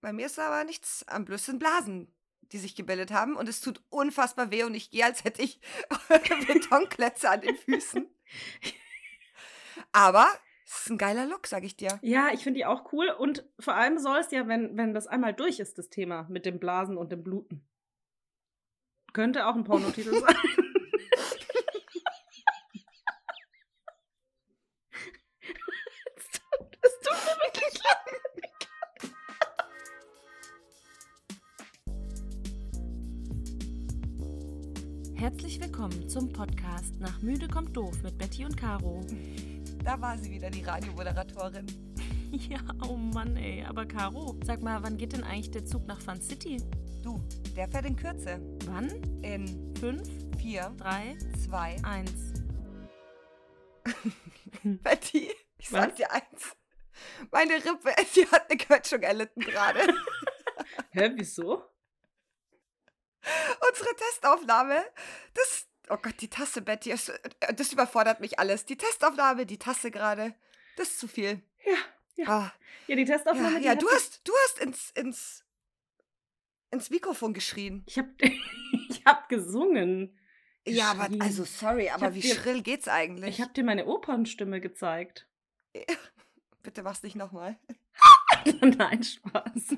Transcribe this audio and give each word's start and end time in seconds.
Bei 0.00 0.12
mir 0.12 0.26
ist 0.26 0.38
aber 0.38 0.64
nichts 0.64 1.06
am 1.08 1.26
sind 1.36 1.58
Blasen, 1.58 2.12
die 2.52 2.58
sich 2.58 2.76
gebildet 2.76 3.10
haben 3.10 3.36
und 3.36 3.48
es 3.48 3.60
tut 3.60 3.82
unfassbar 3.90 4.50
weh 4.50 4.64
und 4.64 4.74
ich 4.74 4.90
gehe, 4.90 5.04
als 5.04 5.24
hätte 5.24 5.42
ich 5.42 5.60
Betonklötze 6.46 7.28
an 7.30 7.40
den 7.40 7.56
Füßen. 7.56 8.06
Aber 9.92 10.26
es 10.64 10.82
ist 10.82 10.90
ein 10.90 10.98
geiler 10.98 11.26
Look, 11.26 11.46
sag 11.46 11.64
ich 11.64 11.76
dir. 11.76 11.98
Ja, 12.02 12.28
ich 12.32 12.42
finde 12.42 12.58
die 12.58 12.66
auch 12.66 12.92
cool 12.92 13.08
und 13.08 13.44
vor 13.58 13.74
allem 13.74 13.98
soll 13.98 14.18
es 14.18 14.30
ja, 14.30 14.46
wenn, 14.46 14.76
wenn 14.76 14.94
das 14.94 15.06
einmal 15.06 15.34
durch 15.34 15.60
ist, 15.60 15.78
das 15.78 15.88
Thema 15.88 16.26
mit 16.28 16.46
dem 16.46 16.60
Blasen 16.60 16.96
und 16.96 17.10
dem 17.10 17.24
Bluten. 17.24 17.66
Könnte 19.12 19.46
auch 19.46 19.56
ein 19.56 19.64
Pornotitel 19.64 20.14
sein. 20.20 20.36
Herzlich 35.30 35.60
willkommen 35.60 36.08
zum 36.08 36.32
Podcast 36.32 36.98
Nach 37.00 37.20
Müde 37.20 37.48
kommt 37.48 37.76
doof 37.76 38.02
mit 38.02 38.16
Betty 38.16 38.46
und 38.46 38.56
Caro. 38.56 39.04
Da 39.84 40.00
war 40.00 40.16
sie 40.16 40.30
wieder, 40.30 40.48
die 40.48 40.62
Radiomoderatorin. 40.62 41.66
Ja, 42.48 42.60
oh 42.88 42.96
Mann, 42.96 43.36
ey. 43.36 43.62
Aber 43.62 43.84
Caro, 43.84 44.40
sag 44.46 44.62
mal, 44.62 44.82
wann 44.82 44.96
geht 44.96 45.12
denn 45.12 45.24
eigentlich 45.24 45.50
der 45.50 45.66
Zug 45.66 45.86
nach 45.86 46.00
Fun 46.00 46.18
City? 46.22 46.62
Du, 47.02 47.22
der 47.54 47.68
fährt 47.68 47.84
in 47.84 47.94
Kürze. 47.94 48.40
Wann? 48.64 48.88
In 49.22 49.74
Fünf, 49.78 50.08
4, 50.38 50.74
drei, 50.78 51.18
2, 51.44 51.76
eins. 51.84 52.32
Betty, 54.62 55.28
ich 55.58 55.70
Was? 55.70 55.82
sag 55.82 55.96
dir 55.96 56.10
eins. 56.10 56.56
Meine 57.30 57.52
Rippe, 57.56 57.90
sie 58.14 58.26
hat 58.28 58.50
eine 58.50 58.56
Quetschung 58.56 59.02
erlitten 59.02 59.42
gerade. 59.42 59.80
Hä, 60.88 61.12
wieso? 61.16 61.64
Unsere 63.68 63.94
Testaufnahme, 63.96 64.84
das, 65.34 65.66
oh 65.90 65.96
Gott, 65.96 66.20
die 66.20 66.28
Tasse, 66.30 66.62
Betty, 66.62 66.90
es- 66.92 67.12
das 67.54 67.72
überfordert 67.72 68.20
mich 68.20 68.38
alles. 68.38 68.64
Die 68.66 68.76
Testaufnahme, 68.76 69.46
die 69.46 69.58
Tasse 69.58 69.90
gerade, 69.90 70.34
das 70.76 70.88
ist 70.90 70.98
zu 71.00 71.08
viel. 71.08 71.42
Ja, 71.64 71.76
ja. 72.16 72.26
Ah, 72.28 72.52
Ja, 72.86 72.96
die 72.96 73.04
Testaufnahme. 73.04 73.54
ja, 73.54 73.58
die 73.58 73.64
ja 73.66 73.74
du 73.74 73.88
hast, 73.90 74.26
du 74.26 74.32
hast 74.46 74.58
ins, 74.60 74.90
ins, 74.92 75.44
ins 76.70 76.90
Mikrofon 76.90 77.34
geschrien. 77.34 77.84
Ich 77.86 77.98
hab, 77.98 78.06
ich 78.22 79.02
hab 79.04 79.28
gesungen. 79.28 80.18
Ja, 80.66 80.90
aber, 80.90 81.08
also 81.20 81.44
sorry, 81.44 81.88
aber 81.90 82.14
wie 82.14 82.20
dir- 82.20 82.34
schrill 82.34 82.62
geht's 82.62 82.88
eigentlich? 82.88 83.38
Ich 83.38 83.40
hab 83.40 83.54
dir 83.54 83.64
meine 83.64 83.86
Opernstimme 83.86 84.60
gezeigt. 84.60 85.26
Bitte 86.62 86.82
mach's 86.82 87.02
nicht 87.02 87.16
nochmal. 87.16 87.58
Nein, 88.60 89.02
Spaß. 89.02 89.76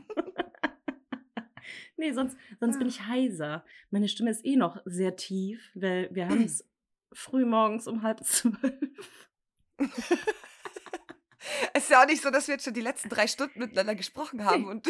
Nee, 1.97 2.13
sonst, 2.13 2.37
sonst 2.61 2.79
bin 2.79 2.87
Ah. 2.87 2.91
ich 2.91 3.07
heiser. 3.07 3.65
Meine 3.91 4.09
Stimme 4.09 4.31
ist 4.31 4.45
eh 4.45 4.57
noch 4.57 4.81
sehr 4.85 5.17
tief, 5.17 5.71
weil 5.75 6.09
wir 6.15 6.29
haben 6.29 6.43
es 6.45 6.65
früh 7.13 7.45
morgens 7.45 7.87
um 7.87 8.03
halb 8.03 8.25
zwölf. 8.25 9.29
Es 11.73 11.85
ist 11.85 11.91
ja 11.91 12.03
auch 12.03 12.07
nicht 12.07 12.23
so, 12.23 12.31
dass 12.31 12.47
wir 12.49 12.55
jetzt 12.55 12.65
schon 12.65 12.75
die 12.75 12.81
letzten 12.83 13.09
drei 13.09 13.27
Stunden 13.27 13.59
miteinander 13.59 13.95
gesprochen 13.95 14.45
haben 14.45 14.67
und 14.67 14.87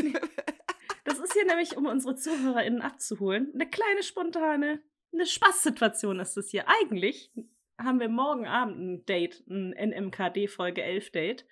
Das 1.05 1.19
ist 1.19 1.33
hier 1.33 1.45
nämlich, 1.47 1.77
um 1.77 1.87
unsere 1.87 2.17
ZuhörerInnen 2.17 2.83
abzuholen, 2.83 3.51
eine 3.55 3.69
kleine 3.71 4.03
spontane, 4.03 4.81
eine 5.13 5.27
Spaßsituation 5.27 6.19
ist 6.21 6.37
es 6.37 6.51
hier. 6.51 6.65
Eigentlich 6.69 7.31
haben 7.79 8.01
wir 8.01 8.09
morgen 8.09 8.47
Abend 8.47 8.79
ein 8.79 9.07
Date, 9.07 9.43
ein 9.49 9.71
NMKD 9.73 10.49
Folge 10.49 10.83
11 10.83 11.11
Date. 11.13 11.47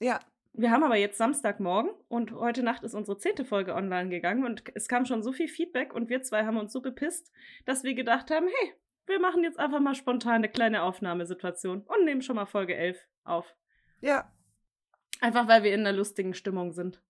ja, 0.00 0.20
Wir 0.58 0.72
haben 0.72 0.82
aber 0.82 0.96
jetzt 0.96 1.18
Samstagmorgen 1.18 1.92
und 2.08 2.32
heute 2.32 2.64
Nacht 2.64 2.82
ist 2.82 2.94
unsere 2.94 3.16
zehnte 3.16 3.44
Folge 3.44 3.74
online 3.76 4.10
gegangen 4.10 4.44
und 4.44 4.64
es 4.74 4.88
kam 4.88 5.04
schon 5.06 5.22
so 5.22 5.32
viel 5.32 5.46
Feedback 5.48 5.94
und 5.94 6.08
wir 6.08 6.22
zwei 6.22 6.44
haben 6.44 6.56
uns 6.56 6.72
so 6.72 6.80
bepisst, 6.80 7.30
dass 7.64 7.84
wir 7.84 7.94
gedacht 7.94 8.30
haben, 8.32 8.48
hey, 8.48 8.74
wir 9.06 9.20
machen 9.20 9.44
jetzt 9.44 9.58
einfach 9.58 9.78
mal 9.78 9.94
spontan 9.94 10.34
eine 10.34 10.48
kleine 10.48 10.82
Aufnahmesituation 10.82 11.82
und 11.82 12.04
nehmen 12.04 12.22
schon 12.22 12.34
mal 12.36 12.46
Folge 12.46 12.74
11 12.76 12.98
auf. 13.24 13.54
ja. 14.00 14.32
Einfach 15.20 15.48
weil 15.48 15.64
wir 15.64 15.74
in 15.74 15.80
einer 15.80 15.92
lustigen 15.96 16.32
Stimmung 16.32 16.70
sind. 16.72 17.02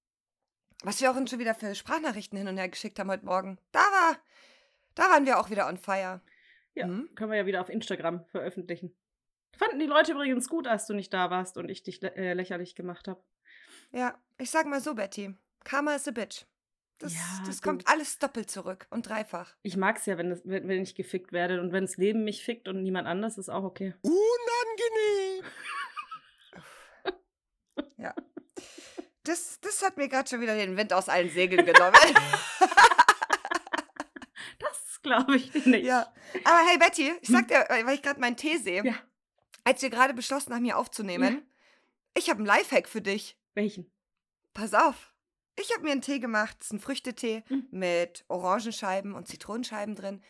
Was 0.82 0.98
wir 1.02 1.10
auch 1.10 1.14
schon 1.26 1.38
wieder 1.38 1.54
für 1.54 1.74
Sprachnachrichten 1.74 2.38
hin 2.38 2.48
und 2.48 2.56
her 2.56 2.70
geschickt 2.70 2.98
haben 2.98 3.10
heute 3.10 3.26
Morgen. 3.26 3.58
Da 3.70 3.80
war, 3.80 4.16
da 4.94 5.02
waren 5.10 5.26
wir 5.26 5.38
auch 5.38 5.50
wieder 5.50 5.68
on 5.68 5.76
fire. 5.76 6.22
Ja, 6.74 6.86
Mhm. 6.86 7.10
können 7.16 7.30
wir 7.32 7.36
ja 7.38 7.44
wieder 7.44 7.60
auf 7.60 7.68
Instagram 7.68 8.24
veröffentlichen. 8.26 8.96
Fanden 9.58 9.78
die 9.78 9.84
Leute 9.86 10.12
übrigens 10.12 10.48
gut, 10.48 10.66
als 10.66 10.86
du 10.86 10.94
nicht 10.94 11.12
da 11.12 11.28
warst 11.30 11.58
und 11.58 11.68
ich 11.68 11.82
dich 11.82 12.00
lä 12.00 12.08
äh, 12.08 12.32
lächerlich 12.32 12.74
gemacht 12.74 13.08
habe. 13.08 13.22
Ja, 13.90 14.18
ich 14.38 14.50
sag 14.50 14.66
mal 14.66 14.80
so, 14.80 14.94
Betty. 14.94 15.34
Karma 15.64 15.94
is 15.94 16.06
a 16.08 16.10
bitch. 16.10 16.44
Das, 16.98 17.14
Ja, 17.14 17.20
das 17.46 17.62
kommt 17.62 17.86
alles 17.86 18.18
doppelt 18.18 18.50
zurück 18.50 18.86
und 18.90 19.08
dreifach. 19.08 19.54
Ich 19.62 19.76
mag's 19.76 20.04
ja, 20.06 20.18
wenn, 20.18 20.30
das, 20.30 20.40
wenn, 20.44 20.66
wenn 20.68 20.82
ich 20.82 20.94
gefickt 20.96 21.32
werde 21.32 21.60
und 21.60 21.72
wenn 21.72 21.84
das 21.84 21.96
Leben 21.96 22.24
mich 22.24 22.44
fickt 22.44 22.66
und 22.68 22.82
niemand 22.82 23.06
anders, 23.06 23.38
ist 23.38 23.48
auch 23.48 23.62
okay. 23.64 23.94
Unangenehm. 24.02 25.44
ja. 27.98 28.14
Das, 29.24 29.60
das 29.60 29.82
hat 29.82 29.96
mir 29.96 30.08
gerade 30.08 30.28
schon 30.28 30.40
wieder 30.40 30.56
den 30.56 30.76
Wind 30.76 30.92
aus 30.92 31.08
allen 31.08 31.30
Segeln 31.30 31.64
genommen. 31.64 31.94
Das 34.58 35.00
glaube 35.02 35.36
ich 35.36 35.54
nicht. 35.66 35.86
ja. 35.86 36.12
Aber 36.44 36.58
hey, 36.68 36.76
Betty, 36.76 37.12
ich 37.20 37.28
sag 37.28 37.46
dir, 37.46 37.64
weil 37.68 37.94
ich 37.94 38.02
gerade 38.02 38.18
meinen 38.20 38.36
Tee 38.36 38.56
sehe, 38.56 38.84
Ja. 38.84 38.94
als 39.62 39.80
wir 39.80 39.90
gerade 39.90 40.12
beschlossen 40.12 40.52
haben, 40.52 40.64
hier 40.64 40.76
aufzunehmen, 40.76 41.48
ich 42.14 42.28
habe 42.28 42.38
einen 42.38 42.46
Lifehack 42.46 42.88
für 42.88 43.00
dich. 43.00 43.37
Welchen? 43.58 43.90
Pass 44.54 44.72
auf. 44.72 45.12
Ich 45.58 45.72
habe 45.74 45.82
mir 45.82 45.90
einen 45.90 46.00
Tee 46.00 46.20
gemacht. 46.20 46.56
Das 46.60 46.68
ist 46.68 46.72
ein 46.74 46.78
Früchtetee 46.80 47.42
Mhm. 47.48 47.66
mit 47.72 48.24
Orangenscheiben 48.28 49.14
und 49.14 49.26
Zitronenscheiben 49.26 49.96
drin. 49.96 50.22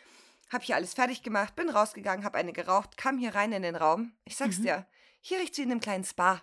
Hab 0.50 0.62
hier 0.62 0.76
alles 0.76 0.94
fertig 0.94 1.22
gemacht, 1.22 1.54
bin 1.54 1.68
rausgegangen, 1.68 2.24
hab 2.24 2.34
eine 2.34 2.54
geraucht, 2.54 2.96
kam 2.96 3.18
hier 3.18 3.34
rein 3.34 3.52
in 3.52 3.60
den 3.62 3.76
Raum. 3.76 4.16
Ich 4.24 4.36
sag's 4.36 4.56
Mhm. 4.60 4.62
dir, 4.62 4.86
hier 5.20 5.38
riecht's 5.40 5.58
wie 5.58 5.62
in 5.62 5.70
einem 5.70 5.80
kleinen 5.80 6.04
Spa. 6.04 6.40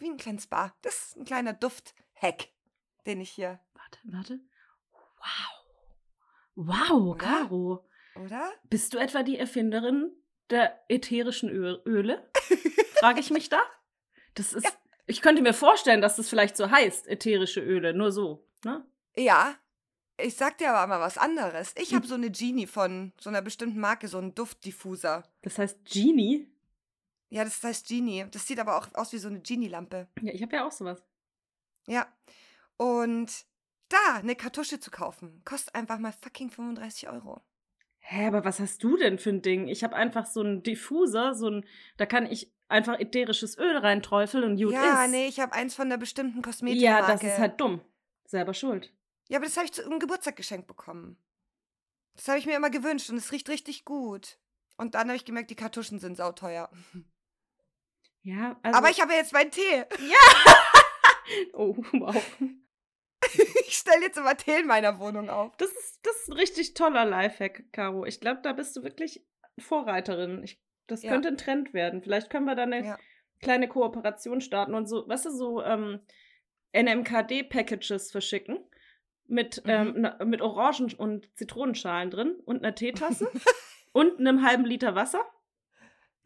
Wie 0.00 0.10
ein 0.10 0.16
kleines 0.16 0.42
Spa. 0.42 0.74
Das 0.82 0.94
ist 1.06 1.16
ein 1.18 1.24
kleiner 1.24 1.52
Duft-Hack, 1.52 2.48
den 3.06 3.20
ich 3.20 3.30
hier, 3.30 3.60
Warte, 3.74 3.98
warte. 4.02 4.40
Wow. 5.20 5.54
Wow, 6.56 6.90
Oder? 7.14 7.24
Caro. 7.24 7.88
oder? 8.16 8.52
Bist 8.64 8.92
du 8.92 8.98
etwa 8.98 9.22
die 9.22 9.38
Erfinderin 9.38 10.10
der 10.50 10.84
ätherischen 10.88 11.48
Öle? 11.48 12.28
Frage 12.98 13.20
ich 13.20 13.30
mich 13.30 13.48
da. 13.50 13.62
Das 14.34 14.52
ist. 14.52 14.64
Ja. 14.64 14.72
Ich 15.08 15.22
könnte 15.22 15.42
mir 15.42 15.54
vorstellen, 15.54 16.00
dass 16.02 16.16
das 16.16 16.28
vielleicht 16.28 16.56
so 16.56 16.70
heißt, 16.70 17.08
ätherische 17.08 17.60
Öle, 17.60 17.94
nur 17.94 18.12
so. 18.12 18.46
Ne? 18.64 18.84
Ja. 19.16 19.56
Ich 20.20 20.34
sag 20.34 20.58
dir 20.58 20.72
aber 20.72 20.86
mal 20.88 21.00
was 21.00 21.16
anderes. 21.16 21.72
Ich 21.76 21.90
Hm. 21.90 21.96
habe 21.96 22.06
so 22.06 22.14
eine 22.14 22.30
Genie 22.30 22.66
von 22.66 23.12
so 23.20 23.30
einer 23.30 23.40
bestimmten 23.40 23.80
Marke, 23.80 24.06
so 24.08 24.18
einen 24.18 24.34
Duftdiffuser. 24.34 25.22
Das 25.42 25.58
heißt 25.58 25.84
Genie. 25.84 26.48
Ja, 27.30 27.44
das 27.44 27.62
heißt 27.62 27.86
Genie. 27.88 28.26
Das 28.30 28.46
sieht 28.46 28.58
aber 28.58 28.76
auch 28.76 28.88
aus 28.94 29.12
wie 29.12 29.18
so 29.18 29.28
eine 29.28 29.40
Genie-Lampe. 29.40 30.08
Ja, 30.20 30.32
ich 30.32 30.42
habe 30.42 30.56
ja 30.56 30.66
auch 30.66 30.72
sowas. 30.72 31.02
Ja. 31.86 32.06
Und 32.76 33.30
da 33.88 34.16
eine 34.16 34.34
Kartusche 34.36 34.80
zu 34.80 34.90
kaufen, 34.90 35.40
kostet 35.44 35.74
einfach 35.74 35.98
mal 35.98 36.12
fucking 36.12 36.50
35 36.50 37.08
Euro. 37.08 37.40
Hä, 38.00 38.26
aber 38.26 38.44
was 38.44 38.58
hast 38.60 38.82
du 38.82 38.96
denn 38.96 39.18
für 39.18 39.30
ein 39.30 39.42
Ding? 39.42 39.68
Ich 39.68 39.84
habe 39.84 39.94
einfach 39.94 40.26
so 40.26 40.40
einen 40.40 40.62
Diffuser, 40.62 41.34
so 41.34 41.48
ein, 41.48 41.64
da 41.96 42.06
kann 42.06 42.26
ich 42.26 42.52
einfach 42.68 42.98
ätherisches 42.98 43.58
Öl 43.58 43.76
reinträufeln 43.76 44.44
und 44.44 44.56
gut 44.56 44.72
ja, 44.72 45.04
ist. 45.04 45.10
nee, 45.10 45.26
ich 45.26 45.40
habe 45.40 45.52
eins 45.52 45.74
von 45.74 45.86
einer 45.86 45.98
bestimmten 45.98 46.42
Kosmetikmarke. 46.42 47.02
ja, 47.02 47.06
das 47.06 47.22
ist 47.22 47.38
halt 47.38 47.60
dumm. 47.60 47.80
Selber 48.26 48.54
schuld. 48.54 48.92
Ja, 49.28 49.38
aber 49.38 49.46
das 49.46 49.56
habe 49.56 49.66
ich 49.66 49.72
zum 49.72 49.98
Geburtstag 49.98 50.36
geschenkt 50.36 50.66
bekommen. 50.66 51.18
Das 52.14 52.28
habe 52.28 52.38
ich 52.38 52.46
mir 52.46 52.56
immer 52.56 52.70
gewünscht 52.70 53.10
und 53.10 53.16
es 53.16 53.32
riecht 53.32 53.48
richtig 53.48 53.84
gut. 53.84 54.38
Und 54.76 54.94
dann 54.94 55.08
habe 55.08 55.16
ich 55.16 55.24
gemerkt, 55.24 55.50
die 55.50 55.56
Kartuschen 55.56 55.98
sind 55.98 56.16
sauteuer. 56.16 56.70
Ja, 58.22 58.58
also. 58.62 58.78
aber 58.78 58.90
ich 58.90 59.00
habe 59.00 59.12
ja 59.12 59.18
jetzt 59.18 59.32
meinen 59.32 59.50
Tee. 59.50 59.84
Oh, 61.52 61.76
wow. 61.92 62.16
Ich 63.66 63.76
stelle 63.76 64.02
jetzt 64.02 64.16
immer 64.16 64.34
Tee 64.34 64.60
in 64.60 64.66
meiner 64.66 64.98
Wohnung 64.98 65.28
auf. 65.28 65.54
Das 65.58 65.70
ist, 65.70 66.00
das 66.02 66.16
ist 66.16 66.28
ein 66.28 66.38
richtig 66.38 66.72
toller 66.72 67.04
Lifehack, 67.04 67.70
Caro. 67.72 68.06
Ich 68.06 68.20
glaube, 68.20 68.40
da 68.42 68.54
bist 68.54 68.74
du 68.76 68.82
wirklich 68.82 69.26
Vorreiterin. 69.58 70.42
Ich, 70.42 70.58
das 70.88 71.02
Ja. 71.02 71.12
könnte 71.12 71.28
ein 71.28 71.36
Trend 71.36 71.72
werden. 71.74 72.02
Vielleicht 72.02 72.28
können 72.30 72.46
wir 72.46 72.54
da 72.56 72.64
eine 72.64 72.84
Ja. 72.84 72.98
kleine 73.40 73.68
Kooperation 73.68 74.40
starten 74.40 74.74
und 74.74 74.88
so, 74.88 75.08
weißt 75.08 75.26
du, 75.26 75.30
so 75.30 75.62
ähm, 75.62 76.00
NMKD-Packages 76.72 78.10
verschicken. 78.10 78.58
Mit, 79.30 79.62
Mhm. 79.64 79.70
ähm, 79.70 79.94
na- 79.98 80.24
mit 80.24 80.40
Orangen- 80.40 80.94
und 80.94 81.28
Zitronenschalen 81.36 82.10
drin 82.10 82.36
und 82.46 82.64
einer 82.64 82.74
Teetasse 82.74 83.30
und 83.92 84.18
einem 84.18 84.42
halben 84.42 84.64
Liter 84.64 84.94
Wasser, 84.94 85.22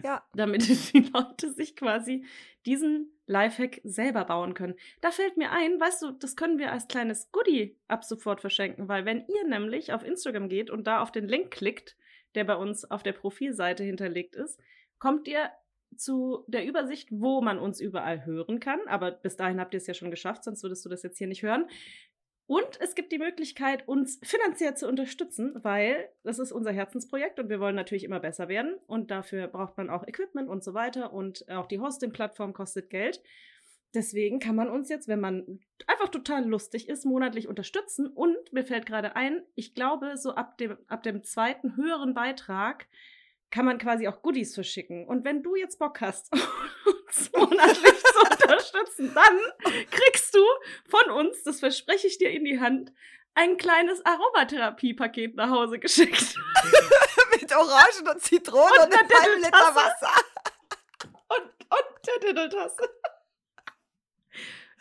Ja. 0.04 0.24
damit 0.34 0.62
die 0.94 1.10
Leute 1.12 1.50
sich 1.52 1.74
quasi 1.74 2.24
diesen 2.64 3.10
Lifehack 3.26 3.80
selber 3.82 4.24
bauen 4.24 4.54
können. 4.54 4.76
Da 5.00 5.10
fällt 5.10 5.36
mir 5.36 5.50
ein, 5.50 5.80
weißt 5.80 6.02
du, 6.02 6.10
das 6.12 6.36
können 6.36 6.60
wir 6.60 6.70
als 6.70 6.86
kleines 6.86 7.32
Goodie 7.32 7.76
ab 7.88 8.04
sofort 8.04 8.40
verschenken, 8.40 8.86
weil 8.86 9.04
wenn 9.04 9.26
ihr 9.26 9.48
nämlich 9.48 9.92
auf 9.92 10.04
Instagram 10.04 10.48
geht 10.48 10.70
und 10.70 10.86
da 10.86 11.00
auf 11.02 11.10
den 11.10 11.26
Link 11.26 11.50
klickt, 11.50 11.96
der 12.34 12.44
bei 12.44 12.56
uns 12.56 12.90
auf 12.90 13.02
der 13.02 13.12
Profilseite 13.12 13.84
hinterlegt 13.84 14.36
ist, 14.36 14.60
kommt 14.98 15.28
ihr 15.28 15.50
zu 15.96 16.44
der 16.46 16.66
Übersicht, 16.66 17.08
wo 17.10 17.40
man 17.40 17.58
uns 17.58 17.80
überall 17.80 18.24
hören 18.24 18.60
kann. 18.60 18.80
Aber 18.86 19.10
bis 19.10 19.36
dahin 19.36 19.60
habt 19.60 19.74
ihr 19.74 19.78
es 19.78 19.86
ja 19.86 19.94
schon 19.94 20.10
geschafft, 20.10 20.44
sonst 20.44 20.62
würdest 20.62 20.84
du 20.84 20.88
das 20.88 21.02
jetzt 21.02 21.18
hier 21.18 21.26
nicht 21.26 21.42
hören. 21.42 21.66
Und 22.46 22.80
es 22.80 22.94
gibt 22.94 23.12
die 23.12 23.18
Möglichkeit, 23.18 23.86
uns 23.88 24.18
finanziell 24.22 24.76
zu 24.76 24.88
unterstützen, 24.88 25.54
weil 25.62 26.08
das 26.22 26.38
ist 26.38 26.52
unser 26.52 26.72
Herzensprojekt 26.72 27.38
und 27.38 27.48
wir 27.48 27.60
wollen 27.60 27.76
natürlich 27.76 28.04
immer 28.04 28.20
besser 28.20 28.48
werden. 28.48 28.78
Und 28.86 29.10
dafür 29.10 29.46
braucht 29.46 29.76
man 29.78 29.88
auch 29.88 30.06
Equipment 30.06 30.48
und 30.48 30.62
so 30.62 30.74
weiter. 30.74 31.12
Und 31.12 31.48
auch 31.48 31.66
die 31.66 31.78
Hosting-Plattform 31.78 32.52
kostet 32.52 32.90
Geld. 32.90 33.22
Deswegen 33.94 34.38
kann 34.38 34.56
man 34.56 34.70
uns 34.70 34.88
jetzt, 34.88 35.06
wenn 35.06 35.20
man 35.20 35.60
einfach 35.86 36.08
total 36.08 36.46
lustig 36.46 36.88
ist, 36.88 37.04
monatlich 37.04 37.46
unterstützen. 37.46 38.06
Und 38.06 38.36
mir 38.52 38.64
fällt 38.64 38.86
gerade 38.86 39.16
ein, 39.16 39.42
ich 39.54 39.74
glaube, 39.74 40.16
so 40.16 40.34
ab 40.34 40.56
dem, 40.58 40.78
ab 40.88 41.02
dem 41.02 41.22
zweiten 41.24 41.76
höheren 41.76 42.14
Beitrag 42.14 42.86
kann 43.50 43.66
man 43.66 43.76
quasi 43.76 44.08
auch 44.08 44.22
Goodies 44.22 44.54
verschicken. 44.54 45.06
Und 45.06 45.24
wenn 45.24 45.42
du 45.42 45.56
jetzt 45.56 45.78
Bock 45.78 46.00
hast, 46.00 46.32
uns 47.06 47.30
monatlich 47.36 48.02
zu 48.02 48.20
unterstützen, 48.30 49.12
dann 49.14 49.84
kriegst 49.90 50.34
du 50.34 50.40
von 50.88 51.10
uns, 51.12 51.42
das 51.44 51.60
verspreche 51.60 52.06
ich 52.06 52.16
dir 52.16 52.30
in 52.30 52.44
die 52.44 52.60
Hand, 52.60 52.92
ein 53.34 53.56
kleines 53.56 54.04
Aromatherapie-Paket 54.04 55.36
nach 55.36 55.50
Hause 55.50 55.78
geschickt. 55.78 56.34
Mit 57.40 57.54
Orangen 57.54 58.08
und 58.10 58.20
Zitronen 58.20 58.72
Und 58.78 58.86
und, 58.86 58.94
einem 58.94 59.08
halben 59.10 59.42
Liter. 59.42 59.74
Wasser. 59.74 60.12
Und, 61.28 61.50
und 61.70 62.06
der 62.06 62.18
Dindeltasse. 62.20 62.90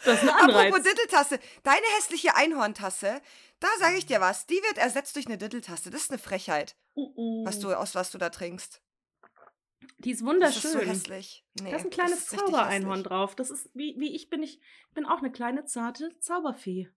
Das 0.03 0.21
ist 0.23 0.29
ein 0.29 0.35
Anreiz. 0.35 0.67
Apropos 0.73 0.83
Ditteltasse, 0.83 1.39
deine 1.63 1.85
hässliche 1.97 2.35
Einhorntasse, 2.35 3.21
da 3.59 3.67
sage 3.79 3.97
ich 3.97 4.05
dir 4.07 4.19
was, 4.19 4.47
die 4.47 4.55
wird 4.55 4.77
ersetzt 4.77 5.15
durch 5.15 5.27
eine 5.27 5.37
Ditteltasse. 5.37 5.91
Das 5.91 6.01
ist 6.01 6.11
eine 6.11 6.17
Frechheit, 6.19 6.75
Uh, 6.95 7.13
uh. 7.15 7.45
was 7.45 7.59
du, 7.59 7.71
aus 7.73 7.93
was 7.95 8.09
du 8.11 8.17
da 8.17 8.29
trinkst. 8.29 8.81
Die 9.99 10.11
ist 10.11 10.21
Das 10.21 10.27
wunderschön. 10.27 10.61
ist 10.63 10.71
so 10.71 10.79
hässlich. 10.79 11.45
Nee, 11.61 11.69
da 11.71 11.77
ist 11.77 11.85
ein 11.85 11.91
kleines 11.91 12.27
Zaubereinhorn 12.27 13.03
drauf. 13.03 13.35
Das 13.35 13.51
ist, 13.51 13.69
wie, 13.75 13.95
wie 13.99 14.15
ich 14.15 14.29
bin, 14.29 14.41
ich 14.41 14.59
bin 14.95 15.05
auch 15.05 15.19
eine 15.19 15.31
kleine, 15.31 15.65
zarte 15.65 16.09
Zauberfee. 16.19 16.89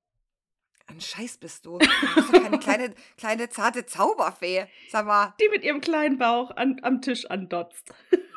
Ein 0.86 1.00
Scheiß 1.00 1.38
bist 1.38 1.64
du. 1.66 1.78
Du 1.78 1.86
bist 2.14 2.28
doch 2.32 2.42
keine 2.42 2.58
kleine, 2.58 2.94
kleine, 3.18 3.48
zarte 3.50 3.86
Zauberfee. 3.86 4.66
Sag 4.90 5.06
mal. 5.06 5.34
Die 5.40 5.48
mit 5.50 5.62
ihrem 5.64 5.80
kleinen 5.80 6.18
Bauch 6.18 6.50
an, 6.50 6.80
am 6.82 7.00
Tisch 7.02 7.26
andotzt. 7.30 7.92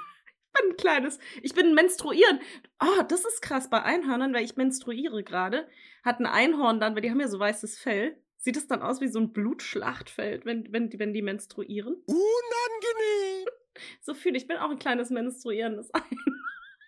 ich 0.58 0.64
bin 0.64 0.72
ein 0.72 0.78
kleines. 0.78 1.20
Ich 1.42 1.54
bin 1.54 1.74
menstruieren. 1.74 2.40
Oh, 2.82 3.04
das 3.08 3.26
ist 3.26 3.42
krass 3.42 3.70
bei 3.70 3.82
Einhörnern, 3.84 4.34
weil 4.34 4.44
ich 4.44 4.56
menstruiere 4.56 5.24
gerade. 5.24 5.68
Hat 6.04 6.20
ein 6.20 6.26
Einhorn 6.26 6.80
dann, 6.80 6.96
weil 6.96 7.02
die 7.02 7.12
haben 7.12 7.20
ja 7.20 7.28
so 7.28 7.40
weißes 7.40 7.78
Fell. 7.80 8.18
Sieht 8.38 8.56
es 8.58 8.68
dann 8.68 8.82
aus 8.82 9.02
wie 9.02 9.08
so 9.08 9.20
ein 9.20 9.34
Blutschlachtfeld, 9.34 10.46
wenn, 10.46 10.72
wenn, 10.72 10.90
die, 10.90 11.00
wenn 11.00 11.14
die 11.14 11.22
menstruieren? 11.22 11.96
Unangenehm. 12.06 13.48
So 14.02 14.16
fühle 14.16 14.38
ich. 14.38 14.44
Ich 14.44 14.48
bin 14.48 14.58
auch 14.58 14.72
ein 14.72 14.80
kleines 14.80 15.12
menstruierendes 15.12 15.92
Einhorn. 15.94 16.42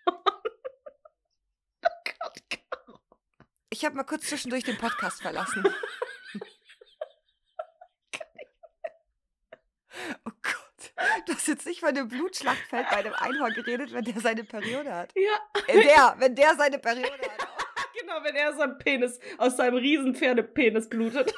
oh 0.07 0.21
Gott, 1.83 2.41
Caro. 2.49 2.99
Ich 3.69 3.85
habe 3.85 3.95
mal 3.95 4.05
kurz 4.05 4.27
zwischendurch 4.27 4.63
den 4.63 4.77
Podcast 4.77 5.21
verlassen. 5.21 5.63
oh 10.25 10.31
Du 11.29 11.35
hast 11.35 11.47
jetzt 11.47 11.67
nicht 11.67 11.79
von 11.79 11.93
dem 11.93 12.07
Blutschlachtfeld 12.07 12.89
bei 12.89 12.97
einem 12.97 13.13
Einhorn 13.13 13.53
geredet, 13.53 13.93
wenn 13.93 14.03
der 14.03 14.19
seine 14.19 14.43
Periode 14.43 14.91
hat. 14.91 15.13
Ja, 15.15 15.61
Äh, 15.67 15.83
der, 15.83 16.15
wenn 16.17 16.33
der 16.33 16.55
seine 16.55 16.79
Periode 16.79 17.11
hat. 17.11 17.47
genau, 17.99 18.23
wenn 18.23 18.35
er 18.35 18.51
so 18.55 18.61
ein 18.61 18.79
Penis 18.79 19.19
aus 19.37 19.55
seinem 19.57 19.75
riesen 19.77 20.15
Pferdepenis 20.15 20.89
blutet. 20.89 21.31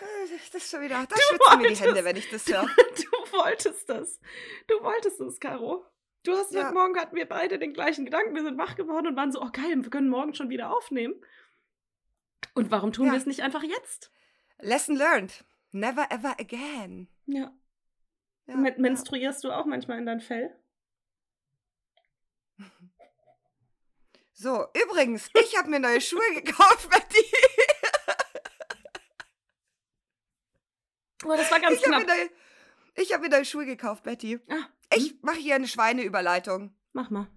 Das 0.00 0.62
ist 0.62 0.70
schon 0.70 0.80
wieder. 0.80 1.06
Da 1.08 1.16
schwitzen 1.16 1.58
mir 1.60 1.68
die 1.68 1.74
Hände, 1.76 2.04
wenn 2.04 2.16
ich 2.16 2.30
das 2.30 2.46
höre. 2.46 2.66
Du 2.96 3.38
wolltest 3.38 3.88
das. 3.88 4.18
Du 4.66 4.82
wolltest 4.82 5.20
es, 5.20 5.38
Caro. 5.40 5.84
Du 6.22 6.32
hast 6.32 6.52
Ja. 6.52 6.64
heute 6.64 6.74
Morgen 6.74 6.98
hatten 6.98 7.16
wir 7.16 7.26
beide 7.26 7.58
den 7.58 7.72
gleichen 7.74 8.04
Gedanken. 8.04 8.34
Wir 8.34 8.42
sind 8.42 8.58
wach 8.58 8.76
geworden 8.76 9.08
und 9.08 9.16
waren 9.16 9.32
so, 9.32 9.40
oh 9.42 9.50
geil, 9.52 9.74
wir 9.76 9.90
können 9.90 10.08
morgen 10.08 10.34
schon 10.34 10.48
wieder 10.50 10.74
aufnehmen. 10.74 11.14
Und 12.54 12.70
warum 12.70 12.92
tun 12.92 13.06
Ja. 13.06 13.12
wir 13.12 13.18
es 13.18 13.26
nicht 13.26 13.42
einfach 13.42 13.62
jetzt? 13.62 14.10
Lesson 14.58 14.96
learned. 14.96 15.44
Never 15.72 16.06
ever 16.10 16.38
again. 16.38 17.08
Ja. 17.26 17.52
Ja, 18.46 18.56
Men 18.56 18.74
ja. 18.74 18.80
menstruierst 18.80 19.42
du 19.44 19.50
auch 19.52 19.64
manchmal 19.66 19.98
in 19.98 20.06
dein 20.06 20.20
Fell? 20.20 20.54
So, 24.32 24.66
übrigens, 24.74 25.28
ich 25.34 25.56
habe 25.56 25.70
mir 25.70 25.78
neue 25.78 26.00
Schuhe 26.00 26.34
gekauft, 26.34 26.88
Betty. 26.90 27.24
Oh, 31.24 31.36
das 31.36 31.50
war 31.50 31.60
ganz 31.60 31.76
Ich 31.78 31.84
habe 31.86 31.98
mir, 31.98 32.04
knapp. 32.04 32.16
neue- 32.18 32.30
ich 32.96 33.12
hab 33.12 33.20
mir 33.20 33.28
neue 33.28 33.44
Schuhe 33.44 33.64
gekauft, 33.66 34.02
Betty. 34.02 34.40
Ah, 34.50 34.64
Ich 34.94 35.22
mache 35.22 35.36
hier 35.38 35.54
eine 35.54 35.68
Schweineüberleitung. 35.68 36.74
mach 36.92 37.10
mal. 37.10 37.28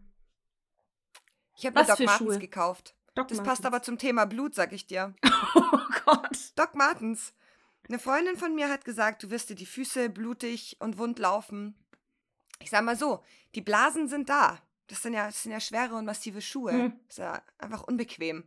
Ich 1.57 1.65
habe 1.65 1.79
mir 1.79 1.85
Doc 1.85 1.99
Martens 1.99 2.17
Schuhe? 2.17 2.39
gekauft. 2.39 2.95
Doc 3.13 3.27
Das 3.29 3.37
passt 3.37 3.47
Martens. 3.61 3.65
aber 3.67 3.81
zum 3.83 3.97
Thema 3.97 4.25
Blut, 4.25 4.55
sag 4.55 4.73
ich 4.73 4.87
dir. 4.87 5.13
Oh 5.55 5.79
Gott. 6.05 6.37
Doc 6.55 6.75
Martens. 6.75 7.33
Eine 7.87 7.99
Freundin 7.99 8.35
von 8.35 8.55
mir 8.55 8.69
hat 8.69 8.83
gesagt, 8.83 9.23
du 9.23 9.29
wirst 9.29 9.49
dir 9.49 9.55
die 9.55 9.65
Füße 9.65 10.09
blutig 10.09 10.77
und 10.79 10.97
wund 10.97 11.19
laufen. 11.19 11.75
Ich 12.59 12.69
sag 12.69 12.83
mal 12.83 12.95
so, 12.95 13.23
die 13.53 13.61
Blasen 13.61 14.07
sind 14.07 14.29
da. 14.29 14.59
Das 14.87 15.01
sind 15.01 15.13
ja, 15.13 15.27
das 15.27 15.43
sind 15.43 15.51
ja 15.51 15.59
schwere 15.59 15.95
und 15.95 16.05
massive 16.05 16.41
Schuhe. 16.41 16.71
Hm. 16.71 16.99
Ist 17.07 17.19
ja 17.19 17.41
einfach 17.57 17.83
unbequem. 17.83 18.43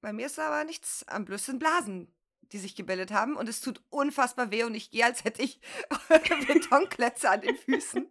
Bei 0.00 0.12
mir 0.12 0.26
ist 0.26 0.38
aber 0.38 0.64
nichts 0.64 1.06
am 1.08 1.24
Blöd, 1.24 1.40
sind 1.40 1.58
Blasen, 1.58 2.12
die 2.40 2.58
sich 2.58 2.74
gebildet 2.74 3.12
haben 3.12 3.36
und 3.36 3.48
es 3.48 3.60
tut 3.60 3.82
unfassbar 3.90 4.50
weh 4.50 4.64
und 4.64 4.74
ich 4.74 4.90
gehe, 4.90 5.04
als 5.04 5.24
hätte 5.24 5.42
ich 5.42 5.60
Betonklötze 6.48 7.30
an 7.30 7.40
den 7.40 7.56
Füßen. 7.56 8.06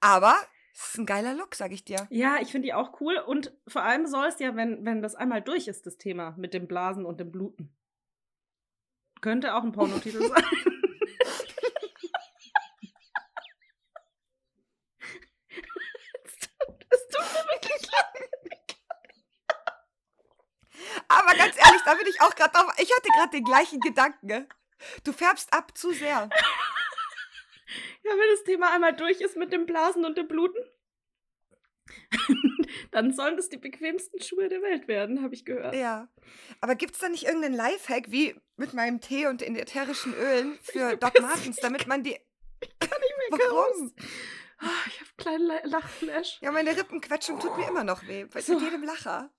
Aber 0.00 0.34
es 0.72 0.90
ist 0.90 0.98
ein 0.98 1.06
geiler 1.06 1.34
Look, 1.34 1.54
sag 1.54 1.72
ich 1.72 1.84
dir. 1.84 2.06
Ja, 2.10 2.38
ich 2.40 2.50
finde 2.50 2.66
die 2.66 2.74
auch 2.74 3.00
cool. 3.00 3.18
Und 3.18 3.52
vor 3.68 3.82
allem 3.82 4.06
soll 4.06 4.26
es 4.26 4.38
ja, 4.38 4.56
wenn, 4.56 4.84
wenn 4.84 5.02
das 5.02 5.14
einmal 5.14 5.42
durch 5.42 5.68
ist, 5.68 5.86
das 5.86 5.98
Thema 5.98 6.34
mit 6.38 6.54
dem 6.54 6.66
Blasen 6.66 7.04
und 7.04 7.20
dem 7.20 7.30
Bluten. 7.30 7.74
Könnte 9.20 9.54
auch 9.54 9.62
ein 9.62 9.72
Pornotitel 9.72 10.26
sein. 10.26 10.44
Es 16.92 17.08
tut 17.08 17.20
mir 17.20 17.44
wirklich 17.52 17.82
leid. 17.92 18.76
Aber 21.08 21.34
ganz 21.34 21.56
ehrlich, 21.56 21.82
da 21.84 21.94
bin 21.94 22.06
ich 22.06 22.20
auch 22.20 22.34
gerade 22.34 22.52
drauf. 22.52 22.72
Ich 22.78 22.90
hatte 22.90 23.08
gerade 23.14 23.30
den 23.30 23.44
gleichen 23.44 23.80
Gedanken. 23.80 24.48
Du 25.04 25.12
färbst 25.12 25.52
ab 25.52 25.76
zu 25.76 25.92
sehr. 25.92 26.30
Ja, 28.02 28.12
wenn 28.12 28.30
das 28.32 28.44
Thema 28.44 28.72
einmal 28.72 28.96
durch 28.96 29.20
ist 29.20 29.36
mit 29.36 29.52
dem 29.52 29.66
Blasen 29.66 30.04
und 30.04 30.16
dem 30.16 30.26
Bluten, 30.26 30.58
dann 32.90 33.12
sollen 33.12 33.36
das 33.36 33.48
die 33.48 33.56
bequemsten 33.56 34.20
Schuhe 34.20 34.48
der 34.48 34.62
Welt 34.62 34.88
werden, 34.88 35.22
habe 35.22 35.34
ich 35.34 35.44
gehört. 35.44 35.74
Ja. 35.74 36.08
Aber 36.60 36.74
gibt 36.74 36.94
es 36.94 37.00
da 37.00 37.08
nicht 37.08 37.24
irgendeinen 37.24 37.54
Lifehack 37.54 38.10
wie 38.10 38.34
mit 38.56 38.74
meinem 38.74 39.00
Tee 39.00 39.26
und 39.26 39.40
den 39.40 39.56
ätherischen 39.56 40.14
Ölen 40.14 40.58
für 40.62 40.96
Doc 40.96 41.20
Martens, 41.20 41.56
damit 41.56 41.86
man 41.86 42.02
die. 42.02 42.18
Warum? 43.30 43.92
Ah, 44.58 44.66
ich 44.86 45.00
habe 45.00 45.08
einen 45.08 45.16
kleinen 45.16 45.46
La- 45.46 45.78
Lachflash. 45.78 46.38
Ja, 46.42 46.50
meine 46.50 46.76
Rippenquetschung 46.76 47.38
tut 47.40 47.56
mir 47.56 47.68
immer 47.68 47.84
noch 47.84 48.06
weh. 48.06 48.24
Bei 48.24 48.40
So. 48.40 48.54
mit 48.54 48.62
jedem 48.64 48.82
Lacher. 48.82 49.30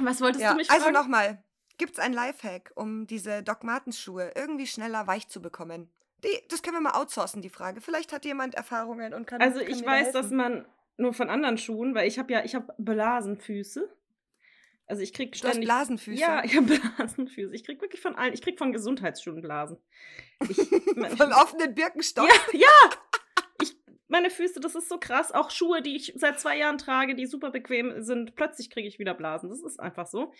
Was 0.00 0.20
wolltest 0.20 0.42
Ja, 0.42 0.50
du 0.52 0.56
mich 0.56 0.70
also 0.70 0.84
fragen? 0.84 0.94
nochmal. 0.94 1.44
Gibt 1.76 1.92
es 1.92 1.98
einen 1.98 2.14
Lifehack, 2.14 2.72
um 2.74 3.06
diese 3.06 3.42
Doc 3.42 3.62
Martens 3.64 4.00
Schuhe 4.00 4.32
irgendwie 4.34 4.66
schneller 4.66 5.06
weich 5.06 5.28
zu 5.28 5.42
bekommen? 5.42 5.90
Die, 6.24 6.28
das 6.48 6.62
können 6.62 6.76
wir 6.76 6.80
mal 6.80 6.98
outsourcen, 7.00 7.42
die 7.42 7.50
Frage. 7.50 7.80
Vielleicht 7.80 8.12
hat 8.12 8.24
jemand 8.24 8.54
Erfahrungen 8.54 9.14
und 9.14 9.26
kann. 9.26 9.40
Also 9.40 9.60
kann 9.60 9.68
ich 9.68 9.76
mir 9.80 9.82
da 9.84 9.90
weiß, 9.90 10.12
dass 10.12 10.30
man 10.30 10.66
nur 10.98 11.14
von 11.14 11.30
anderen 11.30 11.58
Schuhen, 11.58 11.94
weil 11.94 12.06
ich 12.08 12.18
habe 12.18 12.32
ja, 12.32 12.44
ich 12.44 12.54
habe 12.54 12.74
Blasenfüße. 12.78 13.88
Also 14.86 15.02
ich 15.02 15.12
krieg 15.12 15.32
Du 15.32 15.38
hast 15.42 15.50
ständig. 15.50 15.68
Blasenfüße. 15.68 16.20
Ja, 16.20 16.42
ich 16.44 16.56
habe 16.56 16.66
Blasenfüße. 16.96 17.54
Ich 17.54 17.64
krieg 17.64 17.80
wirklich 17.80 18.00
von 18.00 18.14
allen. 18.14 18.32
Ich 18.34 18.42
krieg 18.42 18.58
von 18.58 18.72
Gesundheitsschuhen 18.72 19.40
Blasen. 19.42 19.78
Ich, 20.48 20.56
Von 21.16 21.32
offenen 21.32 21.74
Birkenstock. 21.74 22.28
ja, 22.52 22.60
ja. 22.60 22.90
Ich, 23.62 23.76
meine 24.08 24.30
Füße, 24.30 24.60
das 24.60 24.74
ist 24.74 24.88
so 24.88 24.98
krass. 24.98 25.30
Auch 25.32 25.50
Schuhe, 25.50 25.82
die 25.82 25.96
ich 25.96 26.14
seit 26.16 26.40
zwei 26.40 26.56
Jahren 26.56 26.78
trage, 26.78 27.14
die 27.14 27.26
super 27.26 27.50
bequem 27.50 28.02
sind. 28.02 28.34
Plötzlich 28.34 28.70
kriege 28.70 28.88
ich 28.88 28.98
wieder 28.98 29.14
Blasen. 29.14 29.50
Das 29.50 29.62
ist 29.62 29.78
einfach 29.78 30.06
so. 30.06 30.32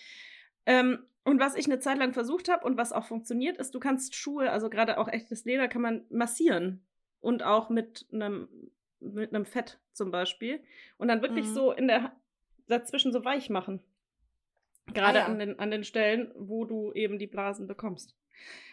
Ähm, 0.66 1.06
und 1.24 1.40
was 1.40 1.54
ich 1.54 1.66
eine 1.66 1.78
Zeit 1.78 1.98
lang 1.98 2.14
versucht 2.14 2.48
habe 2.48 2.64
und 2.64 2.78
was 2.78 2.92
auch 2.92 3.04
funktioniert, 3.04 3.58
ist, 3.58 3.74
du 3.74 3.80
kannst 3.80 4.14
Schuhe, 4.14 4.50
also 4.50 4.70
gerade 4.70 4.96
auch 4.98 5.08
echtes 5.08 5.44
Leder, 5.44 5.68
kann 5.68 5.82
man 5.82 6.06
massieren. 6.08 6.86
Und 7.20 7.42
auch 7.42 7.68
mit 7.68 8.06
einem, 8.12 8.48
mit 9.00 9.34
einem 9.34 9.44
Fett 9.46 9.78
zum 9.92 10.10
Beispiel. 10.10 10.62
Und 10.96 11.08
dann 11.08 11.22
wirklich 11.22 11.46
Mhm. 11.46 11.54
so 11.54 11.72
in 11.72 11.88
der 11.88 12.12
dazwischen 12.66 13.12
so 13.12 13.24
weich 13.24 13.48
machen. 13.50 13.80
Gerade 14.86 15.18
Ah, 15.20 15.22
ja. 15.22 15.26
an, 15.26 15.38
den, 15.38 15.58
an 15.58 15.70
den 15.70 15.84
Stellen, 15.84 16.32
wo 16.36 16.64
du 16.64 16.92
eben 16.92 17.18
die 17.18 17.26
Blasen 17.26 17.66
bekommst. 17.66 18.14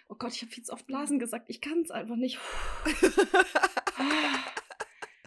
Oh 0.08 0.16
Gott, 0.16 0.34
ich 0.34 0.42
habe 0.42 0.52
viel 0.52 0.64
zu 0.64 0.72
oft 0.74 0.86
Blasen 0.88 1.20
gesagt. 1.20 1.50
Ich 1.50 1.60
kann 1.62 1.82
es 1.82 1.92
einfach 1.92 2.16
nicht. 2.16 2.40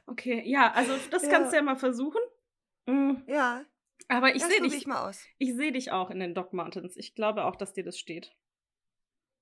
Okay, 0.06 0.42
ja, 0.46 0.72
also 0.72 0.96
das 1.10 1.22
Ja. 1.24 1.28
kannst 1.30 1.52
du 1.52 1.56
ja 1.56 1.62
mal 1.62 1.76
versuchen. 1.76 2.20
Mm, 2.86 3.16
ja, 3.26 3.64
Aber 4.08 4.34
ich 4.34 4.42
sehe 4.42 4.60
dich, 4.62 4.74
ich 4.74 4.86
mal 4.86 5.06
aus. 5.08 5.22
ich 5.36 5.54
sehe 5.54 5.70
dich 5.70 5.92
auch 5.92 6.10
in 6.10 6.18
den 6.18 6.34
Doc 6.34 6.52
Martens. 6.54 6.96
Ich 6.96 7.14
glaube 7.14 7.44
auch, 7.44 7.56
dass 7.56 7.74
dir 7.74 7.84
das 7.84 7.98
steht. 7.98 8.34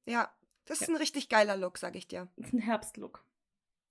Ja, 0.06 0.32
das 0.64 0.80
ist 0.80 0.88
Ja. 0.88 0.94
ein 0.94 0.98
richtig 0.98 1.28
geiler 1.28 1.56
Look, 1.56 1.78
sag 1.78 1.94
ich 1.94 2.08
dir. 2.08 2.28
Das 2.36 2.48
ist 2.48 2.52
ein 2.52 2.58
Herbstlook. 2.58 3.24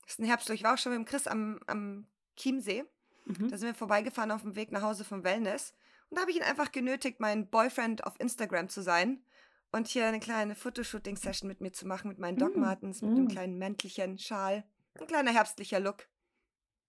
Das 0.05 0.13
ist 0.13 0.19
ein 0.19 0.25
Herbstlook. 0.25 0.55
Ich 0.55 0.63
war 0.63 0.74
auch 0.74 0.77
schon 0.77 0.91
mit 0.91 1.00
dem 1.00 1.05
Chris 1.05 1.27
am, 1.27 1.59
am 1.67 2.07
Chiemsee. 2.38 2.85
Mhm. 3.25 3.50
Da 3.50 3.57
sind 3.57 3.67
wir 3.67 3.75
vorbeigefahren 3.75 4.31
auf 4.31 4.43
dem 4.43 4.55
Weg 4.55 4.71
nach 4.71 4.83
Hause 4.83 5.03
vom 5.03 5.24
Wellness. 5.24 5.74
Und 6.09 6.17
da 6.17 6.21
habe 6.21 6.31
ich 6.31 6.38
ihn 6.38 6.43
einfach 6.43 6.71
genötigt, 6.71 7.19
mein 7.19 7.50
Boyfriend 7.50 8.05
auf 8.05 8.19
Instagram 8.19 8.69
zu 8.69 8.81
sein 8.81 9.24
und 9.71 9.88
hier 9.88 10.05
eine 10.05 10.19
kleine 10.19 10.55
Fotoshooting-Session 10.55 11.47
mit 11.47 11.62
mir 11.62 11.74
zu 11.74 11.88
machen, 11.88 12.07
mit 12.09 12.19
meinen 12.19 12.38
Doc 12.38 12.55
Mm, 12.55 12.59
Martens, 12.59 13.01
mit 13.01 13.12
einem 13.12 13.25
mm. 13.25 13.29
kleinen 13.29 13.57
Mäntelchen, 13.57 14.17
Schal. 14.19 14.63
Ein 14.93 15.07
kleiner 15.07 15.31
herbstlicher 15.31 15.79
Look. 15.79 16.07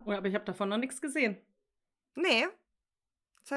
Oh, 0.04 0.12
aber 0.12 0.28
ich 0.28 0.34
habe 0.34 0.44
davon 0.44 0.68
noch 0.68 0.76
nichts 0.76 1.00
gesehen. 1.00 1.38
Nee. 2.14 2.46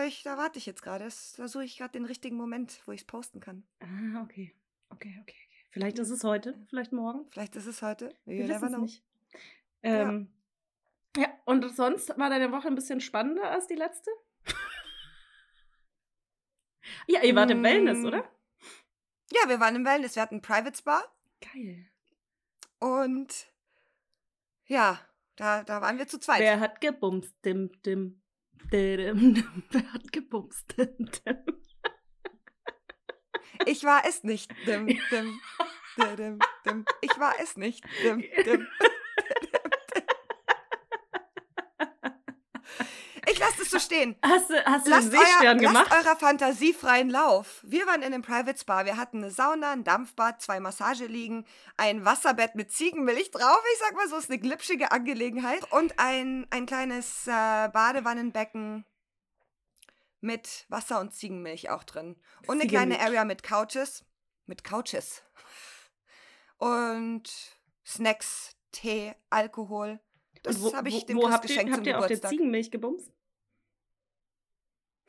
Ich, 0.08 0.24
da 0.24 0.38
warte 0.38 0.60
ich 0.60 0.66
jetzt 0.66 0.82
gerade. 0.82 1.10
Da 1.38 1.48
suche 1.48 1.64
ich 1.64 1.78
gerade 1.78 1.92
den 1.92 2.06
richtigen 2.06 2.38
Moment, 2.38 2.82
wo 2.86 2.92
ich 2.92 3.02
es 3.02 3.08
posten 3.08 3.40
kann. 3.40 3.64
Ah, 3.80 4.22
okay. 4.24 4.56
Okay, 4.90 5.20
okay, 5.22 5.22
okay. 5.22 5.36
Vielleicht 5.72 6.00
ist 6.00 6.10
es 6.10 6.24
heute, 6.24 6.56
vielleicht 6.70 6.92
morgen. 6.92 7.28
Vielleicht 7.32 7.56
ist 7.56 7.68
es 7.68 7.82
heute. 7.82 8.16
Wir 8.26 8.48
wissen 8.48 8.74
es 8.74 8.80
nicht. 8.80 9.04
Ähm, 9.82 10.32
ja. 11.18 11.28
und 11.46 11.68
sonst 11.76 12.10
war 12.18 12.30
deine 12.30 12.52
Woche 12.52 12.68
ein 12.68 12.76
bisschen 12.76 13.02
spannender 13.02 13.50
als 13.50 13.68
die 13.68 13.76
letzte? 13.76 14.12
ja, 17.08 17.22
ihr 17.24 17.36
wart 17.36 17.52
im 17.52 17.64
Wellness, 17.64 18.00
Mm. 18.00 18.06
oder? 18.06 18.30
Ja, 19.32 19.48
wir 19.48 19.60
waren 19.60 19.76
im 19.76 19.86
Wellness. 19.86 20.16
Wir 20.16 20.24
hatten 20.24 20.36
ein 20.36 20.42
Private 20.42 20.78
Spa. 20.78 21.04
Geil. 21.54 21.86
Und 22.80 23.52
ja, 24.66 25.00
da, 25.36 25.64
da 25.64 25.82
waren 25.82 25.98
wir 25.98 26.08
zu 26.08 26.20
zweit. 26.20 26.40
Wer 26.42 26.60
hat 26.60 26.82
gebumst? 26.82 27.34
Dim, 27.46 27.72
dim, 27.84 28.22
dim, 28.72 29.34
dim. 29.36 29.64
Wer 29.72 29.94
hat 29.94 30.12
gebumst? 30.12 30.66
Dim, 30.78 30.96
dim. 30.98 31.38
Ich 33.66 33.84
war 33.84 34.04
es 34.08 34.24
nicht. 34.24 34.52
Dim, 34.66 34.88
dim, 34.88 35.00
dim, 35.12 35.40
dim, 36.18 36.40
dim. 36.66 36.86
Ich 37.02 37.20
war 37.20 37.34
es 37.42 37.58
nicht. 37.58 37.84
Dim, 38.04 38.24
dim. 38.46 38.68
Ich 43.30 43.38
lasse 43.40 43.59
es 43.74 43.82
so 43.84 43.86
stehen. 43.86 44.16
Hast 44.22 44.50
du, 44.50 44.66
hast 44.66 44.86
du 44.86 44.92
Lasst, 44.92 45.12
den 45.12 45.20
euer, 45.20 45.26
Seestern 45.26 45.60
lasst 45.60 45.74
gemacht? 45.74 45.92
eurer 45.92 46.16
Fantasie 46.16 46.74
freien 46.74 47.10
Lauf. 47.10 47.64
Wir 47.68 47.86
waren 47.88 48.02
in 48.02 48.14
einem 48.14 48.22
Private 48.22 48.60
Spa. 48.60 48.86
Wir 48.86 48.98
hatten 48.98 49.18
eine 49.18 49.32
Sauna, 49.32 49.72
ein 49.72 49.84
Dampfbad, 49.84 50.42
zwei 50.42 50.60
Massageliegen, 50.60 51.46
ein 51.78 52.06
Wasserbett 52.06 52.56
mit 52.56 52.72
Ziegenmilch 52.72 53.32
drauf. 53.32 53.62
Ich 53.74 53.80
sag 53.80 53.96
mal 53.96 54.08
so, 54.08 54.18
ist 54.18 54.30
eine 54.30 54.40
glitschige 54.40 54.92
Angelegenheit. 54.92 55.72
Und 55.72 55.98
ein, 55.98 56.48
ein 56.50 56.66
kleines 56.66 57.28
äh, 57.28 57.32
Badewannenbecken 57.32 58.86
mit 60.22 60.66
Wasser 60.70 61.00
und 61.00 61.14
Ziegenmilch 61.14 61.70
auch 61.70 61.84
drin. 61.84 62.16
Und 62.48 62.60
eine 62.60 62.70
kleine. 62.70 63.00
Area 63.00 63.24
mit 63.26 63.44
Couches. 63.44 64.04
Mit 64.46 64.64
Couches. 64.64 65.24
Und 66.58 67.30
Snacks, 67.86 68.56
Tee, 68.72 69.14
Alkohol. 69.30 70.00
Das 70.44 70.74
habe 70.74 70.90
ich 70.90 71.06
dem 71.06 71.18
wo 71.18 71.22
Chris 71.22 71.34
habt 71.34 71.46
ihr, 71.46 71.48
geschenkt 71.50 71.74
zum 71.74 71.78
habt 71.80 71.88
ihr 71.88 72.00
auf 72.00 72.08
der. 72.08 72.22
Ziegenmilch 72.22 72.72
gebumst? 72.72 73.12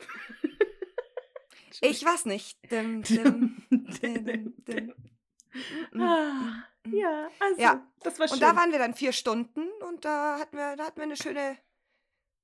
Ich 1.83 2.05
weiß 2.05 2.27
nicht. 2.27 2.59
Dim, 2.71 3.03
dim, 3.03 3.65
dim, 3.71 4.95
Ah, 5.95 6.65
mm. 6.85 6.95
ja, 6.95 7.29
also, 7.41 7.61
Ja. 7.61 7.87
das 8.01 8.19
war 8.19 8.29
schön. 8.29 8.35
Und 8.35 8.43
da 8.43 8.55
waren 8.55 8.71
wir 8.71 8.79
dann 8.79 8.95
vier 8.95 9.13
Stunden 9.13 9.67
und 9.89 10.05
da 10.05 10.39
hatten 10.39 10.57
wir, 10.57 10.77
da 10.77 10.85
hatten 10.85 10.99
wir 10.99 11.05
eine 11.05 11.17
schöne, 11.17 11.57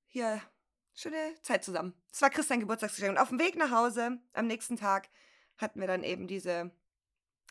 hier, 0.06 0.40
schöne 0.94 1.34
Zeit 1.42 1.64
zusammen. 1.64 1.94
Es 2.10 2.22
war 2.22 2.30
Christian 2.30 2.60
Geburtstagsgeschenk. 2.60 3.12
Und 3.12 3.18
auf 3.18 3.28
dem 3.28 3.38
Weg 3.38 3.56
nach 3.56 3.70
Hause 3.70 4.18
am 4.32 4.46
nächsten 4.46 4.76
Tag 4.76 5.08
hatten 5.58 5.80
wir 5.80 5.86
dann 5.86 6.02
eben 6.02 6.26
diese 6.26 6.70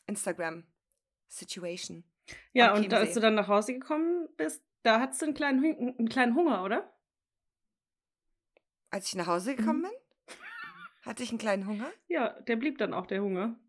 Instagram-Situation. 0.08 2.04
ja, 2.54 2.74
und 2.74 2.92
da, 2.92 2.98
als 2.98 3.14
du 3.14 3.20
dann 3.20 3.36
nach 3.36 3.48
Hause 3.48 3.74
gekommen 3.74 4.28
bist, 4.38 4.64
da 4.84 5.00
hattest 5.00 5.22
du 5.22 5.26
einen 5.28 5.36
kleinen, 5.36 5.64
einen 5.98 6.10
kleinen 6.10 6.36
Hunger, 6.36 6.64
oder? 6.64 6.92
Als 8.90 9.08
ich 9.08 9.16
nach 9.16 9.28
Hause 9.28 9.56
gekommen 9.56 9.82
Mhm. 9.82 9.88
bin, 9.90 10.36
hatte 11.06 11.24
ich 11.24 11.30
einen 11.30 11.38
kleinen 11.40 11.68
Hunger. 11.68 11.92
Ja, 12.08 12.30
der 12.42 12.56
blieb 12.56 12.78
dann 12.78 12.94
auch 12.94 13.06
der 13.06 13.22
Hunger. 13.22 13.60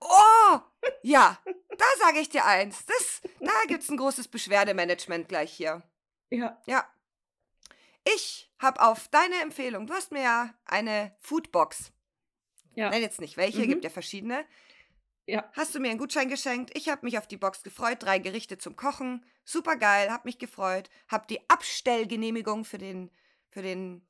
Oh! 0.00 0.58
Ja, 1.04 1.38
da 1.78 1.84
sage 1.98 2.18
ich 2.20 2.28
dir 2.28 2.44
eins. 2.44 2.84
Das, 2.86 3.22
da 3.40 3.52
gibt 3.68 3.82
es 3.82 3.88
ein 3.88 3.96
großes 3.96 4.28
Beschwerdemanagement 4.28 5.28
gleich 5.28 5.52
hier. 5.52 5.82
Ja, 6.30 6.60
Ja. 6.66 6.86
Ich 8.04 8.52
habe 8.58 8.80
auf 8.82 9.06
deine 9.08 9.36
Empfehlung, 9.42 9.86
du 9.86 9.94
hast 9.94 10.10
mir 10.10 10.22
ja 10.22 10.54
eine 10.64 11.14
Foodbox. 11.20 11.92
ja, 12.74 12.90
Nein, 12.90 13.00
jetzt 13.02 13.20
nicht 13.20 13.36
welche, 13.36 13.60
Mhm. 13.62 13.68
gibt 13.68 13.84
ja 13.84 13.90
verschiedene. 13.90 14.44
Ja. 15.32 15.50
Hast 15.52 15.74
du 15.74 15.80
mir 15.80 15.90
einen 15.90 15.98
Gutschein 15.98 16.28
geschenkt? 16.28 16.76
Ich 16.76 16.88
habe 16.88 17.04
mich 17.04 17.18
auf 17.18 17.26
die 17.26 17.36
Box 17.36 17.62
gefreut. 17.62 18.02
Drei 18.02 18.18
Gerichte 18.18 18.58
zum 18.58 18.76
Kochen. 18.76 19.24
Super 19.44 19.76
geil, 19.76 20.10
habe 20.10 20.28
mich 20.28 20.38
gefreut. 20.38 20.90
Habe 21.08 21.26
die 21.26 21.48
Abstellgenehmigung 21.48 22.64
für 22.64 22.78
den, 22.78 23.10
für 23.50 23.62
den 23.62 24.06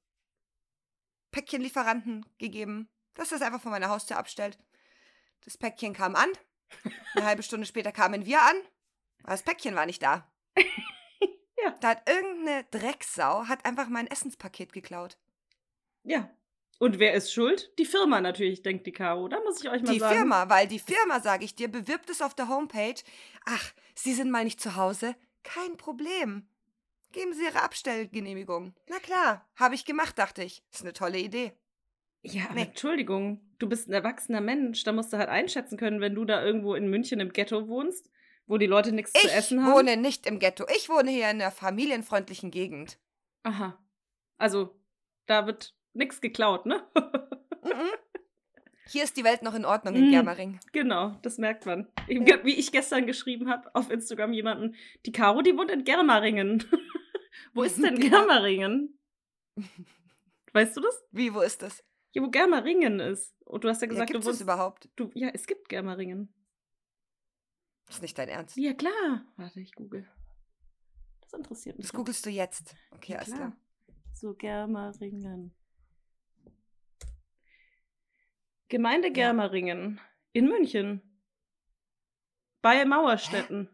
Päckchenlieferanten 1.31 2.27
gegeben, 2.39 2.89
dass 3.15 3.33
er 3.33 3.37
es 3.37 3.43
einfach 3.43 3.61
vor 3.61 3.71
meiner 3.71 3.89
Haustür 3.89 4.19
abstellt. 4.19 4.59
Das 5.45 5.57
Päckchen 5.57 5.95
kam 5.95 6.17
an. 6.17 6.29
Eine 7.15 7.25
halbe 7.25 7.43
Stunde 7.43 7.67
später 7.67 7.93
kamen 7.93 8.27
wir 8.27 8.43
an. 8.43 8.57
Aber 9.23 9.33
das 9.33 9.43
Päckchen 9.43 9.75
war 9.75 9.87
nicht 9.87 10.03
da. 10.03 10.31
Ja. 11.65 11.71
Da 11.81 11.91
hat 11.91 12.09
irgendeine 12.09 12.65
Drecksau 12.73 13.47
hat 13.47 13.65
einfach 13.65 13.89
mein 13.89 14.09
Essenspaket 14.09 14.73
geklaut. 14.73 15.17
Ja. 16.03 16.29
Und 16.79 16.99
wer 16.99 17.15
ist 17.15 17.33
schuld? 17.33 17.73
Die 17.79 17.85
Firma 17.85 18.21
natürlich, 18.21 18.63
denkt 18.63 18.87
die 18.87 18.93
Caro. 18.93 19.29
Da 19.29 19.41
muss 19.45 19.63
ich 19.63 19.71
euch 19.71 19.83
mal 19.83 19.93
Die 19.93 19.99
sagen. 20.01 20.17
Firma, 20.17 20.49
weil 20.49 20.67
die 20.67 20.81
Firma, 20.81 21.21
sage 21.21 21.45
ich 21.45 21.55
dir, 21.55 21.69
bewirbt 21.69 22.11
es 22.11 22.21
auf 22.23 22.35
der 22.35 22.49
Homepage. 22.49 23.01
Ach, 23.45 23.73
Sie 23.95 24.13
sind 24.15 24.31
mal 24.31 24.43
nicht 24.45 24.61
zu 24.61 24.75
Hause? 24.75 25.15
Kein 25.45 25.77
Problem. 25.77 26.49
Geben 27.13 27.35
Sie 27.35 27.45
Ihre 27.45 27.63
Abstellgenehmigung. 27.63 28.75
Na 28.89 28.99
klar, 28.99 29.47
habe 29.57 29.75
ich 29.75 29.85
gemacht, 29.85 30.19
dachte 30.19 30.43
ich. 30.43 30.65
Ist 30.73 30.83
eine 30.83 30.93
tolle 30.93 31.19
Idee. 31.19 31.53
Ja, 32.23 32.45
aber 32.47 32.55
Nee. 32.55 32.63
Entschuldigung. 32.63 33.41
Du 33.59 33.69
bist 33.69 33.89
ein 33.89 33.93
erwachsener 33.93 34.41
Mensch. 34.41 34.83
Da 34.83 34.93
musst 34.93 35.13
du 35.13 35.19
halt 35.19 35.29
einschätzen 35.29 35.77
können, 35.77 36.01
wenn 36.01 36.15
du 36.15 36.25
da 36.25 36.45
irgendwo 36.45 36.75
in 36.75 36.89
München 36.89 37.21
im 37.21 37.33
Ghetto 37.33 37.69
wohnst, 37.69 38.11
wo 38.47 38.59
die 38.59 38.67
Leute 38.67 38.93
nichts 38.93 39.13
zu 39.13 39.25
Ich 39.27 39.33
essen 39.33 39.65
haben. 39.65 39.73
wohne 39.73 39.97
nicht 39.97 40.27
im 40.27 40.39
Ghetto. 40.41 40.65
Ich 40.77 40.89
wohne 40.89 41.11
hier 41.11 41.31
in 41.31 41.41
einer 41.43 41.51
familienfreundlichen 41.51 42.51
Gegend. 42.51 42.99
Aha. 43.45 43.79
Also, 44.39 44.75
da 45.27 45.47
wird 45.47 45.75
nichts 45.95 46.21
geklaut, 46.21 46.67
ne? 46.67 46.83
Mhm. 47.65 47.91
Hier 48.89 49.05
ist 49.05 49.17
die 49.17 49.23
Welt 49.23 49.43
noch 49.43 49.55
in 49.55 49.65
Ordnung 49.65 49.95
in 49.95 50.09
Mm. 50.09 50.11
Germering. 50.11 50.61
genau, 50.73 51.11
das 51.23 51.39
merkt 51.39 51.65
man. 51.65 51.87
Ich, 52.09 52.19
Ja. 52.29 52.45
Wie 52.45 52.55
ich 52.57 52.73
gestern 52.73 53.07
geschrieben 53.07 53.49
habe 53.49 53.73
auf 53.77 53.89
Instagram 53.89 54.33
jemanden, 54.33 54.75
die 55.07 55.13
Caro, 55.13 55.43
die 55.43 55.57
wohnt 55.57 55.71
in 55.71 55.85
Germeringen. 55.85 56.65
wo 57.55 57.63
ist 57.63 57.81
denn 57.81 57.97
Ja. 58.03 58.09
Germeringen? 58.09 58.99
Weißt 60.53 60.77
du 60.77 60.81
das? 60.81 61.05
Wie, 61.13 61.33
wo 61.33 61.41
ist 61.41 61.63
das? 61.63 61.85
Hier, 62.11 62.23
wo 62.23 62.31
Germeringen 62.31 62.99
ist. 62.99 63.33
Und 63.47 63.63
du 63.63 63.69
hast 63.69 63.81
ja 63.81 63.87
Ja, 63.87 63.91
gesagt, 63.91 64.11
Gibt 64.11 64.25
du 64.25 64.29
wohnst. 64.29 64.41
überhaupt? 64.43 64.89
Du, 64.97 65.11
ja, 65.15 65.29
es 65.33 65.47
gibt 65.47 65.69
Germeringen. 65.69 66.35
Ist 67.89 68.03
nicht 68.03 68.19
dein 68.19 68.29
Ernst. 68.29 68.57
Ja, 68.57 68.75
klar. 68.75 69.25
Warte, 69.37 69.61
ich 69.61 69.73
google. 69.75 70.07
Das 71.21 71.33
interessiert 71.33 71.79
mich. 71.79 71.87
Das 71.87 71.93
googelst 71.95 72.27
du 72.27 72.31
jetzt. 72.31 72.75
Okay, 72.91 73.13
Ja, 73.13 73.19
alles 73.19 73.29
klar. 73.35 73.39
klar. 73.53 73.57
So, 74.15 74.35
Germeringen. 74.35 75.55
Gemeinde 78.73 79.13
Germeringen 79.13 80.01
in 80.33 80.49
München. 80.49 81.03
Bei 82.63 82.87
Mauerstetten. 82.87 83.69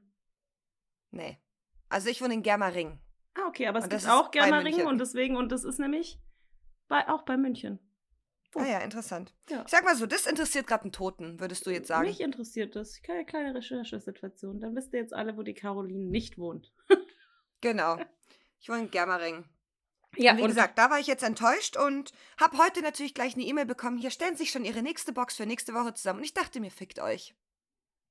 Nee. 1.12 1.38
Also 1.88 2.08
ich 2.08 2.20
wohne 2.20 2.34
in 2.34 2.42
Germering. 2.42 2.98
Ah, 3.34 3.46
okay, 3.46 3.68
aber 3.68 3.78
es 3.78 3.84
Und 3.84 3.90
gibt 3.90 4.08
auch 4.08 4.32
München. 4.34 4.88
und 4.88 4.98
deswegen, 4.98 5.36
und 5.36 5.52
das 5.52 5.62
ist 5.62 5.78
nämlich 5.78 6.20
bei, 6.88 7.08
auch 7.08 7.22
bei 7.22 7.36
München. 7.36 7.78
Oh. 8.56 8.58
Ah 8.58 8.66
ja, 8.66 8.78
interessant. 8.80 9.36
Ja. 9.48 9.62
Ich 9.64 9.70
sag 9.70 9.84
mal 9.84 9.94
so, 9.94 10.04
das 10.04 10.26
interessiert 10.26 10.66
gerade 10.66 10.82
einen 10.82 10.92
Toten, 10.92 11.38
würdest 11.38 11.64
du 11.64 11.70
jetzt 11.70 11.86
sagen. 11.86 12.08
Mich 12.08 12.20
interessiert 12.20 12.74
das. 12.74 13.00
Keine 13.00 13.24
kleine 13.24 13.54
Recherchesituation. 13.54 14.58
Dann 14.58 14.74
wisst 14.74 14.92
ihr 14.94 14.98
jetzt 14.98 15.14
alle, 15.14 15.36
wo 15.36 15.44
die 15.44 15.54
Caroline 15.54 16.06
nicht 16.10 16.38
wohnt. 16.38 16.74
Genau. 17.60 17.98
Ich 18.60 18.68
wohne 18.68 18.80
in 18.80 18.90
Germering. 18.90 19.44
Ja, 20.18 20.32
und 20.32 20.38
wie 20.38 20.42
gesagt, 20.46 20.76
da 20.78 20.90
war 20.90 20.98
ich 20.98 21.06
jetzt 21.06 21.22
enttäuscht 21.22 21.76
und 21.76 22.12
habe 22.40 22.58
heute 22.58 22.82
natürlich 22.82 23.14
gleich 23.14 23.34
eine 23.34 23.44
E-Mail 23.44 23.66
bekommen. 23.66 23.98
Hier 23.98 24.10
stellen 24.10 24.36
sich 24.36 24.50
schon 24.50 24.64
ihre 24.64 24.82
nächste 24.82 25.12
Box 25.12 25.36
für 25.36 25.46
nächste 25.46 25.74
Woche 25.74 25.94
zusammen. 25.94 26.18
Und 26.18 26.24
ich 26.24 26.34
dachte 26.34 26.58
mir, 26.60 26.70
fickt 26.70 26.98
euch. 26.98 27.34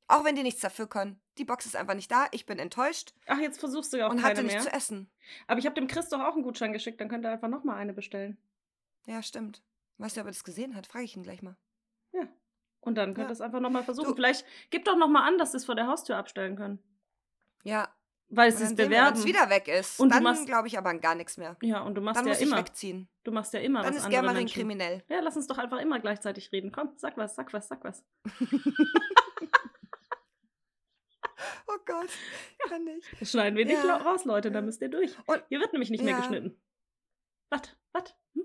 Auch 0.07 0.23
wenn 0.23 0.35
die 0.35 0.43
nichts 0.43 0.61
dafür 0.61 0.87
können. 0.87 1.19
Die 1.37 1.43
Box 1.43 1.65
ist 1.65 1.75
einfach 1.75 1.93
nicht 1.95 2.09
da. 2.09 2.27
Ich 2.31 2.45
bin 2.45 2.59
enttäuscht 2.59 3.13
Ach, 3.27 3.39
jetzt 3.39 3.59
versuchst 3.59 3.91
du 3.91 3.97
ja 3.97 4.07
auch 4.07 4.11
und 4.11 4.23
hatte 4.23 4.41
nichts 4.41 4.63
zu 4.63 4.71
essen. 4.71 5.09
Aber 5.47 5.59
ich 5.59 5.65
habe 5.65 5.75
dem 5.75 5.87
Chris 5.87 6.07
doch 6.07 6.21
auch 6.21 6.33
einen 6.33 6.43
Gutschein 6.43 6.71
geschickt, 6.71 7.01
dann 7.01 7.09
könnt 7.09 7.25
ihr 7.25 7.31
einfach 7.31 7.49
nochmal 7.49 7.75
eine 7.77 7.93
bestellen. 7.93 8.37
Ja, 9.05 9.21
stimmt. 9.21 9.61
Weißt 9.97 10.15
du, 10.15 10.21
ob 10.21 10.27
er 10.27 10.31
das 10.31 10.45
gesehen 10.45 10.75
hat? 10.75 10.87
Frage 10.87 11.03
ich 11.03 11.15
ihn 11.17 11.23
gleich 11.23 11.41
mal. 11.41 11.57
Ja. 12.13 12.21
Und 12.79 12.95
dann 12.95 13.15
könnt 13.15 13.25
Ja. 13.25 13.31
ihr 13.31 13.33
es 13.33 13.41
einfach 13.41 13.59
nochmal 13.59 13.83
versuchen. 13.83 14.07
Du- 14.09 14.15
Vielleicht 14.15 14.45
gib 14.69 14.85
doch 14.85 14.95
nochmal 14.95 15.27
an, 15.27 15.37
dass 15.37 15.51
sie 15.51 15.57
es 15.57 15.65
vor 15.65 15.75
der 15.75 15.87
Haustür 15.87 16.15
abstellen 16.15 16.55
können. 16.55 16.79
Ja, 17.63 17.89
Weil 18.29 18.51
dann 18.51 18.61
es 18.61 18.67
sehen 18.69 18.77
wir, 18.77 18.89
wenn 18.89 18.91
es 18.91 19.23
bewerben. 19.23 19.23
wieder 19.25 19.49
weg 19.49 19.67
ist. 19.69 19.99
Und 20.01 20.09
dann 20.09 20.45
glaube 20.45 20.67
ich 20.67 20.77
aber 20.77 20.89
an 20.89 20.99
gar 20.99 21.15
nichts 21.15 21.37
mehr. 21.37 21.55
Ja, 21.61 21.81
und 21.81 21.95
du 21.95 22.01
machst 22.01 22.17
Dann 22.19 22.25
ja 22.25 22.31
muss 22.33 22.41
ich 22.41 22.47
immer. 22.47 22.57
wegziehen. 22.57 23.07
Du 23.23 23.31
machst 23.31 23.53
ja 23.53 23.59
immer 23.61 23.83
Dann 23.83 23.95
was 23.95 24.03
ist 24.03 24.09
Germering 24.09 24.47
kriminell. 24.47 25.03
Ja, 25.07 25.21
lass 25.21 25.37
uns 25.37 25.47
doch 25.47 25.57
einfach 25.57 25.79
immer 25.79 25.99
gleichzeitig 25.99 26.51
reden. 26.51 26.71
Komm, 26.71 26.91
sag 26.97 27.15
was, 27.17 27.35
sag 27.35 27.53
was, 27.53 27.67
sag 27.67 27.83
was. 27.83 28.03
Oh 31.67 31.77
Gott, 31.85 32.09
kann 32.67 32.83
nicht. 32.85 33.07
Das 33.19 33.31
schneiden 33.31 33.57
wir 33.57 33.65
nicht 33.65 33.83
Ja. 33.83 33.97
raus, 33.97 34.25
Leute, 34.25 34.51
da 34.51 34.61
müsst 34.61 34.81
ihr 34.81 34.89
durch. 34.89 35.15
Und- 35.27 35.43
Hier 35.49 35.59
wird 35.59 35.73
nämlich 35.73 35.89
nicht 35.89 36.03
mehr 36.03 36.13
Ja. 36.13 36.19
geschnitten. 36.19 36.59
Was? 37.49 37.61
Was? 37.93 38.15
Hm? 38.33 38.43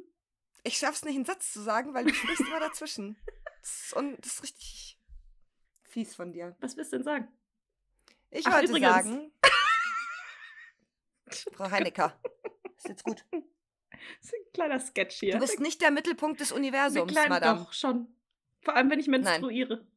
Ich 0.64 0.76
schaff's 0.76 1.04
nicht, 1.04 1.14
einen 1.16 1.24
Satz 1.24 1.52
zu 1.52 1.60
sagen, 1.60 1.94
weil 1.94 2.04
du 2.04 2.12
sprichst 2.14 2.40
immer 2.46 2.60
dazwischen. 2.60 3.16
Das 3.62 3.70
ist, 3.84 3.92
und 3.94 4.16
das 4.18 4.32
ist 4.34 4.42
richtig 4.42 4.98
fies 5.84 6.16
von 6.16 6.32
dir. 6.32 6.56
Was 6.58 6.76
willst 6.76 6.92
du 6.92 6.96
denn 6.96 7.04
sagen? 7.04 7.28
Ich 8.30 8.44
Ach, 8.44 8.54
wollte 8.54 8.66
übrigens. 8.70 8.90
sagen. 8.90 9.32
Frau 11.54 11.70
Heinecker. 11.70 12.18
Ist 12.76 12.88
jetzt 12.88 13.04
gut. 13.04 13.24
Das 13.30 13.40
ist 14.22 14.34
ein 14.34 14.52
kleiner 14.52 14.80
Sketch 14.80 15.20
hier. 15.20 15.34
Du 15.34 15.38
bist 15.38 15.60
nicht 15.60 15.80
der 15.80 15.90
Mittelpunkt 15.90 16.40
des 16.40 16.50
Universums, 16.52 17.12
kleine- 17.12 17.28
Madame. 17.28 17.60
Doch, 17.60 17.72
schon. 17.72 18.08
Vor 18.62 18.74
allem, 18.74 18.90
wenn 18.90 18.98
ich 19.00 19.06
Nein. 19.06 19.22
menstruiere. 19.22 19.86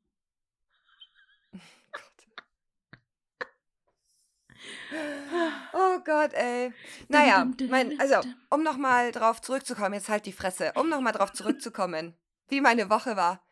Oh 5.73 5.99
Gott, 6.03 6.33
ey. 6.33 6.73
Naja, 7.09 7.45
mein, 7.69 7.99
also, 7.99 8.15
um 8.49 8.63
nochmal 8.63 9.11
drauf 9.11 9.41
zurückzukommen, 9.41 9.93
jetzt 9.93 10.09
halt 10.09 10.25
die 10.25 10.31
Fresse, 10.31 10.71
um 10.75 10.89
nochmal 10.89 11.13
drauf 11.13 11.33
zurückzukommen, 11.33 12.15
wie 12.47 12.61
meine 12.61 12.89
Woche 12.89 13.15
war. 13.15 13.43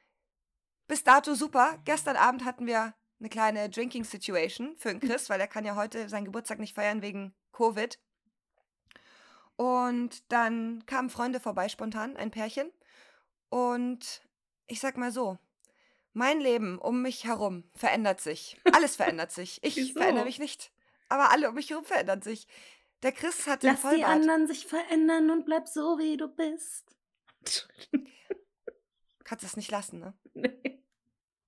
Bis 0.88 1.04
dato 1.04 1.34
super. 1.34 1.80
Gestern 1.86 2.16
Abend 2.16 2.46
hatten 2.46 2.66
wir 2.66 2.94
eine 3.20 3.30
kleine 3.30 3.70
Drinking 3.70 4.04
Situation 4.04 4.76
für 4.78 4.90
den 4.90 5.00
Chris, 5.00 5.30
weil 5.30 5.40
er 5.40 5.48
kann 5.48 5.66
ja 5.66 5.76
heute 5.76 6.10
seinen 6.10 6.26
Geburtstag 6.26 6.60
nicht 6.60 6.76
feiern 6.76 7.02
wegen 7.02 7.34
Covid. 7.54 7.98
Und 9.56 10.32
dann 10.32 10.86
kamen 10.86 11.10
Freunde 11.10 11.40
vorbei 11.40 11.70
spontan, 11.70 12.18
ein 12.18 12.32
Pärchen. 12.32 12.72
Und 13.50 14.22
ich 14.68 14.80
sag 14.80 14.98
mal 14.98 15.12
so, 15.12 15.38
mein 16.14 16.40
Leben 16.40 16.80
um 16.80 17.02
mich 17.02 17.24
herum 17.26 17.64
verändert 17.76 18.20
sich. 18.22 18.60
Alles 18.74 18.96
verändert 18.96 19.32
sich. 19.32 19.60
Ich 19.64 19.76
Wieso? 19.78 19.94
verändere 20.00 20.26
mich 20.26 20.40
nicht. 20.40 20.72
Aber 21.10 21.32
alle 21.32 21.50
um 21.50 21.56
mich 21.56 21.70
herum 21.70 21.86
verändern 21.86 22.22
sich. 22.22 22.48
Der 23.04 23.12
Chris 23.12 23.48
hat 23.48 23.64
den 23.64 23.72
Lass 23.72 23.82
die 23.82 23.88
Vollbart. 23.88 24.10
anderen 24.12 24.48
sich 24.48 24.66
verändern 24.66 25.30
und 25.30 25.46
bleib 25.46 25.68
so, 25.68 25.98
wie 26.00 26.18
du 26.18 26.28
bist. 26.28 26.96
Kannst 29.24 29.44
es 29.46 29.56
nicht 29.58 29.72
lassen, 29.72 30.00
ne? 30.00 30.14
Nee. 30.34 30.80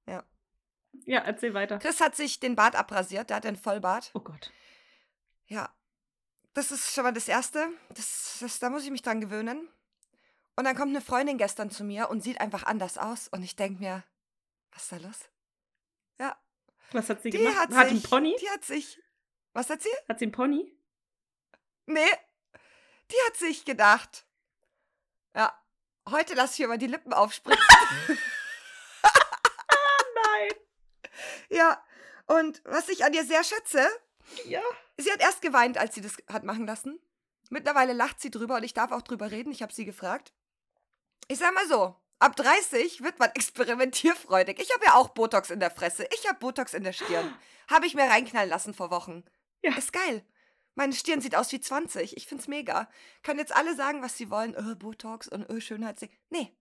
Ja. 0.07 0.23
Ja, 1.05 1.19
erzähl 1.21 1.53
weiter. 1.53 1.79
Chris 1.79 1.99
hat 2.01 2.15
sich 2.15 2.39
den 2.39 2.55
Bart 2.55 2.75
abrasiert. 2.75 3.29
Der 3.29 3.37
hat 3.37 3.45
einen 3.45 3.55
Vollbart. 3.57 4.11
Oh 4.13 4.19
Gott. 4.19 4.51
Ja. 5.47 5.73
Das 6.55 6.71
ist 6.71 6.93
schon 6.93 7.03
mal 7.03 7.11
das 7.11 7.27
Erste. 7.27 7.67
Das, 7.89 8.37
das, 8.39 8.59
da 8.59 8.69
muss 8.69 8.85
ich 8.85 8.89
mich 8.89 9.01
dran 9.01 9.19
gewöhnen. 9.19 9.67
Und 10.55 10.63
dann 10.63 10.75
kommt 10.75 10.91
eine 10.95 11.01
Freundin 11.01 11.37
gestern 11.37 11.69
zu 11.69 11.83
mir 11.83 12.09
und 12.09 12.23
sieht 12.23 12.39
einfach 12.39 12.63
anders 12.63 12.97
aus. 12.97 13.27
Und 13.27 13.43
ich 13.43 13.57
denke 13.57 13.81
mir, 13.81 14.05
was 14.71 14.83
ist 14.83 14.91
da 14.93 14.97
los? 14.97 15.19
Ja. 16.17 16.41
Was 16.93 17.09
hat 17.09 17.21
sie 17.21 17.29
Die 17.29 17.39
gemacht? 17.39 17.57
hat, 17.57 17.73
hat 17.73 17.89
sich, 17.89 18.05
ein 18.05 18.09
Pony? 18.09 18.37
Die 18.39 18.49
hat 18.49 18.63
sich. 18.63 19.01
Was 19.51 19.69
hat 19.69 19.81
sie? 19.81 19.89
Hat 20.07 20.17
sie 20.17 20.27
ein 20.27 20.31
Pony? 20.31 20.71
Nee. 21.87 21.99
Die 23.11 23.17
hat 23.27 23.35
sich 23.35 23.65
gedacht. 23.65 24.25
Ja. 25.35 25.61
Heute 26.09 26.35
lasse 26.35 26.61
ich 26.61 26.67
mal 26.69 26.77
die 26.77 26.87
Lippen 26.87 27.11
aufspritzen. 27.11 27.65
Nein. 30.23 30.51
ja. 31.49 31.85
Und 32.27 32.61
was 32.63 32.87
ich 32.87 33.03
an 33.03 33.13
ihr 33.13 33.25
sehr 33.25 33.43
schätze, 33.43 33.85
Ja. 34.45 34.61
Sie 34.97 35.11
hat 35.11 35.21
erst 35.21 35.41
geweint, 35.41 35.77
als 35.77 35.95
sie 35.95 36.01
das 36.01 36.17
hat 36.27 36.43
machen 36.43 36.65
lassen. 36.65 36.99
Mittlerweile 37.49 37.93
lacht 37.93 38.19
sie 38.19 38.31
drüber 38.31 38.55
und 38.55 38.63
ich 38.63 38.73
darf 38.73 38.91
auch 38.91 39.01
drüber 39.01 39.31
reden. 39.31 39.51
Ich 39.51 39.61
habe 39.61 39.73
sie 39.73 39.85
gefragt. 39.85 40.33
Ich 41.27 41.39
sag 41.39 41.53
mal 41.53 41.67
so, 41.67 41.95
ab 42.19 42.35
30 42.35 43.01
wird 43.03 43.19
man 43.19 43.29
experimentierfreudig. 43.35 44.59
Ich 44.59 44.73
habe 44.73 44.85
ja 44.85 44.95
auch 44.95 45.09
Botox 45.09 45.49
in 45.49 45.59
der 45.59 45.71
Fresse. 45.71 46.07
Ich 46.13 46.27
habe 46.27 46.39
Botox 46.39 46.73
in 46.73 46.83
der 46.83 46.93
Stirn. 46.93 47.33
Habe 47.67 47.87
ich 47.87 47.95
mir 47.95 48.03
reinknallen 48.03 48.51
lassen 48.51 48.75
vor 48.75 48.91
Wochen. 48.91 49.23
Ja. 49.63 49.75
Ist 49.75 49.91
geil. 49.91 50.23
Meine 50.75 50.93
Stirn 50.93 51.19
sieht 51.19 51.35
aus 51.35 51.51
wie 51.51 51.59
20. 51.59 52.15
Ich 52.15 52.27
find's 52.27 52.47
mega. 52.47 52.87
Können 53.23 53.39
jetzt 53.39 53.55
alle 53.55 53.75
sagen, 53.75 54.03
was 54.03 54.17
sie 54.17 54.29
wollen. 54.29 54.53
Öh, 54.53 54.75
Botox 54.75 55.27
und 55.27 55.49
öh, 55.49 55.59
Schönheitsding. 55.59 56.11
Nee. 56.29 56.55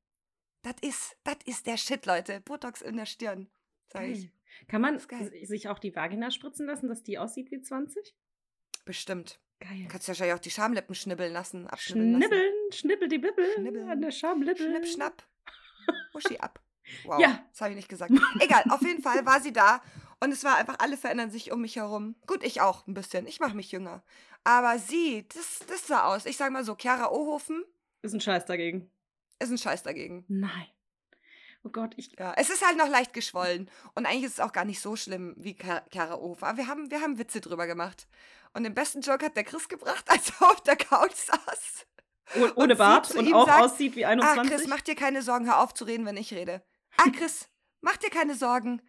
Das 0.63 0.77
ist, 0.81 1.17
das 1.25 1.37
ist 1.45 1.67
der 1.67 1.77
Shit, 1.77 2.07
Leute. 2.07 2.41
Botox 2.41 2.81
in 2.81 2.97
der 2.97 3.05
Stirn. 3.05 3.51
Sag 3.93 4.05
ich. 4.05 4.31
Kann 4.69 4.81
man 4.81 4.99
sich 4.99 5.69
auch 5.69 5.79
die 5.79 5.95
Vagina 5.95 6.31
spritzen 6.31 6.67
lassen, 6.67 6.89
dass 6.89 7.03
die 7.03 7.19
aussieht 7.19 7.51
wie 7.51 7.61
20? 7.61 8.15
Bestimmt. 8.85 9.41
Geil. 9.61 9.87
Kannst 9.89 10.09
wahrscheinlich 10.09 10.35
auch 10.35 10.41
die 10.41 10.51
Schamlippen 10.51 10.95
schnibbeln 10.95 11.33
lassen. 11.33 11.67
Abschnibbeln 11.67 12.13
lassen. 12.21 12.23
Schnibbeln, 12.33 12.73
schnibbel 12.73 13.09
die 13.09 13.19
Bibbel 13.19 13.53
Schnibbeln. 13.55 13.89
an 13.89 14.01
der 14.01 14.11
Schamlippe. 14.11 14.63
Schnipp, 14.63 14.87
schnapp. 14.87 15.23
Uschi 16.13 16.39
ab. 16.39 16.61
Wow, 17.05 17.19
Ja. 17.21 17.45
das 17.51 17.61
habe 17.61 17.71
ich 17.71 17.77
nicht 17.77 17.89
gesagt. 17.89 18.13
Egal, 18.41 18.65
auf 18.71 18.83
jeden 18.83 19.03
Fall 19.03 19.25
war 19.25 19.41
sie 19.41 19.53
da 19.53 19.81
und 20.21 20.33
es 20.33 20.45
war 20.45 20.57
einfach, 20.57 20.79
alle 20.81 20.97
verändern 20.97 21.31
sich 21.31 21.51
um 21.53 21.61
mich 21.63 21.77
herum. 21.77 22.15
Gut, 22.27 22.43
ich 22.45 22.61
auch 22.61 22.87
ein 22.87 22.95
bisschen. 22.95 23.27
Ich 23.27 23.41
mache 23.41 23.55
mich 23.57 23.71
jünger. 23.73 24.03
Aber 24.45 24.79
sie, 24.79 25.27
das, 25.35 25.61
das 25.67 25.87
sah 25.87 26.05
aus. 26.15 26.27
Ich 26.27 26.37
sag 26.37 26.53
mal 26.53 26.65
so, 26.65 26.77
Chiara 26.77 27.11
Ohofen 27.11 27.65
Ist 28.03 28.13
ein 28.13 28.21
Scheiß 28.21 28.45
dagegen. 28.45 28.91
ist 29.39 29.51
ein 29.51 29.57
Scheiß 29.59 29.83
dagegen. 29.83 30.25
Nein. 30.29 30.67
Oh 31.67 31.71
Gott, 31.71 31.95
ich. 31.97 32.13
Ja, 32.19 32.35
es 32.37 32.51
ist 32.51 32.65
halt 32.65 32.77
noch 32.77 32.89
leicht 32.89 33.15
geschwollen. 33.15 33.71
Und 33.95 34.05
eigentlich 34.05 34.25
ist 34.25 34.35
es 34.35 34.41
auch 34.41 34.53
gar 34.53 34.67
nicht 34.67 34.81
so 34.81 34.97
schlimm 34.97 35.35
wie 35.39 35.57
Ohofen. 35.97 36.47
Aber 36.47 36.59
wir 36.59 36.69
haben, 36.69 36.91
wir 36.91 37.01
haben 37.01 37.19
Witze 37.19 37.41
drüber 37.41 37.67
gemacht. 37.67 38.07
Und 38.53 38.65
den 38.65 38.75
besten 38.75 39.01
Joke 39.01 39.25
hat 39.25 39.37
der 39.37 39.45
Chris 39.45 39.69
gebracht, 39.69 40.05
als 40.09 40.31
er 40.39 40.51
auf 40.51 40.61
der 40.61 40.77
Couch 40.77 41.15
saß. 41.15 41.87
Oh, 42.37 42.49
ohne 42.57 42.75
sie 42.75 42.79
Bart 42.79 43.11
und 43.15 43.35
auch 43.35 43.47
sagt, 43.47 43.63
aussieht 43.63 43.97
wie 43.97 44.05
Ah, 44.05 44.11
21. 44.11 44.51
Chris, 44.51 44.67
mach 44.67 44.81
dir 44.83 44.95
keine 44.95 45.23
Sorgen, 45.23 45.47
hör 45.47 45.61
auf 45.61 45.75
zu 45.75 45.85
reden, 45.85 46.07
wenn 46.07 46.17
ich 46.17 46.33
rede. 46.33 46.63
Ah, 46.97 47.11
Chris, 47.11 47.49
mach 47.81 47.97
dir 47.97 48.11
keine 48.11 48.35
Sorgen. 48.35 48.83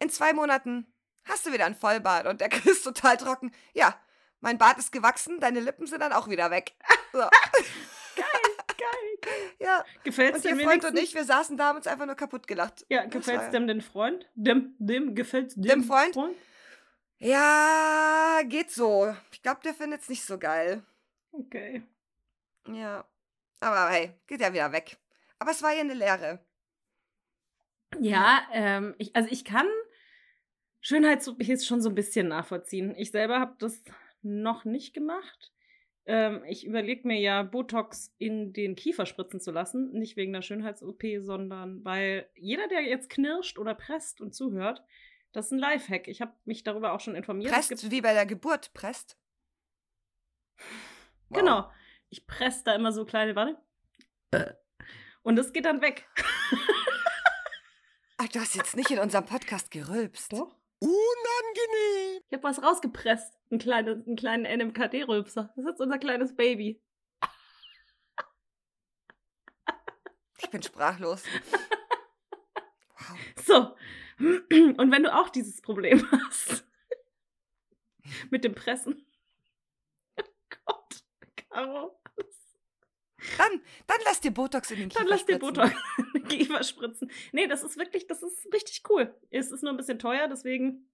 In 0.00 0.10
zwei 0.10 0.32
Monaten 0.32 0.86
hast 1.24 1.46
du 1.46 1.52
wieder 1.52 1.66
ein 1.66 1.74
Vollbart 1.74 2.26
und 2.26 2.40
der 2.40 2.48
Chris 2.48 2.82
total 2.82 3.16
trocken. 3.16 3.52
Ja, 3.74 3.94
mein 4.40 4.58
Bart 4.58 4.78
ist 4.78 4.92
gewachsen, 4.92 5.40
deine 5.40 5.60
Lippen 5.60 5.86
sind 5.86 6.00
dann 6.00 6.12
auch 6.12 6.28
wieder 6.28 6.50
weg. 6.50 6.72
So. 7.14 7.28
Ja, 9.60 9.84
Gefällt's 10.04 10.38
und 10.38 10.44
dem 10.44 10.60
Freund 10.60 10.84
und 10.84 10.98
ich, 10.98 11.14
wir 11.14 11.24
saßen 11.24 11.56
da 11.56 11.70
und 11.70 11.76
uns 11.76 11.86
einfach 11.86 12.06
nur 12.06 12.16
kaputt 12.16 12.46
gelacht. 12.48 12.84
Ja, 12.88 13.02
Das 13.04 13.12
gefällt's 13.12 13.44
war- 13.44 13.50
dem 13.50 13.66
den 13.68 13.80
Freund? 13.80 14.28
Dem, 14.34 14.74
dem 14.78 15.14
gefällt's 15.14 15.54
dem, 15.54 15.62
Dem 15.62 15.84
Freund? 15.84 16.16
Ja, 17.18 18.40
geht 18.44 18.70
so. 18.72 19.14
Ich 19.30 19.42
glaube, 19.42 19.60
der 19.64 19.74
findet 19.74 20.00
es 20.02 20.08
nicht 20.08 20.24
so 20.24 20.38
geil. 20.38 20.82
Okay. 21.30 21.82
Ja. 22.66 23.04
Aber 23.60 23.90
hey, 23.90 24.12
geht 24.26 24.40
ja 24.40 24.52
wieder 24.52 24.72
weg. 24.72 24.96
Aber 25.38 25.52
es 25.52 25.62
war 25.62 25.72
ja 25.72 25.80
eine 25.82 25.94
Lehre. 25.94 26.40
Ja, 28.00 28.42
ähm, 28.52 28.94
ich, 28.98 29.14
also 29.14 29.28
ich 29.30 29.44
kann 29.44 29.66
Schönheits-OPs 30.80 31.64
schon 31.64 31.80
so 31.80 31.90
ein 31.90 31.94
bisschen 31.94 32.26
nachvollziehen. 32.28 32.94
Ich 32.96 33.12
selber 33.12 33.38
habe 33.38 33.54
das 33.58 33.80
noch 34.22 34.64
nicht 34.64 34.94
gemacht. 34.94 35.52
Ähm, 36.04 36.42
ich 36.46 36.66
überlege 36.66 37.06
mir 37.06 37.20
ja, 37.20 37.42
Botox 37.42 38.14
in 38.18 38.52
den 38.52 38.74
Kiefer 38.74 39.06
spritzen 39.06 39.40
zu 39.40 39.50
lassen. 39.50 39.92
Nicht 39.92 40.16
wegen 40.16 40.32
der 40.32 40.42
Schönheits-OP, 40.42 41.02
sondern 41.20 41.84
weil 41.84 42.28
jeder, 42.34 42.68
der 42.68 42.82
jetzt 42.82 43.08
knirscht 43.08 43.58
oder 43.58 43.74
presst 43.74 44.20
und 44.20 44.34
zuhört, 44.34 44.82
das 45.32 45.46
ist 45.46 45.52
ein 45.52 45.58
Lifehack. 45.58 46.08
Ich 46.08 46.20
habe 46.20 46.34
mich 46.44 46.64
darüber 46.64 46.92
auch 46.92 47.00
schon 47.00 47.14
informiert. 47.14 47.52
Es 47.52 47.68
Presst, 47.68 47.90
wie 47.90 48.00
bei 48.00 48.12
der 48.12 48.26
Geburt, 48.26 48.72
presst. 48.74 49.16
Wow. 51.28 51.38
Genau. 51.38 51.70
Ich 52.10 52.26
presse 52.26 52.62
da 52.62 52.74
immer 52.74 52.92
so 52.92 53.06
kleine, 53.06 53.34
warte. 53.34 53.56
Und 55.22 55.36
das 55.36 55.54
geht 55.54 55.64
dann 55.64 55.80
weg. 55.80 56.06
Ach, 58.18 58.28
du 58.28 58.38
hast 58.38 58.54
jetzt 58.54 58.76
nicht 58.76 58.90
in 58.90 58.98
unserem 58.98 59.24
Podcast 59.24 59.70
gerülpst. 59.70 60.34
Doch. 60.34 60.54
Unangenehm. 60.82 62.22
Ich 62.28 62.32
habe 62.32 62.42
was 62.42 62.62
rausgepresst. 62.62 63.38
Ein 63.50 63.58
kleines, 63.58 64.04
einen 64.06 64.16
kleinen 64.16 64.44
NMKD-Rülpser. 64.44 65.52
Das 65.54 65.64
ist 65.64 65.70
jetzt 65.70 65.80
unser 65.80 65.98
kleines 65.98 66.34
Baby. 66.34 66.82
Ich 70.38 70.50
bin 70.50 70.62
sprachlos. 70.62 71.22
Wow. 72.98 73.18
So. 73.44 73.76
Und 74.18 74.90
wenn 74.90 75.04
du 75.04 75.14
auch 75.14 75.28
dieses 75.28 75.60
Problem 75.62 76.04
hast 76.10 76.64
mit 78.30 78.42
dem 78.42 78.54
Pressen. 78.54 79.06
Oh 80.16 80.24
Gott, 80.66 81.04
Caro. 81.36 82.01
Dann, 83.38 83.60
dann 83.86 83.98
lass 84.04 84.20
dir 84.20 84.30
Botox 84.32 84.70
in 84.70 84.78
den 84.78 84.88
Kiefer 84.88 85.00
Dann 85.00 85.08
lass 85.08 85.24
dir 85.26 85.36
spritzen. 85.36 85.54
Botox 85.54 85.74
in 85.98 86.12
den 86.22 86.28
Kiefer 86.28 86.62
spritzen. 86.64 87.10
Nee, 87.32 87.46
das 87.46 87.62
ist 87.62 87.76
wirklich, 87.76 88.06
das 88.06 88.22
ist 88.22 88.52
richtig 88.52 88.82
cool. 88.88 89.14
Es 89.30 89.50
ist 89.50 89.62
nur 89.62 89.72
ein 89.72 89.76
bisschen 89.76 89.98
teuer, 89.98 90.28
deswegen. 90.28 90.88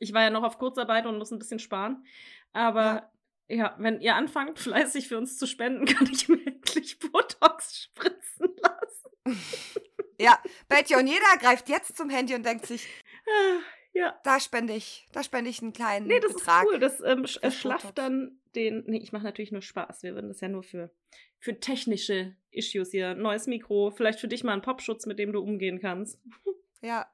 Ich 0.00 0.12
war 0.12 0.22
ja 0.22 0.30
noch 0.30 0.44
auf 0.44 0.58
Kurzarbeit 0.58 1.06
und 1.06 1.18
muss 1.18 1.30
ein 1.30 1.38
bisschen 1.38 1.58
sparen. 1.58 2.04
Aber 2.52 3.10
ja, 3.48 3.74
wenn 3.78 4.00
ihr 4.00 4.14
anfangt, 4.14 4.58
fleißig 4.60 5.08
für 5.08 5.18
uns 5.18 5.38
zu 5.38 5.46
spenden, 5.46 5.84
kann 5.86 6.08
ich 6.12 6.28
mir 6.28 6.44
endlich 6.46 6.98
Botox 6.98 7.82
spritzen 7.84 8.48
lassen. 8.62 9.42
Ja, 10.20 10.36
Betty 10.68 10.96
und 10.96 11.06
jeder 11.06 11.36
greift 11.40 11.68
jetzt 11.68 11.96
zum 11.96 12.10
Handy 12.10 12.34
und 12.34 12.44
denkt 12.44 12.66
sich, 12.66 12.88
Ah, 13.24 13.60
Ja. 13.92 14.18
da 14.24 14.40
spende 14.40 14.72
ich, 14.74 15.06
da 15.12 15.22
spende 15.22 15.48
ich 15.48 15.62
einen 15.62 15.72
kleinen 15.72 16.08
Nee, 16.08 16.18
das 16.18 16.32
Betrag. 16.34 16.64
ist 16.64 16.72
cool. 16.72 16.78
Das 16.80 17.00
ähm, 17.02 17.22
sch- 17.22 17.88
äh, 17.88 17.92
dann 17.94 18.40
den. 18.58 18.84
Nee, 18.86 18.98
ich 18.98 19.12
mache 19.12 19.24
natürlich 19.24 19.52
nur 19.52 19.62
Spaß. 19.62 20.02
Wir 20.02 20.14
würden 20.14 20.28
das 20.28 20.40
ja 20.40 20.48
nur 20.48 20.62
für, 20.62 20.90
für 21.38 21.58
technische 21.60 22.36
Issues 22.50 22.90
hier. 22.90 23.14
Neues 23.14 23.46
Mikro, 23.46 23.90
vielleicht 23.90 24.20
für 24.20 24.28
dich 24.28 24.44
mal 24.44 24.52
einen 24.52 24.62
Popschutz, 24.62 25.06
mit 25.06 25.18
dem 25.18 25.32
du 25.32 25.40
umgehen 25.40 25.80
kannst. 25.80 26.20
Ja, 26.80 27.10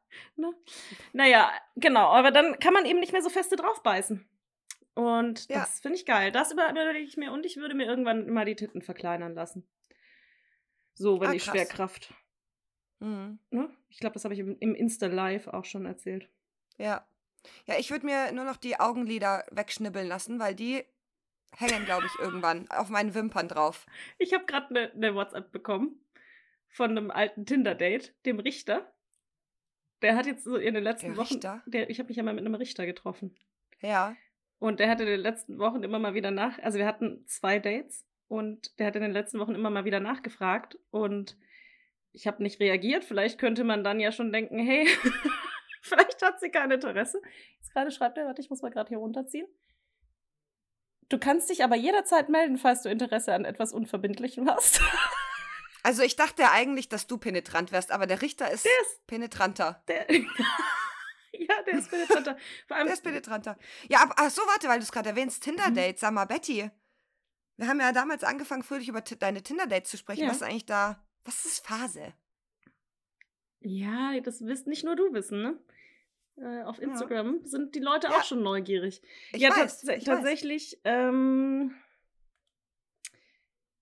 Naja, 1.14 1.50
genau, 1.74 2.08
aber 2.08 2.30
dann 2.30 2.58
kann 2.58 2.74
man 2.74 2.84
eben 2.84 3.00
nicht 3.00 3.12
mehr 3.12 3.22
so 3.22 3.30
feste 3.30 3.56
draufbeißen. 3.56 4.22
Und 4.92 5.48
Ja. 5.48 5.60
das 5.60 5.80
finde 5.80 5.96
ich 5.96 6.04
geil. 6.04 6.30
Das 6.32 6.52
über- 6.52 6.70
überlege 6.70 7.06
ich 7.06 7.16
mir 7.16 7.32
und 7.32 7.46
ich 7.46 7.56
würde 7.56 7.74
mir 7.74 7.86
irgendwann 7.86 8.28
mal 8.28 8.44
die 8.44 8.56
Titten 8.56 8.82
verkleinern 8.82 9.32
lassen. 9.34 9.66
So, 10.92 11.18
wenn 11.18 11.28
Ah, 11.28 11.32
die 11.32 11.38
krass. 11.38 11.52
Schwerkraft. 11.54 12.12
Mhm. 13.00 13.38
Ne? 13.50 13.70
Ich 13.88 14.00
glaube, 14.00 14.12
das 14.12 14.24
habe 14.24 14.34
ich 14.34 14.40
im, 14.40 14.56
im 14.60 14.74
Insta-Live 14.74 15.48
auch 15.48 15.64
schon 15.64 15.86
erzählt. 15.86 16.28
Ja. 16.76 17.06
Ja, 17.66 17.78
ich 17.78 17.90
würde 17.90 18.04
mir 18.04 18.32
nur 18.32 18.44
noch 18.44 18.58
die 18.58 18.78
Augenlider 18.78 19.44
wegschnibbeln 19.50 20.06
lassen, 20.06 20.38
weil 20.40 20.54
die 20.54 20.84
hängen, 21.56 21.84
glaube 21.84 22.06
ich, 22.06 22.18
irgendwann 22.20 22.68
auf 22.70 22.88
meinen 22.88 23.14
Wimpern 23.14 23.48
drauf. 23.48 23.86
Ich 24.18 24.32
habe 24.34 24.44
gerade 24.44 24.68
eine 24.68 24.92
ne 24.94 25.14
WhatsApp 25.14 25.52
bekommen 25.52 26.00
von 26.68 26.90
einem 26.90 27.10
alten 27.10 27.46
Tinder-Date, 27.46 28.14
dem 28.26 28.40
Richter. 28.40 28.92
Der 30.02 30.16
hat 30.16 30.26
jetzt 30.26 30.44
so 30.44 30.56
in 30.56 30.74
den 30.74 30.84
letzten 30.84 31.14
Der 31.14 31.16
Wochen. 31.16 31.40
Der, 31.66 31.88
ich 31.88 31.98
habe 31.98 32.08
mich 32.08 32.16
ja 32.16 32.22
mal 32.22 32.34
mit 32.34 32.44
einem 32.44 32.54
Richter 32.54 32.84
getroffen. 32.84 33.36
Ja. 33.80 34.16
Und 34.58 34.80
der 34.80 34.90
hat 34.90 35.00
in 35.00 35.06
den 35.06 35.20
letzten 35.20 35.58
Wochen 35.58 35.82
immer 35.82 35.98
mal 35.98 36.14
wieder 36.14 36.30
nach. 36.30 36.58
Also, 36.58 36.78
wir 36.78 36.86
hatten 36.86 37.24
zwei 37.26 37.58
Dates 37.58 38.04
und 38.28 38.78
der 38.78 38.88
hat 38.88 38.96
in 38.96 39.02
den 39.02 39.12
letzten 39.12 39.38
Wochen 39.38 39.54
immer 39.54 39.70
mal 39.70 39.84
wieder 39.84 40.00
nachgefragt. 40.00 40.78
Und 40.90 41.36
ich 42.12 42.26
habe 42.26 42.42
nicht 42.42 42.60
reagiert. 42.60 43.04
Vielleicht 43.04 43.38
könnte 43.38 43.64
man 43.64 43.84
dann 43.84 44.00
ja 44.00 44.10
schon 44.10 44.32
denken: 44.32 44.58
hey, 44.58 44.86
vielleicht 45.82 46.22
hat 46.22 46.40
sie 46.40 46.50
kein 46.50 46.70
Interesse. 46.70 47.20
Jetzt 47.58 47.72
gerade 47.72 47.90
schreibt 47.90 48.18
er, 48.18 48.26
warte, 48.26 48.40
ich 48.40 48.50
muss 48.50 48.62
mal 48.62 48.70
gerade 48.70 48.88
hier 48.88 48.98
runterziehen. 48.98 49.46
Du 51.08 51.18
kannst 51.18 51.50
dich 51.50 51.62
aber 51.64 51.76
jederzeit 51.76 52.28
melden, 52.28 52.58
falls 52.58 52.82
du 52.82 52.88
Interesse 52.90 53.34
an 53.34 53.44
etwas 53.44 53.72
Unverbindlichem 53.72 54.48
hast. 54.50 54.80
Also 55.86 56.02
ich 56.02 56.16
dachte 56.16 56.50
eigentlich, 56.50 56.88
dass 56.88 57.06
du 57.06 57.18
penetrant 57.18 57.70
wärst, 57.70 57.92
aber 57.92 58.06
der 58.06 58.22
Richter 58.22 58.50
ist, 58.50 58.64
Der 58.64 58.72
ist 58.86 59.06
penetranter. 59.06 59.82
Der, 59.86 60.10
ja, 61.32 61.62
der 61.66 61.74
ist 61.78 61.90
penetranter. 61.90 62.38
Vor 62.66 62.78
allem, 62.78 62.86
Der 62.86 62.94
ist 62.94 63.02
penetranter. 63.02 63.58
Ja, 63.90 64.00
aber 64.00 64.14
ach 64.16 64.30
so, 64.30 64.40
warte, 64.46 64.66
weil 64.68 64.78
du 64.78 64.84
es 64.84 64.92
gerade 64.92 65.10
erwähnst, 65.10 65.40
Mhm. 65.46 65.50
Tinder-Date, 65.50 65.98
sag 65.98 66.14
mal, 66.14 66.24
Betty. 66.24 66.70
Wir 67.58 67.68
haben 67.68 67.80
ja 67.80 67.92
damals 67.92 68.24
angefangen, 68.24 68.62
fröhlich 68.62 68.88
über 68.88 69.02
deine 69.02 69.42
Tinder-Dates 69.42 69.90
zu 69.90 69.98
sprechen. 69.98 70.22
Ja. 70.22 70.28
Was 70.30 70.36
ist 70.36 70.42
eigentlich 70.44 70.64
da? 70.64 71.04
Was 71.26 71.44
ist 71.44 71.66
Phase? 71.66 72.14
ja, 73.60 74.18
das 74.20 74.40
wirst 74.40 74.66
nicht 74.66 74.84
nur 74.84 74.96
du 74.96 75.12
wissen, 75.12 75.42
ne? 75.42 75.58
Äh, 76.36 76.62
auf 76.62 76.80
Instagram 76.80 77.44
sind 77.44 77.74
die 77.74 77.80
Leute 77.80 78.08
Ja. 78.08 78.18
auch 78.18 78.24
schon 78.24 78.42
neugierig. 78.42 79.00
Ich 79.32 79.40
ja, 79.42 79.50
weiß, 79.50 79.82
tats- 79.84 79.96
ich 79.98 80.04
tatsächlich 80.04 80.80
ähm, 80.84 81.74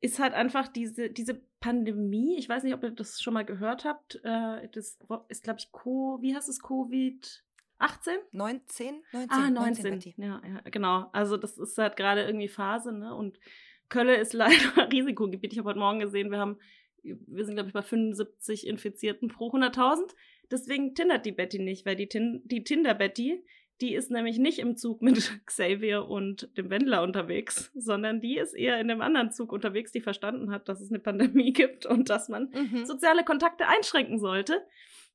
ist 0.01 0.19
halt 0.19 0.35
einfach 0.35 0.69
diese, 0.69 1.11
diese 1.11 1.41
Pandemie, 1.61 2.37
ich 2.39 2.49
weiß 2.49 2.65
nicht, 2.65 2.75
ob 2.75 2.83
ihr 2.83 2.91
das 2.91 3.21
schon 3.23 3.35
mal 3.35 3.45
gehört 3.45 3.85
habt, 3.85 4.17
äh, 4.25 4.69
das 4.71 4.99
ist, 5.29 5.43
glaube 5.45 5.59
ich, 5.61 5.71
Co 5.71 6.19
wie 6.21 6.35
heißt 6.35 6.49
es, 6.49 6.61
Covid 6.61 7.45
18? 7.79 8.19
19? 8.33 9.03
19, 9.13 9.31
Ah, 9.31 9.51
19. 9.51 9.83
Betty. 9.91 10.15
ja, 10.19 10.43
ja, 10.47 10.61
genau. 10.71 11.09
Also 11.13 11.37
das 11.37 11.57
ist 11.59 11.79
halt 11.79 11.97
gerade 11.97 12.23
irgendwie 12.25 12.49
Phase, 12.49 12.93
ne? 12.93 13.15
Und 13.15 13.39
Kölle 13.89 14.17
ist 14.17 14.33
leider 14.35 14.91
Risikogebiet. 14.93 15.53
Ich 15.53 15.59
habe 15.59 15.69
heute 15.71 15.79
Morgen 15.79 16.01
gesehen, 16.01 16.31
wir 16.31 16.39
haben, 16.39 16.59
wir 17.03 17.45
sind, 17.45 17.55
glaube 17.55 17.69
ich, 17.69 17.73
bei 17.75 17.83
75 17.83 18.67
Infizierten 18.67 19.29
pro 19.29 19.51
100.000. 19.51 20.15
Deswegen 20.53 20.95
tindert 20.95 21.25
die 21.27 21.33
Betty 21.33 21.59
nicht, 21.59 21.85
weil 21.87 21.97
die, 21.97 22.09
Tin 22.09 22.43
die 22.45 22.63
Tinder-Betty, 22.63 23.45
die 23.81 23.95
ist 23.95 24.11
nämlich 24.11 24.39
nicht 24.39 24.59
im 24.61 24.77
Zug 24.77 25.03
mit 25.03 25.17
Xavier 25.47 26.07
und 26.07 26.57
dem 26.57 26.71
Wendler 26.71 27.03
unterwegs, 27.03 27.73
sondern 27.75 28.21
die 28.21 28.37
ist 28.39 28.53
eher 28.55 28.79
in 28.79 28.87
dem 28.89 29.01
anderen 29.01 29.33
Zug 29.33 29.51
unterwegs, 29.53 29.91
die 29.91 30.01
verstanden 30.01 30.51
hat, 30.53 30.69
dass 30.69 30.81
es 30.81 30.91
eine 30.91 31.01
Pandemie 31.01 31.53
gibt 31.53 31.87
und 31.87 32.11
dass 32.11 32.29
man 32.29 32.51
Mhm. 32.55 32.85
soziale 32.85 33.25
Kontakte 33.25 33.67
einschränken 33.67 34.19
sollte. 34.19 34.65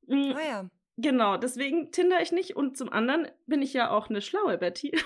Ah 0.09 0.39
ja. 0.49 0.69
Genau, 0.97 1.37
deswegen 1.37 1.91
tinder 1.91 2.21
ich 2.21 2.31
nicht. 2.31 2.55
Und 2.55 2.75
zum 2.75 2.91
anderen 2.91 3.27
bin 3.45 3.61
ich 3.61 3.71
ja 3.73 3.91
auch 3.91 4.09
eine 4.09 4.21
schlaue 4.21 4.57
Betty. 4.57 4.91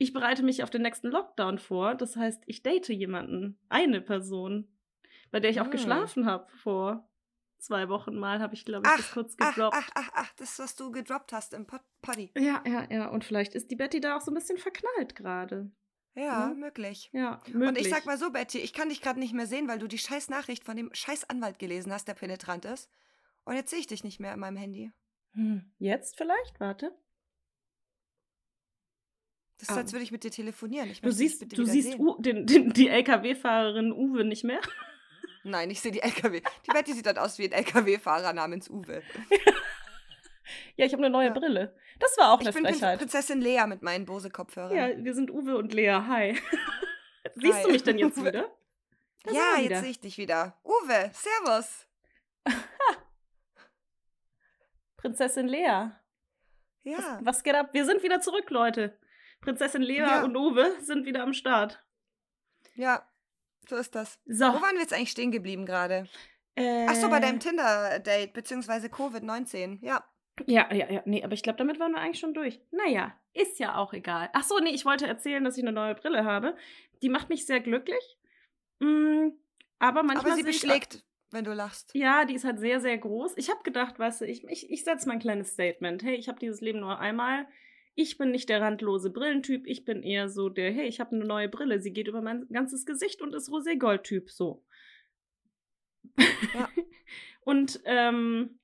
Ich 0.00 0.12
bereite 0.12 0.44
mich 0.44 0.62
auf 0.62 0.70
den 0.70 0.82
nächsten 0.82 1.08
Lockdown 1.08 1.58
vor. 1.58 1.96
Das 1.96 2.14
heißt, 2.14 2.44
ich 2.46 2.62
date 2.62 2.88
jemanden, 2.88 3.58
eine 3.68 4.00
Person, 4.00 4.68
bei 5.32 5.40
der 5.40 5.50
ich 5.50 5.60
auch 5.60 5.64
Hm. 5.64 5.72
geschlafen 5.72 6.24
habe 6.26 6.46
vor 6.52 7.07
zwei 7.58 7.88
Wochen 7.88 8.16
mal, 8.16 8.40
habe 8.40 8.54
ich, 8.54 8.64
glaube 8.64 8.86
ich, 8.88 8.96
das 8.96 9.06
Ach, 9.08 9.12
kurz 9.14 9.34
ach, 9.38 9.54
gedroppt. 9.54 9.76
ach, 9.76 9.90
ach, 9.94 10.10
ach, 10.14 10.32
das, 10.36 10.58
was 10.58 10.74
du 10.76 10.90
gedroppt 10.90 11.32
hast 11.32 11.52
im 11.54 11.66
Pod 11.66 11.80
Poddy. 12.02 12.30
Ja, 12.36 12.62
ja, 12.66 12.86
ja. 12.90 13.08
Und 13.08 13.24
vielleicht 13.24 13.54
ist 13.54 13.70
die 13.70 13.76
Betty 13.76 14.00
da 14.00 14.16
auch 14.16 14.20
so 14.20 14.30
ein 14.30 14.34
bisschen 14.34 14.58
verknallt 14.58 15.14
gerade. 15.16 15.70
Ja, 16.14 16.48
Ne? 16.48 16.54
möglich. 16.56 17.10
Ja, 17.12 17.40
möglich. 17.46 17.68
Und 17.68 17.78
ich 17.78 17.88
sag 17.90 18.06
mal 18.06 18.18
so, 18.18 18.30
Betty, 18.30 18.58
ich 18.58 18.72
kann 18.72 18.88
dich 18.88 19.00
gerade 19.00 19.18
nicht 19.20 19.34
mehr 19.34 19.46
sehen, 19.46 19.68
weil 19.68 19.78
du 19.78 19.86
die 19.86 19.98
scheiß 19.98 20.28
Nachricht 20.30 20.64
von 20.64 20.76
dem 20.76 20.90
scheiß 20.92 21.28
Anwalt 21.30 21.58
gelesen 21.58 21.92
hast, 21.92 22.08
der 22.08 22.14
penetrant 22.14 22.64
ist. 22.64 22.90
Und 23.44 23.54
jetzt 23.54 23.70
sehe 23.70 23.78
ich 23.78 23.86
dich 23.86 24.02
nicht 24.04 24.18
mehr 24.20 24.34
in 24.34 24.40
meinem 24.40 24.56
Handy. 24.56 24.92
Hm, 25.34 25.70
Jetzt 25.78 26.16
vielleicht? 26.16 26.58
Warte. 26.58 26.92
Das 29.58 29.70
ist, 29.70 29.74
Ah. 29.74 29.78
als 29.80 29.92
würde 29.92 30.04
ich 30.04 30.12
mit 30.12 30.22
dir 30.24 30.30
telefonieren. 30.30 30.88
Ich 30.90 31.00
Du 31.00 31.10
siehst, 31.10 31.56
du 31.56 31.64
siehst. 31.64 31.98
U 31.98 32.16
den, 32.20 32.46
den, 32.46 32.72
die 32.72 32.88
LKW-Fahrerin 32.88 33.92
Uwe 33.92 34.24
nicht 34.24 34.44
mehr. 34.44 34.60
Nein, 35.44 35.70
ich 35.70 35.80
sehe 35.80 35.92
die 35.92 36.00
LKW. 36.02 36.40
Die 36.66 36.70
Betty 36.72 36.92
sieht 36.92 37.06
dann 37.06 37.18
aus 37.18 37.38
wie 37.38 37.44
ein 37.46 37.52
LKW-Fahrer 37.52 38.32
namens 38.32 38.68
Uwe. 38.68 39.02
Ja, 40.76 40.86
ich 40.86 40.92
habe 40.92 41.02
eine 41.02 41.10
neue 41.10 41.28
Ja. 41.28 41.32
Brille. 41.34 41.76
Das 41.98 42.16
war 42.16 42.32
auch 42.32 42.40
Ich 42.40 42.46
eine 42.46 42.54
bin 42.54 42.64
Prin 42.64 42.74
Frechheit. 42.74 42.98
Prinzessin 42.98 43.40
Lea 43.40 43.64
mit 43.66 43.82
meinen 43.82 44.06
Bose-Kopfhörern. 44.06 44.74
Ja, 44.76 45.04
wir 45.04 45.14
sind 45.14 45.30
Uwe 45.30 45.56
und 45.56 45.72
Lea. 45.74 45.90
Hi. 46.06 46.38
Siehst 47.34 47.54
Hi. 47.58 47.62
du 47.64 47.70
mich 47.72 47.82
denn 47.82 47.98
jetzt 47.98 48.16
Uwe. 48.18 48.26
wieder? 48.28 48.50
Da 49.24 49.32
ja 49.32 49.36
wir 49.56 49.62
jetzt 49.62 49.64
wieder. 49.64 49.80
sehe 49.80 49.90
ich 49.90 50.00
dich 50.00 50.18
wieder. 50.18 50.58
Uwe, 50.64 51.10
servus. 51.12 51.86
Prinzessin 54.96 55.48
Lea. 55.48 55.90
Ja. 56.84 57.18
Was 57.22 57.42
geht 57.42 57.54
ab? 57.54 57.70
Wir 57.72 57.84
sind 57.84 58.02
wieder 58.02 58.20
zurück, 58.20 58.50
Leute. 58.50 58.98
Prinzessin 59.40 59.82
Lea 59.82 59.98
Ja. 59.98 60.24
und 60.24 60.36
Uwe 60.36 60.76
sind 60.80 61.04
wieder 61.06 61.22
am 61.22 61.32
Start. 61.32 61.82
Ja, 62.74 63.06
so 63.68 63.76
ist 63.76 63.94
das. 63.94 64.18
So. 64.26 64.46
Wo 64.46 64.62
waren 64.62 64.74
wir 64.74 64.80
jetzt 64.80 64.92
eigentlich 64.92 65.10
stehen 65.10 65.30
geblieben 65.30 65.66
gerade? 65.66 66.08
Ach 66.58 66.94
so, 66.94 67.08
bei 67.08 67.20
deinem 67.20 67.38
Tinder-Date, 67.38 68.32
beziehungsweise 68.32 68.88
Covid-19. 68.88 69.78
Ja. 69.80 70.04
Ja, 70.46 70.72
ja, 70.72 70.90
ja. 70.90 71.02
Nee, 71.04 71.22
aber 71.24 71.34
ich 71.34 71.42
glaube, 71.42 71.58
damit 71.58 71.78
waren 71.78 71.92
wir 71.92 72.00
eigentlich 72.00 72.20
schon 72.20 72.34
durch. 72.34 72.60
Naja, 72.70 73.14
ist 73.32 73.58
ja 73.58 73.76
auch 73.76 73.92
egal. 73.92 74.30
Ach 74.32 74.42
so, 74.42 74.58
nee, 74.58 74.70
ich 74.70 74.84
wollte 74.84 75.06
erzählen, 75.06 75.42
dass 75.44 75.56
ich 75.56 75.62
eine 75.62 75.72
neue 75.72 75.94
Brille 75.94 76.24
habe. 76.24 76.56
Die 77.02 77.08
macht 77.08 77.28
mich 77.28 77.46
sehr 77.46 77.60
glücklich. 77.60 78.18
Mm, 78.80 79.28
aber 79.78 80.02
manchmal 80.02 80.32
Aber 80.32 80.34
sie 80.36 80.42
beschlägt, 80.42 81.04
wenn 81.30 81.44
du 81.44 81.52
lachst. 81.52 81.90
Ja, 81.94 82.24
die 82.24 82.34
ist 82.34 82.44
halt 82.44 82.58
sehr, 82.58 82.80
sehr 82.80 82.98
groß. 82.98 83.36
Ich 83.36 83.50
habe 83.50 83.62
gedacht, 83.62 83.98
weißt 83.98 84.20
du, 84.20 84.26
ich, 84.26 84.44
ich, 84.44 84.70
ich 84.70 84.84
setze 84.84 85.06
mal 85.06 85.14
ein 85.14 85.20
kleines 85.20 85.52
Statement. 85.52 86.02
Hey, 86.02 86.14
ich 86.14 86.28
habe 86.28 86.38
dieses 86.38 86.60
Leben 86.60 86.80
nur 86.80 86.98
einmal. 86.98 87.46
Ich 88.00 88.16
bin 88.16 88.30
nicht 88.30 88.48
der 88.48 88.60
randlose 88.60 89.10
Brillentyp. 89.10 89.66
Ich 89.66 89.84
bin 89.84 90.04
eher 90.04 90.28
so 90.28 90.48
der, 90.48 90.70
hey, 90.70 90.86
ich 90.86 91.00
habe 91.00 91.16
eine 91.16 91.24
neue 91.24 91.48
Brille. 91.48 91.80
Sie 91.80 91.92
geht 91.92 92.06
über 92.06 92.22
mein 92.22 92.46
ganzes 92.48 92.86
Gesicht 92.86 93.20
und 93.20 93.34
ist 93.34 93.50
Rosé-Gold-Typ. 93.50 94.30
So. 94.30 94.62
Ja. 96.16 96.68
und, 97.40 97.80
ähm, 97.86 98.60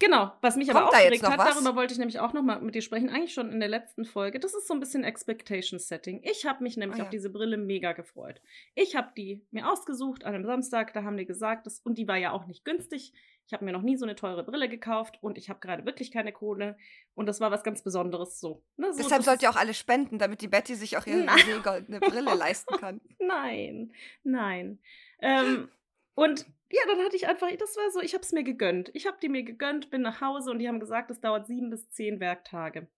genau, 0.00 0.32
was 0.40 0.56
mich 0.56 0.68
aber 0.68 0.80
Kommt 0.80 0.94
jetzt 0.94 1.00
aufgeregt 1.00 1.28
hat, 1.28 1.38
was? 1.38 1.54
darüber 1.54 1.76
wollte 1.76 1.92
ich 1.92 2.00
nämlich 2.00 2.18
auch 2.18 2.32
nochmal 2.32 2.60
mit 2.60 2.74
dir 2.74 2.82
sprechen, 2.82 3.08
eigentlich 3.08 3.34
schon 3.34 3.52
in 3.52 3.60
der 3.60 3.68
letzten 3.68 4.04
Folge. 4.04 4.40
Das 4.40 4.52
ist 4.52 4.66
so 4.66 4.74
ein 4.74 4.80
bisschen 4.80 5.04
Expectation-Setting. 5.04 6.22
Ich 6.24 6.44
habe 6.44 6.64
mich 6.64 6.76
nämlich 6.76 6.98
Ah, 6.98 7.02
auf 7.02 7.06
ja. 7.06 7.12
diese 7.12 7.30
Brille 7.30 7.56
mega 7.56 7.92
gefreut. 7.92 8.42
Ich 8.74 8.96
habe 8.96 9.12
die 9.16 9.46
mir 9.52 9.70
ausgesucht 9.70 10.24
an 10.24 10.34
einem 10.34 10.44
Samstag, 10.44 10.92
da 10.92 11.04
haben 11.04 11.16
die 11.16 11.24
gesagt, 11.24 11.68
das, 11.68 11.78
und 11.78 11.98
die 11.98 12.08
war 12.08 12.16
ja 12.16 12.32
auch 12.32 12.46
nicht 12.46 12.64
günstig. 12.64 13.12
Ich 13.46 13.52
habe 13.52 13.64
mir 13.64 13.72
noch 13.72 13.82
nie 13.82 13.96
so 13.96 14.04
eine 14.04 14.16
teure 14.16 14.42
Brille 14.44 14.68
gekauft 14.68 15.18
und 15.22 15.38
ich 15.38 15.48
habe 15.48 15.60
gerade 15.60 15.84
wirklich 15.86 16.10
keine 16.10 16.32
Kohle. 16.32 16.76
Und 17.14 17.26
das 17.26 17.40
war 17.40 17.50
was 17.50 17.62
ganz 17.62 17.82
Besonderes 17.82 18.40
so. 18.40 18.64
Ne, 18.76 18.92
so 18.92 18.98
Deshalb 19.02 19.22
sollt 19.22 19.42
ihr 19.42 19.50
auch 19.50 19.56
alle 19.56 19.72
spenden, 19.74 20.18
damit 20.18 20.40
die 20.40 20.48
Betty 20.48 20.74
sich 20.74 20.96
auch 20.96 21.06
ihre 21.06 21.26
goldene 21.62 22.00
Brille 22.00 22.34
leisten 22.34 22.76
kann. 22.76 23.00
Nein, 23.20 23.92
nein. 24.24 24.80
Ähm, 25.20 25.68
und 26.14 26.46
ja, 26.70 26.80
dann 26.88 26.98
hatte 27.04 27.14
ich 27.14 27.28
einfach, 27.28 27.48
das 27.56 27.76
war 27.76 27.90
so, 27.92 28.00
ich 28.00 28.14
habe 28.14 28.22
es 28.22 28.32
mir 28.32 28.42
gegönnt. 28.42 28.90
Ich 28.94 29.06
habe 29.06 29.18
die 29.22 29.28
mir 29.28 29.44
gegönnt, 29.44 29.90
bin 29.90 30.02
nach 30.02 30.20
Hause 30.20 30.50
und 30.50 30.58
die 30.58 30.66
haben 30.66 30.80
gesagt, 30.80 31.10
es 31.12 31.20
dauert 31.20 31.46
sieben 31.46 31.70
bis 31.70 31.88
zehn 31.90 32.18
Werktage. 32.18 32.88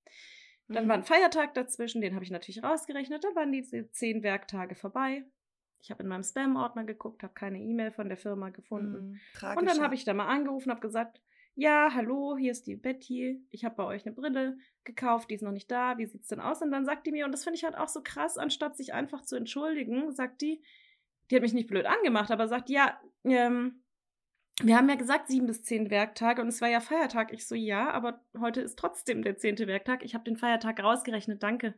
Dann 0.68 0.84
Mhm. 0.84 0.88
war 0.88 0.96
ein 0.96 1.02
Feiertag 1.04 1.52
dazwischen, 1.54 2.00
den 2.00 2.14
habe 2.14 2.24
ich 2.24 2.30
natürlich 2.30 2.62
rausgerechnet. 2.62 3.22
Dann 3.24 3.34
waren 3.34 3.52
diese 3.52 3.90
zehn 3.90 4.22
Werktage 4.22 4.74
vorbei. 4.74 5.24
Ich 5.80 5.90
habe 5.90 6.02
in 6.02 6.08
meinem 6.08 6.22
Spam-Ordner 6.22 6.84
geguckt, 6.84 7.22
habe 7.22 7.34
keine 7.34 7.60
E-Mail 7.60 7.90
von 7.92 8.08
der 8.08 8.18
Firma 8.18 8.50
gefunden. 8.50 9.10
Mhm, 9.10 9.20
tragisch, 9.34 9.60
Und 9.60 9.68
dann 9.68 9.82
habe 9.82 9.94
ich 9.94 10.04
da 10.04 10.14
mal 10.14 10.26
angerufen, 10.26 10.70
habe 10.70 10.80
gesagt, 10.80 11.20
ja, 11.54 11.90
hallo, 11.92 12.36
hier 12.38 12.52
ist 12.52 12.66
die 12.66 12.76
Betty. 12.76 13.44
Ich 13.50 13.64
habe 13.64 13.74
bei 13.74 13.84
euch 13.84 14.06
eine 14.06 14.14
Brille 14.14 14.58
gekauft, 14.84 15.30
die 15.30 15.34
ist 15.34 15.42
noch 15.42 15.52
nicht 15.52 15.70
da. 15.70 15.98
Wie 15.98 16.06
sieht's 16.06 16.28
denn 16.28 16.40
aus? 16.40 16.62
Und 16.62 16.70
dann 16.70 16.84
sagt 16.84 17.06
die 17.06 17.10
mir, 17.10 17.24
und 17.24 17.32
das 17.32 17.42
finde 17.42 17.56
ich 17.56 17.64
halt 17.64 17.76
auch 17.76 17.88
so 17.88 18.00
krass, 18.02 18.38
anstatt 18.38 18.76
sich 18.76 18.94
einfach 18.94 19.22
zu 19.22 19.34
entschuldigen, 19.34 20.12
sagt 20.12 20.40
die, 20.40 20.62
die 21.30 21.36
hat 21.36 21.42
mich 21.42 21.54
nicht 21.54 21.68
blöd 21.68 21.86
angemacht, 21.86 22.30
aber 22.30 22.46
sagt, 22.46 22.70
ja, 22.70 23.00
ähm, 23.24 23.82
wir 24.62 24.76
haben 24.76 24.88
ja 24.88 24.96
gesagt 24.96 25.28
sieben 25.28 25.46
bis 25.46 25.62
zehn 25.62 25.90
Werktage 25.90 26.42
und 26.42 26.48
es 26.48 26.60
war 26.60 26.68
ja 26.68 26.80
Feiertag. 26.80 27.32
Ich 27.32 27.46
so, 27.46 27.54
ja, 27.54 27.90
aber 27.90 28.24
heute 28.38 28.60
ist 28.60 28.78
trotzdem 28.78 29.22
der 29.22 29.36
zehnte 29.36 29.66
Werktag. 29.66 30.04
Ich 30.04 30.14
habe 30.14 30.24
den 30.24 30.36
Feiertag 30.36 30.82
rausgerechnet. 30.82 31.42
Danke 31.42 31.74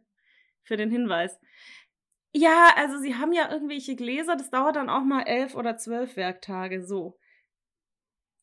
für 0.62 0.76
den 0.76 0.90
Hinweis. 0.90 1.38
Ja, 2.32 2.72
also 2.76 2.98
sie 2.98 3.16
haben 3.16 3.32
ja 3.32 3.50
irgendwelche 3.50 3.96
Gläser, 3.96 4.36
das 4.36 4.50
dauert 4.50 4.76
dann 4.76 4.88
auch 4.88 5.02
mal 5.02 5.22
elf 5.22 5.54
oder 5.54 5.76
zwölf 5.76 6.16
Werktage, 6.16 6.84
so. 6.84 7.18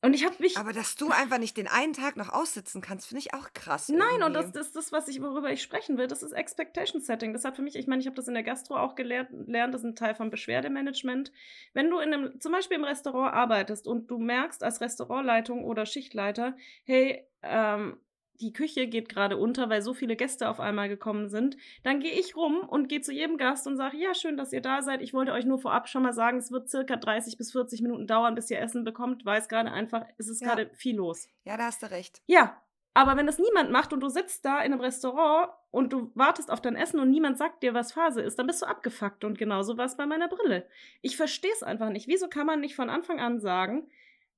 Und 0.02 0.14
ich 0.14 0.24
habe 0.26 0.36
mich. 0.40 0.58
Aber 0.58 0.74
dass 0.74 0.96
du 0.96 1.10
einfach 1.10 1.40
nicht 1.40 1.58
den 1.58 1.68
einen 1.68 1.94
Tag 1.94 2.18
noch 2.18 2.30
aussitzen 2.30 2.82
kannst, 2.82 3.08
finde 3.08 3.20
ich 3.20 3.34
auch 3.34 3.52
krass. 3.54 3.90
Nein, 3.90 4.22
und 4.22 4.34
das, 4.34 4.46
irgendwie. 4.46 4.60
das 4.60 4.68
ist 4.68 4.76
das, 4.76 4.92
was 4.92 5.08
ich, 5.08 5.22
worüber 5.22 5.52
ich 5.52 5.64
sprechen 5.64 5.98
will. 5.98 6.08
Das 6.08 6.22
ist 6.22 6.34
Expectation 6.34 7.02
Setting. 7.02 7.34
Das 7.34 7.44
hat 7.46 7.56
für 7.56 7.64
mich, 7.64 7.76
ich 7.76 7.88
meine, 7.88 8.00
ich 8.02 8.06
habe 8.06 8.16
das 8.16 8.28
in 8.28 8.36
der 8.36 8.44
Gastro 8.44 8.78
auch 8.78 8.94
gelernt, 8.94 9.30
lernt, 9.48 9.74
das 9.74 9.82
ist 9.82 9.88
ein 9.88 9.96
Teil 9.96 10.14
von 10.14 10.30
Beschwerdemanagement. 10.30 11.32
Wenn 11.74 11.90
du 11.90 11.98
in 11.98 12.14
einem, 12.14 12.40
zum 12.40 12.52
Beispiel 12.52 12.78
im 12.78 12.84
Restaurant 12.84 13.34
arbeitest 13.34 13.88
und 13.88 14.12
du 14.12 14.20
merkst 14.20 14.64
als 14.64 14.82
Restaurantleitung 14.82 15.66
oder 15.66 15.88
Schichtleiter, 15.88 16.56
hey, 16.86 17.28
ähm, 17.42 18.00
die 18.40 18.54
Küche 18.54 18.88
geht 18.88 19.10
gerade 19.10 19.38
unter, 19.38 19.70
weil 19.70 19.82
so 19.82 19.94
viele 19.94 20.16
Gäste 20.16 20.50
auf 20.50 20.60
einmal 20.60 20.90
gekommen 20.90 21.30
sind, 21.30 21.58
dann 21.84 22.00
gehe 22.00 22.12
ich 22.14 22.36
rum 22.36 22.60
und 22.60 22.88
gehe 22.88 23.02
zu 23.02 23.12
jedem 23.12 23.38
Gast 23.38 23.68
und 23.68 23.78
sage, 23.78 23.98
ja, 23.98 24.14
schön, 24.14 24.38
dass 24.38 24.54
ihr 24.54 24.62
da 24.62 24.82
seid. 24.82 25.02
Ich 25.02 25.14
wollte 25.14 25.32
euch 25.34 25.46
nur 25.46 25.60
vorab 25.60 25.90
schon 25.90 26.04
mal 26.04 26.14
sagen, 26.14 26.38
es 26.38 26.52
wird 26.52 26.70
circa 26.70 26.96
30 26.96 27.38
bis 27.38 27.52
40 27.52 27.82
Minuten 27.82 28.08
dauern, 28.08 28.36
bis 28.36 28.50
ihr 28.52 28.60
Essen 28.60 28.84
bekommt, 28.84 29.26
weil 29.26 29.40
es 29.40 29.48
gerade 29.50 29.72
einfach, 29.72 30.06
es 30.18 30.28
ist 30.30 30.42
Ja. 30.42 30.50
gerade 30.50 30.70
viel 30.76 30.96
los. 30.98 31.28
Ja, 31.46 31.58
da 31.58 31.66
hast 31.66 31.82
du 31.84 31.90
recht. 31.92 32.22
Ja, 32.28 32.62
aber 32.94 33.16
wenn 33.16 33.28
das 33.28 33.38
niemand 33.38 33.70
macht 33.72 33.94
und 33.94 34.00
du 34.02 34.10
sitzt 34.10 34.44
da 34.46 34.60
in 34.62 34.72
einem 34.74 34.82
Restaurant 34.82 35.52
und 35.70 35.94
du 35.94 36.12
wartest 36.16 36.50
auf 36.50 36.62
dein 36.62 36.76
Essen 36.76 37.00
und 37.00 37.12
niemand 37.12 37.38
sagt 37.38 37.62
dir, 37.62 37.74
was 37.76 37.92
Phase 37.92 38.22
ist, 38.22 38.40
dann 38.40 38.48
bist 38.48 38.62
du 38.64 38.66
abgefuckt. 38.66 39.24
Und 39.24 39.38
genauso 39.38 39.78
war 39.78 39.86
es 39.86 39.98
bei 39.98 40.06
meiner 40.08 40.28
Brille. 40.28 40.66
Ich 41.02 41.16
verstehe 41.16 41.52
es 41.54 41.62
einfach 41.62 41.90
nicht. 41.90 42.08
Wieso 42.08 42.28
kann 42.28 42.48
man 42.48 42.60
nicht 42.60 42.76
von 42.76 42.90
Anfang 42.90 43.20
an 43.20 43.40
sagen, 43.40 43.88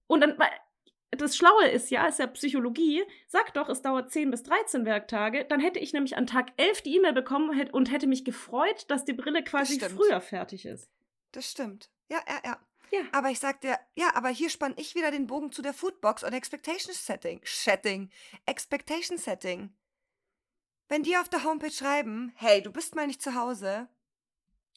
und 0.07 0.21
dann, 0.21 0.37
das 1.11 1.35
Schlaue 1.35 1.67
ist 1.67 1.89
ja, 1.89 2.05
ist 2.07 2.19
ja 2.19 2.27
Psychologie, 2.27 3.03
sag 3.27 3.53
doch, 3.53 3.69
es 3.69 3.81
dauert 3.81 4.11
10 4.11 4.31
bis 4.31 4.43
13 4.43 4.85
Werktage, 4.85 5.45
dann 5.45 5.59
hätte 5.59 5.79
ich 5.79 5.93
nämlich 5.93 6.17
an 6.17 6.27
Tag 6.27 6.51
11 6.57 6.83
die 6.83 6.95
E-Mail 6.95 7.13
bekommen 7.13 7.69
und 7.71 7.91
hätte 7.91 8.07
mich 8.07 8.25
gefreut, 8.25 8.85
dass 8.89 9.05
die 9.05 9.13
Brille 9.13 9.43
quasi 9.43 9.79
früher 9.79 10.21
fertig 10.21 10.65
ist. 10.65 10.89
Das 11.31 11.49
stimmt. 11.49 11.89
Ja, 12.09 12.19
ja, 12.27 12.39
ja. 12.45 12.59
Ja. 12.91 13.01
Aber 13.11 13.29
ich 13.29 13.39
sag 13.39 13.61
dir, 13.61 13.77
ja, 13.95 14.15
aber 14.15 14.29
hier 14.29 14.49
spann 14.49 14.73
ich 14.77 14.95
wieder 14.95 15.11
den 15.11 15.27
Bogen 15.27 15.51
zu 15.51 15.61
der 15.61 15.73
Foodbox 15.73 16.23
und 16.23 16.33
Expectation 16.33 16.93
Setting. 16.93 17.39
Setting. 17.43 18.09
Expectation 18.47 19.19
Setting. 19.19 19.71
Wenn 20.87 21.03
die 21.03 21.15
auf 21.17 21.29
der 21.29 21.43
Homepage 21.43 21.71
schreiben, 21.71 22.31
hey, 22.35 22.63
du 22.63 22.71
bist 22.71 22.95
mal 22.95 23.05
nicht 23.05 23.21
zu 23.21 23.35
Hause, 23.35 23.87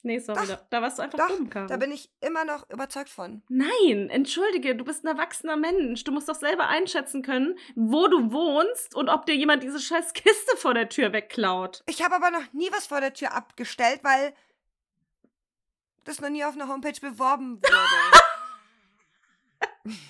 Nee, 0.04 0.18
sorry, 0.18 0.40
Doch. 0.40 0.48
da, 0.48 0.66
da 0.70 0.82
warst 0.82 0.98
du 0.98 1.02
einfach 1.02 1.18
Doch, 1.18 1.28
dumm, 1.36 1.48
Caro. 1.48 1.68
da 1.68 1.76
bin 1.76 1.92
ich 1.92 2.10
immer 2.20 2.44
noch 2.44 2.68
überzeugt 2.70 3.08
von. 3.08 3.42
Nein, 3.48 4.08
entschuldige, 4.10 4.74
du 4.74 4.84
bist 4.84 5.04
ein 5.04 5.08
erwachsener 5.08 5.56
Mensch. 5.56 6.02
Du 6.02 6.10
musst 6.10 6.28
doch 6.28 6.34
selber 6.34 6.66
einschätzen 6.66 7.22
können, 7.22 7.56
wo 7.76 8.08
du 8.08 8.32
wohnst 8.32 8.96
und 8.96 9.08
ob 9.08 9.26
dir 9.26 9.36
jemand 9.36 9.62
diese 9.62 9.78
scheiß 9.78 10.12
Kiste 10.12 10.56
vor 10.56 10.74
der 10.74 10.88
Tür 10.88 11.12
wegklaut. 11.12 11.84
Ich 11.86 12.02
habe 12.02 12.16
aber 12.16 12.32
noch 12.32 12.52
nie 12.52 12.68
was 12.72 12.86
vor 12.88 13.00
der 13.00 13.14
Tür 13.14 13.32
abgestellt, 13.32 14.00
weil 14.02 14.34
das 16.02 16.20
noch 16.20 16.30
nie 16.30 16.44
auf 16.44 16.54
einer 16.54 16.68
Homepage 16.68 17.00
beworben 17.00 17.62
wurde. 17.62 18.18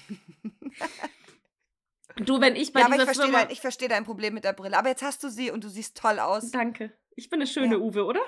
Du, 2.16 2.40
wenn 2.42 2.56
ich 2.56 2.74
bei 2.74 2.80
ja, 2.80 2.86
aber 2.86 2.96
ich 2.96 3.02
verstehe, 3.04 3.24
Firma... 3.24 3.38
dein, 3.44 3.50
ich 3.50 3.60
verstehe 3.62 3.88
dein 3.88 4.04
Problem 4.04 4.34
mit 4.34 4.44
der 4.44 4.52
Brille. 4.52 4.76
Aber 4.76 4.88
jetzt 4.90 5.02
hast 5.02 5.24
du 5.24 5.30
sie 5.30 5.50
und 5.50 5.64
du 5.64 5.68
siehst 5.68 5.96
toll 5.96 6.18
aus. 6.18 6.50
Danke. 6.50 6.92
Ich 7.16 7.30
bin 7.30 7.40
eine 7.40 7.46
schöne 7.46 7.76
Ja. 7.76 7.80
Uwe, 7.80 8.04
oder? 8.04 8.20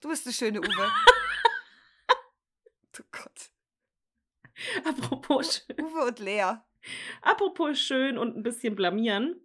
Du 0.00 0.08
bist 0.08 0.26
eine 0.26 0.34
schöne 0.34 0.60
Uwe. 0.60 0.68
oh 3.00 3.04
Gott. 3.12 3.50
Apropos 4.84 5.64
schön, 5.66 5.84
Uwe 5.84 6.06
und 6.06 6.18
Lea. 6.18 6.54
apropos 7.22 7.78
schön 7.78 8.18
und 8.18 8.36
ein 8.36 8.42
bisschen 8.42 8.74
blamieren. 8.74 9.40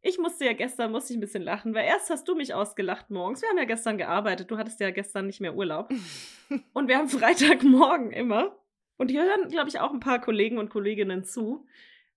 Ich 0.00 0.18
musste 0.18 0.44
ja 0.44 0.52
gestern, 0.52 0.92
musste 0.92 1.12
ich 1.12 1.18
ein 1.18 1.20
bisschen 1.20 1.42
lachen, 1.42 1.74
weil 1.74 1.84
erst 1.84 2.10
hast 2.10 2.28
du 2.28 2.36
mich 2.36 2.54
ausgelacht 2.54 3.10
morgens. 3.10 3.42
Wir 3.42 3.48
haben 3.48 3.58
ja 3.58 3.64
gestern 3.64 3.98
gearbeitet. 3.98 4.50
Du 4.50 4.56
hattest 4.56 4.78
ja 4.80 4.90
gestern 4.90 5.26
nicht 5.26 5.40
mehr 5.40 5.54
Urlaub. 5.54 5.90
Und 6.72 6.88
wir 6.88 6.96
haben 6.96 7.08
Freitagmorgen 7.08 8.12
immer. 8.12 8.56
Und 8.96 9.10
hier 9.10 9.24
hören, 9.24 9.48
glaube 9.48 9.68
ich, 9.68 9.80
auch 9.80 9.92
ein 9.92 10.00
paar 10.00 10.20
Kollegen 10.20 10.58
und 10.58 10.70
Kolleginnen 10.70 11.22
zu. 11.22 11.66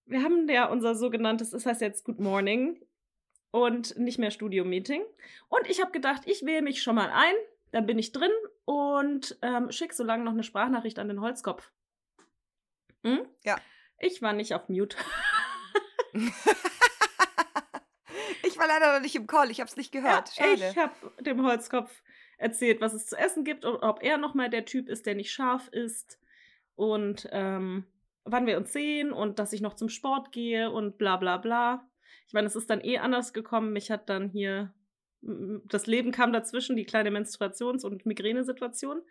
Wir 0.05 0.23
haben 0.23 0.49
ja 0.49 0.65
unser 0.65 0.95
sogenanntes, 0.95 1.51
das 1.51 1.67
heißt 1.67 1.81
jetzt 1.81 2.05
Good 2.05 2.19
Morning 2.19 2.83
und 3.51 3.97
nicht 3.99 4.17
mehr 4.17 4.31
Studio-Meeting. 4.31 5.03
Und 5.47 5.69
ich 5.69 5.79
habe 5.79 5.91
gedacht, 5.91 6.23
ich 6.25 6.43
wähle 6.43 6.63
mich 6.63 6.81
schon 6.81 6.95
mal 6.95 7.11
ein, 7.13 7.35
dann 7.71 7.86
bin 7.86 7.99
ich 7.99 8.12
drin 8.12 8.31
und 8.65 9.38
ähm, 9.41 9.71
schick 9.71 9.93
so 9.93 10.03
lange 10.03 10.23
noch 10.23 10.34
eine 10.34 10.43
Sprachnachricht 10.43 10.99
an 10.99 11.07
den 11.07 11.21
Holzkopf. 11.21 11.71
Hm? 13.03 13.25
Ja. 13.43 13.57
Ich 13.99 14.21
war 14.21 14.34
nicht 14.34 14.53
auf 14.53 14.69
Mute. 14.69 14.97
ich 18.43 18.57
war 18.57 18.67
leider 18.67 18.93
noch 18.93 19.01
nicht 19.01 19.15
im 19.15 19.27
Call, 19.27 19.51
ich 19.51 19.60
habe 19.60 19.69
es 19.69 19.77
nicht 19.77 19.91
gehört. 19.91 20.36
Ja, 20.36 20.53
ich 20.53 20.77
habe 20.77 20.93
dem 21.21 21.45
Holzkopf 21.45 22.03
erzählt, 22.38 22.81
was 22.81 22.93
es 22.93 23.07
zu 23.07 23.17
essen 23.17 23.43
gibt 23.43 23.65
und 23.65 23.75
ob 23.84 24.03
er 24.03 24.17
nochmal 24.17 24.49
der 24.49 24.65
Typ 24.65 24.89
ist, 24.89 25.05
der 25.05 25.15
nicht 25.15 25.31
scharf 25.31 25.67
ist 25.69 26.19
und 26.75 27.29
ähm, 27.31 27.86
wann 28.23 28.47
wir 28.47 28.57
uns 28.57 28.73
sehen 28.73 29.12
und 29.12 29.39
dass 29.39 29.53
ich 29.53 29.62
noch 29.62 29.75
zum 29.75 29.89
Sport 29.89 30.31
gehe 30.31 30.71
und 30.71 30.97
bla 30.97 31.17
bla 31.17 31.38
bla. 31.38 31.88
Ich 32.27 32.34
meine, 32.34 32.47
es 32.47 32.55
ist 32.55 32.69
dann 32.69 32.84
eh 32.84 32.97
anders 32.97 33.34
gekommen. 33.34 33.73
Mich 33.73 33.91
hat 33.91 34.10
dann 34.10 34.29
hier, 34.29 34.73
das 35.21 35.88
Leben 35.88 36.12
kam 36.12 36.34
dazwischen, 36.34 36.75
die 36.75 36.86
kleine 36.86 37.12
Menstruations- 37.12 37.86
und 37.86 38.05
Migränesituation. 38.05 39.01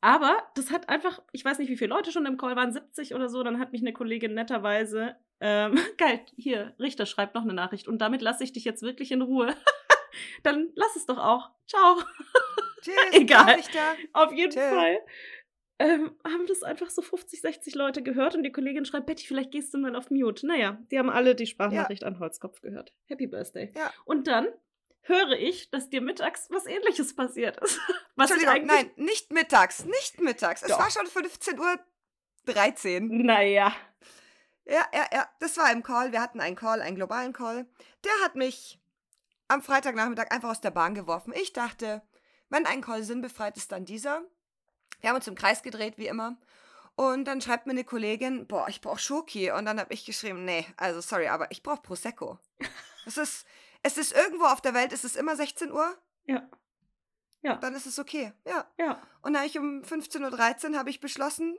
Aber 0.00 0.38
das 0.54 0.70
hat 0.70 0.88
einfach, 0.88 1.20
ich 1.32 1.44
weiß 1.44 1.58
nicht, 1.58 1.68
wie 1.68 1.76
viele 1.76 1.90
Leute 1.94 2.10
schon 2.10 2.26
im 2.26 2.38
Call 2.38 2.56
waren, 2.56 2.72
70 2.72 3.14
oder 3.14 3.28
so. 3.28 3.42
Dann 3.42 3.58
hat 3.58 3.72
mich 3.72 3.82
eine 3.82 3.92
Kollegin 3.92 4.34
netterweise, 4.34 5.16
ähm, 5.40 5.78
geil, 5.98 6.20
hier, 6.36 6.74
Richter 6.78 7.06
schreibt 7.06 7.34
noch 7.34 7.42
eine 7.42 7.54
Nachricht 7.54 7.88
und 7.88 7.98
damit 7.98 8.22
lasse 8.22 8.44
ich 8.44 8.52
dich 8.52 8.64
jetzt 8.64 8.82
wirklich 8.82 9.12
in 9.12 9.22
Ruhe. 9.22 9.54
dann 10.42 10.70
lass 10.74 10.96
es 10.96 11.06
doch 11.06 11.18
auch. 11.18 11.50
Ciao. 11.66 11.98
Tschüss, 12.82 12.94
Egal. 13.12 13.56
Richter. 13.56 13.96
Auf 14.12 14.32
jeden 14.32 14.52
Tschö. 14.52 14.60
Fall. 14.60 14.98
Ähm, 15.78 16.14
haben 16.24 16.46
das 16.46 16.62
einfach 16.62 16.90
so 16.90 17.00
50, 17.00 17.40
60 17.40 17.74
Leute 17.74 18.02
gehört 18.02 18.34
und 18.34 18.42
die 18.42 18.52
Kollegin 18.52 18.84
schreibt, 18.84 19.06
Betty, 19.06 19.26
vielleicht 19.26 19.50
gehst 19.50 19.72
du 19.72 19.78
mal 19.78 19.96
auf 19.96 20.10
Mute. 20.10 20.46
Naja, 20.46 20.78
die 20.90 20.98
haben 20.98 21.08
alle 21.08 21.34
die 21.34 21.46
Sprachnachricht 21.46 22.04
an 22.04 22.18
Holzkopf 22.18 22.60
gehört. 22.60 22.92
Happy 23.06 23.26
Birthday. 23.26 23.72
Ja. 23.74 23.90
Und 24.04 24.26
dann 24.26 24.48
höre 25.02 25.32
ich, 25.32 25.70
dass 25.70 25.88
dir 25.88 26.00
mittags 26.00 26.48
was 26.50 26.66
ähnliches 26.66 27.14
passiert 27.14 27.58
ist. 27.58 27.80
Was 28.16 28.30
Entschuldigung, 28.30 28.66
nein, 28.66 28.90
nicht 28.96 29.32
mittags, 29.32 29.84
nicht 29.84 30.20
mittags. 30.20 30.62
Es 30.62 30.68
Doch. 30.68 30.78
war 30.78 30.90
schon 30.90 31.06
15 31.06 31.58
Uhr 31.58 31.78
13. 32.44 33.24
Naja. 33.24 33.74
Ja, 34.66 34.86
ja, 34.92 35.06
ja, 35.12 35.28
das 35.40 35.56
war 35.56 35.72
im 35.72 35.82
Call. 35.82 36.12
Wir 36.12 36.20
hatten 36.20 36.40
einen 36.40 36.54
Call, 36.54 36.82
einen 36.82 36.96
globalen 36.96 37.32
Call. 37.32 37.66
Der 38.04 38.12
hat 38.22 38.36
mich 38.36 38.78
am 39.48 39.62
Freitagnachmittag 39.62 40.30
einfach 40.30 40.50
aus 40.50 40.60
der 40.60 40.70
Bahn 40.70 40.94
geworfen. 40.94 41.32
Ich 41.34 41.52
dachte, 41.52 42.02
wenn 42.50 42.66
ein 42.66 42.82
Call 42.82 43.02
sinnbefreit 43.02 43.56
ist, 43.56 43.72
dann 43.72 43.84
dieser. 43.84 44.22
Wir 45.00 45.08
haben 45.08 45.16
uns 45.16 45.26
im 45.26 45.34
Kreis 45.34 45.62
gedreht, 45.62 45.96
wie 45.96 46.06
immer. 46.06 46.36
Und 46.94 47.24
dann 47.24 47.40
schreibt 47.40 47.66
mir 47.66 47.72
eine 47.72 47.84
Kollegin, 47.84 48.46
boah, 48.46 48.68
ich 48.68 48.80
brauche 48.80 48.98
Schoki. 48.98 49.50
Und 49.50 49.64
dann 49.64 49.80
habe 49.80 49.94
ich 49.94 50.04
geschrieben, 50.04 50.44
nee, 50.44 50.66
also 50.76 51.00
sorry, 51.00 51.28
aber 51.28 51.50
ich 51.50 51.62
brauche 51.62 51.80
Prosecco. 51.80 52.38
es 53.06 53.16
ist, 53.16 53.46
es 53.82 53.96
ist 53.98 54.12
irgendwo 54.12 54.44
auf 54.44 54.60
der 54.60 54.74
Welt, 54.74 54.92
es 54.92 55.04
ist 55.04 55.16
immer 55.16 55.36
16 55.36 55.72
Uhr, 55.72 55.96
Ja. 56.26 56.48
Ja. 57.42 57.56
dann 57.56 57.74
ist 57.74 57.86
es 57.86 57.98
okay. 57.98 58.32
Ja. 58.46 58.66
Ja. 58.78 59.00
Und 59.22 59.32
dann 59.32 59.36
habe 59.42 59.46
ich 59.46 59.58
um 59.58 59.82
15.13 59.82 60.72
Uhr 60.72 60.78
habe 60.78 60.90
ich 60.90 61.00
beschlossen, 61.00 61.56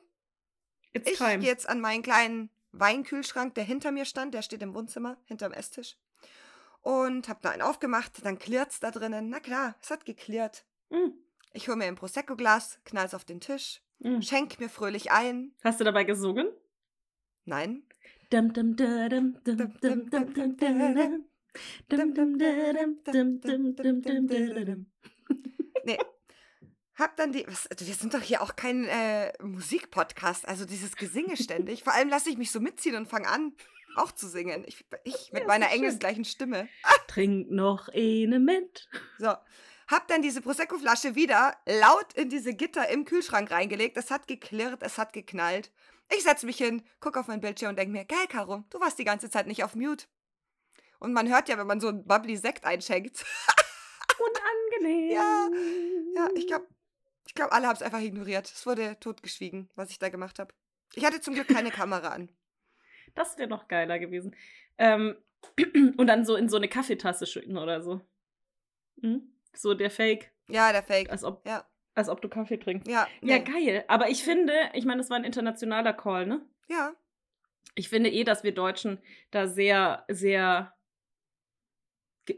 It's 0.93 1.09
ich 1.09 1.17
gehe 1.19 1.39
jetzt 1.39 1.67
an 1.69 1.79
meinen 1.79 2.03
kleinen 2.03 2.49
Weinkühlschrank, 2.73 3.55
der 3.55 3.63
hinter 3.63 3.91
mir 3.91 4.05
stand, 4.05 4.33
der 4.33 4.41
steht 4.41 4.61
im 4.61 4.73
Wohnzimmer, 4.75 5.17
hinterm 5.25 5.53
Esstisch. 5.53 5.97
Und 6.81 7.29
hab 7.29 7.41
da 7.41 7.51
einen 7.51 7.61
aufgemacht, 7.61 8.25
dann 8.25 8.39
klirrt's 8.39 8.79
da 8.79 8.91
drinnen. 8.91 9.29
Na 9.29 9.39
klar, 9.39 9.75
es 9.81 9.89
hat 9.91 10.05
geklirrt. 10.05 10.65
Mm, 10.89 11.11
Ich 11.53 11.67
hole 11.67 11.77
mir 11.77 11.85
ein 11.85 11.95
Prosecco-Glas, 11.95 12.79
knall's 12.85 13.13
auf 13.13 13.23
den 13.25 13.39
Tisch, 13.39 13.81
mm. 13.99 14.21
schenk 14.21 14.59
mir 14.59 14.69
fröhlich 14.69 15.11
ein. 15.11 15.53
Hast 15.63 15.79
du 15.79 15.83
dabei 15.83 16.03
gesungen? 16.03 16.47
Nein. 17.45 17.83
Dum, 18.31 18.51
dum, 18.53 18.75
da, 18.75 19.09
dum, 19.09 19.37
dum, 19.43 19.57
dum, 19.57 19.79
dum, 19.81 20.09
dum, 20.09 20.33
dum. 20.33 20.33
Dum, 20.33 20.57
dum, 20.57 20.95
dum, 20.95 21.25
Nee. 25.83 25.97
Hab 26.95 27.15
dann 27.17 27.31
die. 27.31 27.45
Was, 27.47 27.67
wir 27.75 27.95
sind 27.95 28.13
doch 28.13 28.21
hier 28.21 28.41
auch 28.41 28.55
kein 28.55 28.85
äh, 28.85 29.33
Musikpodcast, 29.41 30.47
also 30.47 30.65
dieses 30.65 30.95
Gesinge 30.95 31.35
ständig. 31.37 31.83
Vor 31.83 31.93
allem 31.93 32.09
lasse 32.09 32.29
ich 32.29 32.37
mich 32.37 32.51
so 32.51 32.59
mitziehen 32.59 32.95
und 32.95 33.07
fange 33.07 33.27
an, 33.27 33.53
auch 33.95 34.11
zu 34.11 34.27
singen. 34.27 34.63
Ich, 34.67 34.85
ich 35.03 35.31
mit 35.31 35.41
Ja, 35.41 35.47
meiner 35.47 35.71
engelsgleichen 35.71 36.25
Stimme. 36.25 36.67
Trink 37.07 37.49
noch 37.49 37.89
eine 37.89 38.39
mit. 38.39 38.87
So. 39.17 39.33
Hab 39.87 40.07
dann 40.07 40.21
diese 40.21 40.41
Prosecco-Flasche 40.41 41.15
wieder 41.15 41.57
laut 41.65 42.13
in 42.13 42.29
diese 42.29 42.53
Gitter 42.53 42.87
im 42.89 43.03
Kühlschrank 43.03 43.51
reingelegt. 43.51 43.97
Es 43.97 44.09
hat 44.11 44.27
geklirrt, 44.27 44.83
es 44.83 44.97
hat 44.97 45.11
geknallt. 45.11 45.71
Ich 46.15 46.23
setze 46.23 46.45
mich 46.45 46.57
hin, 46.57 46.83
guck 46.99 47.17
auf 47.17 47.27
mein 47.27 47.41
Bildschirm 47.41 47.71
und 47.71 47.79
denke 47.79 47.91
mir, 47.91 48.05
geil, 48.05 48.27
Caro, 48.29 48.63
du 48.69 48.79
warst 48.79 48.99
die 48.99 49.05
ganze 49.05 49.29
Zeit 49.29 49.47
nicht 49.47 49.63
auf 49.63 49.75
Mute. 49.75 50.05
Und 51.01 51.13
man 51.13 51.27
hört 51.29 51.49
ja, 51.49 51.57
wenn 51.57 51.67
man 51.67 51.81
so 51.81 51.87
einen 51.89 52.05
Bubbly 52.05 52.37
Sekt 52.37 52.63
einschenkt. 52.65 53.25
Unangenehm. 54.19 55.11
Ja, 55.11 55.49
Ja, 56.15 56.29
ich 56.35 56.47
glaube, 56.47 56.67
ich 57.27 57.33
glaub, 57.33 57.51
alle 57.51 57.67
haben 57.67 57.75
es 57.75 57.81
einfach 57.81 58.01
ignoriert. 58.01 58.45
Es 58.45 58.65
wurde 58.65 58.97
totgeschwiegen, 58.99 59.69
was 59.75 59.89
ich 59.89 59.99
da 59.99 60.09
gemacht 60.09 60.39
habe. 60.39 60.53
Ich 60.93 61.05
hatte 61.05 61.21
zum 61.21 61.33
Glück 61.33 61.47
keine 61.47 61.71
Kamera 61.71 62.09
an. 62.09 62.29
Das 63.15 63.37
wäre 63.37 63.49
noch 63.49 63.67
geiler 63.67 63.99
gewesen. 63.99 64.35
Ähm, 64.77 65.17
und 65.97 66.07
dann 66.07 66.23
so 66.25 66.35
in 66.35 66.49
so 66.49 66.57
eine 66.57 66.67
Kaffeetasse 66.67 67.25
schütten 67.25 67.57
oder 67.57 67.81
so. 67.81 68.01
Hm? 69.01 69.33
So 69.53 69.73
der 69.73 69.89
Fake, 69.91 70.31
Ja, 70.49 70.71
der 70.71 70.83
Fake. 70.83 71.09
als 71.09 71.23
ob, 71.23 71.45
Ja, 71.47 71.65
als 71.95 72.09
ob 72.09 72.21
du 72.21 72.29
Kaffee 72.29 72.57
trinkst. 72.57 72.87
ja, 72.87 73.07
Ja, 73.21 73.39
nee. 73.39 73.43
geil. 73.43 73.85
Aber 73.87 74.09
ich 74.09 74.23
finde, 74.23 74.53
ich 74.73 74.85
meine, 74.85 75.01
das 75.01 75.09
war 75.09 75.17
ein 75.17 75.23
internationaler 75.25 75.93
Call, 75.93 76.25
ne? 76.27 76.45
ja. 76.67 76.93
Ich 77.73 77.87
finde 77.87 78.09
eh, 78.11 78.25
dass 78.25 78.43
wir 78.43 78.53
Deutschen 78.53 78.99
da 79.31 79.47
sehr, 79.47 80.03
sehr 80.09 80.73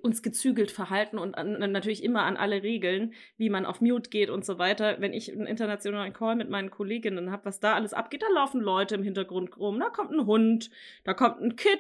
uns 0.01 0.23
gezügelt 0.23 0.71
verhalten 0.71 1.17
und 1.17 1.35
an, 1.35 1.59
natürlich 1.71 2.03
immer 2.03 2.23
an 2.23 2.37
alle 2.37 2.63
Regeln, 2.63 3.13
wie 3.37 3.49
man 3.49 3.65
auf 3.65 3.81
Mute 3.81 4.09
geht 4.09 4.29
und 4.29 4.45
so 4.45 4.57
weiter. 4.57 4.97
Wenn 4.99 5.13
ich 5.13 5.31
einen 5.31 5.45
internationalen 5.47 6.13
Call 6.13 6.35
mit 6.35 6.49
meinen 6.49 6.71
Kolleginnen 6.71 7.31
habe, 7.31 7.45
was 7.45 7.59
da 7.59 7.73
alles 7.73 7.93
abgeht, 7.93 8.21
da 8.23 8.27
laufen 8.33 8.61
Leute 8.61 8.95
im 8.95 9.03
Hintergrund 9.03 9.57
rum. 9.57 9.79
Da 9.79 9.89
kommt 9.89 10.11
ein 10.11 10.25
Hund, 10.25 10.71
da 11.03 11.13
kommt 11.13 11.41
ein 11.41 11.55
Kind, 11.55 11.79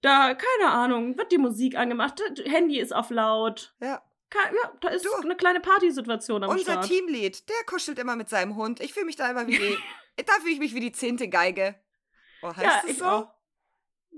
da, 0.00 0.34
keine 0.34 0.70
Ahnung, 0.72 1.18
wird 1.18 1.32
die 1.32 1.38
Musik 1.38 1.76
angemacht, 1.76 2.20
das 2.36 2.44
Handy 2.46 2.78
ist 2.78 2.94
auf 2.94 3.10
laut. 3.10 3.74
Ja. 3.80 4.02
Ja, 4.34 4.72
da 4.82 4.88
ist 4.88 5.06
Du. 5.06 5.10
eine 5.22 5.36
kleine 5.36 5.60
Partysituation 5.60 6.44
am 6.44 6.50
Unser 6.50 6.72
Start. 6.72 6.86
Teamlead, 6.86 7.48
der 7.48 7.56
kuschelt 7.66 7.98
immer 7.98 8.14
mit 8.14 8.28
seinem 8.28 8.56
Hund. 8.56 8.78
Ich 8.80 8.92
fühle 8.92 9.06
mich 9.06 9.16
da 9.16 9.30
immer 9.30 9.46
wie 9.46 9.56
die, 9.56 9.78
da 10.26 10.34
fühle 10.34 10.52
ich 10.52 10.58
mich 10.58 10.74
wie 10.74 10.80
die 10.80 10.92
zehnte 10.92 11.28
Geige. 11.28 11.76
Oh, 12.42 12.48
heißt 12.48 12.62
ja, 12.62 12.80
es 12.84 12.90
ich 12.90 12.98
so? 12.98 13.04
auch. 13.06 13.37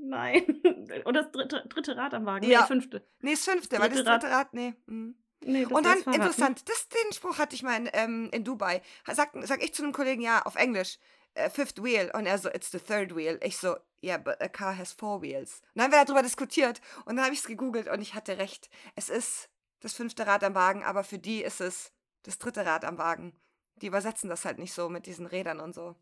Nein. 0.03 0.43
Und 1.05 1.15
das 1.15 1.31
dritte, 1.31 1.65
dritte 1.69 1.97
Rad 1.97 2.15
am 2.15 2.27
Wagen. 2.27 2.49
Ja. 2.49 2.61
Nee, 2.61 2.67
fünfte. 2.67 3.07
Nee, 3.21 3.33
das 3.33 3.45
fünfte, 3.45 3.79
weil 3.79 3.89
das 3.89 3.99
Dritte 3.99 4.11
Rad. 4.11 4.25
Rad, 4.25 4.55
nee. 4.55 4.75
mhm. 4.87 5.17
Nee, 5.43 5.65
das 5.65 5.73
Und 5.73 5.87
dann, 5.87 5.99
ne? 5.99 6.15
interessant, 6.15 6.69
das, 6.69 6.89
den 6.89 7.13
Spruch 7.13 7.39
hatte 7.39 7.55
ich 7.55 7.63
mal 7.63 7.77
in, 7.77 7.89
ähm, 7.93 8.29
in 8.33 8.45
Dubai. 8.45 8.83
Sag, 9.07 9.31
sag 9.43 9.63
ich 9.63 9.73
zu 9.73 9.83
einem 9.83 9.93
Kollegen, 9.93 10.21
ja, 10.21 10.43
auf 10.43 10.57
Englisch, 10.57 10.99
äh, 11.35 11.49
fifth 11.49 11.83
wheel. 11.83 12.11
Und 12.15 12.27
er 12.27 12.39
so, 12.39 12.51
it's 12.51 12.71
the 12.71 12.79
third 12.79 13.17
wheel. 13.17 13.39
Ich 13.43 13.57
so, 13.57 13.77
yeah, 14.03 14.19
but 14.19 14.41
a 14.41 14.49
car 14.49 14.77
has 14.77 14.93
four 14.93 15.23
wheels. 15.23 15.63
Und 15.75 15.77
dann 15.77 15.85
haben 15.85 15.93
wir 15.93 16.05
darüber 16.05 16.23
diskutiert. 16.23 16.81
Und 17.05 17.17
dann 17.17 17.25
habe 17.25 17.35
ich 17.35 17.41
es 17.41 17.47
gegoogelt 17.47 17.89
und 17.89 18.03
ich 18.03 18.15
hatte 18.15 18.39
recht. 18.39 18.69
Es 18.97 19.09
ist 19.09 19.49
das 19.81 19.95
fünfte 19.95 20.27
Rad 20.27 20.45
am 20.45 20.55
Wagen, 20.55 20.85
aber 20.85 21.05
für 21.05 21.19
die 21.19 21.43
ist 21.43 21.61
es 21.61 21.93
das 22.25 22.39
dritte 22.39 22.67
Rad 22.67 22.85
am 22.85 22.99
Wagen. 22.99 23.35
Die 23.77 23.87
übersetzen 23.87 24.29
das 24.29 24.45
halt 24.45 24.59
nicht 24.59 24.75
so 24.75 24.91
mit 24.91 25.07
diesen 25.07 25.27
Rädern 25.27 25.59
und 25.61 25.75
so. 25.75 25.97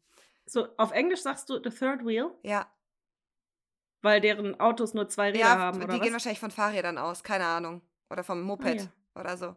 So, 0.46 0.68
auf 0.78 0.90
Englisch 0.92 1.22
sagst 1.22 1.48
du 1.48 1.62
the 1.62 1.70
third 1.70 2.04
wheel, 2.04 2.30
Ja, 2.42 2.66
weil 4.02 4.20
deren 4.20 4.58
Autos 4.60 4.94
nur 4.94 5.08
zwei 5.08 5.28
Räder 5.30 5.38
ja 5.40 5.58
haben, 5.58 5.78
die 5.80 5.84
oder 5.84 5.94
gehen 5.94 6.06
was? 6.06 6.12
wahrscheinlich 6.12 6.40
von 6.40 6.50
Fahrrädern 6.50 6.98
aus, 6.98 7.22
keine 7.22 7.46
Ahnung. 7.46 7.82
Oder 8.10 8.24
vom 8.24 8.42
Moped 8.42 8.80
ja. 8.82 8.86
oder 9.14 9.36
so. 9.36 9.54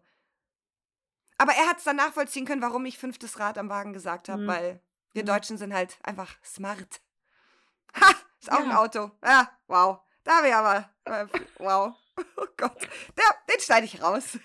Aber 1.38 1.54
er 1.54 1.68
hat 1.70 1.78
es 1.78 1.84
dann 1.86 1.96
nachvollziehen 1.96 2.46
können, 2.46 2.62
warum 2.62 2.86
ich 2.86 2.98
fünftes 2.98 3.40
Rad 3.40 3.58
am 3.58 3.70
Wagen 3.70 3.94
gesagt 3.94 4.30
habe, 4.30 4.44
Mhm. 4.44 4.48
weil 4.48 4.82
wir 5.14 5.24
Mhm. 5.24 5.28
Deutschen 5.28 5.58
sind 5.58 5.74
halt 5.74 5.98
einfach 6.04 6.36
smart. 6.44 7.02
Ha! 8.00 8.10
Ist 8.40 8.52
auch 8.52 8.60
ein 8.60 8.70
Ja. 8.70 8.80
Auto. 8.80 9.12
Ja, 9.24 9.52
wow. 9.68 10.00
Da 10.24 10.38
habe 10.38 10.48
ich 10.48 10.54
aber. 10.54 10.90
Äh, 11.06 11.26
wow. 11.58 11.96
Oh 12.38 12.46
Gott. 12.58 12.78
Der, 13.18 13.26
den 13.50 13.60
schneide 13.62 13.86
ich 13.86 14.02
raus. 14.04 14.38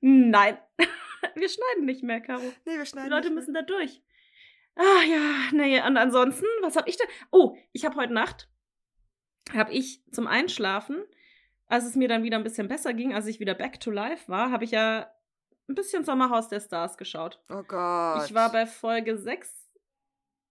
Nein. 0.00 0.58
Wir 1.34 1.48
schneiden 1.48 1.84
nicht 1.84 2.02
mehr, 2.02 2.20
Caro. 2.20 2.42
Nee, 2.64 2.72
wir 2.76 2.80
Die 2.80 2.86
schneiden. 2.86 3.10
Leute 3.10 3.28
nicht 3.28 3.36
müssen 3.36 3.54
da 3.54 3.62
durch. 3.62 4.02
Ah 4.76 5.02
ja, 5.06 5.20
nee, 5.52 5.80
und 5.80 5.96
ansonsten, 5.96 6.44
was 6.62 6.76
habe 6.76 6.88
ich 6.88 6.96
denn? 6.96 7.06
Oh, 7.30 7.56
ich 7.72 7.84
habe 7.84 7.94
heute 7.96 8.12
Nacht, 8.12 8.48
habe 9.52 9.72
ich 9.72 10.02
zum 10.10 10.26
Einschlafen, 10.26 11.04
als 11.66 11.84
es 11.84 11.96
mir 11.96 12.08
dann 12.08 12.22
wieder 12.22 12.36
ein 12.36 12.44
bisschen 12.44 12.68
besser 12.68 12.94
ging, 12.94 13.14
als 13.14 13.26
ich 13.26 13.40
wieder 13.40 13.54
back 13.54 13.80
to 13.80 13.90
life 13.90 14.28
war, 14.28 14.50
habe 14.50 14.64
ich 14.64 14.70
ja 14.70 15.10
ein 15.68 15.74
bisschen 15.74 16.04
Sommerhaus 16.04 16.48
der 16.48 16.60
Stars 16.60 16.96
geschaut. 16.96 17.42
Oh 17.48 17.62
Gott. 17.62 18.24
Ich 18.26 18.34
war 18.34 18.52
bei 18.52 18.66
Folge 18.66 19.16
6 19.16 19.50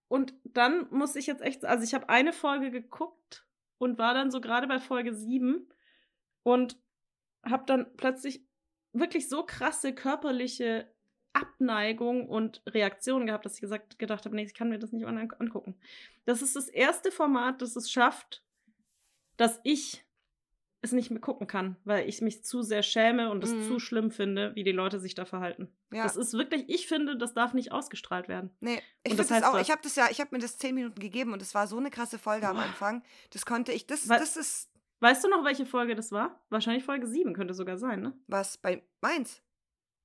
und 0.08 0.34
dann 0.44 0.88
muss 0.90 1.16
ich 1.16 1.28
jetzt 1.28 1.42
echt, 1.42 1.66
also 1.66 1.84
ich 1.84 1.94
habe 1.94 2.10
eine 2.10 2.34
Folge 2.34 2.72
geguckt 2.72 3.46
und 3.78 3.98
war 3.98 4.14
dann 4.14 4.32
so 4.32 4.42
gerade 4.42 4.68
bei 4.68 4.80
Folge 4.80 5.14
7 5.14 5.68
und 6.44 6.78
habe 7.46 7.64
dann 7.66 7.96
plötzlich 7.98 8.46
wirklich 8.92 9.30
so 9.30 9.44
krasse 9.44 9.94
körperliche 9.94 10.92
Abneigung 11.34 12.30
und 12.30 12.62
Reaktionen 12.68 13.26
gehabt, 13.26 13.46
dass 13.46 13.56
ich 13.56 13.62
gesagt, 13.62 13.98
gedacht 13.98 14.26
habe, 14.26 14.36
nee, 14.36 14.44
ich 14.44 14.54
kann 14.54 14.70
mir 14.70 14.80
das 14.80 14.92
nicht 14.92 15.06
an 15.06 15.18
angucken. 15.18 15.76
Das 16.26 16.42
ist 16.42 16.56
das 16.56 16.70
erste 16.70 17.12
Format, 17.12 17.62
das 17.62 17.76
es 17.76 17.92
schafft, 17.92 18.43
dass 19.38 19.60
ich 19.64 20.04
es 20.82 20.92
nicht 20.92 21.12
mehr 21.12 21.22
gucken 21.22 21.48
kann, 21.48 21.78
weil 21.86 22.10
ich 22.10 22.22
mich 22.22 22.44
zu 22.44 22.62
sehr 22.62 22.84
schäme 22.84 23.32
und 23.32 23.42
es 23.44 23.54
Mhm. 23.54 23.64
zu 23.64 23.80
schlimm 23.80 24.12
finde, 24.12 24.54
wie 24.56 24.64
die 24.66 24.74
Leute 24.74 25.00
sich 25.00 25.16
da 25.16 25.24
verhalten. 25.24 25.70
Ja. 25.94 26.04
Das 26.04 26.18
ist 26.18 26.34
wirklich, 26.34 26.66
ich 26.68 26.88
finde, 26.88 27.18
das 27.18 27.34
darf 27.34 27.54
nicht 27.54 27.72
ausgestrahlt 27.72 28.28
werden. 28.28 28.50
Nee, 28.60 28.82
ich 29.04 29.14
finde 29.14 29.26
das 29.28 29.44
auch, 29.44 29.54
was? 29.54 29.62
ich 29.62 29.72
habe 29.72 29.82
das 29.82 29.96
ja, 29.96 30.08
ich 30.12 30.20
habe 30.20 30.36
mir 30.36 30.40
das 30.42 30.58
zehn 30.58 30.76
Minuten 30.76 31.00
gegeben 31.00 31.32
und 31.32 31.42
es 31.42 31.56
war 31.56 31.68
so 31.68 31.78
eine 31.78 31.90
krasse 31.90 32.20
Folge 32.20 32.50
am 32.50 32.58
Boah. 32.58 32.64
Anfang. 32.64 33.02
Das 33.30 33.46
konnte 33.46 33.72
ich, 33.72 33.88
das, 33.88 34.10
Weil- 34.10 34.20
das 34.20 34.36
ist 34.38 34.70
Weißt 35.00 35.22
du 35.24 35.28
noch, 35.30 35.44
welche 35.44 35.66
Folge 35.66 35.96
das 35.96 36.14
war? 36.14 36.40
Wahrscheinlich 36.50 36.86
Folge 36.86 37.08
7 37.08 37.34
könnte 37.34 37.54
sogar 37.54 37.78
sein, 37.78 38.02
ne? 38.02 38.14
was 38.28 38.58
bei 38.58 38.84
meins. 39.02 39.42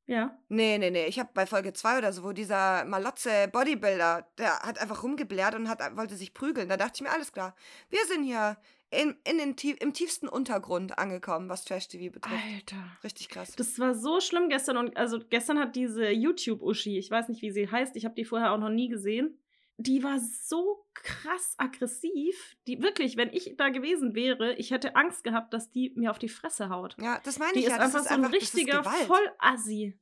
Ja. 0.06 0.36
Nee, 0.48 0.78
nee, 0.78 0.90
nee. 0.90 1.06
Ich 1.06 1.18
habe 1.20 1.30
bei 1.34 1.44
Folge 1.46 1.72
2 1.72 1.98
oder 1.98 2.12
so, 2.12 2.24
wo 2.24 2.32
dieser 2.32 2.84
Malotze 2.84 3.46
Bodybuilder, 3.52 4.26
der 4.38 4.58
hat 4.60 4.78
einfach 4.80 5.02
rumgeblärt 5.04 5.54
und 5.54 5.68
hat, 5.68 5.96
wollte 5.96 6.16
sich 6.16 6.34
prügeln. 6.34 6.68
Da 6.68 6.76
dachte 6.76 6.92
ich 6.96 7.00
mir, 7.02 7.10
alles 7.10 7.30
klar. 7.32 7.54
Wir 7.90 8.04
sind 8.06 8.24
hier 8.24 8.56
in, 8.90 9.16
in 9.24 9.38
den, 9.38 9.54
im 9.78 9.92
tiefsten 9.92 10.28
Untergrund 10.28 10.98
angekommen, 10.98 11.48
was 11.48 11.64
Trash-TV 11.64 12.12
betrifft. 12.12 12.42
Alter. 12.54 12.84
Richtig 13.04 13.28
krass. 13.28 13.54
Das 13.56 13.78
war 13.78 13.94
so 13.94 14.20
schlimm 14.20 14.48
gestern 14.48 14.76
und 14.78 14.96
also 14.96 15.18
gestern 15.28 15.58
hat 15.58 15.76
diese 15.76 16.08
YouTube-Uschi, 16.10 16.98
ich 16.98 17.10
weiß 17.10 17.28
nicht, 17.28 17.42
wie 17.42 17.50
sie 17.50 17.70
heißt, 17.70 17.96
ich 17.96 18.04
habe 18.04 18.14
die 18.14 18.24
vorher 18.24 18.52
auch 18.52 18.58
noch 18.58 18.70
nie 18.70 18.88
gesehen. 18.88 19.38
Die 19.80 20.02
war 20.02 20.18
so 20.18 20.84
krass 20.94 21.54
aggressiv. 21.56 22.56
Die 22.66 22.82
wirklich, 22.82 23.16
wenn 23.16 23.32
ich 23.32 23.54
da 23.56 23.68
gewesen 23.68 24.14
wäre, 24.16 24.54
ich 24.54 24.72
hätte 24.72 24.96
Angst 24.96 25.22
gehabt, 25.22 25.54
dass 25.54 25.70
die 25.70 25.92
mir 25.94 26.10
auf 26.10 26.18
die 26.18 26.28
Fresse 26.28 26.68
haut. 26.68 26.96
ja, 27.00 27.20
das 27.22 27.38
meine 27.38 27.52
Die 27.52 27.60
ich 27.60 27.66
ist 27.66 27.70
ja. 27.72 27.76
Das 27.78 27.86
einfach 27.94 28.00
ist 28.00 28.08
so 28.08 28.14
ein 28.14 28.24
einfach, 28.24 28.32
richtiger. 28.36 28.82
Vollassi. 28.82 29.96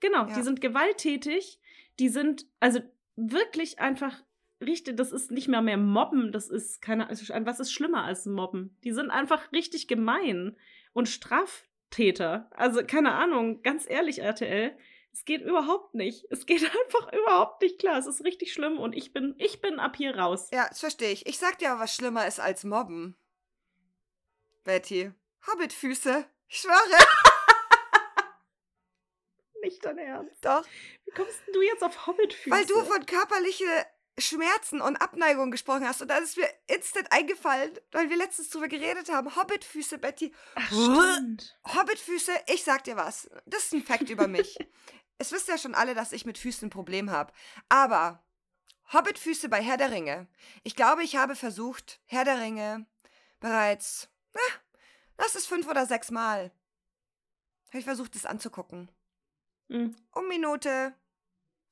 Genau, 0.00 0.26
Ja. 0.26 0.34
die 0.34 0.42
sind 0.42 0.60
gewalttätig. 0.60 1.58
Die 1.98 2.10
sind, 2.10 2.44
also 2.60 2.80
wirklich 3.14 3.78
einfach 3.78 4.22
richtig, 4.60 4.96
das 4.96 5.12
ist 5.12 5.30
nicht 5.30 5.48
mehr 5.48 5.62
mehr 5.62 5.76
Mobben, 5.76 6.32
das 6.32 6.48
ist 6.48 6.80
keine, 6.80 7.08
was 7.08 7.60
ist 7.60 7.72
schlimmer 7.72 8.04
als 8.04 8.26
Mobben? 8.26 8.76
Die 8.84 8.92
sind 8.92 9.10
einfach 9.10 9.52
richtig 9.52 9.88
gemein 9.88 10.56
und 10.92 11.08
Straftäter. 11.08 12.50
Also 12.52 12.84
keine 12.84 13.12
Ahnung, 13.12 13.62
ganz 13.62 13.88
ehrlich, 13.88 14.20
RTL, 14.20 14.76
es 15.16 15.24
geht 15.24 15.40
überhaupt 15.40 15.94
nicht. 15.94 16.26
Es 16.30 16.44
geht 16.44 16.62
einfach 16.64 17.12
überhaupt 17.12 17.62
nicht 17.62 17.78
klar. 17.78 17.98
Es 17.98 18.06
ist 18.06 18.22
richtig 18.24 18.52
schlimm 18.52 18.78
und 18.78 18.94
ich 18.94 19.14
bin, 19.14 19.34
ich 19.38 19.62
bin 19.62 19.80
ab 19.80 19.96
hier 19.96 20.14
raus. 20.16 20.50
Ja, 20.52 20.68
das 20.68 20.80
verstehe 20.80 21.10
ich. 21.10 21.26
Ich 21.26 21.38
sag 21.38 21.58
dir 21.58 21.72
aber, 21.72 21.80
was 21.80 21.94
schlimmer 21.94 22.26
ist 22.26 22.38
als 22.38 22.64
Mobben. 22.64 23.16
Betty. 24.64 25.12
Hobbitfüße. 25.46 26.26
Ich 26.48 26.58
schwöre. 26.58 26.76
Nicht 29.62 29.84
dein 29.84 29.98
Ernst. 29.98 30.44
Doch. 30.44 30.64
Wie 31.06 31.10
kommst 31.12 31.46
denn 31.46 31.54
du 31.54 31.62
jetzt 31.62 31.82
auf 31.82 32.06
Hobbitfüße? 32.06 32.50
Weil 32.50 32.66
du 32.66 32.74
von 32.84 33.06
körperliche 33.06 33.64
Schmerzen 34.18 34.80
und 34.80 34.96
Abneigung 34.96 35.50
gesprochen 35.50 35.86
hast. 35.86 36.00
Und 36.00 36.08
da 36.08 36.16
ist 36.18 36.36
mir 36.36 36.48
instant 36.66 37.12
eingefallen, 37.12 37.72
weil 37.92 38.08
wir 38.08 38.16
letztens 38.16 38.50
drüber 38.50 38.68
geredet 38.68 39.10
haben. 39.10 39.36
Hobbitfüße, 39.36 39.98
Betty. 39.98 40.32
Ach. 40.54 40.72
Hobbitfüße, 41.74 42.32
ich 42.46 42.64
sag 42.64 42.84
dir 42.84 42.96
was. 42.96 43.28
Das 43.44 43.64
ist 43.64 43.74
ein 43.74 43.82
Fakt 43.82 44.10
über 44.10 44.26
mich. 44.26 44.56
Es 45.18 45.32
wisst 45.32 45.48
ja 45.48 45.56
schon 45.56 45.74
alle, 45.74 45.94
dass 45.94 46.12
ich 46.12 46.26
mit 46.26 46.36
Füßen 46.36 46.66
ein 46.66 46.70
Problem 46.70 47.10
habe. 47.10 47.32
Aber 47.70 48.22
Hobbitfüße 48.92 49.48
bei 49.48 49.62
Herr 49.62 49.78
der 49.78 49.90
Ringe. 49.90 50.26
Ich 50.62 50.76
glaube, 50.76 51.04
ich 51.04 51.16
habe 51.16 51.34
versucht, 51.34 52.00
Herr 52.04 52.26
der 52.26 52.38
Ringe 52.38 52.84
bereits, 53.40 54.10
na, 54.34 54.40
lass 55.16 55.34
es 55.34 55.46
fünf 55.46 55.66
oder 55.68 55.86
sechs 55.86 56.10
Mal. 56.10 56.52
Habe 57.68 57.78
ich 57.78 57.86
versucht, 57.86 58.14
das 58.14 58.26
anzugucken. 58.26 58.90
Mhm. 59.68 59.96
Um 60.12 60.28
Minute 60.28 60.94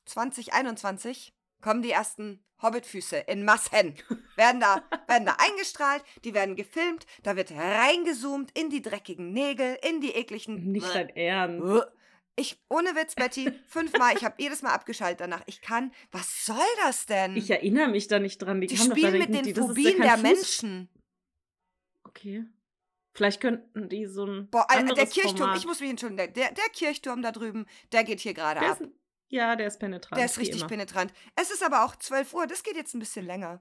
2021 0.06 1.33
kommen 1.64 1.80
die 1.82 1.90
ersten 1.90 2.44
Hobbitfüße 2.62 3.16
in 3.26 3.44
Massen. 3.44 3.94
werden, 4.36 4.60
da, 4.60 4.82
werden 5.08 5.24
da 5.26 5.36
eingestrahlt, 5.38 6.04
die 6.24 6.34
werden 6.34 6.56
gefilmt, 6.56 7.06
da 7.22 7.36
wird 7.36 7.50
reingezoomt 7.52 8.56
in 8.56 8.68
die 8.68 8.82
dreckigen 8.82 9.32
Nägel, 9.32 9.78
in 9.82 10.00
die 10.02 10.12
ekligen. 10.12 10.70
Nicht 10.70 10.94
dein 10.94 11.08
Ernst. 11.08 11.86
Ich, 12.36 12.60
ohne 12.68 12.90
Witz, 12.96 13.14
Betty, 13.14 13.50
fünfmal, 13.68 14.14
ich 14.16 14.24
habe 14.24 14.34
jedes 14.38 14.60
Mal 14.62 14.72
abgeschaltet 14.72 15.20
danach. 15.20 15.42
Ich 15.46 15.60
kann, 15.62 15.92
was 16.12 16.44
soll 16.44 16.56
das 16.82 17.06
denn? 17.06 17.36
Ich 17.36 17.48
erinnere 17.50 17.88
mich 17.88 18.08
da 18.08 18.18
nicht 18.18 18.38
dran. 18.38 18.60
Die, 18.60 18.66
die 18.66 18.76
spielen 18.76 19.18
mit 19.18 19.28
die- 19.28 19.42
den 19.42 19.54
ja 19.54 19.62
Phobien 19.62 20.00
der 20.00 20.18
Fuß- 20.18 20.22
Menschen. 20.22 20.88
Okay. 22.04 22.44
Vielleicht 23.16 23.40
könnten 23.40 23.88
die 23.88 24.06
so 24.06 24.26
ein 24.26 24.48
Boah, 24.50 24.66
Alter, 24.68 24.94
der 24.94 25.06
Kirchturm, 25.06 25.36
Format. 25.38 25.58
ich 25.58 25.66
muss 25.66 25.78
mich 25.80 25.90
entschuldigen, 25.90 26.32
der, 26.34 26.50
der 26.52 26.68
Kirchturm 26.72 27.22
da 27.22 27.30
drüben, 27.30 27.66
der 27.92 28.02
geht 28.02 28.18
hier 28.20 28.34
gerade 28.34 28.60
ab. 28.60 28.80
ist, 28.80 28.90
Ja, 29.34 29.56
der 29.56 29.66
ist 29.66 29.80
penetrant. 29.80 30.16
Der 30.16 30.26
ist 30.26 30.38
richtig 30.38 30.60
immer. 30.60 30.68
penetrant. 30.68 31.12
Es 31.34 31.50
ist 31.50 31.64
aber 31.64 31.84
auch 31.84 31.96
12 31.96 32.34
Uhr, 32.34 32.46
das 32.46 32.62
geht 32.62 32.76
jetzt 32.76 32.94
ein 32.94 33.00
bisschen 33.00 33.26
länger, 33.26 33.60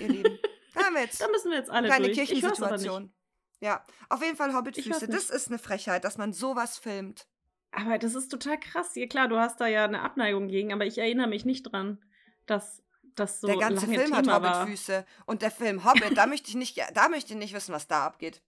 ihr 0.00 0.08
Lieben. 0.08 0.38
Da 0.74 0.84
haben 0.84 0.94
wir 0.94 1.02
jetzt 1.02 1.20
Da 1.20 1.28
müssen 1.28 1.50
wir 1.50 1.58
jetzt 1.58 1.70
alle 1.70 1.88
kleine 1.88 2.06
durch. 2.06 2.18
Kirchensituation. 2.18 3.12
Ja, 3.60 3.84
auf 4.10 4.22
jeden 4.22 4.36
Fall 4.36 4.54
Hobbitfüße. 4.54 5.08
Das 5.08 5.30
ist 5.30 5.48
eine 5.48 5.58
Frechheit, 5.58 6.04
dass 6.04 6.18
man 6.18 6.32
sowas 6.32 6.78
filmt. 6.78 7.26
Aber 7.72 7.98
das 7.98 8.14
ist 8.14 8.28
total 8.28 8.60
krass. 8.60 8.94
Ja, 8.94 9.06
klar, 9.06 9.28
du 9.28 9.38
hast 9.38 9.60
da 9.60 9.66
ja 9.66 9.84
eine 9.84 10.02
Abneigung 10.02 10.46
gegen, 10.46 10.72
aber 10.72 10.84
ich 10.84 10.98
erinnere 10.98 11.26
mich 11.26 11.44
nicht 11.44 11.64
dran, 11.64 12.04
dass 12.46 12.84
das 13.14 13.40
so 13.40 13.46
der 13.46 13.56
ganze 13.56 13.86
lange 13.86 13.98
Film 13.98 14.14
hat 14.14 14.24
Thema 14.26 14.42
war. 14.42 14.60
Hobbitfüße. 14.62 15.06
Und 15.26 15.42
der 15.42 15.50
Film 15.50 15.84
Hobbit, 15.84 16.16
da 16.16 16.26
möchte 16.26 16.50
ich 16.50 16.54
nicht, 16.54 16.78
da 16.94 17.08
möchte 17.08 17.32
ich 17.32 17.38
nicht 17.38 17.54
wissen, 17.54 17.72
was 17.72 17.88
da 17.88 18.04
abgeht. 18.04 18.42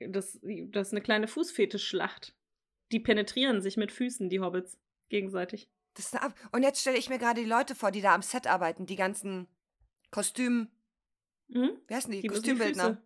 Das, 0.00 0.38
das 0.42 0.88
ist 0.88 0.92
eine 0.92 1.00
kleine 1.00 1.28
Fußfetischschlacht. 1.28 2.34
Die 2.92 3.00
penetrieren 3.00 3.62
sich 3.62 3.76
mit 3.76 3.92
Füßen, 3.92 4.28
die 4.28 4.40
Hobbits, 4.40 4.78
gegenseitig. 5.08 5.68
Das 5.94 6.06
ist 6.06 6.14
eine 6.14 6.22
Ab 6.22 6.34
und 6.52 6.62
jetzt 6.62 6.80
stelle 6.80 6.96
ich 6.98 7.08
mir 7.08 7.18
gerade 7.18 7.40
die 7.40 7.46
Leute 7.48 7.74
vor, 7.74 7.90
die 7.90 8.00
da 8.00 8.14
am 8.14 8.22
Set 8.22 8.46
arbeiten, 8.46 8.86
die 8.86 8.96
ganzen 8.96 9.46
Hm? 10.16 11.78
Wie 11.86 11.94
heißen 11.94 12.10
die? 12.10 12.20
Die 12.20 12.28
Kostümbildner. 12.28 12.84
Füße- 12.90 12.98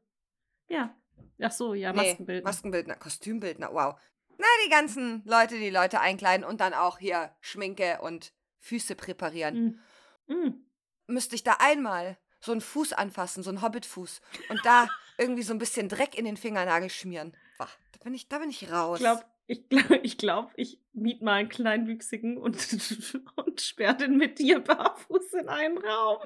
Ja. 0.68 0.94
Ach 1.40 1.52
so, 1.52 1.74
ja, 1.74 1.92
Nee, 1.92 1.98
Maskenbildner. 2.10 2.48
Maskenbildner, 2.48 2.96
Kostümbildner, 2.96 3.72
wow. 3.72 3.98
Na, 4.38 4.46
die 4.66 4.70
ganzen 4.70 5.22
Leute, 5.24 5.56
die 5.58 5.70
Leute 5.70 6.00
einkleiden 6.00 6.44
und 6.44 6.60
dann 6.60 6.74
auch 6.74 6.98
hier 6.98 7.34
Schminke 7.40 8.00
und 8.02 8.32
Füße 8.60 8.94
präparieren. 8.94 9.80
Hm. 10.26 10.34
Hm. 10.36 10.66
Müsste 11.06 11.34
ich 11.34 11.42
da 11.44 11.56
einmal 11.60 12.18
so 12.40 12.52
einen 12.52 12.60
Fuß 12.60 12.92
anfassen, 12.92 13.42
so 13.42 13.50
einen 13.50 13.62
Hobbitfuß 13.62 14.20
und 14.50 14.60
da 14.64 14.88
irgendwie 15.18 15.42
so 15.42 15.52
ein 15.52 15.58
bisschen 15.58 15.88
Dreck 15.88 16.16
in 16.16 16.24
den 16.24 16.36
Fingernagel 16.36 16.90
schmieren. 16.90 17.36
Wah, 17.56 17.68
da 17.92 17.98
bin 18.04 18.14
ich, 18.14 18.28
da 18.28 18.38
bin 18.38 18.50
ich 18.50 18.70
raus. 18.70 18.98
Ich 18.98 19.04
glaube, 19.04 19.24
ich 19.48 19.68
glaube, 19.68 19.96
ich, 20.02 20.18
glaub, 20.18 20.52
ich 20.56 20.80
miet 20.92 21.20
mal 21.22 21.34
einen 21.34 21.48
Kleinwüchsigen 21.48 22.36
und, 22.38 22.56
und 23.36 23.60
sperr 23.60 23.94
den 23.94 24.16
mit 24.16 24.38
dir 24.38 24.60
barfuß 24.60 25.32
in 25.34 25.48
einen 25.48 25.78
Raum. 25.78 26.18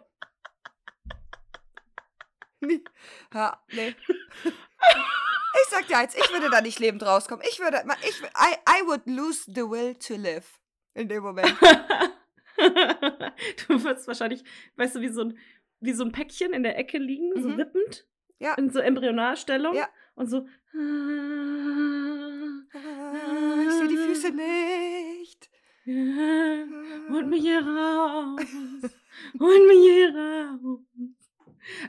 Nee. 2.60 2.82
Ja, 3.32 3.60
nee. 3.72 3.94
Ich 4.44 5.68
sag 5.68 5.86
dir 5.86 5.98
eins, 5.98 6.14
ich 6.14 6.32
würde 6.32 6.48
da 6.50 6.60
nicht 6.60 6.78
lebend 6.78 7.02
rauskommen. 7.04 7.44
Ich 7.50 7.58
würde, 7.58 7.82
ich, 8.02 8.20
I, 8.22 8.54
I 8.68 8.86
would 8.86 9.06
lose 9.06 9.44
the 9.52 9.62
will 9.62 9.94
to 9.96 10.14
live. 10.16 10.60
In 10.94 11.08
dem 11.08 11.22
Moment. 11.22 11.56
du 12.58 13.82
wirst 13.84 14.06
wahrscheinlich, 14.06 14.44
weißt 14.76 14.96
du, 14.96 15.00
wie 15.00 15.08
so 15.08 15.22
ein, 15.22 15.38
wie 15.80 15.92
so 15.92 16.04
ein 16.04 16.12
Päckchen 16.12 16.52
in 16.52 16.62
der 16.62 16.78
Ecke 16.78 16.98
liegen, 16.98 17.32
so 17.42 17.48
Mhm. 17.48 17.58
wippend. 17.58 18.06
Ja. 18.38 18.54
In 18.54 18.70
so 18.70 18.78
Embryonalstellung. 18.80 19.74
Ja. 19.74 19.88
Und 20.14 20.28
so. 20.28 20.46
Ich 22.74 23.72
sehe 23.72 23.88
die 23.88 23.96
Füße 23.96 24.30
nicht. 24.30 25.50
Holt 27.10 27.26
mich 27.28 27.42
hier 27.42 27.60
raus. 27.66 28.40
Holt 29.38 29.66
mich 29.68 29.78
hier 29.80 30.14
raus. 30.14 30.80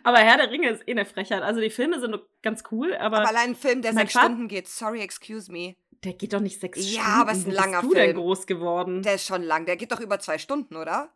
Aber 0.04 0.18
Herr 0.20 0.38
der 0.38 0.52
Ringe 0.52 0.70
ist 0.70 0.88
eh 0.88 0.92
eine 0.92 1.06
Frechheit. 1.06 1.42
Also 1.42 1.60
die 1.62 1.70
Filme 1.70 2.00
sind 2.00 2.12
doch 2.12 2.26
ganz 2.42 2.64
cool, 2.72 2.96
aber, 2.96 3.20
Aber 3.20 3.30
allein 3.30 3.52
ein 3.52 3.56
Film, 3.56 3.82
der 3.82 3.94
sechs 3.94 4.14
Vater- 4.14 4.26
Stunden 4.28 4.48
geht. 4.48 4.68
Sorry, 4.68 5.02
excuse 5.02 5.52
me. 5.52 5.76
der 6.04 6.14
geht 6.14 6.34
doch 6.34 6.42
nicht 6.42 6.60
sechs 6.60 6.80
Ja, 6.94 7.02
Stunden. 7.02 7.22
aber 7.22 7.32
es 7.32 7.38
ist 7.40 7.48
ein 7.48 7.54
langer 7.54 7.80
bist 7.82 7.92
du 7.92 7.96
denn 7.96 8.06
Film. 8.12 8.18
groß 8.18 8.46
geworden? 8.48 9.02
Der 9.04 9.16
ist 9.16 9.26
schon 9.26 9.42
lang. 9.44 9.66
Der 9.66 9.78
geht 9.78 9.92
doch 9.92 10.00
über 10.02 10.20
zwei 10.20 10.38
Stunden, 10.38 10.76
oder? 10.76 11.14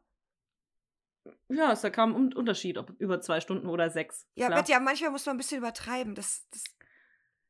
ja, 1.49 1.71
ist 1.73 1.83
ja 1.83 1.89
kaum 1.89 2.15
ein 2.15 2.33
Unterschied, 2.33 2.77
ob 2.77 2.89
über 2.99 3.19
zwei 3.21 3.41
Stunden 3.41 3.67
oder 3.67 3.89
sechs. 3.89 4.25
Ja. 4.35 4.49
Betty, 4.49 4.73
manchmal 4.79 5.11
muss 5.11 5.25
man 5.25 5.35
ein 5.35 5.37
bisschen 5.37 5.57
übertreiben. 5.59 6.15
Das, 6.15 6.47
das, 6.51 6.63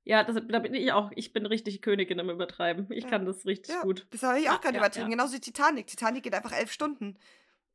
Ja, 0.08 0.24
das, 0.24 0.38
da 0.48 0.60
bin 0.60 0.74
ich 0.74 0.94
auch. 0.94 1.12
Ich 1.16 1.34
bin 1.34 1.46
richtig 1.46 1.82
Königin 1.82 2.18
im 2.20 2.30
Übertreiben. 2.30 2.90
Ich 2.92 3.04
Ja. 3.04 3.10
kann 3.10 3.26
das 3.26 3.46
richtig 3.46 3.76
ja, 3.76 3.82
gut. 3.82 4.08
das 4.12 4.24
habe 4.24 4.40
ich 4.40 4.48
auch 4.48 4.54
Ja, 4.54 4.60
gerade 4.60 4.78
übertrieben. 4.78 5.10
Genauso 5.10 5.34
wie 5.34 5.42
Titanic. 5.42 5.88
Titanic 5.88 6.24
geht 6.24 6.34
einfach 6.34 6.54
elf 6.54 6.72
Stunden. 6.72 7.18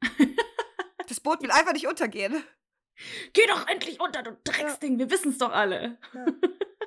das 1.09 1.21
Boot 1.21 1.43
will 1.43 1.51
einfach 1.51 1.75
nicht 1.75 1.87
untergehen. 1.87 2.43
Geh 3.35 3.47
doch 3.49 3.69
endlich 3.69 4.01
unter, 4.01 4.23
du 4.23 4.35
Drecksding. 4.45 4.99
Wir 4.99 5.11
wissen's 5.11 5.39
doch 5.39 5.53
alle. 5.53 5.99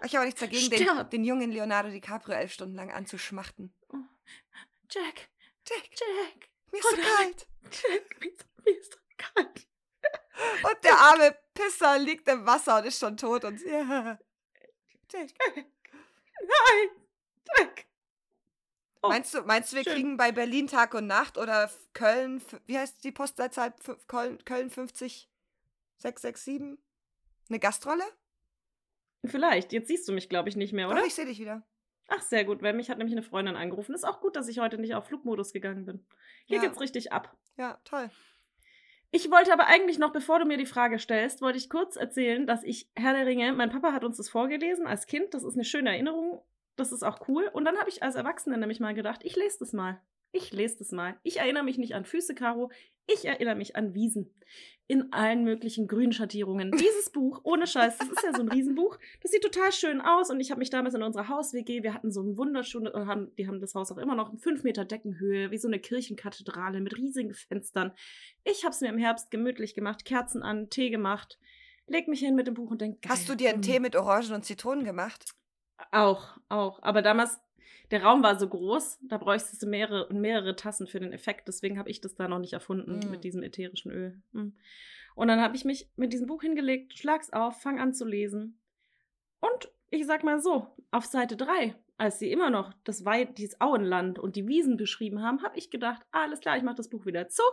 Ich 0.03 0.13
habe 0.15 0.25
nichts 0.25 0.41
dagegen, 0.41 0.69
den, 0.69 1.09
den 1.09 1.23
jungen 1.23 1.51
Leonardo 1.51 1.89
DiCaprio 1.89 2.35
elf 2.35 2.51
Stunden 2.51 2.75
lang 2.75 2.91
anzuschmachten. 2.91 3.73
Jack, 4.91 5.29
Jack, 5.67 5.89
Jack, 5.93 6.49
mir 6.71 6.77
ist 6.79 6.89
so 6.89 6.95
Oh 6.95 7.15
kalt. 7.17 7.47
Jack, 7.71 8.19
mir 8.19 8.29
ist, 8.29 8.45
ist 8.65 8.99
kalt. 9.17 9.67
Und 10.63 10.83
der 10.83 10.95
arme 10.99 11.35
Pisser 11.55 11.97
liegt 11.97 12.27
im 12.27 12.45
Wasser 12.45 12.77
und 12.79 12.85
ist 12.85 12.99
schon 12.99 13.17
tot. 13.17 13.45
Und 13.45 13.59
ja. 13.65 14.19
Nein. 15.13 16.89
Oh, 19.01 19.09
Meinst 19.09 19.33
du, 19.35 19.41
meinst 19.43 19.71
du, 19.71 19.75
wir 19.77 19.83
schön. 19.83 19.93
kriegen 19.93 20.17
bei 20.17 20.31
Berlin 20.31 20.65
Tag 20.67 20.95
und 20.95 21.05
Nacht 21.05 21.37
oder 21.37 21.69
Köln, 21.93 22.41
wie 22.65 22.77
heißt 22.77 23.03
die 23.03 23.11
Postleitzahl? 23.11 23.73
Köln, 24.07 24.43
Köln 24.45 24.69
50 24.71 25.29
667? 25.97 26.79
Eine 27.49 27.59
Gastrolle? 27.59 28.03
Vielleicht. 29.23 29.73
Jetzt 29.73 29.87
siehst 29.89 30.07
du 30.07 30.11
mich, 30.11 30.27
glaube 30.27 30.49
ich, 30.49 30.55
nicht 30.55 30.73
mehr, 30.73 30.87
oder? 30.89 31.01
Doch, 31.01 31.05
ich 31.07 31.13
sehe 31.13 31.25
dich 31.27 31.39
wieder. 31.39 31.61
Ach, 32.07 32.21
sehr 32.21 32.45
gut, 32.45 32.61
weil 32.63 32.73
mich 32.73 32.89
hat 32.89 32.97
nämlich 32.97 33.15
eine 33.15 33.23
Freundin 33.23 33.55
angerufen. 33.55 33.93
Ist 33.93 34.03
auch 34.05 34.21
gut, 34.21 34.35
dass 34.35 34.47
ich 34.47 34.59
heute 34.59 34.77
nicht 34.79 34.95
auf 34.95 35.05
Flugmodus 35.07 35.53
gegangen 35.53 35.85
bin. 35.85 36.05
Hier 36.45 36.57
Ja. 36.57 36.63
geht's 36.63 36.79
richtig 36.79 37.11
ab. 37.11 37.35
Ja, 37.57 37.79
toll. 37.83 38.09
Ich 39.11 39.31
wollte 39.31 39.53
aber 39.53 39.67
eigentlich 39.67 39.97
noch, 39.97 40.11
bevor 40.11 40.39
du 40.39 40.45
mir 40.45 40.57
die 40.57 40.65
Frage 40.65 40.99
stellst, 40.99 41.41
wollte 41.41 41.57
ich 41.57 41.69
kurz 41.69 41.95
erzählen, 41.95 42.45
dass 42.45 42.63
ich 42.63 42.89
Herr 42.95 43.13
der 43.13 43.25
Ringe, 43.25 43.53
mein 43.53 43.69
Papa 43.69 43.93
hat 43.93 44.03
uns 44.03 44.17
das 44.17 44.29
vorgelesen 44.29 44.87
als 44.87 45.07
Kind, 45.07 45.33
das 45.33 45.43
ist 45.43 45.55
eine 45.55 45.63
schöne 45.63 45.89
Erinnerung, 45.89 46.41
das 46.75 46.91
ist 46.91 47.03
auch 47.03 47.27
cool. 47.27 47.49
Und 47.53 47.65
dann 47.65 47.77
habe 47.77 47.89
ich 47.89 48.03
als 48.03 48.15
Erwachsene 48.15 48.57
nämlich 48.57 48.79
mal 48.79 48.93
gedacht, 48.93 49.21
ich 49.23 49.35
lese 49.35 49.59
das 49.59 49.73
mal. 49.73 50.01
Ich 50.36 50.51
lese 50.51 50.79
das 50.79 50.91
mal. 50.91 51.17
Ich 51.23 51.38
erinnere 51.38 51.63
mich 51.63 51.77
nicht 51.77 51.95
an 51.95 52.03
Füße, 52.03 52.36
Caro, 52.36 52.69
ich 53.07 53.23
erinnere 53.23 53.55
mich 53.55 53.77
an 53.77 53.93
Wiesen. 53.93 54.36
In 54.86 55.13
allen 55.13 55.45
möglichen 55.45 55.88
Grünschattierungen. 55.88 56.71
Dieses 56.73 57.09
Buch, 57.09 57.39
ohne 57.43 57.65
Scheiß, 57.65 57.97
das 57.97 58.09
ist 58.09 58.21
ja 58.21 58.33
so 58.33 58.41
ein 58.41 58.49
Riesenbuch, 58.49 58.97
das 59.21 59.31
sieht 59.31 59.43
total 59.43 59.71
schön 59.71 60.01
aus 60.01 60.29
und 60.29 60.41
ich 60.41 60.51
habe 60.51 60.59
mich 60.59 60.69
damals 60.69 60.93
in 60.93 61.03
unserer 61.03 61.29
Haus-WG, 61.29 61.83
wir 61.83 61.93
hatten 61.93 62.11
so 62.11 62.21
ein 62.21 62.38
wunderschönes, 62.38 62.93
äh, 62.93 63.05
haben, 63.05 63.33
die 63.38 63.47
haben 63.47 63.61
das 63.61 63.75
Haus 63.75 63.93
auch 63.93 63.97
immer 63.97 64.13
noch, 64.13 64.38
5 64.38 64.63
Meter 64.63 64.83
Deckenhöhe, 64.83 65.51
wie 65.51 65.57
so 65.57 65.69
eine 65.69 65.79
Kirchenkathedrale 65.79 66.81
mit 66.81 66.97
riesigen 66.97 67.33
Fenstern. 67.33 67.93
Ich 68.43 68.65
habe 68.65 68.73
es 68.73 68.81
mir 68.81 68.89
im 68.89 68.97
Herbst 68.97 69.31
gemütlich 69.31 69.73
gemacht, 69.73 70.03
Kerzen 70.03 70.43
an, 70.43 70.69
Tee 70.69 70.89
gemacht, 70.89 71.39
leg 71.88 72.09
mich 72.09 72.19
hin 72.19 72.36
mit 72.36 72.47
dem 72.47 72.55
Buch 72.55 72.71
und 72.71 72.81
denk, 72.81 72.97
Hast 73.07 73.29
du 73.29 73.36
dir 73.36 73.51
einen. 73.51 73.61
Tee 73.61 73.79
mit 73.79 73.95
Orangen 73.95 74.33
und 74.33 74.43
Zitronen 74.43 74.83
gemacht? 74.83 75.31
Auch, 75.91 76.38
auch. 76.49 76.81
Aber 76.83 77.01
damals, 77.01 77.39
der 77.91 78.03
Raum 78.03 78.23
war 78.23 78.39
so 78.39 78.47
groß, 78.47 78.99
da 79.03 79.17
bräuchtest 79.17 79.61
du 79.61 79.67
mehrere, 79.67 80.13
mehrere 80.13 80.55
Tassen 80.55 80.88
für 80.88 80.99
den 80.99 81.13
Effekt. 81.13 81.47
Deswegen 81.47 81.77
habe 81.77 81.89
ich 81.89 82.01
das 82.01 82.15
da 82.15 82.27
noch 82.27 82.39
nicht 82.39 82.53
erfunden 82.53 82.99
Mm. 82.99 83.11
mit 83.11 83.23
diesem 83.23 83.43
ätherischen 83.43 83.91
Öl. 83.91 84.21
Mm. 84.31 84.49
Und 85.15 85.27
dann 85.27 85.41
habe 85.41 85.55
ich 85.55 85.65
mich 85.65 85.89
mit 85.95 86.11
diesem 86.11 86.27
Buch 86.27 86.41
hingelegt, 86.41 86.97
schlag's 86.97 87.31
auf, 87.31 87.61
fang 87.61 87.79
an 87.79 87.93
zu 87.93 88.05
lesen. 88.05 88.59
Und 89.39 89.71
ich 89.89 90.05
sag 90.05 90.23
mal 90.23 90.39
so, 90.39 90.67
auf 90.91 91.05
Seite 91.05 91.38
3, 91.38 91.75
als 91.97 92.19
sie 92.19 92.31
immer 92.31 92.49
noch 92.49 92.73
das 92.83 93.05
Wei 93.05 93.25
dieses 93.25 93.61
Auenland 93.61 94.19
und 94.19 94.36
die 94.36 94.47
Wiesen 94.47 94.75
beschrieben 94.77 95.21
haben, 95.21 95.43
habe 95.43 95.57
ich 95.57 95.69
gedacht, 95.69 96.01
alles 96.11 96.41
klar, 96.41 96.57
ich 96.57 96.63
mache 96.63 96.75
das 96.75 96.89
Buch 96.89 97.05
wieder 97.05 97.29
zu. 97.29 97.43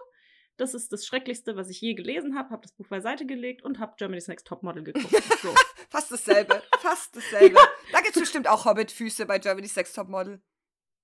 Das 0.56 0.74
ist 0.74 0.92
das 0.92 1.06
Schrecklichste, 1.06 1.56
was 1.56 1.70
ich 1.70 1.80
je 1.80 1.94
gelesen 1.94 2.36
habe. 2.36 2.50
Habe 2.50 2.62
das 2.62 2.72
Buch 2.72 2.86
beiseite 2.88 3.26
gelegt 3.26 3.62
und 3.62 3.78
habe 3.78 3.94
Germany's 3.96 4.28
Next 4.28 4.46
Topmodel 4.46 4.84
geguckt. 4.84 5.12
So. 5.42 5.54
Fast 5.90 6.12
dasselbe. 6.12 6.62
Fast 6.80 7.16
dasselbe. 7.16 7.58
Da 7.90 8.00
gibt 8.00 8.16
es 8.16 8.22
bestimmt 8.22 8.48
auch 8.48 8.64
Hobbit-Füße 8.64 9.26
bei 9.26 9.38
Germany's 9.38 9.74
Sex 9.74 9.92
Topmodel. 9.92 10.40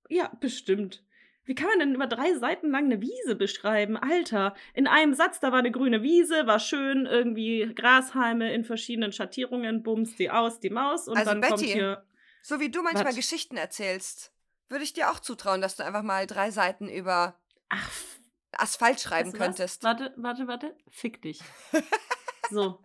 Ja, 0.09 0.31
bestimmt. 0.41 1.05
Wie 1.45 1.55
kann 1.55 1.69
man 1.69 1.79
denn 1.79 1.95
über 1.95 2.07
drei 2.07 2.35
Seiten 2.35 2.71
lang 2.71 2.85
eine 2.85 3.01
Wiese 3.01 3.35
beschreiben? 3.35 3.97
Alter, 3.97 4.55
in 4.75 4.87
einem 4.87 5.15
Satz, 5.15 5.41
da 5.41 5.51
war 5.51 5.61
eine 5.61 5.71
grüne 5.71 6.03
Wiese, 6.03 6.47
war 6.47 6.61
schön, 6.61 7.07
irgendwie 7.07 7.73
Grashalme 7.75 8.53
in 8.53 8.65
verschiedenen 8.65 9.13
Schattierungen, 9.13 9.83
bums, 9.83 10.15
die 10.15 10.31
aus, 10.31 10.61
die 10.61 10.69
Maus 10.69 11.09
und 11.09 11.17
Also, 11.17 11.31
dann 11.31 11.41
kommt 11.41 11.61
Betty, 11.63 11.73
hier. 11.73 12.05
So 12.43 12.61
wie 12.61 12.71
du 12.71 12.83
manchmal 12.83 13.07
Was? 13.07 13.17
Geschichten 13.17 13.57
erzählst, 13.57 14.31
würde 14.69 14.85
ich 14.85 14.93
dir 14.93 15.11
auch 15.11 15.21
zutrauen, 15.21 15.63
dass 15.63 15.77
du 15.77 15.85
einfach 15.85 16.03
mal 16.03 16.27
drei 16.27 16.51
Seiten 16.51 16.89
über 16.89 17.41
Ach, 17.71 17.91
Asphalt 18.59 19.01
schreiben 19.01 19.29
weißt 19.29 19.35
du 19.35 19.45
könntest. 19.45 19.83
Warte, 19.85 20.13
warte, 20.17 20.47
warte. 20.47 20.77
Fick 20.91 21.23
dich. 21.23 21.41
so. 22.51 22.81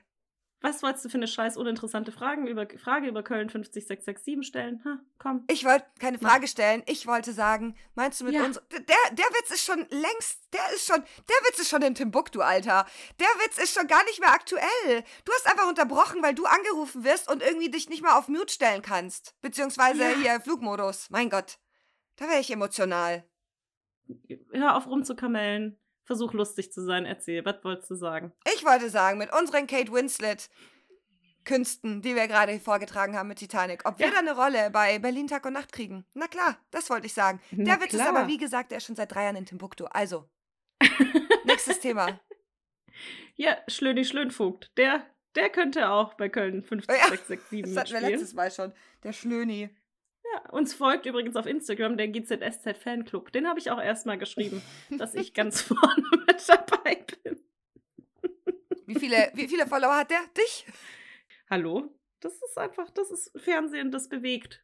Was 0.65 0.81
wolltest 0.81 1.03
du 1.03 1.09
für 1.09 1.17
eine 1.17 1.27
scheiß 1.27 1.57
uninteressante 1.57 2.13
Fragen 2.13 2.47
über, 2.47 2.65
Frage 2.81 3.07
über 3.09 3.21
Köln 3.21 3.49
50667 3.49 4.47
stellen? 4.47 4.81
Ha, 4.85 4.97
komm. 5.19 5.43
Ich 5.49 5.65
wollte 5.65 5.85
keine. 5.99 6.17
Frage 6.19 6.47
stellen. 6.47 6.83
Ich 6.85 7.05
wollte 7.05 7.33
sagen, 7.33 7.75
meinst 7.95 8.21
du 8.21 8.23
mit 8.23 8.33
Ja. 8.35 8.45
uns. 8.45 8.61
Der, 8.71 8.79
der 9.11 9.25
Witz 9.25 9.51
ist 9.51 9.65
schon 9.65 9.85
längst. 9.89 10.39
Der 10.53 10.61
ist 10.73 10.85
schon. 10.87 11.01
Der 11.01 11.35
Witz 11.49 11.59
ist 11.59 11.69
schon 11.69 11.81
in 11.81 11.95
Timbuktu, 11.95 12.39
Alter. 12.39 12.85
Der 13.19 13.27
Witz 13.27 13.57
ist 13.57 13.73
schon 13.77 13.87
gar 13.87 14.05
nicht 14.05 14.21
mehr 14.21 14.31
aktuell. 14.31 15.03
Du 15.25 15.33
hast 15.33 15.47
einfach 15.51 15.67
unterbrochen, 15.67 16.23
weil 16.23 16.33
du 16.33 16.45
angerufen 16.45 17.03
wirst 17.03 17.29
und 17.29 17.43
irgendwie 17.43 17.69
dich 17.69 17.89
nicht 17.89 18.01
mal 18.01 18.17
auf 18.17 18.29
Mute 18.29 18.53
stellen 18.53 18.81
kannst. 18.81 19.35
Beziehungsweise 19.41 20.11
Ja. 20.11 20.15
hier 20.17 20.39
Flugmodus. 20.39 21.09
Mein 21.09 21.29
Gott. 21.29 21.59
Da 22.15 22.29
wäre 22.29 22.39
ich 22.39 22.49
emotional. 22.51 23.25
Hör 24.51 24.75
auf 24.77 24.87
rumzukamellen. 24.87 25.77
Versuch 26.05 26.33
lustig 26.33 26.71
zu 26.73 26.81
sein. 26.83 27.05
Erzähl, 27.05 27.45
was 27.45 27.63
wolltest 27.63 27.89
du 27.91 27.95
sagen? 27.95 28.33
Ich 28.55 28.65
wollte 28.65 28.89
sagen, 28.89 29.17
mit 29.17 29.31
unseren 29.33 29.67
Kate 29.67 29.91
Winslet. 29.91 30.49
Künsten, 31.45 32.01
die 32.01 32.15
wir 32.15 32.27
gerade 32.29 32.57
vorgetragen 32.59 33.17
haben 33.17 33.27
mit 33.27 33.39
Titanic, 33.39 33.85
ob 33.85 33.99
wir 33.99 34.05
Ja. 34.05 34.13
da 34.13 34.19
eine 34.19 34.33
Rolle 34.33 34.69
bei 34.71 34.97
Berlin 34.99 35.27
Tag 35.27 35.45
und 35.45 35.51
Nacht 35.51 35.73
kriegen. 35.73 36.05
Na 36.13 36.27
klar, 36.27 36.57
das 36.71 36.89
wollte 36.89 37.05
ich 37.05 37.13
sagen. 37.13 37.41
Na 37.51 37.65
Der 37.65 37.81
Witz 37.81 37.93
ist 37.93 37.99
klar. 38.01 38.15
aber, 38.15 38.27
wie 38.29 38.37
gesagt, 38.37 38.71
der 38.71 38.77
ist 38.77 38.85
schon 38.85 38.95
seit 38.95 39.13
drei 39.13 39.23
Jahren 39.23 39.35
in 39.35 39.45
Timbuktu. 39.45 39.83
Also, 39.85 40.29
nächstes 41.43 41.81
Thema. 41.81 42.17
Ja, 43.35 43.57
Schlöni 43.67 44.05
Schlönvogt. 44.05 44.71
Der, 44.77 45.05
der 45.35 45.49
könnte 45.49 45.89
auch 45.89 46.13
bei 46.13 46.29
Köln 46.29 46.63
50667 46.63 47.61
Das 47.75 47.77
hatten 47.77 47.91
wir 48.03 48.09
letztes 48.09 48.33
Mal 48.33 48.49
schon. 48.51 48.71
Der 49.03 49.11
Schlöni. 49.11 49.69
Ja, 50.33 50.49
uns 50.51 50.73
folgt 50.73 51.05
übrigens 51.05 51.35
auf 51.35 51.45
Instagram 51.45 51.95
der 51.97 52.07
GZSZ 52.07 52.75
Fanclub. 52.77 53.31
Den 53.31 53.47
habe 53.47 53.59
ich 53.59 53.69
auch 53.71 53.79
erstmal 53.81 54.17
geschrieben, 54.17 54.61
dass 54.97 55.13
ich 55.15 55.33
ganz 55.33 55.61
vorne 55.61 56.03
mit 56.27 56.49
dabei 56.49 57.05
bin. 57.23 57.39
Wie 58.85 58.95
viele, 58.99 59.31
wie 59.35 59.47
viele 59.47 59.67
Follower 59.67 59.95
hat 59.95 60.09
der? 60.11 60.21
Dich? 60.37 60.65
Hallo? 61.49 61.93
Das 62.19 62.33
ist 62.41 62.57
einfach, 62.57 62.89
das 62.91 63.11
ist 63.11 63.31
Fernsehen, 63.35 63.91
das 63.91 64.09
bewegt. 64.09 64.63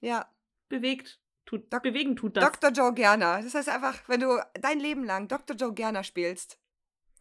Ja. 0.00 0.30
Bewegt. 0.68 1.20
Tut, 1.46 1.72
Dok- 1.72 1.82
bewegen 1.82 2.16
tut 2.16 2.36
das. 2.36 2.44
Dr. 2.52 2.70
Joe 2.70 2.94
Gerner. 2.94 3.42
Das 3.42 3.54
heißt 3.54 3.68
einfach, 3.68 4.08
wenn 4.08 4.20
du 4.20 4.38
dein 4.54 4.80
Leben 4.80 5.04
lang 5.04 5.28
Dr. 5.28 5.56
Joe 5.56 5.72
Gerner 5.74 6.02
spielst, 6.02 6.58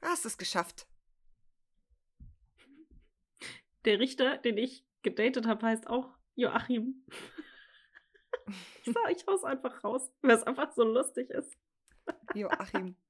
hast 0.01 0.23
du 0.23 0.29
es 0.29 0.37
geschafft. 0.37 0.87
Der 3.85 3.99
Richter, 3.99 4.37
den 4.37 4.57
ich 4.57 4.85
gedatet 5.01 5.45
habe, 5.45 5.65
heißt 5.65 5.87
auch 5.87 6.09
Joachim. 6.35 7.05
Ich 8.83 8.93
sag, 8.93 9.11
ich 9.11 9.25
hau's 9.27 9.43
einfach 9.43 9.83
raus, 9.83 10.11
weil 10.21 10.35
es 10.35 10.43
einfach 10.43 10.71
so 10.71 10.83
lustig 10.83 11.29
ist. 11.29 11.55
Joachim. 12.33 12.95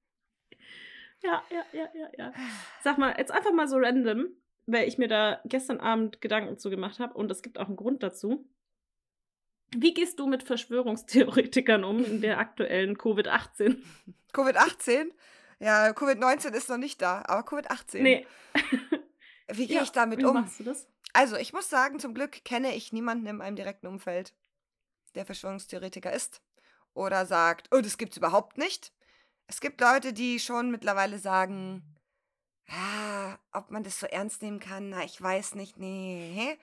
Ja, 1.26 1.42
ja, 1.50 1.64
ja, 1.72 1.88
ja, 1.94 2.10
ja. 2.18 2.34
Sag 2.82 2.98
mal, 2.98 3.16
jetzt 3.18 3.32
einfach 3.32 3.54
mal 3.54 3.66
so 3.70 3.78
random, 3.78 4.28
weil 4.66 4.90
ich 4.90 4.98
mir 4.98 5.08
da 5.08 5.40
gestern 5.46 5.80
Abend 5.80 6.20
Gedanken 6.20 6.58
zu 6.58 6.70
gemacht 6.70 7.00
habe 7.00 7.14
und 7.14 7.32
es 7.32 7.42
gibt 7.42 7.58
auch 7.58 7.68
einen 7.68 7.78
Grund 7.78 8.04
dazu. 8.04 8.46
Wie 9.74 9.94
gehst 9.94 10.20
du 10.20 10.28
mit 10.28 10.44
Verschwörungstheoretikern 10.44 11.86
um 11.86 12.04
in 12.04 12.20
der 12.20 12.40
aktuellen 12.40 12.98
Covid-18? 12.98 13.78
Covid-18? 14.34 15.12
Ja, 15.60 15.92
Covid-19 15.92 16.54
ist 16.54 16.68
noch 16.70 16.78
nicht 16.78 17.02
da, 17.02 17.24
aber 17.26 17.48
Covid-18. 17.48 18.02
Nee. 18.02 18.28
Wie 19.48 19.68
gehe 19.68 19.78
Ja, 19.78 19.84
ich 19.84 19.94
damit 19.94 20.20
wie 20.20 20.26
um? 20.26 20.34
machst 20.34 20.60
du 20.60 20.66
das? 20.66 20.90
Also, 21.14 21.38
ich 21.38 21.54
muss 21.54 21.70
sagen, 21.70 22.00
zum 22.00 22.14
Glück 22.14 22.44
kenne 22.44 22.76
ich 22.76 22.92
niemanden 22.92 23.28
in 23.28 23.38
meinem 23.38 23.56
direkten 23.56 23.88
Umfeld, 23.88 24.34
der 25.16 25.26
Verschwörungstheoretiker 25.26 26.12
ist 26.12 26.42
oder 26.94 27.26
sagt, 27.26 27.68
oh, 27.74 27.82
das 27.82 27.98
gibt's 27.98 28.18
überhaupt 28.18 28.58
nicht. 28.58 28.94
Es 29.48 29.60
gibt 29.62 29.82
Leute, 29.82 30.14
die 30.14 30.40
schon 30.40 30.72
mittlerweile 30.72 31.20
sagen, 31.20 31.84
ah, 32.70 33.38
ob 33.52 33.72
man 33.72 33.84
das 33.84 34.00
so 34.00 34.06
ernst 34.08 34.42
nehmen 34.42 34.60
kann, 34.60 34.90
na, 34.90 35.04
ich 35.04 35.22
weiß 35.22 35.56
nicht, 35.56 35.78
nee. 35.78 36.58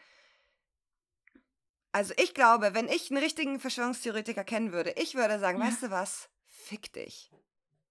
Also, 1.92 2.14
ich 2.18 2.34
glaube, 2.34 2.72
wenn 2.74 2.88
ich 2.88 3.10
einen 3.10 3.22
richtigen 3.22 3.58
Verschwörungstheoretiker 3.58 4.44
kennen 4.44 4.72
würde, 4.72 4.92
ich 4.92 5.14
würde 5.16 5.38
sagen, 5.40 5.58
Ja. 5.60 5.66
weißt 5.66 5.82
du 5.84 5.90
was? 5.90 6.30
Fick 6.46 6.92
dich. 6.92 7.30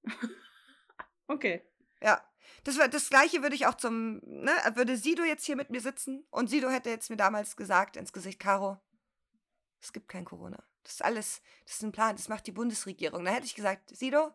Okay. 1.28 1.62
Ja. 2.02 2.24
Das, 2.64 2.76
das 2.90 3.10
gleiche 3.10 3.44
würde 3.44 3.54
ich 3.56 3.68
auch 3.68 3.76
zum, 3.76 4.20
ne, 4.26 4.52
würde 4.74 4.98
Sido 4.98 5.24
jetzt 5.24 5.46
hier 5.46 5.56
mit 5.56 5.70
mir 5.70 5.80
sitzen 5.80 6.26
und 6.32 6.50
Sido 6.50 6.70
hätte 6.70 6.90
jetzt 6.90 7.12
mir 7.12 7.18
damals 7.18 7.56
gesagt 7.56 7.96
ins 7.98 8.12
Gesicht, 8.12 8.40
Caro, 8.40 8.82
es 9.82 9.94
gibt 9.94 10.10
kein 10.10 10.26
Corona. 10.26 10.64
Das 10.84 10.94
ist 10.94 11.04
alles, 11.04 11.42
das 11.66 11.76
ist 11.76 11.84
ein 11.84 11.92
Plan, 11.92 12.16
das 12.16 12.30
macht 12.30 12.48
die 12.48 12.52
Bundesregierung. 12.52 13.26
Da 13.26 13.32
hätte 13.32 13.46
ich 13.46 13.56
gesagt, 13.56 13.96
Sido, 13.96 14.32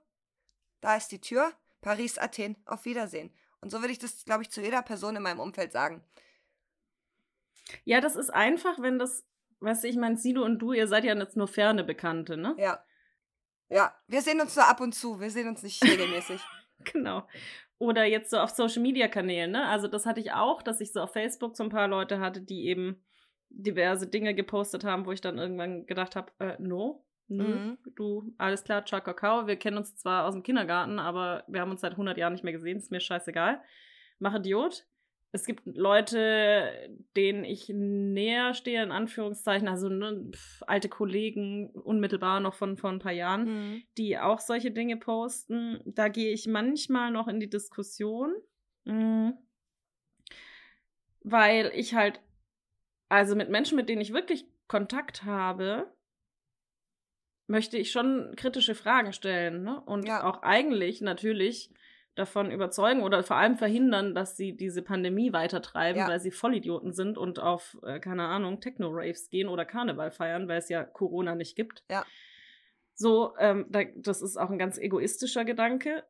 da 0.80 0.96
ist 0.96 1.08
die 1.08 1.20
Tür, 1.20 1.52
Paris, 1.80 2.18
Athen, 2.18 2.56
auf 2.66 2.84
Wiedersehen. 2.84 3.32
Und 3.60 3.70
so 3.70 3.80
würde 3.80 3.92
ich 3.92 3.98
das, 3.98 4.24
glaube 4.24 4.42
ich, 4.42 4.50
zu 4.50 4.60
jeder 4.60 4.82
Person 4.82 5.16
in 5.16 5.22
meinem 5.22 5.40
Umfeld 5.40 5.72
sagen. 5.72 6.04
Ja, 7.84 8.00
das 8.00 8.16
ist 8.16 8.30
einfach, 8.30 8.80
wenn 8.80 8.98
das, 8.98 9.24
weißt 9.60 9.84
du, 9.84 9.88
ich 9.88 9.96
meine, 9.96 10.16
Sido 10.18 10.44
und 10.44 10.58
du, 10.58 10.72
ihr 10.72 10.86
seid 10.86 11.04
ja 11.04 11.14
jetzt 11.14 11.36
nur 11.36 11.48
ferne 11.48 11.84
Bekannte, 11.84 12.36
ne? 12.36 12.54
Ja. 12.58 12.84
Ja, 13.70 13.94
wir 14.06 14.20
sehen 14.20 14.40
uns 14.40 14.54
nur 14.54 14.68
ab 14.68 14.80
und 14.80 14.94
zu, 14.94 15.20
wir 15.20 15.30
sehen 15.30 15.48
uns 15.48 15.62
nicht 15.62 15.82
regelmäßig. 15.82 16.40
Genau. 16.92 17.26
Oder 17.78 18.04
jetzt 18.04 18.30
so 18.30 18.38
auf 18.38 18.50
Social 18.50 18.82
Media 18.82 19.08
Kanälen, 19.08 19.52
ne? 19.52 19.66
Also 19.68 19.88
das 19.88 20.04
hatte 20.04 20.20
ich 20.20 20.32
auch, 20.32 20.60
dass 20.60 20.82
ich 20.82 20.92
so 20.92 21.00
auf 21.00 21.12
Facebook 21.12 21.56
so 21.56 21.62
ein 21.62 21.70
paar 21.70 21.88
Leute 21.88 22.20
hatte, 22.20 22.42
die 22.42 22.66
eben 22.66 23.02
diverse 23.56 24.06
Dinge 24.06 24.34
gepostet 24.34 24.84
haben, 24.84 25.06
wo 25.06 25.12
ich 25.12 25.20
dann 25.20 25.38
irgendwann 25.38 25.86
gedacht 25.86 26.16
habe, 26.16 26.32
äh, 26.38 26.56
no, 26.60 27.04
nö, 27.28 27.58
Mhm. 27.58 27.78
du, 27.96 28.34
alles 28.38 28.64
klar, 28.64 28.84
ciao, 28.84 29.00
Kakao, 29.00 29.46
wir 29.46 29.56
kennen 29.56 29.78
uns 29.78 29.96
zwar 29.96 30.26
aus 30.26 30.34
dem 30.34 30.42
Kindergarten, 30.42 30.98
aber 30.98 31.44
wir 31.48 31.60
haben 31.60 31.70
uns 31.70 31.80
seit 31.80 31.96
100 31.96 32.18
Jahren 32.18 32.32
nicht 32.32 32.44
mehr 32.44 32.52
gesehen, 32.52 32.78
ist 32.78 32.90
mir 32.90 33.00
scheißegal. 33.00 33.60
Mach 34.18 34.34
Idiot. 34.34 34.86
Es 35.32 35.46
gibt 35.46 35.62
Leute, 35.66 36.70
denen 37.16 37.42
ich 37.44 37.68
näher 37.68 38.54
stehe, 38.54 38.80
in 38.84 38.92
Anführungszeichen, 38.92 39.66
also 39.66 39.88
ne, 39.88 40.30
pf, 40.32 40.62
alte 40.68 40.88
Kollegen, 40.88 41.70
unmittelbar 41.70 42.38
noch 42.38 42.54
von 42.54 42.76
vor 42.76 42.90
ein 42.90 43.00
paar 43.00 43.10
Jahren, 43.10 43.44
Mhm. 43.72 43.82
die 43.98 44.16
auch 44.16 44.38
solche 44.38 44.70
Dinge 44.70 44.96
posten. 44.96 45.80
Da 45.86 46.06
gehe 46.06 46.32
ich 46.32 46.46
manchmal 46.46 47.10
noch 47.10 47.26
in 47.26 47.40
die 47.40 47.50
Diskussion, 47.50 48.32
mm, 48.84 49.30
weil 51.22 51.72
ich 51.74 51.94
halt, 51.94 52.20
also 53.14 53.36
mit 53.36 53.48
Menschen, 53.50 53.76
mit 53.76 53.88
denen 53.88 54.02
ich 54.02 54.12
wirklich 54.12 54.46
Kontakt 54.66 55.24
habe, 55.24 55.92
möchte 57.46 57.76
ich 57.76 57.90
schon 57.92 58.34
kritische 58.36 58.74
Fragen 58.74 59.12
stellen 59.12 59.62
ne? 59.62 59.80
und 59.80 60.06
Ja. 60.06 60.24
auch 60.24 60.42
eigentlich 60.42 61.00
natürlich 61.00 61.70
davon 62.14 62.50
überzeugen 62.50 63.02
oder 63.02 63.22
vor 63.24 63.36
allem 63.36 63.56
verhindern, 63.56 64.14
dass 64.14 64.36
sie 64.36 64.56
diese 64.56 64.82
Pandemie 64.82 65.32
weitertreiben, 65.32 65.98
Ja. 66.00 66.08
weil 66.08 66.20
sie 66.20 66.30
Vollidioten 66.30 66.92
sind 66.92 67.18
und 67.18 67.40
auf, 67.40 67.76
äh, 67.82 67.98
keine 67.98 68.24
Ahnung, 68.26 68.60
Techno-Raves 68.60 69.30
gehen 69.30 69.48
oder 69.48 69.64
Karneval 69.64 70.10
feiern, 70.12 70.48
weil 70.48 70.58
es 70.58 70.68
ja 70.68 70.84
Corona 70.84 71.34
nicht 71.34 71.56
gibt. 71.56 71.82
Ja. 71.90 72.06
So, 72.94 73.34
ähm, 73.38 73.66
da, 73.68 73.82
das 73.96 74.22
ist 74.22 74.36
auch 74.36 74.50
ein 74.50 74.58
ganz 74.58 74.78
egoistischer 74.78 75.44
Gedanke. 75.44 76.04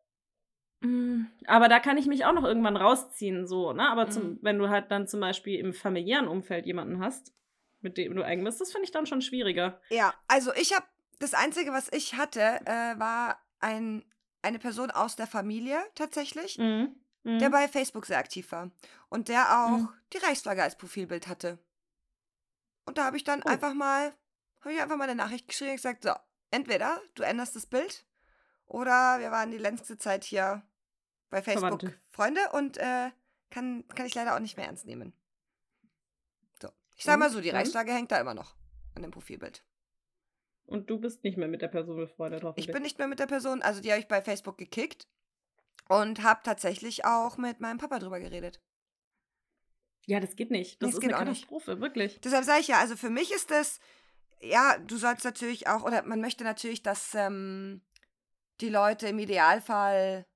Mm, 0.85 1.27
Aber 1.47 1.69
da 1.69 1.81
kann 1.81 1.97
ich 1.97 2.07
mich 2.07 2.25
auch 2.25 2.33
noch 2.33 2.45
irgendwann 2.45 2.77
rausziehen, 2.77 3.47
so, 3.47 3.73
ne? 3.73 3.89
Aber 3.89 4.11
zum, 4.11 4.33
Mhm. 4.33 4.39
wenn 4.43 4.59
du 4.59 4.69
halt 4.69 4.91
dann 4.91 5.07
zum 5.09 5.21
Beispiel 5.21 5.59
im 5.59 5.73
familiären 5.73 6.29
Umfeld 6.29 6.67
jemanden 6.67 6.99
hast, 7.03 7.33
mit 7.81 7.97
dem 7.97 8.15
du 8.15 8.23
eng 8.23 8.45
bist, 8.45 8.61
das 8.61 8.73
finde 8.73 8.85
ich 8.85 8.91
dann 8.93 9.07
schon 9.07 9.23
schwieriger. 9.23 9.81
Ja, 9.91 10.15
also 10.29 10.53
ich 10.55 10.75
habe, 10.75 10.87
das 11.21 11.35
Einzige, 11.35 11.73
was 11.73 11.89
ich 11.93 12.15
hatte, 12.15 12.41
äh, 12.67 12.99
war 12.99 13.39
ein, 13.61 14.05
eine 14.43 14.59
Person 14.59 14.91
aus 14.91 15.17
der 15.17 15.27
Familie 15.27 15.79
tatsächlich, 15.95 16.59
Mhm. 16.59 16.97
Mhm. 17.23 17.39
der 17.39 17.51
bei 17.51 17.69
Facebook 17.69 18.05
sehr 18.07 18.19
aktiv 18.19 18.51
war. 18.53 18.71
Und 19.09 19.29
der 19.29 19.65
auch 19.65 19.79
Mhm. 19.79 19.89
die 20.13 20.19
Reichsflagge 20.19 20.63
als 20.63 20.77
Profilbild 20.77 21.29
hatte. 21.29 21.59
Und 22.87 22.99
da 22.99 23.05
habe 23.05 23.17
ich 23.17 23.25
dann 23.25 23.43
Oh. 23.45 23.49
einfach 23.49 23.73
mal, 23.75 24.13
habe 24.61 24.75
ich 24.75 24.81
einfach 24.83 24.97
mal 24.97 25.05
eine 25.05 25.15
Nachricht 25.15 25.49
geschrieben 25.49 25.71
und 25.71 25.77
gesagt, 25.77 26.03
so, 26.05 26.13
entweder 26.51 27.01
du 27.15 27.23
änderst 27.23 27.57
das 27.57 27.67
Bild 27.67 28.05
oder 28.67 29.19
wir 29.21 29.31
waren 29.31 29.51
die 29.51 29.59
letzte 29.59 29.97
Zeit 29.97 30.25
hier 30.25 30.63
bei 31.35 31.43
Facebook 31.43 31.81
Verwandte. 31.81 32.01
Freunde 32.11 32.41
und 32.53 32.77
äh, 32.79 33.11
kann, 33.51 33.85
kann 33.89 34.07
ich 34.07 34.15
leider 34.15 34.35
auch 34.37 34.41
nicht 34.41 34.57
mehr 34.57 34.67
ernst 34.67 34.87
nehmen. 34.87 35.13
So. 36.63 36.69
Ich 36.97 37.05
sag 37.05 37.19
mal 37.19 37.31
so, 37.31 37.41
die 37.41 37.49
dann? 37.49 37.57
Reichsflagge 37.57 37.93
hängt 37.93 38.13
da 38.13 38.19
immer 38.21 38.35
noch 38.35 38.55
an 38.95 39.03
dem 39.03 39.11
Profilbild. 39.11 39.65
Und 40.67 40.89
du 40.89 40.99
bist 40.99 41.25
nicht 41.25 41.37
mehr 41.37 41.49
mit 41.49 41.61
der 41.61 41.69
Person 41.69 41.97
befreundet, 41.97 42.43
hoffentlich. 42.45 42.67
Ich 42.69 42.73
bin 42.73 42.83
nicht 42.83 42.99
mehr 42.99 43.09
mit 43.09 43.19
der 43.19 43.27
Person, 43.27 43.63
also 43.63 43.81
die 43.81 43.91
habe 43.91 44.01
ich 44.01 44.09
bei 44.09 44.23
Facebook 44.23 44.57
gekickt 44.57 45.09
und 45.89 46.23
habe 46.23 46.41
tatsächlich 46.45 47.05
auch 47.05 47.37
mit 47.37 47.61
meinem 47.61 47.79
Papa 47.79 47.99
drüber 47.99 48.21
geredet. 48.21 48.61
ja, 50.07 50.21
das 50.21 50.37
geht 50.37 50.51
nicht. 50.51 50.81
Das 50.81 50.87
Nee, 50.87 50.91
es 50.91 50.95
ist 50.95 51.01
geht 51.01 51.13
eine 51.13 51.21
auch 51.21 51.29
nicht. 51.29 51.49
Katastrophe, 51.49 51.81
wirklich. 51.81 52.21
Deshalb 52.21 52.45
sage 52.45 52.61
ich 52.61 52.69
ja, 52.69 52.79
also 52.79 52.97
für 52.97 53.11
mich 53.11 53.33
ist 53.33 53.51
das, 53.51 53.81
ja, 54.41 54.79
du 54.79 54.97
sollst 54.97 55.25
natürlich 55.25 55.67
auch, 55.67 55.83
oder 55.83 56.03
man 56.05 56.21
möchte 56.21 56.45
natürlich, 56.45 56.83
dass 56.83 57.15
ähm, 57.15 57.83
die 58.61 58.69
Leute 58.69 59.09
im 59.09 59.19
Idealfall 59.19 60.27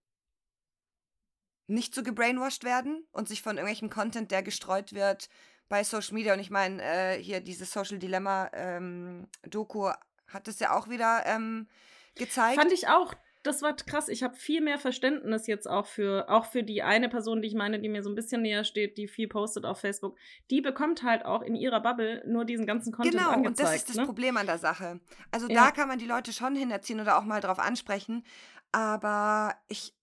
nicht 1.69 1.95
so 1.95 2.03
gebrainwashed 2.03 2.64
werden 2.64 3.07
und 3.12 3.29
sich 3.29 3.43
von 3.43 3.57
irgendwelchem 3.57 3.91
Content, 3.91 4.31
der 4.31 4.43
gestreut 4.43 4.93
wird 4.93 5.29
bei 5.69 5.85
Social 5.85 6.14
Media, 6.14 6.33
und 6.33 6.41
ich 6.41 6.51
meine, 6.51 6.83
äh, 6.83 7.23
hier 7.23 7.41
dieses 7.41 7.71
Social 7.71 7.99
Dilemma 7.99 8.51
ähm, 8.55 9.29
Doku 9.43 9.91
hat 10.27 10.49
es 10.49 10.59
ja 10.61 10.75
auch 10.77 10.89
wieder 10.89 11.23
ähm, 11.27 11.69
gezeigt. 12.14 12.59
Fand 12.59 12.73
ich 12.73 12.89
auch. 12.89 13.14
Das 13.45 13.62
war 13.62 13.77
krass. 13.77 14.09
Ich 14.09 14.23
habe 14.23 14.35
viel 14.35 14.61
mehr 14.61 14.79
Verständnis 14.79 15.47
jetzt 15.47 15.69
auch 15.69 15.87
für, 15.87 16.29
auch 16.29 16.47
für 16.47 16.62
die 16.64 16.83
eine 16.83 17.09
Person, 17.09 17.41
die 17.41 17.49
ich 17.49 17.55
meine, 17.55 17.79
die 17.81 17.89
mir 17.89 18.03
so 18.03 18.11
ein 18.11 18.14
bisschen 18.16 18.43
näher 18.43 18.64
steht, 18.64 18.99
die 18.99 19.07
viel 19.07 19.29
postet 19.29 19.64
auf 19.64 19.79
Facebook. 19.81 20.16
Die 20.51 20.61
bekommt 20.61 21.03
halt 21.03 21.25
auch 21.25 21.43
in 21.43 21.55
ihrer 21.55 21.81
Bubble 21.81 22.23
nur 22.27 22.45
diesen 22.45 22.66
ganzen 22.66 22.93
Content 22.93 23.16
Genau, 23.16 23.31
angezeigt. 23.31 23.59
und 23.61 23.64
das 23.64 23.75
ist 23.77 23.89
das 23.91 23.97
ne? 23.97 24.07
Problem 24.07 24.37
an 24.37 24.47
der 24.47 24.59
Sache. 24.59 25.01
Also 25.31 25.49
Ja. 25.49 25.66
da 25.66 25.71
kann 25.71 25.87
man 25.89 25.99
die 25.99 26.07
Leute 26.07 26.33
schon 26.33 26.57
hinerziehen 26.57 27.01
oder 27.01 27.16
auch 27.19 27.25
mal 27.25 27.41
drauf 27.41 27.59
ansprechen. 27.61 28.25
Aber 28.73 29.55
ich, 29.69 29.95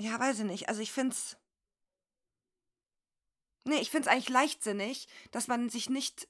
ja, 0.00 0.18
weiß 0.18 0.40
ich 0.40 0.46
nicht. 0.46 0.68
Also 0.68 0.80
ich 0.80 0.92
finde 0.92 1.12
es, 1.12 1.36
nee, 3.64 3.80
ich 3.80 3.90
finde 3.90 4.08
es 4.08 4.12
eigentlich 4.12 4.30
leichtsinnig, 4.30 5.08
dass 5.30 5.46
man 5.46 5.68
sich 5.68 5.90
nicht 5.90 6.28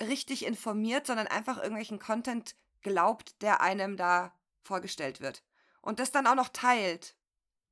richtig 0.00 0.44
informiert, 0.44 1.06
sondern 1.06 1.26
einfach 1.26 1.56
irgendwelchen 1.56 1.98
Content 1.98 2.54
glaubt, 2.82 3.40
der 3.42 3.60
einem 3.60 3.96
da 3.96 4.32
vorgestellt 4.62 5.20
wird. 5.20 5.42
Und 5.80 6.00
das 6.00 6.12
dann 6.12 6.26
auch 6.26 6.34
noch 6.34 6.50
teilt. 6.50 7.16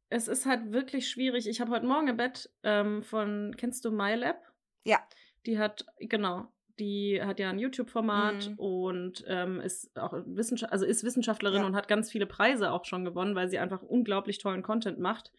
Es 0.08 0.26
ist 0.26 0.46
halt 0.46 0.72
wirklich 0.72 1.08
schwierig. 1.10 1.46
Ich 1.46 1.60
habe 1.60 1.72
heute 1.72 1.86
Morgen 1.86 2.08
im 2.08 2.16
Bett 2.16 2.50
ähm, 2.62 3.02
von, 3.02 3.54
kennst 3.58 3.84
du 3.84 3.90
MyLab? 3.90 4.40
Ja. 4.84 5.06
Die 5.44 5.58
hat, 5.58 5.84
genau, 5.98 6.50
die 6.78 7.20
hat 7.22 7.38
ja 7.40 7.50
ein 7.50 7.58
YouTube-Format 7.58 8.50
Mhm. 8.50 8.54
und 8.58 9.24
ähm, 9.28 9.60
ist 9.60 9.98
auch 9.98 10.12
Wissenschaft 10.26 10.72
also 10.72 10.84
ist 10.86 11.04
Wissenschaftlerin 11.04 11.60
Ja. 11.62 11.66
und 11.66 11.74
hat 11.76 11.88
ganz 11.88 12.10
viele 12.10 12.26
Preise 12.26 12.70
auch 12.72 12.84
schon 12.84 13.04
gewonnen, 13.04 13.34
weil 13.34 13.48
sie 13.48 13.58
einfach 13.58 13.82
unglaublich 13.82 14.38
tollen 14.38 14.62
Content 14.62 14.98
macht 14.98 15.32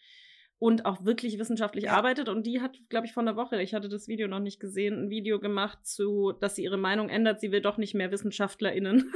und 0.59 0.85
auch 0.87 1.05
wirklich 1.05 1.37
wissenschaftlich 1.37 1.85
Ja. 1.85 1.93
arbeitet. 1.97 2.29
Und 2.29 2.47
die 2.47 2.61
hat, 2.61 2.79
glaube 2.89 3.05
ich, 3.05 3.13
von 3.13 3.25
der 3.27 3.35
Woche, 3.35 3.61
ich 3.61 3.73
hatte 3.75 3.89
das 3.89 4.07
Video 4.07 4.27
noch 4.27 4.39
nicht 4.39 4.59
gesehen, 4.59 5.03
ein 5.05 5.09
Video 5.11 5.39
gemacht 5.39 5.85
zu, 5.85 6.31
dass 6.31 6.55
sie 6.55 6.63
ihre 6.63 6.77
Meinung 6.77 7.09
ändert. 7.09 7.39
Sie 7.39 7.51
will 7.51 7.61
doch 7.61 7.77
nicht 7.77 7.93
mehr 7.93 8.11
WissenschaftlerInnen 8.11 9.13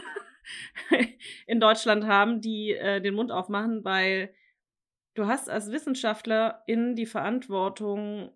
in 1.48 1.60
Deutschland 1.60 2.06
haben, 2.06 2.42
die 2.42 2.74
äh, 2.74 3.02
den 3.02 3.16
Mund 3.16 3.32
aufmachen, 3.32 3.84
weil 3.84 4.34
du 5.16 5.26
hast 5.26 5.50
als 5.50 5.72
Wissenschaftlerin 5.72 6.96
die 6.96 7.06
Verantwortung, 7.06 8.32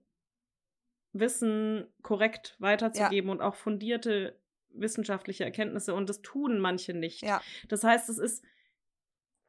Wissen 1.20 1.88
korrekt 2.01 2.55
weiterzugeben 2.59 3.30
und 3.30 3.41
auch 3.41 3.55
fundierte 3.55 4.38
wissenschaftliche 4.70 5.43
Erkenntnisse 5.45 5.93
und 5.93 6.09
das 6.09 6.22
tun 6.22 6.59
manche 6.59 6.93
nicht. 6.93 7.22
Ja. 7.24 7.41
Das 7.70 7.84
heißt, 7.84 8.09
es 8.09 8.18
ist 8.18 8.43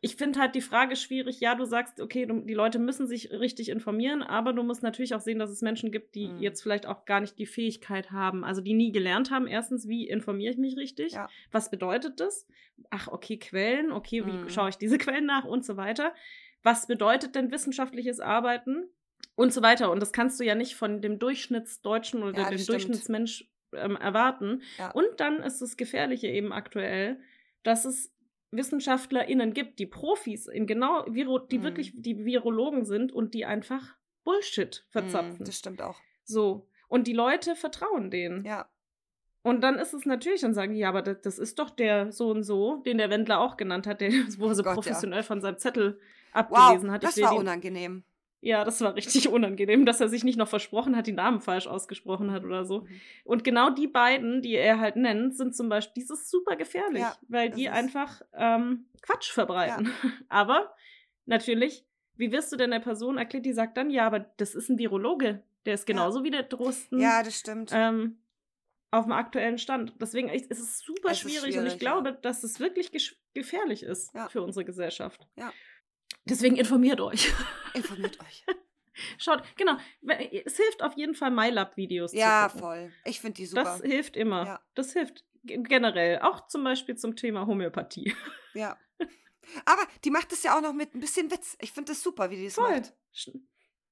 ich 0.03 0.15
finde 0.17 0.39
halt 0.39 0.55
die 0.55 0.61
Frage 0.61 0.95
schwierig. 0.95 1.41
Ja, 1.41 1.55
du 1.55 1.65
sagst, 1.65 2.01
okay, 2.01 2.27
du, 2.27 2.41
die 2.43 2.55
Leute 2.55 2.79
müssen 2.79 3.07
sich 3.09 3.31
richtig 3.33 3.71
informieren, 3.71 4.23
aber 4.23 4.53
du 4.53 4.63
musst 4.63 4.83
natürlich 4.83 5.15
auch 5.15 5.21
sehen, 5.21 5.39
dass 5.39 5.51
es 5.51 5.63
Menschen 5.63 5.91
gibt, 5.91 6.15
die 6.15 6.29
Mhm. 6.29 6.39
jetzt 6.43 6.63
vielleicht 6.63 6.87
auch 6.87 7.07
gar 7.07 7.21
nicht 7.21 7.39
die 7.39 7.47
Fähigkeit 7.47 8.13
haben, 8.13 8.45
also 8.45 8.61
die 8.61 8.75
nie 8.75 8.93
gelernt 8.93 9.31
haben. 9.31 9.47
Erstens, 9.49 9.89
wie 9.89 10.07
informiere 10.07 10.53
ich 10.53 10.59
mich 10.59 10.77
richtig? 10.77 11.15
Ja. 11.15 11.29
Was 11.51 11.71
bedeutet 11.71 12.21
das? 12.21 12.47
Ach, 12.91 13.09
okay, 13.09 13.39
Quellen, 13.39 13.91
okay, 13.91 14.25
wie 14.27 14.33
Mhm. 14.33 14.49
schaue 14.51 14.69
ich 14.69 14.77
diese 14.77 14.99
Quellen 15.19 15.27
nach 15.27 15.45
und 15.47 15.65
so 15.65 15.77
weiter. 15.77 16.15
Was 16.63 16.87
bedeutet 16.87 17.35
denn 17.35 17.51
wissenschaftliches 17.51 18.21
Arbeiten 18.21 18.85
und 19.37 19.53
so 19.53 19.63
weiter? 19.63 19.91
Und 19.91 20.01
das 20.01 20.13
kannst 20.13 20.41
du 20.41 20.45
ja 20.45 20.55
nicht 20.57 20.75
von 20.75 21.01
dem 21.01 21.19
Durchschnittsdeutschen 21.21 22.23
oder 22.23 22.37
Ja, 22.43 22.49
dem 22.49 22.59
stimmt. 22.59 22.69
Durchschnittsmensch 22.71 23.49
ähm, 23.73 23.97
erwarten. 23.97 24.63
Ja. 24.79 24.91
Und 24.91 25.07
dann 25.19 25.37
ist 25.43 25.61
das 25.63 25.77
Gefährliche 25.77 26.27
eben 26.27 26.53
aktuell, 26.53 27.21
dass 27.63 27.85
es 27.85 28.13
WissenschaftlerInnen 28.51 29.53
gibt, 29.53 29.79
die 29.79 29.87
Profis 29.87 30.47
in 30.47 30.67
genau, 30.67 31.05
Viro 31.09 31.39
die 31.39 31.59
Mhm. 31.59 31.63
wirklich 31.63 31.93
die 31.95 32.25
Virologen 32.25 32.85
sind 32.85 33.13
und 33.13 33.35
die 33.35 33.45
einfach 33.45 33.97
Bullshit 34.25 34.85
verzapfen. 34.91 35.39
Mm, 35.41 35.45
das 35.45 35.59
stimmt 35.59 35.83
auch. 35.83 36.01
so. 36.25 36.67
Und 36.89 37.07
die 37.07 37.13
Leute 37.13 37.57
vertrauen 37.57 38.11
denen. 38.11 38.45
Ja. 38.45 38.69
Und 39.43 39.61
dann 39.63 39.77
ist 39.79 39.93
es 39.93 40.07
natürlich, 40.07 40.41
dann 40.41 40.55
sagen 40.55 40.73
die, 40.73 40.81
ja, 40.81 40.89
aber 40.89 41.03
das, 41.03 41.21
das 41.21 41.39
ist 41.39 41.59
doch 41.59 41.71
der 41.71 42.11
so 42.13 42.31
und 42.31 42.43
so, 42.45 42.77
den 42.87 42.99
der 42.99 43.11
Wendler 43.11 43.41
auch 43.41 43.57
genannt 43.57 43.87
hat, 43.87 44.01
der, 44.01 44.11
wo 44.39 44.47
er 44.49 44.55
so 44.55 44.63
Gott, 44.63 44.71
ja. 44.71 44.75
professionell 44.75 45.23
von 45.23 45.41
seinem 45.41 45.59
Zettel 45.59 46.01
Wow, 46.33 46.41
abgelesen 46.53 46.91
hat. 46.91 47.03
Ich 47.05 47.11
das 47.11 47.21
war 47.23 47.37
unangenehm. 47.37 48.05
Ja, 48.47 48.65
das 48.65 48.81
war 48.81 48.95
richtig 48.95 49.29
unangenehm, 49.29 49.85
dass 49.87 50.01
er 50.01 50.09
sich 50.09 50.23
nicht 50.25 50.39
noch 50.39 50.49
versprochen 50.49 50.97
hat, 50.97 51.07
die 51.07 51.13
Namen 51.13 51.41
falsch 51.41 51.67
ausgesprochen 51.67 52.31
hat 52.31 52.45
oder 52.45 52.65
so. 52.65 52.83
Mhm. 52.83 53.01
Und 53.25 53.45
genau 53.45 53.71
die 53.71 53.89
beiden, 53.89 54.41
die 54.41 54.55
er 54.55 54.79
halt 54.79 54.95
nennt, 54.97 55.37
sind 55.37 55.57
zum 55.57 55.69
Beispiel, 55.69 56.05
die 56.05 56.13
ist 56.13 56.31
super 56.31 56.55
gefährlich, 56.57 57.03
Ja, 57.03 57.17
weil 57.29 57.51
die 57.51 57.69
einfach 57.69 58.23
ähm, 58.35 58.87
Quatsch 59.03 59.33
verbreiten. 59.33 59.91
Aber 60.29 60.75
natürlich, 61.25 61.85
wie 62.15 62.31
wirst 62.31 62.53
du 62.53 62.57
denn 62.57 62.71
der 62.71 62.81
Person 62.81 63.19
erklärt, 63.19 63.45
die 63.47 63.53
sagt 63.53 63.77
dann, 63.77 63.91
ja, 63.91 64.07
aber 64.07 64.21
das 64.21 64.55
ist 64.55 64.69
ein 64.71 64.79
Virologe, 64.79 65.43
der 65.67 65.75
ist 65.75 65.87
genauso 65.87 66.23
wie 66.25 66.31
der 66.31 66.45
Drosten 66.45 67.01
Ja, 67.01 67.23
das 67.23 67.39
stimmt. 67.41 67.71
ähm, 67.75 68.19
auf 68.93 69.05
dem 69.05 69.13
aktuellen 69.13 69.59
Stand. 69.59 69.93
Deswegen 70.01 70.29
ist 70.29 70.51
es 70.51 70.79
super 70.79 71.11
Es 71.11 71.17
ist 71.19 71.23
schwierig, 71.23 71.57
und 71.57 71.63
schwierig, 71.63 71.73
ich 71.75 71.79
glaube, 71.81 72.13
dass 72.23 72.45
es 72.45 72.61
wirklich 72.61 72.91
gefährlich 73.35 73.83
ist 73.83 74.15
Ja. 74.15 74.29
für 74.29 74.41
unsere 74.43 74.65
Gesellschaft. 74.65 75.27
Ja. 75.37 75.53
Deswegen 76.29 76.57
informiert 76.57 77.01
euch. 77.01 77.33
Informiert 77.75 78.19
euch. 78.25 78.45
Schaut, 79.19 79.43
genau. 79.57 79.77
Es 80.45 80.57
hilft 80.57 80.83
auf 80.83 80.97
jeden 80.97 81.15
Fall 81.15 81.31
MyLab-Videos 81.31 82.13
Ja, 82.13 82.49
zu 82.51 82.59
voll. 82.59 82.93
Ich 83.05 83.21
finde 83.21 83.35
die 83.35 83.47
super. 83.47 83.65
Das 83.65 83.83
hilft 83.83 84.17
immer. 84.17 84.47
Ja. 84.47 84.61
Das 84.75 84.93
hilft 84.93 85.25
generell. 85.45 86.21
Auch 86.21 86.47
zum 86.49 86.65
Beispiel 86.65 86.97
zum 86.97 87.15
Thema 87.15 87.47
Homöopathie. 87.47 88.15
ja. 88.55 88.77
Aber 89.65 89.83
die 90.05 90.11
macht 90.11 90.33
es 90.33 90.43
ja 90.43 90.57
auch 90.57 90.63
noch 90.63 90.73
mit 90.73 90.95
ein 90.95 91.01
bisschen 91.01 91.31
Witz. 91.31 91.57
Ich 91.61 91.73
finde 91.73 91.93
das 91.93 92.03
super, 92.03 92.31
wie 92.31 92.37
die 92.37 92.47
es 92.47 92.57
macht. 92.57 92.95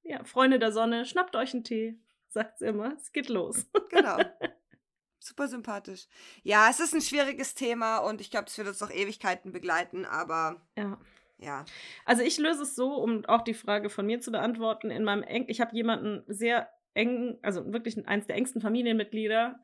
Ja, 0.03 0.23
Freunde 0.23 0.59
der 0.59 0.71
Sonne, 0.71 1.05
schnappt 1.05 1.35
euch 1.35 1.53
einen 1.53 1.63
Tee, 1.63 1.97
sagt 2.27 2.59
sie 2.59 2.65
immer. 2.65 2.93
Es 2.95 3.11
geht 3.11 3.29
los. 3.29 3.65
Genau. 3.89 4.17
Super 5.19 5.47
sympathisch. 5.47 6.07
Ja, 6.43 6.69
es 6.69 6.79
ist 6.81 6.93
ein 6.93 7.01
schwieriges 7.01 7.55
Thema 7.55 7.99
und 7.99 8.19
ich 8.21 8.29
glaube, 8.29 8.47
es 8.47 8.57
wird 8.57 8.67
uns 8.67 8.81
noch 8.81 8.91
Ewigkeiten 8.91 9.51
begleiten, 9.53 10.05
aber 10.05 10.61
Ja. 10.77 10.99
Ja. 11.37 11.65
Also 12.05 12.23
ich 12.23 12.37
löse 12.37 12.63
es 12.63 12.75
so, 12.75 12.95
um 12.95 13.25
auch 13.25 13.41
die 13.41 13.53
Frage 13.53 13.89
von 13.89 14.05
mir 14.05 14.19
zu 14.19 14.31
beantworten. 14.31 14.91
In 14.91 15.03
meinem 15.03 15.23
eng, 15.23 15.45
ich 15.47 15.61
habe 15.61 15.75
jemanden 15.75 16.23
sehr 16.27 16.69
eng, 16.93 17.37
also 17.41 17.71
wirklich 17.73 18.07
eins 18.07 18.27
der 18.27 18.35
engsten 18.35 18.61
Familienmitglieder. 18.61 19.59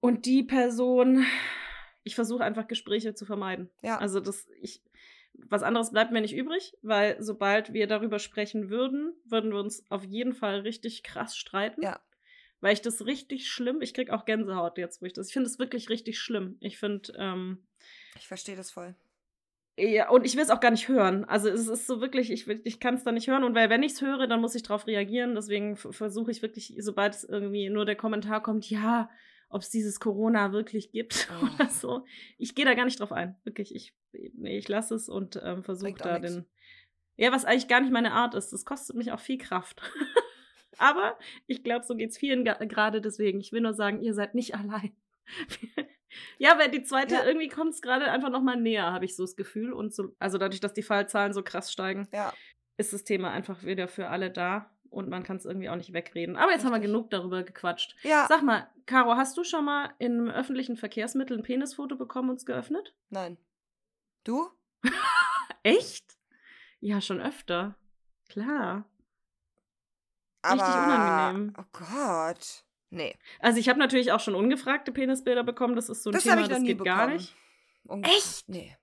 Und 0.00 0.26
die 0.26 0.42
Person, 0.42 1.24
ich 2.04 2.14
versuche 2.14 2.44
einfach 2.44 2.68
Gespräche 2.68 3.14
zu 3.14 3.26
vermeiden. 3.26 3.70
Ja. 3.82 3.98
Also 3.98 4.20
das, 4.20 4.48
ich, 4.60 4.82
was 5.34 5.62
anderes 5.62 5.90
bleibt 5.92 6.12
mir 6.12 6.20
nicht 6.20 6.34
übrig, 6.34 6.74
weil 6.82 7.16
sobald 7.22 7.72
wir 7.72 7.86
darüber 7.86 8.18
sprechen 8.18 8.70
würden, 8.70 9.14
würden 9.24 9.52
wir 9.52 9.60
uns 9.60 9.84
auf 9.90 10.04
jeden 10.04 10.32
Fall 10.32 10.60
richtig 10.60 11.02
krass 11.02 11.36
streiten. 11.36 11.82
Ja. 11.82 12.00
Weil 12.60 12.72
ich 12.72 12.80
das 12.80 13.04
richtig 13.04 13.48
schlimm, 13.48 13.82
ich 13.82 13.92
krieg 13.92 14.10
auch 14.10 14.24
Gänsehaut 14.24 14.78
jetzt, 14.78 15.02
wo 15.02 15.06
ich 15.06 15.12
das, 15.12 15.28
ich 15.28 15.34
finde 15.34 15.50
es 15.50 15.58
wirklich 15.58 15.90
richtig 15.90 16.18
schlimm. 16.18 16.56
Ich 16.60 16.78
finde, 16.78 17.12
ähm, 17.18 17.66
Ich 18.16 18.26
verstehe 18.26 18.56
das 18.56 18.70
voll. 18.70 18.94
Ja, 19.76 20.08
und 20.10 20.24
ich 20.24 20.34
will 20.36 20.42
es 20.42 20.50
auch 20.50 20.60
gar 20.60 20.70
nicht 20.70 20.88
hören. 20.88 21.24
Also 21.26 21.48
es 21.48 21.68
ist 21.68 21.86
so 21.86 22.00
wirklich, 22.00 22.30
ich, 22.30 22.46
will- 22.46 22.60
ich 22.64 22.80
kann 22.80 22.94
es 22.94 23.04
da 23.04 23.12
nicht 23.12 23.28
hören. 23.28 23.44
Und 23.44 23.54
weil 23.54 23.68
wenn 23.70 23.82
ich 23.82 23.92
es 23.92 24.00
höre, 24.02 24.26
dann 24.26 24.40
muss 24.40 24.54
ich 24.54 24.62
darauf 24.62 24.86
reagieren. 24.86 25.34
Deswegen 25.34 25.76
versuche 25.76 26.30
ich 26.30 26.40
wirklich, 26.42 26.74
sobald 26.78 27.14
es 27.14 27.24
irgendwie 27.24 27.68
nur 27.68 27.84
der 27.84 27.96
Kommentar 27.96 28.42
kommt, 28.42 28.68
ja, 28.70 29.10
ob 29.48 29.62
es 29.62 29.70
dieses 29.70 30.00
Corona 30.00 30.52
wirklich 30.52 30.90
gibt 30.92 31.28
Oh. 31.42 31.54
oder 31.54 31.68
so. 31.68 32.04
Ich 32.38 32.54
gehe 32.54 32.64
da 32.64 32.74
gar 32.74 32.84
nicht 32.86 32.98
drauf 33.00 33.12
ein. 33.12 33.36
Wirklich, 33.44 33.74
ich, 33.74 33.94
nee, 34.12 34.56
ich 34.58 34.68
lasse 34.68 34.94
es 34.94 35.08
und 35.08 35.38
ähm, 35.44 35.62
versuche 35.62 35.92
da 35.94 36.18
nix. 36.18 36.32
den. 36.34 36.46
Ja, 37.18 37.32
was 37.32 37.44
eigentlich 37.44 37.68
gar 37.68 37.80
nicht 37.80 37.92
meine 37.92 38.12
Art 38.12 38.34
ist. 38.34 38.52
Das 38.52 38.64
kostet 38.64 38.96
mich 38.96 39.12
auch 39.12 39.20
viel 39.20 39.38
Kraft. 39.38 39.82
Aber 40.78 41.18
ich 41.46 41.62
glaube, 41.64 41.84
so 41.86 41.94
geht 41.96 42.10
es 42.10 42.18
vielen 42.18 42.44
gerade 42.44 43.00
deswegen. 43.00 43.40
Ich 43.40 43.52
will 43.52 43.62
nur 43.62 43.72
sagen, 43.72 44.02
ihr 44.02 44.12
seid 44.14 44.34
nicht 44.34 44.54
allein. 44.58 44.92
Ja, 46.38 46.58
weil 46.58 46.70
die 46.70 46.82
zweite, 46.82 47.14
Ja. 47.16 47.24
irgendwie 47.24 47.48
kommt 47.48 47.74
es 47.74 47.82
gerade 47.82 48.10
einfach 48.10 48.30
noch 48.30 48.42
mal 48.42 48.56
näher, 48.56 48.92
habe 48.92 49.04
ich 49.04 49.16
so 49.16 49.22
das 49.24 49.36
Gefühl. 49.36 49.72
Und 49.72 49.94
so, 49.94 50.14
also 50.18 50.38
dadurch, 50.38 50.60
dass 50.60 50.72
die 50.72 50.82
Fallzahlen 50.82 51.32
so 51.32 51.42
krass 51.42 51.72
steigen, 51.72 52.08
Ja. 52.12 52.32
ist 52.76 52.92
das 52.92 53.04
Thema 53.04 53.30
einfach 53.30 53.62
wieder 53.64 53.88
für 53.88 54.08
alle 54.08 54.30
da. 54.30 54.70
Und 54.88 55.08
man 55.10 55.24
kann 55.24 55.36
es 55.36 55.44
irgendwie 55.44 55.68
auch 55.68 55.74
nicht 55.76 55.92
wegreden. 55.92 56.36
Aber 56.36 56.52
jetzt 56.52 56.64
haben 56.64 56.70
wir 56.70 56.76
Richtig. 56.76 56.92
genug 56.92 57.10
darüber 57.10 57.42
gequatscht. 57.42 57.96
Ja. 58.02 58.26
Sag 58.28 58.42
mal, 58.42 58.70
Caro, 58.86 59.16
hast 59.16 59.36
du 59.36 59.42
schon 59.44 59.64
mal 59.64 59.92
in 59.98 60.12
einem 60.12 60.30
öffentlichen 60.30 60.76
Verkehrsmittel 60.76 61.36
ein 61.36 61.42
Penisfoto 61.42 61.96
bekommen 61.96 62.30
und 62.30 62.36
es 62.36 62.46
geöffnet? 62.46 62.94
Nein. 63.10 63.36
Du? 64.24 64.48
Echt? 65.64 66.16
Ja, 66.80 67.00
schon 67.00 67.20
öfter. 67.20 67.74
Klar. 68.28 68.88
Aber, 70.42 70.62
Richtig 70.62 70.74
unangenehm. 70.76 71.52
Oh 71.58 71.64
Gott. 71.72 72.64
Nee. 72.90 73.16
Also 73.40 73.58
ich 73.58 73.68
habe 73.68 73.78
natürlich 73.78 74.12
auch 74.12 74.20
schon 74.20 74.34
ungefragte 74.34 74.92
Penisbilder 74.92 75.42
bekommen. 75.44 75.74
Das 75.76 75.88
ist 75.88 76.02
so 76.02 76.10
ein 76.10 76.12
Das 76.12 76.22
Thema, 76.22 76.34
habe 76.36 76.42
ich 76.42 76.48
das 76.48 76.62
geht 76.62 76.82
gar 76.84 77.06
bekommen. 77.06 77.16
nicht. 77.16 77.34
Unge- 77.86 78.06
Echt? 78.06 78.48
Nee. 78.48 78.76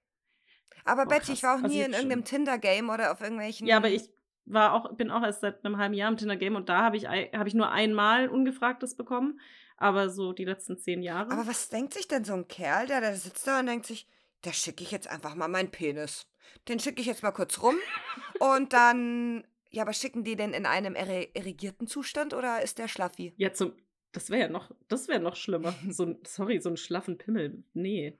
Aber 0.86 1.04
Oh, 1.04 1.06
Betty, 1.06 1.20
krass. 1.28 1.30
ich 1.38 1.44
war 1.44 1.52
auch 1.58 1.64
Also 1.64 1.68
nie 1.74 1.80
ich 1.82 1.86
in 1.88 1.94
irgendeinem 1.94 2.26
Tinder-Game 2.26 2.90
oder 2.90 3.12
auf 3.12 3.22
irgendwelchen. 3.22 3.66
Ja, 3.68 3.78
aber 3.78 3.90
ich 3.90 4.10
war 4.46 4.74
auch, 4.74 4.94
bin 4.96 5.10
auch 5.12 5.24
erst 5.24 5.40
seit 5.42 5.64
einem 5.66 5.78
halben 5.78 5.94
Jahr 5.94 6.12
im 6.12 6.18
Tinder-Game 6.18 6.56
und 6.56 6.68
da 6.68 6.82
habe 6.84 6.98
ich, 6.98 7.06
hab 7.08 7.48
ich 7.48 7.54
nur 7.54 7.72
einmal 7.72 8.28
ungefragtes 8.28 8.96
bekommen. 8.98 9.40
Aber 9.78 10.10
so 10.10 10.34
die 10.34 10.46
letzten 10.46 10.78
zehn 10.78 11.02
Jahre. 11.02 11.32
Aber 11.32 11.48
was 11.48 11.70
denkt 11.70 11.94
sich 11.94 12.08
denn 12.08 12.24
so 12.26 12.34
ein 12.34 12.48
Kerl, 12.48 12.88
der 12.88 13.02
da 13.02 13.14
sitzt 13.14 13.48
da 13.48 13.60
und 13.60 13.66
denkt 13.66 13.86
sich, 13.86 14.08
da 14.42 14.52
schicke 14.54 14.84
ich 14.84 14.92
jetzt 14.92 15.08
einfach 15.10 15.36
mal 15.36 15.48
meinen 15.48 15.72
Penis. 15.72 16.28
Den 16.68 16.80
schicke 16.80 17.00
ich 17.02 17.08
jetzt 17.08 17.24
mal 17.24 17.32
kurz 17.32 17.62
rum 17.62 17.76
und 18.40 18.74
dann. 18.74 19.48
Ja, 19.72 19.82
aber 19.82 19.94
schicken 19.94 20.24
die 20.24 20.36
denn 20.36 20.54
in 20.54 20.68
einem 20.68 20.96
irrigierten 20.96 21.88
Zustand 21.88 22.34
oder 22.36 22.62
ist 22.62 22.78
der 22.78 22.88
schlaffi? 22.88 23.34
ja, 23.38 23.52
zum, 23.54 23.74
das 24.14 24.30
wäre 24.30 24.44
ja 24.44 24.48
noch, 24.50 24.72
das 24.88 25.08
wäre 25.10 25.20
noch 25.20 25.36
schlimmer. 25.36 25.74
So 25.90 26.06
ein, 26.06 26.20
sorry, 26.26 26.60
so 26.62 26.70
einen 26.70 26.78
schlaffen 26.78 27.18
Pimmel. 27.18 27.64
Nee. 27.74 28.18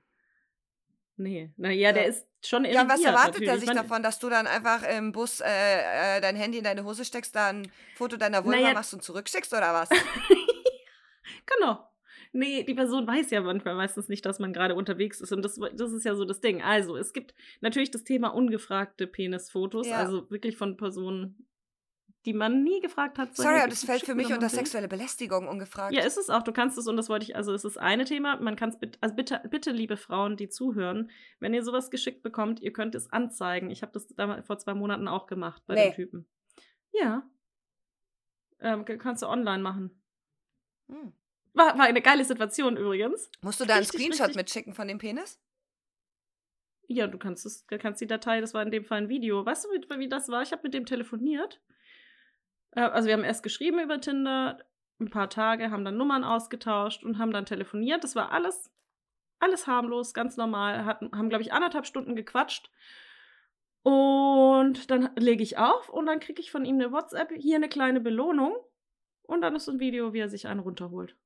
Nee. 1.16 1.52
Naja, 1.56 1.92
der 1.92 2.02
Ja. 2.02 2.08
ist 2.08 2.26
schon 2.44 2.64
Ja, 2.64 2.86
was 2.88 3.00
erwartet 3.02 3.34
natürlich. 3.34 3.48
er 3.48 3.58
sich 3.60 3.70
davon, 3.70 4.02
dass 4.02 4.18
du 4.18 4.28
dann 4.28 4.46
einfach 4.48 4.82
im 4.82 5.12
Bus 5.12 5.40
äh, 5.40 5.46
äh, 5.46 6.20
dein 6.20 6.34
Handy 6.36 6.58
in 6.58 6.64
deine 6.64 6.84
Hose 6.84 7.04
steckst, 7.04 7.34
dann 7.36 7.62
ein 7.62 7.72
Foto 7.94 8.16
deiner 8.16 8.44
Vulva 8.44 8.60
Naja. 8.60 8.74
machst 8.74 8.92
und 8.94 9.02
zurückschickst 9.02 9.52
oder 9.54 9.72
was? 9.72 9.88
Genau. 11.46 11.88
Nee, 12.32 12.64
die 12.64 12.74
Person 12.74 13.06
weiß 13.06 13.30
ja 13.30 13.40
manchmal 13.40 13.74
meistens 13.76 14.08
nicht, 14.08 14.26
dass 14.26 14.38
man 14.38 14.52
gerade 14.52 14.74
unterwegs 14.74 15.20
ist. 15.20 15.30
Und 15.32 15.42
das, 15.42 15.58
das 15.76 15.92
ist 15.92 16.04
ja 16.04 16.14
so 16.16 16.24
das 16.24 16.40
Ding. 16.40 16.62
Also, 16.62 16.96
es 16.96 17.12
gibt 17.12 17.34
natürlich 17.60 17.90
das 17.90 18.02
Thema 18.02 18.28
ungefragte 18.28 19.06
Penisfotos, 19.06 19.86
Ja. 19.88 19.98
also 19.98 20.28
wirklich 20.30 20.56
von 20.56 20.76
Personen, 20.76 21.46
die 22.24 22.32
man 22.32 22.62
nie 22.62 22.80
gefragt 22.80 23.18
hat. 23.18 23.36
Sorry, 23.36 23.58
aber 23.58 23.68
das 23.68 23.84
fällt 23.84 24.04
für 24.04 24.14
mich 24.14 24.32
unter 24.32 24.48
sexuelle 24.48 24.88
Belästigung 24.88 25.46
ungefragt. 25.48 25.92
Ja, 25.94 26.04
ist 26.04 26.16
es 26.16 26.30
auch. 26.30 26.42
Du 26.42 26.52
kannst 26.52 26.78
es, 26.78 26.86
und 26.86 26.96
das 26.96 27.08
wollte 27.08 27.24
ich, 27.24 27.36
also 27.36 27.52
es 27.52 27.64
ist 27.64 27.76
eine 27.78 28.04
Thema, 28.04 28.36
man 28.40 28.56
kann 28.56 28.70
es 28.70 28.78
also 29.00 29.14
bitte, 29.14 29.40
bitte, 29.50 29.70
liebe 29.72 29.96
Frauen, 29.96 30.36
die 30.36 30.48
zuhören, 30.48 31.10
wenn 31.40 31.52
ihr 31.54 31.62
sowas 31.62 31.90
geschickt 31.90 32.22
bekommt, 32.22 32.60
ihr 32.60 32.72
könnt 32.72 32.94
es 32.94 33.12
anzeigen. 33.12 33.70
Ich 33.70 33.82
habe 33.82 33.92
das 33.92 34.06
damals 34.08 34.46
vor 34.46 34.58
zwei 34.58 34.74
Monaten 34.74 35.06
auch 35.08 35.26
gemacht 35.26 35.62
bei 35.66 35.74
Nee. 35.74 35.84
den 35.90 35.94
Typen. 35.94 36.26
Ja. 36.92 37.28
Ähm, 38.60 38.84
kannst 38.84 39.22
du 39.22 39.26
online 39.28 39.62
machen. 39.62 40.02
Hm. 40.88 41.12
War, 41.52 41.78
war 41.78 41.84
eine 41.84 42.00
geile 42.02 42.24
Situation 42.24 42.76
übrigens. 42.76 43.30
Musst 43.42 43.60
du 43.60 43.64
da 43.64 43.74
einen 43.74 43.84
Screenshot 43.84 44.20
richtig- 44.28 44.36
mitschicken 44.36 44.74
von 44.74 44.88
dem 44.88 44.98
Penis? 44.98 45.40
Ja, 46.86 47.06
du 47.06 47.16
kannst 47.18 47.46
es, 47.46 47.66
du 47.66 47.78
kannst 47.78 48.00
die 48.00 48.06
Datei, 48.06 48.40
das 48.40 48.52
war 48.54 48.62
in 48.62 48.70
dem 48.70 48.84
Fall 48.84 48.98
ein 48.98 49.08
Video. 49.08 49.44
Weißt 49.44 49.64
du, 49.64 49.68
wie, 49.70 49.98
wie 50.00 50.08
das 50.08 50.28
war? 50.28 50.42
Ich 50.42 50.52
habe 50.52 50.62
mit 50.64 50.74
dem 50.74 50.84
telefoniert. 50.84 51.62
Äh, 52.74 52.80
also 52.80 53.06
wir 53.06 53.14
haben 53.14 53.24
erst 53.24 53.42
geschrieben 53.42 53.78
über 53.80 54.00
Tinder, 54.00 54.58
ein 55.00 55.10
paar 55.10 55.28
Tage, 55.28 55.70
haben 55.70 55.84
dann 55.84 55.96
Nummern 55.96 56.24
ausgetauscht 56.24 57.02
und 57.04 57.18
haben 57.18 57.32
dann 57.32 57.46
telefoniert. 57.46 58.04
Das 58.04 58.14
war 58.14 58.30
alles, 58.30 58.70
alles 59.38 59.66
harmlos, 59.66 60.14
ganz 60.14 60.36
normal. 60.36 60.84
Hatten, 60.84 61.10
haben, 61.16 61.28
glaube 61.28 61.42
ich, 61.42 61.52
anderthalb 61.52 61.86
Stunden 61.86 62.14
gequatscht. 62.16 62.70
Und 63.82 64.90
dann 64.90 65.14
lege 65.16 65.42
ich 65.42 65.58
auf 65.58 65.90
und 65.90 66.06
dann 66.06 66.20
kriege 66.20 66.40
ich 66.40 66.50
von 66.50 66.64
ihm 66.64 66.76
eine 66.76 66.92
WhatsApp, 66.92 67.32
hier 67.36 67.56
eine 67.56 67.68
kleine 67.68 68.00
Belohnung. 68.00 68.56
Und 69.22 69.40
dann 69.40 69.56
ist 69.56 69.66
so 69.66 69.72
ein 69.72 69.80
Video, 69.80 70.12
wie 70.12 70.20
er 70.20 70.28
sich 70.28 70.46
einen 70.46 70.60
runterholt. 70.60 71.16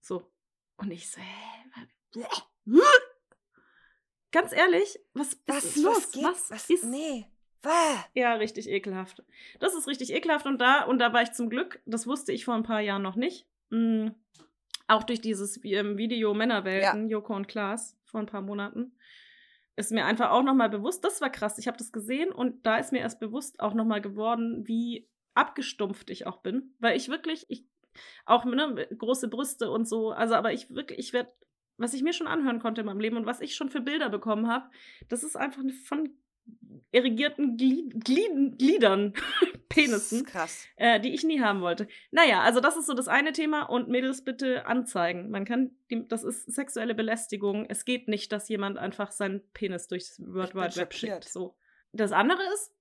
So. 0.00 0.30
Und 0.76 0.90
ich 0.90 1.10
so, 1.10 1.20
hä? 1.20 2.26
ganz 4.30 4.52
ehrlich, 4.52 4.98
was, 5.14 5.38
was, 5.46 5.56
Was, 5.56 5.64
ist 5.64 5.76
los? 5.76 5.96
was 5.96 6.10
geht? 6.12 6.24
was, 6.24 6.50
was 6.50 6.70
ist 6.70 6.84
Nee. 6.84 7.31
Ja, 8.14 8.34
richtig 8.34 8.68
ekelhaft. 8.68 9.22
Das 9.60 9.74
ist 9.74 9.86
richtig 9.86 10.12
ekelhaft 10.12 10.46
und 10.46 10.60
da, 10.60 10.84
und 10.84 10.98
da 10.98 11.12
war 11.12 11.22
ich 11.22 11.32
zum 11.32 11.48
Glück, 11.48 11.80
das 11.86 12.06
wusste 12.06 12.32
ich 12.32 12.44
vor 12.44 12.54
ein 12.54 12.64
paar 12.64 12.80
Jahren 12.80 13.02
noch 13.02 13.16
nicht. 13.16 13.46
mm, 13.70 14.08
auch 14.88 15.04
durch 15.04 15.20
dieses 15.20 15.58
ähm, 15.64 15.96
Video 15.96 16.34
Männerwelten, 16.34 17.08
Joko 17.08 17.34
und 17.34 17.48
Klaas, 17.48 17.96
vor 18.04 18.20
ein 18.20 18.26
paar 18.26 18.42
Monaten, 18.42 18.92
ist 19.76 19.92
mir 19.92 20.04
einfach 20.04 20.30
auch 20.30 20.42
nochmal 20.42 20.68
bewusst, 20.68 21.04
das 21.04 21.20
war 21.20 21.30
krass, 21.30 21.58
ich 21.58 21.66
habe 21.66 21.78
das 21.78 21.92
gesehen 21.92 22.30
und 22.30 22.66
da 22.66 22.76
ist 22.76 22.92
mir 22.92 23.00
erst 23.00 23.20
bewusst 23.20 23.60
auch 23.60 23.74
nochmal 23.74 24.00
geworden, 24.02 24.66
wie 24.66 25.08
abgestumpft 25.34 26.10
ich 26.10 26.26
auch 26.26 26.38
bin. 26.38 26.74
Weil 26.78 26.96
ich 26.96 27.08
wirklich, 27.08 27.46
ich, 27.48 27.64
auch 28.26 28.44
ne, 28.44 28.86
große 28.96 29.28
Brüste 29.28 29.70
und 29.70 29.88
so, 29.88 30.10
also 30.10 30.34
aber 30.34 30.52
ich 30.52 30.70
wirklich, 30.70 30.98
ich 30.98 31.12
werde, 31.12 31.32
was 31.78 31.94
ich 31.94 32.02
mir 32.02 32.12
schon 32.12 32.26
anhören 32.26 32.60
konnte 32.60 32.82
in 32.82 32.86
meinem 32.86 33.00
Leben 33.00 33.16
und 33.16 33.26
was 33.26 33.40
ich 33.40 33.54
schon 33.54 33.70
für 33.70 33.80
Bilder 33.80 34.10
bekommen 34.10 34.48
habe, 34.48 34.68
das 35.08 35.24
ist 35.24 35.36
einfach 35.36 35.62
von 35.86 36.14
irrigierten 36.92 37.56
Glied, 37.56 38.04
Glied, 38.04 38.58
Gliedern, 38.58 39.14
Penissen, 39.68 40.24
krass. 40.26 40.66
äh, 40.76 41.00
die 41.00 41.14
ich 41.14 41.24
nie 41.24 41.40
haben 41.40 41.62
wollte. 41.62 41.88
Naja, 42.10 42.42
also 42.42 42.60
das 42.60 42.76
ist 42.76 42.86
so 42.86 42.94
das 42.94 43.08
eine 43.08 43.32
Thema 43.32 43.62
und 43.62 43.88
Mädels 43.88 44.22
bitte 44.22 44.66
anzeigen. 44.66 45.30
Man 45.30 45.44
kann, 45.46 45.70
die, 45.90 46.06
das 46.06 46.22
ist 46.22 46.52
sexuelle 46.52 46.94
Belästigung. 46.94 47.64
Es 47.68 47.84
geht 47.86 48.08
nicht, 48.08 48.30
dass 48.32 48.48
jemand 48.48 48.76
einfach 48.76 49.10
seinen 49.10 49.40
Penis 49.54 49.88
durchs 49.88 50.20
World 50.20 50.54
Wide 50.54 50.76
Web 50.76 50.92
schockiert. 50.92 51.24
schickt. 51.24 51.24
So. 51.32 51.56
Das 51.92 52.12
andere 52.12 52.42
ist, 52.54 52.72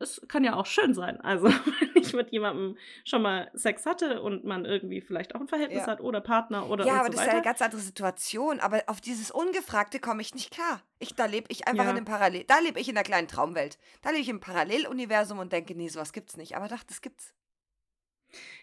es 0.00 0.20
kann 0.28 0.44
ja 0.44 0.54
auch 0.54 0.66
schön 0.66 0.94
sein. 0.94 1.20
Also, 1.20 1.46
wenn 1.92 2.02
ich 2.02 2.12
mit 2.12 2.30
jemandem 2.30 2.76
schon 3.04 3.22
mal 3.22 3.50
Sex 3.54 3.84
hatte 3.86 4.22
und 4.22 4.44
man 4.44 4.64
irgendwie 4.64 5.00
vielleicht 5.00 5.34
auch 5.34 5.40
ein 5.40 5.48
Verhältnis 5.48 5.80
Ja. 5.80 5.86
hat 5.88 6.00
oder 6.00 6.20
Partner 6.20 6.70
oder 6.70 6.86
ja, 6.86 6.94
aber 6.94 7.06
so 7.06 7.12
das 7.12 7.20
ist 7.20 7.20
ja 7.20 7.26
weiter. 7.26 7.36
eine 7.36 7.44
ganz 7.44 7.62
andere 7.62 7.80
Situation. 7.80 8.60
Aber 8.60 8.82
auf 8.86 9.00
dieses 9.00 9.30
Ungefragte 9.30 9.98
komme 10.00 10.22
ich 10.22 10.34
nicht 10.34 10.50
klar. 10.52 10.82
Ich, 11.00 11.14
da 11.14 11.26
lebe 11.26 11.46
ich 11.50 11.66
einfach 11.66 11.84
Ja. 11.84 11.90
in 11.90 11.96
einem 11.96 12.04
Parallel. 12.06 12.44
Da 12.44 12.58
lebe 12.60 12.78
ich 12.80 12.88
in 12.88 12.96
einer 12.96 13.04
kleinen 13.04 13.28
Traumwelt. 13.28 13.78
Da 14.02 14.10
lebe 14.10 14.20
ich 14.22 14.28
im 14.28 14.40
Paralleluniversum 14.40 15.38
und 15.38 15.52
denke, 15.52 15.74
nee, 15.74 15.88
sowas 15.88 16.12
gibt's 16.12 16.36
nicht. 16.36 16.56
Aber 16.56 16.68
doch, 16.68 16.82
das 16.84 17.00
gibt's. 17.00 17.34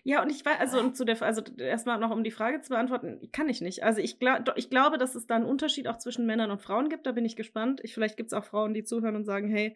Ja, 0.04 0.22
und 0.22 0.30
ich 0.30 0.46
weiß, 0.46 0.60
also 0.60 0.90
zu 0.92 1.06
der, 1.06 1.20
also 1.24 1.42
erstmal 1.58 1.98
noch 1.98 2.12
um 2.12 2.24
die 2.24 2.30
Frage 2.30 2.62
zu 2.62 2.70
beantworten, 2.70 3.28
kann 3.32 3.50
ich 3.50 3.62
nicht. 3.62 3.84
Also 3.84 4.00
ich, 4.00 4.20
glaub, 4.20 4.44
ich 4.56 4.70
glaube, 4.70 5.00
dass 5.00 5.16
es 5.16 5.26
da 5.26 5.36
einen 5.36 5.46
Unterschied 5.46 5.88
auch 5.88 5.98
zwischen 5.98 6.28
Männern 6.28 6.52
und 6.52 6.62
Frauen 6.62 6.90
gibt. 6.90 7.08
Da 7.08 7.12
bin 7.12 7.26
ich 7.26 7.36
gespannt. 7.36 7.82
Ich, 7.84 7.94
vielleicht 7.96 8.16
gibt 8.16 8.28
es 8.32 8.34
auch 8.38 8.46
Frauen, 8.46 8.76
die 8.76 8.84
zuhören 8.84 9.16
und 9.16 9.26
sagen, 9.26 9.50
hey, 9.50 9.76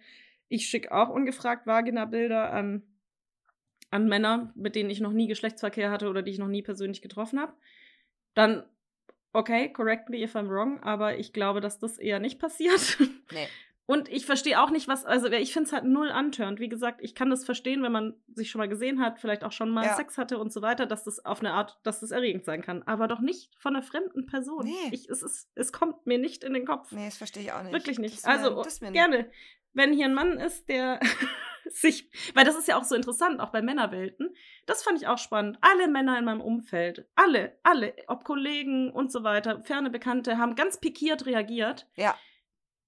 ich 0.49 0.67
schicke 0.67 0.91
auch 0.91 1.09
ungefragt 1.09 1.65
Vagina-Bilder 1.67 2.51
an, 2.51 2.83
an 3.91 4.07
Männer, 4.07 4.51
mit 4.55 4.75
denen 4.75 4.89
ich 4.89 4.99
noch 4.99 5.13
nie 5.13 5.27
Geschlechtsverkehr 5.27 5.89
hatte 5.91 6.09
oder 6.09 6.21
die 6.21 6.31
ich 6.31 6.39
noch 6.39 6.47
nie 6.47 6.61
persönlich 6.61 7.01
getroffen 7.01 7.39
habe. 7.39 7.53
Dann, 8.33 8.63
okay, 9.33 9.71
correct 9.71 10.09
me 10.09 10.17
if 10.21 10.35
I'm 10.35 10.47
wrong, 10.49 10.81
aber 10.83 11.17
ich 11.17 11.33
glaube, 11.33 11.61
dass 11.61 11.79
das 11.79 11.97
eher 11.97 12.19
nicht 12.19 12.39
passiert. 12.39 12.97
Nee. 13.31 13.47
Und 13.85 14.07
ich 14.07 14.27
verstehe 14.27 14.61
auch 14.61 14.69
nicht, 14.69 14.87
was, 14.87 15.03
also 15.03 15.25
ich 15.31 15.51
finde 15.51 15.65
es 15.65 15.73
halt 15.73 15.83
null 15.83 16.11
antörnt. 16.11 16.59
Wie 16.59 16.69
gesagt, 16.69 16.99
ich 17.01 17.15
kann 17.15 17.31
das 17.31 17.43
verstehen, 17.43 17.81
wenn 17.81 17.91
man 17.91 18.13
sich 18.35 18.51
schon 18.51 18.59
mal 18.59 18.69
gesehen 18.69 19.01
hat, 19.01 19.19
vielleicht 19.19 19.43
auch 19.43 19.51
schon 19.51 19.71
mal 19.71 19.83
Ja. 19.83 19.95
Sex 19.95 20.15
hatte 20.19 20.37
und 20.37 20.53
so 20.53 20.61
weiter, 20.61 20.85
dass 20.85 21.05
das 21.05 21.25
auf 21.25 21.39
eine 21.39 21.53
Art, 21.53 21.79
dass 21.81 22.01
das 22.01 22.11
erregend 22.11 22.45
sein 22.45 22.61
kann. 22.61 22.83
Aber 22.83 23.07
doch 23.07 23.19
nicht 23.19 23.51
von 23.57 23.75
einer 23.75 23.81
fremden 23.83 24.27
Person. 24.27 24.65
Nee. 24.65 24.73
Ich, 24.91 25.09
es, 25.09 25.23
ist, 25.23 25.49
es 25.55 25.71
kommt 25.73 26.05
mir 26.05 26.19
nicht 26.19 26.43
in 26.43 26.53
den 26.53 26.67
Kopf. 26.67 26.91
Nee, 26.91 27.05
das 27.05 27.17
verstehe 27.17 27.41
ich 27.41 27.51
auch 27.51 27.63
nicht. 27.63 27.73
Wirklich 27.73 27.97
nicht. 27.97 28.23
mir- 28.23 28.31
also 28.31 28.63
gerne. 28.91 29.31
Wenn 29.73 29.93
hier 29.93 30.05
ein 30.05 30.13
Mann 30.13 30.37
ist, 30.39 30.69
der 30.69 30.99
sich, 31.69 32.09
weil 32.33 32.45
das 32.45 32.57
ist 32.57 32.67
ja 32.67 32.77
auch 32.77 32.83
so 32.83 32.95
interessant, 32.95 33.39
auch 33.39 33.51
bei 33.51 33.61
Männerwelten. 33.61 34.33
Das 34.65 34.83
fand 34.83 34.99
ich 35.01 35.07
auch 35.07 35.17
spannend. 35.17 35.57
Alle 35.61 35.87
Männer 35.87 36.17
in 36.17 36.25
meinem 36.25 36.41
Umfeld, 36.41 37.07
alle, 37.15 37.57
alle, 37.63 37.93
ob 38.07 38.23
Kollegen 38.23 38.91
und 38.91 39.11
so 39.11 39.23
weiter, 39.23 39.61
ferne 39.63 39.89
Bekannte, 39.89 40.37
haben 40.37 40.55
ganz 40.55 40.79
pikiert 40.79 41.25
reagiert. 41.25 41.87
Ja. 41.95 42.15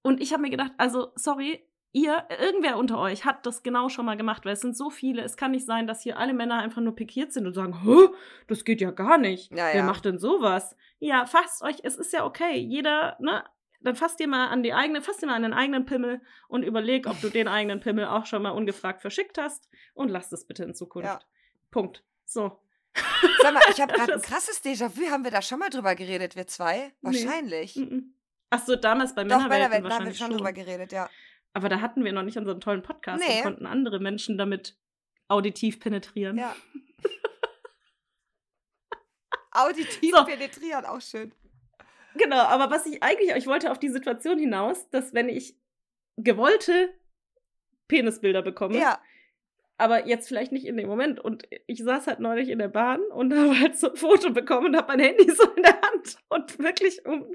Und 0.02 0.20
ich 0.20 0.32
habe 0.32 0.42
mir 0.42 0.50
gedacht, 0.50 0.72
also 0.78 1.12
sorry, 1.14 1.64
ihr, 1.92 2.26
irgendwer 2.40 2.76
unter 2.76 2.98
euch 2.98 3.24
hat 3.24 3.46
das 3.46 3.62
genau 3.62 3.88
schon 3.88 4.06
mal 4.06 4.16
gemacht, 4.16 4.44
weil 4.44 4.54
es 4.54 4.60
sind 4.60 4.76
so 4.76 4.90
viele. 4.90 5.22
Es 5.22 5.36
kann 5.36 5.52
nicht 5.52 5.66
sein, 5.66 5.86
dass 5.86 6.02
hier 6.02 6.18
alle 6.18 6.34
Männer 6.34 6.58
einfach 6.58 6.80
nur 6.80 6.94
pikiert 6.94 7.32
sind 7.32 7.46
und 7.46 7.54
sagen, 7.54 7.82
Hä, 7.84 8.08
das 8.48 8.64
geht 8.64 8.80
ja 8.80 8.90
gar 8.90 9.18
nicht. 9.18 9.50
Ja, 9.50 9.66
Wer 9.66 9.76
ja. 9.76 9.84
macht 9.84 10.04
denn 10.04 10.18
sowas? 10.18 10.76
Ja, 10.98 11.26
fasst 11.26 11.62
euch, 11.62 11.76
es 11.82 11.96
ist 11.96 12.12
ja 12.12 12.24
okay. 12.24 12.56
Jeder, 12.58 13.16
ne? 13.20 13.44
Dann 13.84 13.96
fasst 13.96 14.20
dir 14.20 14.28
mal 14.28 14.48
an 14.48 14.62
die 14.62 14.72
eigene, 14.72 15.02
fasst 15.02 15.22
dir 15.22 15.26
mal 15.26 15.34
an 15.34 15.42
den 15.42 15.52
eigenen 15.52 15.84
Pimmel 15.86 16.20
und 16.48 16.62
überleg, 16.62 17.06
ob 17.06 17.20
du 17.20 17.28
den 17.30 17.48
eigenen 17.48 17.80
Pimmel 17.80 18.06
auch 18.06 18.26
schon 18.26 18.42
mal 18.42 18.50
ungefragt 18.50 19.00
verschickt 19.00 19.38
hast 19.38 19.68
und 19.94 20.08
lass 20.08 20.28
das 20.30 20.46
bitte 20.46 20.64
in 20.64 20.74
Zukunft. 20.74 21.08
Ja. 21.08 21.20
Punkt. 21.70 22.04
So. 22.24 22.60
Sag 23.40 23.54
mal, 23.54 23.62
ich 23.70 23.80
habe 23.80 23.92
gerade 23.94 24.14
ein 24.14 24.22
krasses 24.22 24.62
Déjà-vu. 24.62 25.10
Haben 25.10 25.24
wir 25.24 25.30
da 25.30 25.42
schon 25.42 25.58
mal 25.58 25.70
drüber 25.70 25.94
geredet, 25.94 26.36
wir 26.36 26.46
zwei? 26.46 26.92
Nee. 27.00 27.24
Wahrscheinlich. 27.24 27.76
Mhm. 27.76 28.14
Ach 28.50 28.62
so, 28.64 28.76
damals 28.76 29.14
bei 29.14 29.24
Doch, 29.24 29.48
bei 29.48 29.58
der 29.58 29.68
Männerwelten 29.70 29.84
Welt 29.84 29.92
da 29.92 29.96
haben 29.96 30.04
wir 30.04 30.10
wahrscheinlich 30.10 30.18
schon 30.18 30.26
schon. 30.28 30.36
drüber 30.36 30.52
geredet, 30.52 30.92
ja. 30.92 31.08
Aber 31.54 31.68
da 31.68 31.80
hatten 31.80 32.04
wir 32.04 32.12
noch 32.12 32.22
nicht 32.22 32.36
unseren 32.38 32.60
tollen 32.60 32.82
Podcast 32.82 33.22
Nee. 33.26 33.38
und 33.38 33.42
konnten 33.42 33.66
andere 33.66 33.98
Menschen 33.98 34.38
damit 34.38 34.76
auditiv 35.28 35.80
penetrieren. 35.80 36.38
Ja. 36.38 36.54
Auditiv 39.54 40.14
So. 40.16 40.24
penetrieren, 40.24 40.86
auch 40.86 41.00
schön. 41.00 41.32
Genau, 42.16 42.42
aber 42.42 42.70
was 42.70 42.86
ich 42.86 43.02
eigentlich, 43.02 43.30
ich 43.34 43.46
wollte 43.46 43.70
auf 43.70 43.78
die 43.78 43.88
Situation 43.88 44.38
hinaus, 44.38 44.88
dass 44.90 45.14
wenn 45.14 45.28
ich 45.28 45.56
gewollte 46.16 46.92
Penisbilder 47.88 48.42
bekomme, 48.42 48.78
Ja. 48.78 49.00
aber 49.78 50.06
jetzt 50.06 50.28
vielleicht 50.28 50.52
nicht 50.52 50.66
in 50.66 50.76
dem 50.76 50.88
Moment. 50.88 51.20
Und 51.20 51.46
ich 51.66 51.82
saß 51.82 52.06
halt 52.06 52.20
neulich 52.20 52.48
in 52.48 52.58
der 52.58 52.68
Bahn 52.68 53.00
und 53.12 53.32
habe 53.36 53.58
halt 53.58 53.78
so 53.78 53.90
ein 53.90 53.96
Foto 53.96 54.30
bekommen 54.30 54.68
und 54.68 54.76
habe 54.76 54.88
mein 54.88 55.00
Handy 55.00 55.30
so 55.30 55.50
in 55.52 55.62
der 55.62 55.80
Hand 55.80 56.16
und 56.28 56.58
wirklich 56.58 57.04
um, 57.06 57.26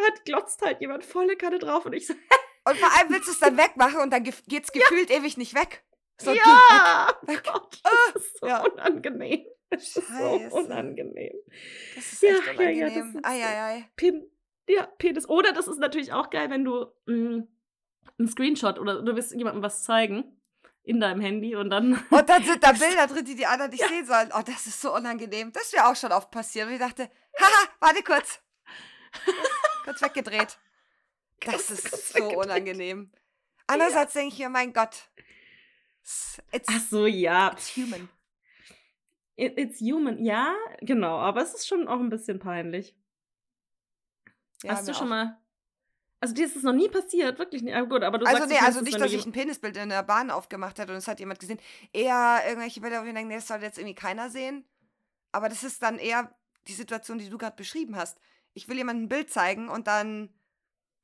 hat 0.00 0.24
glotzt 0.24 0.62
halt 0.62 0.80
jemand 0.80 1.04
volle 1.04 1.36
Kanne 1.36 1.58
drauf 1.58 1.86
und 1.86 1.92
ich 1.92 2.06
so, 2.06 2.14
Und 2.68 2.76
vor 2.76 2.90
allem 2.94 3.08
willst 3.10 3.26
du 3.26 3.32
es 3.32 3.40
dann 3.40 3.56
wegmachen 3.56 4.00
und 4.00 4.12
dann 4.12 4.22
geht's 4.22 4.70
gefühlt 4.70 5.10
ewig 5.10 5.38
nicht 5.38 5.54
weg. 5.54 5.82
So, 6.20 6.30
ja, 6.32 7.08
geh 7.24 7.32
weg. 7.32 7.42
Gott, 7.44 7.80
das 7.82 8.22
ist 8.22 8.38
so 8.38 8.46
ja. 8.46 8.62
unangenehm. 8.62 9.46
Das 9.70 9.82
ist 9.96 10.08
so 10.08 10.32
unangenehm. 10.56 11.34
Das 11.94 12.12
ist 12.12 12.22
Ja, 12.22 12.30
echt 12.30 12.46
ja, 12.46 12.52
unangenehm. 12.52 12.78
ja, 12.78 12.88
das 12.88 13.14
ist- 13.14 13.24
Eieiei. 13.24 13.90
Pin, 13.96 14.26
ja, 14.68 14.86
Penis. 14.98 15.28
Oder 15.28 15.52
das 15.52 15.66
ist 15.68 15.78
natürlich 15.78 16.12
auch 16.12 16.30
geil, 16.30 16.50
wenn 16.50 16.64
du 16.64 16.86
mh, 17.06 17.44
einen 18.18 18.28
Screenshot 18.28 18.78
oder 18.78 19.02
du 19.02 19.14
willst 19.16 19.32
jemandem 19.32 19.62
was 19.62 19.82
zeigen 19.84 20.36
in 20.82 20.98
deinem 21.00 21.20
Handy 21.20 21.54
und 21.56 21.70
dann. 21.70 22.02
Und 22.10 22.28
dann 22.28 22.42
sind 22.44 22.62
da 22.64 22.72
Bilder 22.72 23.06
drin, 23.06 23.24
die 23.24 23.34
die 23.36 23.46
anderen 23.46 23.70
nicht 23.70 23.86
sehen 23.86 24.06
sollen. 24.06 24.30
Oh, 24.36 24.42
das 24.44 24.66
ist 24.66 24.80
so 24.80 24.94
unangenehm. 24.94 25.52
Das 25.52 25.72
wäre 25.72 25.86
auch 25.86 25.96
schon 25.96 26.12
oft 26.12 26.30
passiert. 26.30 26.66
Und 26.66 26.72
ich 26.74 26.78
dachte, 26.80 27.08
haha, 27.38 27.68
warte 27.80 28.02
kurz. 28.02 28.40
kurz 29.84 30.02
weggedreht. 30.02 30.58
Das 31.42 31.68
Kurz- 31.68 31.70
ist 31.70 31.90
kurz 31.90 32.08
so 32.10 32.14
weggedreht. 32.16 32.36
unangenehm. 32.36 33.12
Andererseits 33.66 34.12
denke 34.12 34.34
ich 34.34 34.38
mir, 34.40 34.50
mein 34.50 34.74
Gott. 34.74 35.08
It's, 36.52 36.66
Ach 36.68 36.80
so, 36.90 37.06
ja. 37.06 37.52
it's 37.52 37.74
human. 37.76 38.10
It, 39.40 39.58
it's 39.58 39.80
human. 39.80 40.22
Ja, 40.24 40.54
genau. 40.80 41.18
Aber 41.18 41.40
es 41.42 41.54
ist 41.54 41.66
schon 41.66 41.88
auch 41.88 41.98
ein 41.98 42.10
bisschen 42.10 42.38
peinlich. 42.38 42.94
Ja, 44.62 44.72
Hast 44.72 44.86
du 44.86 44.92
schon 44.92 45.06
auch. 45.06 45.10
mal. 45.10 45.38
Also 46.22 46.34
dir 46.34 46.44
ist 46.44 46.54
das 46.54 46.62
noch 46.64 46.74
nie 46.74 46.90
passiert, 46.90 47.38
wirklich 47.38 47.62
nicht. 47.62 47.74
Aber 47.74 47.86
gut, 47.88 48.02
aber 48.02 48.18
du 48.18 48.26
Also 48.26 48.40
sagst 48.40 48.52
nee, 48.52 48.58
also 48.58 48.80
es, 48.80 48.84
nicht, 48.84 49.00
dass 49.00 49.10
ich 49.10 49.24
ein 49.24 49.32
Penisbild 49.32 49.78
in 49.78 49.88
der 49.88 50.02
Bahn 50.02 50.30
aufgemacht 50.30 50.78
hätte 50.78 50.92
und 50.92 50.98
es 50.98 51.08
hat 51.08 51.18
jemand 51.18 51.40
gesehen. 51.40 51.58
Eher 51.94 52.42
irgendwelche 52.46 52.82
Bilder, 52.82 53.02
wo 53.02 53.06
ich 53.06 53.14
denke, 53.14 53.28
nee, 53.28 53.36
das 53.36 53.48
soll 53.48 53.62
jetzt 53.62 53.78
irgendwie 53.78 53.94
keiner 53.94 54.28
sehen. 54.28 54.66
Aber 55.32 55.48
das 55.48 55.62
ist 55.62 55.82
dann 55.82 55.98
eher 55.98 56.34
die 56.68 56.74
Situation, 56.74 57.16
die 57.16 57.30
du 57.30 57.38
gerade 57.38 57.56
beschrieben 57.56 57.96
hast. 57.96 58.18
Ich 58.52 58.68
will 58.68 58.76
jemandem 58.76 59.04
ein 59.06 59.08
Bild 59.08 59.30
zeigen 59.30 59.70
und 59.70 59.86
dann 59.86 60.28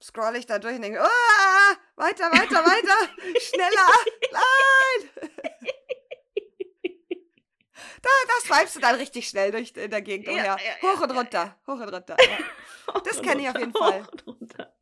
scroll 0.02 0.36
ich 0.36 0.44
da 0.44 0.58
durch 0.58 0.76
und 0.76 0.82
denke, 0.82 1.00
oh, 1.02 1.74
weiter, 1.96 2.24
weiter, 2.24 2.62
weiter, 2.62 3.08
schneller, 3.40 3.88
nein. 4.32 4.85
Da, 8.02 8.08
das 8.28 8.44
swipest 8.48 8.76
du 8.76 8.80
dann 8.80 8.94
richtig 8.96 9.28
schnell 9.28 9.50
durch 9.50 9.72
in 9.76 9.90
der 9.90 10.02
Gegend 10.02 10.26
Ja, 10.28 10.32
umher. 10.32 10.56
ja, 10.82 10.88
Hoch 10.88 11.00
und 11.00 11.10
runter, 11.10 11.56
hoch 11.66 11.74
und 11.80 11.88
runter. 11.88 12.16
Das 13.04 13.16
und 13.18 13.22
kenn 13.26 13.40
ich 13.40 13.48
auf 13.48 13.58
jeden 13.58 13.72
Fall. 13.72 14.02
hoch 14.04 14.08
und 14.12 14.26
runter. 14.26 14.72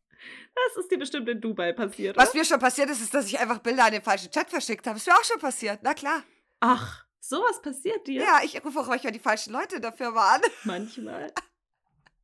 Das 0.55 0.77
ist 0.83 0.91
dir 0.91 0.99
bestimmt 0.99 1.29
in 1.29 1.41
Dubai 1.41 1.73
passiert. 1.73 2.17
Was 2.17 2.31
oder? 2.31 2.39
mir 2.39 2.45
schon 2.45 2.59
passiert 2.61 2.89
ist, 2.91 3.01
ist, 3.01 3.13
dass 3.13 3.27
ich 3.27 3.39
einfach 3.39 3.59
Bilder 3.59 3.85
an 3.87 3.93
den 3.93 4.03
falschen 4.03 4.31
Chat 4.31 4.49
verschickt 4.51 4.87
habe. 4.87 4.97
Ist 4.99 5.07
mir 5.07 5.15
auch 5.15 5.25
schon 5.25 5.39
passiert, 5.41 5.81
na 5.83 5.95
klar. 5.95 6.23
Ach, 6.61 7.05
sowas 7.21 7.61
passiert 7.61 8.07
dir? 8.07 8.23
Ja, 8.23 8.41
ich 8.45 8.65
rufe 8.65 8.79
auch 8.81 8.87
manchmal 8.87 9.13
die 9.13 9.19
falschen 9.19 9.53
Leute 9.53 9.81
dafür 9.81 10.11
mal 10.13 10.37
an. 10.37 10.43
Manchmal. 10.65 11.33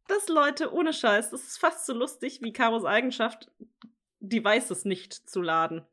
Das 0.07 0.29
Leute, 0.29 0.73
ohne 0.73 0.93
Scheiß, 0.93 1.31
das 1.31 1.43
ist 1.43 1.59
fast 1.59 1.87
so 1.87 1.93
lustig 1.93 2.41
wie 2.43 2.53
Karos 2.53 2.85
Eigenschaft, 2.85 3.51
Devices 4.21 4.85
nicht 4.85 5.13
zu 5.29 5.41
laden. 5.43 5.87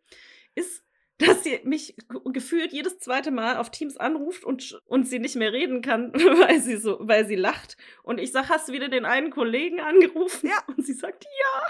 Ist, 0.55 0.83
dass 1.19 1.43
sie 1.43 1.59
mich 1.63 1.95
ge- 2.09 2.21
gefühlt 2.31 2.71
jedes 2.71 2.99
zweite 2.99 3.31
Mal 3.31 3.57
auf 3.57 3.71
Teams 3.71 3.97
anruft 3.97 4.43
und, 4.43 4.79
und 4.85 5.07
sie 5.07 5.19
nicht 5.19 5.35
mehr 5.35 5.51
reden 5.51 5.81
kann, 5.81 6.13
weil 6.13 6.61
sie 6.61 6.77
so, 6.77 6.97
weil 7.01 7.27
sie 7.27 7.35
lacht. 7.35 7.75
Und 8.03 8.19
ich 8.19 8.31
sag, 8.31 8.49
hast 8.49 8.67
du 8.69 8.73
wieder 8.73 8.87
den 8.89 9.05
einen 9.05 9.31
Kollegen 9.31 9.79
angerufen? 9.79 10.47
Ja. 10.47 10.63
Und 10.67 10.85
sie 10.85 10.93
sagt, 10.93 11.23
ja. 11.25 11.67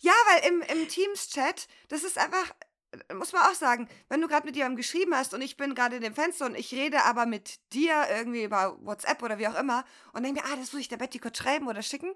Ja, 0.00 0.12
weil 0.30 0.50
im, 0.50 0.62
im 0.62 0.88
Teams-Chat, 0.88 1.68
das 1.88 2.02
ist 2.02 2.18
einfach, 2.18 2.50
äh, 3.08 3.14
muss 3.14 3.32
man 3.32 3.42
auch 3.42 3.54
sagen, 3.54 3.88
wenn 4.08 4.20
du 4.20 4.26
gerade 4.26 4.46
mit 4.46 4.56
jemandem 4.56 4.78
geschrieben 4.78 5.14
hast 5.14 5.32
und 5.34 5.42
ich 5.42 5.56
bin 5.56 5.74
gerade 5.74 5.96
in 5.96 6.02
dem 6.02 6.14
Fenster 6.14 6.46
und 6.46 6.56
ich 6.58 6.72
rede 6.72 7.02
aber 7.04 7.26
mit 7.26 7.60
dir 7.72 7.94
irgendwie 8.10 8.42
über 8.44 8.78
WhatsApp 8.80 9.22
oder 9.22 9.38
wie 9.38 9.46
auch 9.48 9.58
immer 9.60 9.84
und 10.12 10.24
denke 10.24 10.40
mir, 10.42 10.46
ah, 10.52 10.56
das 10.56 10.72
muss 10.72 10.80
ich 10.82 10.88
der 10.88 10.96
Betty 10.96 11.18
kurz 11.18 11.38
schreiben 11.38 11.68
oder 11.68 11.82
schicken 11.82 12.12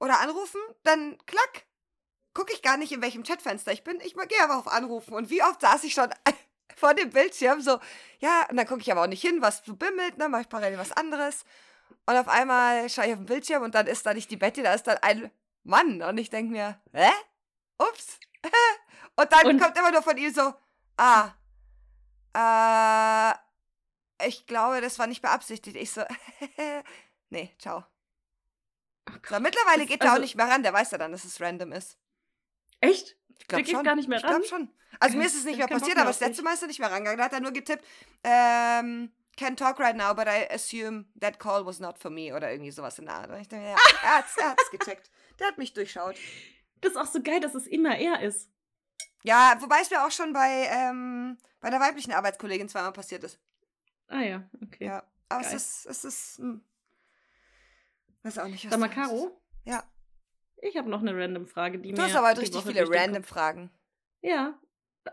oder 0.00 0.20
anrufen, 0.20 0.60
dann 0.82 1.16
klack. 1.26 1.64
Gucke 2.34 2.52
ich 2.52 2.62
gar 2.62 2.76
nicht, 2.76 2.92
in 2.92 3.02
welchem 3.02 3.22
Chatfenster 3.22 3.72
ich 3.72 3.84
bin. 3.84 4.00
Ich 4.00 4.14
gehe 4.14 4.42
aber 4.44 4.56
auf 4.58 4.68
Anrufen. 4.68 5.14
Und 5.14 5.30
wie 5.30 5.42
oft 5.42 5.60
saß 5.60 5.84
ich 5.84 5.94
schon 5.94 6.08
vor 6.76 6.94
dem 6.94 7.10
Bildschirm 7.10 7.60
so, 7.60 7.78
ja, 8.18 8.46
und 8.50 8.56
dann 8.56 8.66
gucke 8.66 8.80
ich 8.80 8.90
aber 8.92 9.02
auch 9.02 9.06
nicht 9.08 9.22
hin, 9.22 9.42
was 9.42 9.62
so 9.64 9.74
bimmelt, 9.74 10.14
dann 10.18 10.30
mache 10.30 10.42
ich 10.42 10.48
parallel 10.48 10.78
was 10.78 10.92
anderes. 10.92 11.44
Und 12.06 12.16
auf 12.16 12.28
einmal 12.28 12.88
schaue 12.88 13.06
ich 13.06 13.12
auf 13.12 13.18
den 13.18 13.26
Bildschirm 13.26 13.62
und 13.62 13.74
dann 13.74 13.86
ist 13.86 14.06
da 14.06 14.14
nicht 14.14 14.30
die 14.30 14.36
Betty, 14.36 14.62
da 14.62 14.72
ist 14.74 14.86
dann 14.86 14.98
ein 14.98 15.30
Mann. 15.64 16.02
Und 16.02 16.18
ich 16.18 16.30
denke 16.30 16.52
mir, 16.52 16.80
hä? 16.92 17.10
Ups. 17.78 18.18
und 19.16 19.32
dann 19.32 19.46
Und- 19.46 19.60
kommt 19.60 19.76
immer 19.76 19.90
nur 19.90 20.02
von 20.02 20.16
ihm 20.16 20.32
so, 20.32 20.54
ah, 20.96 21.30
äh, 22.34 23.34
ich 24.28 24.46
glaube, 24.46 24.80
das 24.80 24.98
war 24.98 25.06
nicht 25.06 25.22
beabsichtigt. 25.22 25.76
Ich 25.76 25.90
so, 25.92 26.02
nee, 27.30 27.54
ciao. 27.58 27.84
So, 29.28 29.40
mittlerweile 29.40 29.86
geht 29.86 30.02
er 30.02 30.08
auch 30.08 30.10
also- 30.12 30.22
nicht 30.22 30.36
mehr 30.36 30.48
ran, 30.48 30.62
der 30.62 30.72
weiß 30.72 30.92
ja 30.92 30.98
dann, 30.98 31.12
dass 31.12 31.24
es 31.24 31.40
random 31.40 31.72
ist. 31.72 31.98
Echt? 32.80 33.16
Ich 33.38 33.46
glaube 33.48 33.64
Der 33.64 33.70
schon. 33.70 33.84
gar 33.84 33.96
nicht 33.96 34.08
mehr 34.08 34.18
ich 34.18 34.24
glaube 34.24 34.40
ran? 34.42 34.48
schon. 34.48 34.68
Also 34.98 35.16
mir 35.16 35.24
ist 35.26 35.34
es 35.36 35.44
nicht 35.44 35.58
der 35.58 35.66
mehr 35.68 35.78
passiert, 35.78 35.96
aber 35.96 36.08
das 36.08 36.20
letzte 36.20 36.42
Mal 36.42 36.54
ist 36.54 36.62
er 36.62 36.68
nicht 36.68 36.78
mehr 36.80 36.90
rangegangen. 36.90 37.18
Da 37.18 37.24
hat 37.24 37.32
er 37.32 37.40
nur 37.40 37.52
getippt, 37.52 37.84
ähm, 38.24 39.10
can 39.36 39.56
talk 39.56 39.78
right 39.80 39.96
now, 39.96 40.14
but 40.14 40.26
I 40.26 40.46
assume 40.52 41.06
that 41.20 41.38
call 41.38 41.64
was 41.64 41.78
not 41.80 41.98
for 41.98 42.10
me 42.10 42.34
oder 42.34 42.50
irgendwie 42.50 42.70
sowas 42.70 42.98
in 42.98 43.06
der 43.06 43.14
Art. 43.14 43.30
Und 43.30 43.40
ich 43.40 43.48
denke, 43.48 43.66
ja, 43.68 43.76
er 44.02 44.18
hat's, 44.18 44.36
er 44.36 44.50
hat's 44.50 44.70
gecheckt. 44.70 45.10
Der 45.38 45.46
hat 45.46 45.58
mich 45.58 45.72
durchschaut. 45.72 46.16
Das 46.82 46.92
ist 46.92 46.96
auch 46.98 47.06
so 47.06 47.22
geil, 47.22 47.40
dass 47.40 47.54
es 47.54 47.66
immer 47.66 47.96
er 47.96 48.20
ist. 48.20 48.50
Ja, 49.22 49.56
wobei 49.60 49.80
es 49.80 49.90
mir 49.90 50.04
auch 50.04 50.10
schon 50.10 50.32
bei, 50.32 50.68
ähm, 50.70 51.38
bei 51.60 51.68
einer 51.68 51.80
weiblichen 51.80 52.12
Arbeitskollegin 52.12 52.68
zweimal 52.68 52.92
passiert 52.92 53.24
ist. 53.24 53.38
Ah 54.08 54.20
ja, 54.22 54.42
okay. 54.62 54.86
Ja. 54.86 55.04
Aber 55.28 55.40
es 55.42 55.48
Geil. 55.48 55.56
ist, 55.56 55.86
es 55.86 56.04
ist, 56.04 56.38
hm. 56.38 56.64
Weiß 58.22 58.38
auch 58.38 58.48
nicht, 58.48 58.64
was 58.64 58.70
Sag 58.70 58.80
mal. 58.80 58.88
Caro, 58.88 59.40
Ja. 59.64 59.82
Ich 60.62 60.76
habe 60.76 60.88
noch 60.90 61.00
eine 61.00 61.16
random 61.16 61.46
Frage, 61.46 61.78
die 61.78 61.92
Du 61.92 62.00
mir 62.00 62.08
hast 62.08 62.16
aber 62.16 62.34
die 62.34 62.40
richtig 62.40 62.64
Woche 62.64 62.72
viele 62.72 62.88
random 62.88 63.24
Fragen. 63.24 63.70
Ja. 64.22 64.58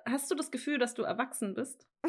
Hast 0.05 0.29
du 0.29 0.35
das 0.35 0.51
Gefühl, 0.51 0.79
dass 0.79 0.93
du 0.93 1.03
erwachsen 1.03 1.53
bist? 1.53 1.87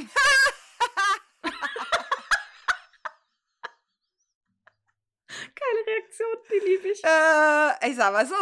Keine 5.54 5.86
Reaktion, 5.86 6.36
die 6.50 6.66
liebe 6.66 6.88
ich. 6.88 7.04
Äh, 7.04 7.90
ich 7.90 7.96
sag 7.96 8.12
mal 8.12 8.26
so. 8.26 8.34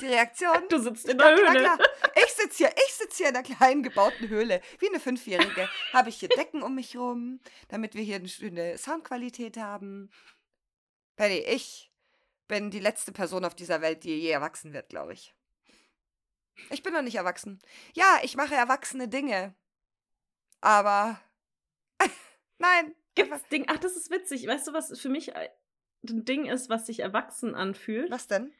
Die 0.00 0.06
Reaktion. 0.06 0.68
Du 0.68 0.78
sitzt 0.78 1.08
in 1.08 1.18
der 1.18 1.36
Höhle. 1.36 1.58
klar. 1.60 1.78
Ich 2.14 2.32
sitze 2.32 2.58
hier, 2.58 2.72
ich 2.86 2.94
sitze 2.94 3.16
hier 3.18 3.28
in 3.28 3.36
einer 3.36 3.44
kleinen 3.44 3.82
gebauten 3.82 4.28
Höhle, 4.28 4.60
wie 4.78 4.88
eine 4.88 5.00
Fünfjährige. 5.00 5.68
Habe 5.92 6.08
ich 6.10 6.16
hier 6.16 6.28
Decken 6.28 6.62
um 6.62 6.74
mich 6.74 6.96
rum, 6.96 7.40
damit 7.68 7.94
wir 7.94 8.02
hier 8.02 8.16
eine 8.16 8.28
schöne 8.28 8.78
Soundqualität 8.78 9.56
haben. 9.56 10.10
Penny, 11.16 11.38
ich 11.38 11.89
bin 12.50 12.70
die 12.70 12.80
letzte 12.80 13.12
Person 13.12 13.44
auf 13.46 13.54
dieser 13.54 13.80
Welt, 13.80 14.04
die 14.04 14.20
je 14.20 14.30
erwachsen 14.30 14.74
wird, 14.74 14.90
glaube 14.90 15.14
ich. 15.14 15.34
Ich 16.68 16.82
bin 16.82 16.92
noch 16.92 17.00
nicht 17.00 17.14
erwachsen. 17.14 17.60
Ja, 17.94 18.18
ich 18.22 18.36
mache 18.36 18.54
erwachsene 18.54 19.08
Dinge. 19.08 19.54
Aber 20.60 21.18
nein. 22.58 22.94
Gibt's 23.14 23.48
Ding? 23.48 23.64
Ach, 23.68 23.78
das 23.78 23.96
ist 23.96 24.10
witzig. 24.10 24.46
Weißt 24.46 24.66
du, 24.66 24.72
was 24.72 24.98
für 25.00 25.08
mich 25.08 25.34
ein 25.34 25.48
Ding 26.02 26.46
ist, 26.46 26.68
was 26.68 26.86
sich 26.86 27.00
erwachsen 27.00 27.54
anfühlt? 27.54 28.10
Was 28.10 28.26
denn? 28.26 28.52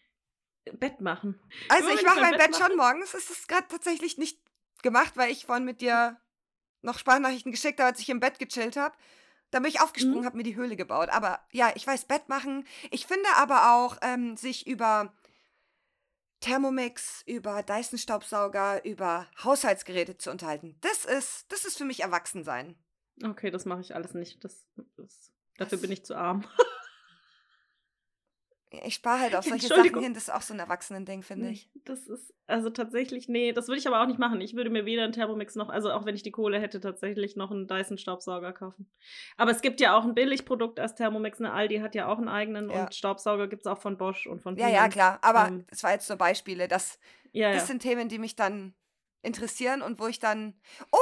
Bett 0.72 1.00
machen. 1.00 1.40
Also 1.68 1.88
Immer 1.88 2.00
ich 2.00 2.06
mache 2.06 2.20
mein 2.20 2.36
Bett 2.36 2.52
Bett 2.52 2.56
schon 2.56 2.76
morgens. 2.76 3.12
Es 3.12 3.28
ist 3.28 3.48
gerade 3.48 3.68
tatsächlich 3.68 4.18
nicht 4.18 4.40
gemacht, 4.82 5.16
weil 5.16 5.30
ich 5.30 5.46
vorhin 5.46 5.64
mit 5.64 5.80
dir 5.80 6.18
noch 6.82 6.98
Sprachnachrichten 6.98 7.52
geschickt 7.52 7.80
habe, 7.80 7.88
als 7.88 8.00
ich 8.00 8.08
im 8.08 8.20
Bett 8.20 8.38
gechillt 8.38 8.76
habe. 8.76 8.96
Da 9.50 9.58
bin 9.60 9.68
ich 9.68 9.80
aufgesprungen, 9.80 10.20
Mhm. 10.20 10.24
habe 10.26 10.36
mir 10.36 10.42
die 10.44 10.54
Höhle 10.56 10.76
gebaut. 10.76 11.08
Aber 11.10 11.40
ja, 11.50 11.72
ich 11.74 11.86
weiß 11.86 12.04
Bett 12.04 12.28
machen. 12.28 12.66
Ich 12.90 13.06
finde 13.06 13.28
aber 13.36 13.74
auch, 13.74 13.96
ähm, 14.02 14.36
sich 14.36 14.66
über 14.66 15.12
Thermomix, 16.40 17.22
über 17.26 17.62
Dyson-Staubsauger, 17.62 18.84
über 18.84 19.26
Haushaltsgeräte 19.44 20.16
zu 20.16 20.30
unterhalten. 20.30 20.76
Das 20.80 21.04
ist, 21.04 21.44
das 21.52 21.64
ist 21.64 21.76
für 21.76 21.84
mich 21.84 22.00
Erwachsensein. 22.00 22.76
Okay, 23.22 23.50
das 23.50 23.66
mache 23.66 23.82
ich 23.82 23.94
alles 23.94 24.14
nicht. 24.14 24.42
Das, 24.42 24.64
das, 24.96 25.32
dafür 25.58 25.76
Das- 25.76 25.80
bin 25.82 25.92
ich 25.92 26.04
zu 26.04 26.16
arm. 26.16 26.46
Ich 28.72 28.94
spare 28.94 29.18
halt 29.20 29.34
auf 29.34 29.44
solche 29.44 29.66
Sachen 29.66 29.98
hin. 30.00 30.14
Das 30.14 30.24
ist 30.24 30.30
auch 30.32 30.42
so 30.42 30.54
ein 30.54 30.60
Erwachsenen-Ding, 30.60 31.22
finde 31.22 31.48
ich. 31.50 31.68
Das 31.84 32.06
ist, 32.06 32.32
also 32.46 32.70
tatsächlich, 32.70 33.28
nee, 33.28 33.52
das 33.52 33.66
würde 33.66 33.78
ich 33.80 33.88
aber 33.88 34.00
auch 34.00 34.06
nicht 34.06 34.20
machen. 34.20 34.40
Ich 34.40 34.54
würde 34.54 34.70
mir 34.70 34.84
weder 34.86 35.02
einen 35.02 35.12
Thermomix 35.12 35.56
noch, 35.56 35.68
also 35.70 35.90
auch 35.92 36.04
wenn 36.04 36.14
ich 36.14 36.22
die 36.22 36.30
Kohle 36.30 36.60
hätte, 36.60 36.80
tatsächlich 36.80 37.34
noch 37.34 37.50
einen 37.50 37.66
Dyson-Staubsauger 37.66 38.52
kaufen. 38.52 38.88
Aber 39.36 39.50
es 39.50 39.60
gibt 39.60 39.80
ja 39.80 39.96
auch 39.98 40.04
ein 40.04 40.14
Billigprodukt 40.14 40.78
als 40.78 40.94
Thermomix. 40.94 41.40
Eine 41.40 41.52
Aldi 41.52 41.78
hat 41.78 41.96
ja 41.96 42.06
auch 42.06 42.18
einen 42.18 42.28
eigenen 42.28 42.70
Ja. 42.70 42.84
und 42.84 42.94
Staubsauger 42.94 43.48
gibt 43.48 43.62
es 43.62 43.66
auch 43.66 43.78
von 43.78 43.96
Bosch 43.98 44.26
und 44.28 44.40
von 44.40 44.56
Ja, 44.56 44.68
ja, 44.68 44.74
Siemens. 44.78 44.94
klar. 44.94 45.18
Aber 45.22 45.48
Ähm, 45.48 45.66
das 45.68 45.82
war 45.82 45.90
jetzt 45.92 46.08
nur 46.08 46.18
Beispiele. 46.18 46.68
Das, 46.68 46.98
Ja, 47.32 47.52
Das 47.52 47.62
ja. 47.62 47.66
sind 47.66 47.82
Themen, 47.82 48.08
die 48.08 48.18
mich 48.18 48.36
dann 48.36 48.74
interessieren 49.22 49.82
und 49.82 49.98
wo 49.98 50.06
ich 50.06 50.18
dann. 50.18 50.54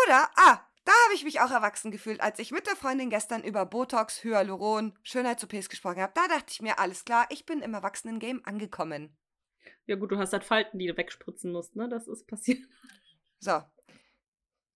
Oder, 0.07 0.29
ah, 0.37 0.61
da 0.89 0.95
habe 1.05 1.15
ich 1.15 1.25
mich 1.25 1.41
auch 1.41 1.51
erwachsen 1.51 1.91
gefühlt, 1.91 2.23
als 2.23 2.39
ich 2.39 2.51
mit 2.51 2.67
der 2.67 2.75
Freundin 2.75 3.11
gestern 3.11 3.45
über 3.45 3.67
Botox, 3.67 4.25
Hyaluron, 4.25 4.99
Schönheits-OPs 5.03 5.69
gesprochen 5.69 6.01
habe. 6.01 6.15
Da 6.15 6.27
dachte 6.29 6.47
ich 6.49 6.63
mir, 6.63 6.79
alles 6.79 7.05
klar, 7.05 7.27
ich 7.29 7.45
bin 7.45 7.61
im 7.61 7.75
Erwachsenen-Game 7.75 8.41
angekommen. 8.45 9.15
ja, 9.85 9.97
gut, 9.97 10.11
du 10.13 10.19
hast 10.19 10.33
halt 10.33 10.45
Falten, 10.45 10.79
die 10.79 10.87
du 10.87 10.97
wegspritzen 10.97 11.53
musst, 11.53 11.77
ne? 11.77 11.91
Das 11.91 12.09
ist 12.09 12.27
passiert. 12.27 12.61
So. 13.39 13.63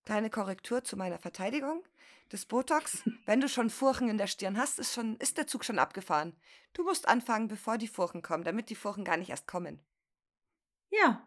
Kleine 0.04 0.28
Korrektur 0.28 0.84
zu 0.84 0.98
meiner 0.98 1.18
Verteidigung. 1.18 1.82
Das 2.28 2.44
Botox, 2.44 3.02
wenn 3.24 3.40
du 3.40 3.48
schon 3.48 3.70
Furchen 3.70 4.10
in 4.10 4.18
der 4.18 4.26
Stirn 4.26 4.58
hast, 4.58 4.78
ist, 4.78 4.92
schon, 4.92 5.16
ist 5.16 5.38
der 5.38 5.46
Zug 5.46 5.64
schon 5.64 5.78
abgefahren. 5.78 6.36
Du 6.74 6.84
musst 6.84 7.08
anfangen, 7.08 7.48
bevor 7.48 7.78
die 7.78 7.88
Furchen 7.88 8.20
kommen, 8.20 8.44
damit 8.44 8.68
die 8.68 8.74
Furchen 8.74 9.04
gar 9.04 9.16
nicht 9.16 9.30
erst 9.30 9.46
kommen. 9.46 9.80
Ja. 10.90 11.26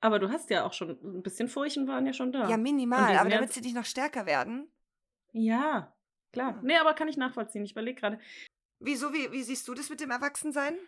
Aber 0.00 0.18
du 0.18 0.28
hast 0.30 0.48
ja 0.50 0.64
auch 0.64 0.72
schon, 0.72 0.90
ein 1.02 1.22
bisschen 1.22 1.48
Furchen 1.48 1.88
waren 1.88 2.06
ja 2.06 2.12
schon 2.12 2.30
da. 2.32 2.48
Ja, 2.48 2.56
minimal, 2.56 3.16
aber 3.16 3.30
damit 3.30 3.52
sie 3.52 3.60
nicht 3.60 3.74
noch 3.74 3.84
stärker 3.84 4.26
werden. 4.26 4.68
Ja, 5.32 5.94
klar. 6.32 6.52
Ja. 6.56 6.60
Nee, 6.62 6.76
aber 6.76 6.94
kann 6.94 7.08
ich 7.08 7.16
nachvollziehen. 7.16 7.64
Ich 7.64 7.72
überlege 7.72 8.00
gerade. 8.00 8.18
Wieso, 8.80 9.12
wie, 9.12 9.32
wie 9.32 9.42
siehst 9.42 9.66
du 9.66 9.74
das 9.74 9.90
mit 9.90 10.00
dem 10.00 10.10
Erwachsensein? 10.10 10.78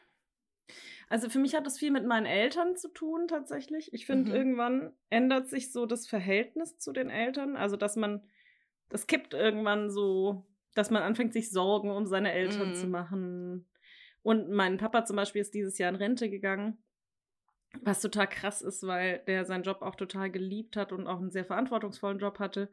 Also 1.08 1.28
für 1.28 1.40
mich 1.40 1.56
hat 1.56 1.66
das 1.66 1.78
viel 1.78 1.90
mit 1.90 2.06
meinen 2.06 2.26
Eltern 2.26 2.76
zu 2.76 2.88
tun 2.88 3.26
tatsächlich. 3.26 3.92
Ich 3.92 4.06
finde, 4.06 4.30
Mhm. 4.30 4.36
irgendwann 4.36 4.92
ändert 5.08 5.48
sich 5.48 5.72
so 5.72 5.86
das 5.86 6.06
Verhältnis 6.06 6.78
zu 6.78 6.92
den 6.92 7.11
Eltern. 7.11 7.56
Also 7.56 7.76
dass 7.76 7.96
man, 7.96 8.22
das 8.90 9.08
kippt 9.08 9.34
irgendwann 9.34 9.90
so, 9.90 10.46
dass 10.76 10.90
man 10.90 11.02
anfängt, 11.02 11.32
sich 11.32 11.50
Sorgen 11.50 11.90
um 11.90 12.06
seine 12.06 12.30
Eltern 12.30 12.70
Mhm. 12.70 12.74
zu 12.74 12.86
machen. 12.86 13.68
Und 14.22 14.50
mein 14.50 14.76
Papa 14.78 15.04
zum 15.04 15.16
Beispiel 15.16 15.40
ist 15.40 15.52
dieses 15.54 15.78
Jahr 15.78 15.88
in 15.90 15.96
Rente 15.96 16.30
gegangen. 16.30 16.80
Was 17.82 18.00
total 18.00 18.26
krass 18.28 18.62
ist, 18.62 18.86
weil 18.86 19.20
der 19.26 19.44
seinen 19.44 19.62
Job 19.62 19.82
auch 19.82 19.94
total 19.94 20.30
geliebt 20.30 20.76
hat 20.76 20.92
und 20.92 21.06
auch 21.06 21.18
einen 21.20 21.30
sehr 21.30 21.44
verantwortungsvollen 21.44 22.18
Job 22.18 22.38
hatte. 22.40 22.70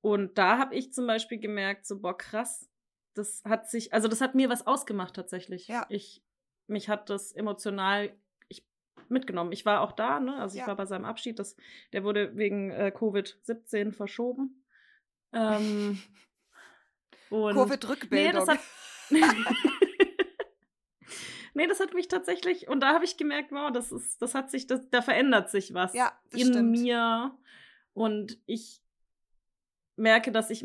Und 0.00 0.38
da 0.38 0.58
habe 0.58 0.74
ich 0.74 0.92
zum 0.92 1.06
Beispiel 1.06 1.38
gemerkt, 1.38 1.86
so, 1.86 2.00
boah, 2.00 2.16
krass, 2.16 2.68
das 3.14 3.42
hat 3.44 3.68
sich, 3.68 3.92
also 3.92 4.08
das 4.08 4.20
hat 4.22 4.34
mir 4.34 4.48
was 4.48 4.66
ausgemacht 4.66 5.14
tatsächlich. 5.14 5.68
Ja. 5.68 5.84
Ich, 5.90 6.22
mich 6.68 6.88
hat 6.88 7.10
das 7.10 7.32
emotional 7.32 8.16
ich, 8.48 8.64
mitgenommen. 9.08 9.52
Ich 9.52 9.66
war 9.66 9.82
auch 9.82 9.92
da, 9.92 10.20
ne? 10.20 10.36
Also 10.40 10.54
ich 10.54 10.60
Ja. 10.62 10.66
war 10.68 10.76
bei 10.76 10.86
seinem 10.86 11.04
Abschied. 11.04 11.38
Das, 11.38 11.54
der 11.92 12.02
wurde 12.02 12.34
wegen 12.36 12.70
äh, 12.70 12.92
Covid-19 12.96 13.92
verschoben. 13.92 14.64
Ähm, 15.34 16.00
und 17.30 17.54
Nee, 17.56 17.60
Covid-Rückbildung. 17.62 18.46
das 18.46 18.48
hat. 18.48 18.60
nee, 21.54 21.66
das 21.66 21.80
hat 21.80 21.94
mich 21.94 22.08
tatsächlich. 22.08 22.68
Und 22.68 22.80
da 22.82 22.94
habe 22.94 23.04
ich 23.04 23.16
gemerkt, 23.16 23.52
wow, 23.52 23.70
das 23.72 23.92
ist, 23.92 24.20
das 24.22 24.34
hat 24.34 24.50
sich, 24.50 24.66
das, 24.66 24.88
da 24.90 25.02
verändert 25.02 25.50
sich 25.50 25.74
was 25.74 25.94
Ja, 25.94 26.12
in 26.32 26.48
stimmt. 26.48 26.70
mir. 26.78 27.32
Und 27.94 28.38
ich 28.46 28.80
merke, 29.96 30.32
dass 30.32 30.48
ich 30.48 30.62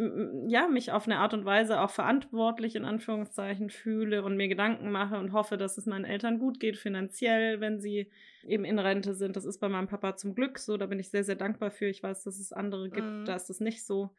ja 0.48 0.68
mich 0.70 0.94
auf 0.94 1.06
eine 1.08 1.18
Art 1.18 1.34
und 1.34 1.44
Weise 1.44 1.82
auch 1.82 1.90
verantwortlich 1.90 2.76
in 2.76 2.86
Anführungszeichen 2.86 3.70
fühle 3.70 4.24
und 4.24 4.38
mir 4.38 4.48
Gedanken 4.48 4.92
mache 4.92 5.18
und 5.18 5.34
hoffe, 5.34 5.58
dass 5.58 5.78
es 5.78 5.86
meinen 5.86 6.06
Eltern 6.06 6.40
gut 6.40 6.60
geht 6.62 6.78
finanziell, 6.78 7.60
wenn 7.60 7.82
sie 7.82 8.10
eben 8.48 8.64
in 8.64 8.80
Rente 8.80 9.14
sind. 9.14 9.36
Das 9.36 9.44
ist 9.44 9.60
bei 9.60 9.68
meinem 9.68 9.88
Papa 9.88 10.16
zum 10.16 10.36
Glück 10.36 10.58
so. 10.58 10.78
Da 10.78 10.86
bin 10.86 11.00
ich 11.00 11.10
sehr 11.10 11.26
sehr 11.26 11.36
dankbar 11.36 11.70
für. 11.72 11.88
Ich 11.88 12.02
weiß, 12.02 12.24
dass 12.24 12.40
es 12.40 12.54
andere 12.54 12.90
gibt, 12.90 13.06
Mhm. 13.08 13.26
da 13.26 13.36
ist 13.36 13.48
das 13.50 13.60
nicht 13.60 13.86
so. 13.86 14.16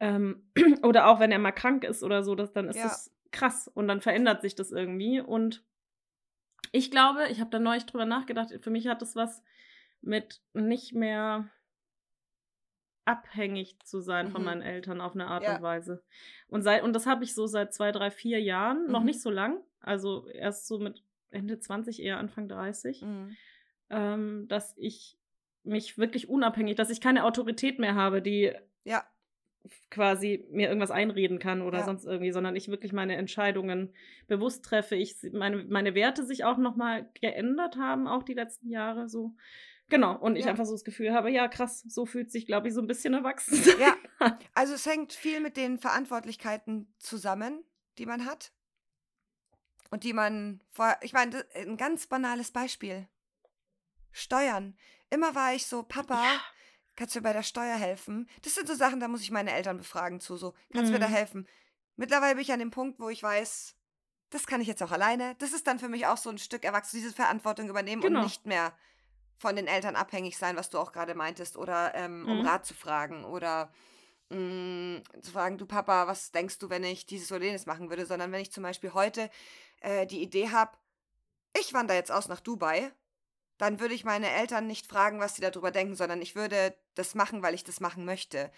Ähm, 0.00 0.48
oder 0.82 1.08
auch 1.08 1.20
wenn 1.20 1.30
er 1.32 1.38
mal 1.38 1.52
krank 1.52 1.84
ist 1.84 2.02
oder 2.02 2.22
so, 2.22 2.34
das, 2.34 2.52
dann 2.52 2.68
ist 2.68 2.76
Ja. 2.76 2.84
das 2.84 3.12
krass 3.32 3.68
und 3.68 3.86
dann 3.86 4.00
verändert 4.00 4.40
sich 4.40 4.54
das 4.54 4.72
irgendwie. 4.72 5.20
Und 5.20 5.62
ich 6.76 6.90
glaube, 6.90 7.28
ich 7.30 7.40
habe 7.40 7.50
da 7.50 7.60
neulich 7.60 7.86
drüber 7.86 8.04
nachgedacht, 8.04 8.50
für 8.60 8.70
mich 8.70 8.88
hat 8.88 9.00
das 9.00 9.14
was 9.14 9.44
mit 10.00 10.42
nicht 10.54 10.92
mehr 10.92 11.48
abhängig 13.04 13.78
zu 13.84 14.00
sein 14.00 14.28
von 14.30 14.40
Mhm. 14.40 14.44
meinen 14.46 14.62
Eltern 14.62 15.00
auf 15.00 15.14
eine 15.14 15.26
Art 15.26 15.44
Ja. 15.44 15.56
und 15.56 15.62
Weise. 15.62 16.02
Und, 16.48 16.62
seit, 16.62 16.82
und 16.82 16.94
das 16.94 17.06
habe 17.06 17.22
ich 17.22 17.34
so 17.34 17.46
seit 17.46 17.72
zwei, 17.74 17.92
drei, 17.92 18.10
vier 18.10 18.40
Jahren, 18.40 18.86
noch 18.90 19.00
Mhm. 19.00 19.06
nicht 19.06 19.20
so 19.22 19.30
lang, 19.30 19.62
also 19.80 20.26
erst 20.28 20.66
so 20.66 20.78
mit 20.78 21.02
Ende 21.30 21.58
20, 21.60 22.00
eher 22.02 22.18
Anfang 22.18 22.48
30, 22.48 23.02
Mhm. 23.02 23.36
ähm, 23.90 24.48
dass 24.48 24.74
ich 24.76 25.18
mich 25.62 25.96
wirklich 25.98 26.28
unabhängig, 26.28 26.76
dass 26.76 26.90
ich 26.90 27.00
keine 27.00 27.24
Autorität 27.24 27.78
mehr 27.78 27.94
habe, 27.94 28.20
die 28.22 28.52
Ja, 28.84 29.04
quasi 29.90 30.46
mir 30.50 30.68
irgendwas 30.68 30.90
einreden 30.90 31.38
kann 31.38 31.62
oder 31.62 31.78
Ja. 31.78 31.84
sonst 31.84 32.04
irgendwie, 32.04 32.32
sondern 32.32 32.56
ich 32.56 32.68
wirklich 32.68 32.92
meine 32.92 33.16
Entscheidungen 33.16 33.94
bewusst 34.26 34.64
treffe. 34.64 34.94
Ich 34.96 35.16
meine, 35.32 35.64
meine 35.64 35.94
Werte 35.94 36.24
sich 36.24 36.44
auch 36.44 36.58
nochmal 36.58 37.08
geändert 37.20 37.76
haben, 37.76 38.06
auch 38.06 38.22
die 38.22 38.34
letzten 38.34 38.68
Jahre 38.70 39.08
so. 39.08 39.34
Genau, 39.88 40.16
und 40.18 40.36
ich 40.36 40.44
Ja. 40.44 40.50
einfach 40.50 40.64
so 40.64 40.72
das 40.72 40.84
Gefühl 40.84 41.12
habe, 41.12 41.30
ja, 41.30 41.46
krass, 41.48 41.82
so 41.86 42.06
fühlt 42.06 42.30
sich, 42.30 42.46
glaube 42.46 42.68
ich, 42.68 42.74
so 42.74 42.80
ein 42.80 42.86
bisschen 42.86 43.14
erwachsen 43.14 43.54
Ja, 43.80 43.96
also 44.54 44.74
es 44.74 44.86
hängt 44.86 45.12
viel 45.12 45.40
mit 45.40 45.56
den 45.56 45.78
Verantwortlichkeiten 45.78 46.92
zusammen, 46.98 47.64
die 47.98 48.06
man 48.06 48.24
hat. 48.24 48.52
Und 49.90 50.04
die 50.04 50.12
man 50.12 50.60
vor, 50.72 50.96
ich 51.02 51.12
meine, 51.12 51.44
ein 51.54 51.76
ganz 51.76 52.06
banales 52.06 52.50
Beispiel. 52.50 53.06
Steuern. 54.10 54.76
Immer 55.10 55.34
war 55.34 55.54
ich 55.54 55.66
so, 55.66 55.82
Papa, 55.82 56.40
kannst 56.96 57.14
du 57.14 57.18
mir 57.20 57.24
bei 57.24 57.32
der 57.32 57.42
Steuer 57.42 57.76
helfen? 57.76 58.28
Das 58.42 58.54
sind 58.54 58.68
so 58.68 58.74
Sachen, 58.74 59.00
da 59.00 59.08
muss 59.08 59.22
ich 59.22 59.30
meine 59.30 59.52
Eltern 59.52 59.78
befragen 59.78 60.20
zu, 60.20 60.36
so, 60.36 60.54
kannst 60.72 60.90
du 60.90 60.94
mir 60.94 61.00
da 61.00 61.06
Mhm. 61.06 61.14
helfen? 61.14 61.48
Mittlerweile 61.96 62.34
bin 62.34 62.42
ich 62.42 62.52
an 62.52 62.58
dem 62.58 62.70
Punkt, 62.70 62.98
wo 63.00 63.08
ich 63.08 63.22
weiß, 63.22 63.76
das 64.30 64.46
kann 64.46 64.60
ich 64.60 64.66
jetzt 64.66 64.82
auch 64.82 64.90
alleine. 64.92 65.34
Das 65.38 65.52
ist 65.52 65.66
dann 65.66 65.78
für 65.78 65.88
mich 65.88 66.06
auch 66.06 66.16
so 66.16 66.30
ein 66.30 66.38
Stück 66.38 66.64
erwachsen, 66.64 66.96
diese 66.96 67.12
Verantwortung 67.12 67.68
übernehmen 67.68 68.02
Genau. 68.02 68.20
und 68.20 68.24
nicht 68.26 68.46
mehr 68.46 68.72
von 69.38 69.56
den 69.56 69.66
Eltern 69.66 69.96
abhängig 69.96 70.38
sein, 70.38 70.56
was 70.56 70.70
du 70.70 70.78
auch 70.78 70.92
gerade 70.92 71.14
meintest, 71.14 71.56
oder 71.56 71.94
ähm, 71.94 72.26
um 72.28 72.40
Mhm. 72.40 72.46
Rat 72.46 72.66
zu 72.66 72.74
fragen 72.74 73.24
oder 73.24 73.72
mh, 74.30 75.02
zu 75.20 75.30
fragen, 75.32 75.58
du 75.58 75.66
Papa, 75.66 76.06
was 76.06 76.32
denkst 76.32 76.58
du, 76.58 76.70
wenn 76.70 76.84
ich 76.84 77.06
dieses 77.06 77.30
oder 77.30 77.44
jenes 77.44 77.66
machen 77.66 77.90
würde, 77.90 78.06
sondern 78.06 78.32
wenn 78.32 78.40
ich 78.40 78.52
zum 78.52 78.62
Beispiel 78.62 78.92
heute 78.94 79.30
äh, 79.80 80.06
die 80.06 80.22
Idee 80.22 80.50
habe, 80.50 80.76
ich 81.58 81.72
wandere 81.74 81.96
jetzt 81.96 82.10
aus 82.10 82.28
nach 82.28 82.40
Dubai, 82.40 82.90
dann 83.58 83.80
würde 83.80 83.94
ich 83.94 84.04
meine 84.04 84.30
Eltern 84.30 84.66
nicht 84.66 84.86
fragen, 84.86 85.20
was 85.20 85.36
sie 85.36 85.42
darüber 85.42 85.70
denken, 85.70 85.94
sondern 85.94 86.20
ich 86.22 86.34
würde 86.34 86.76
das 86.94 87.14
machen, 87.14 87.42
weil 87.42 87.54
ich 87.54 87.64
das 87.64 87.80
machen 87.80 88.04
möchte. 88.04 88.50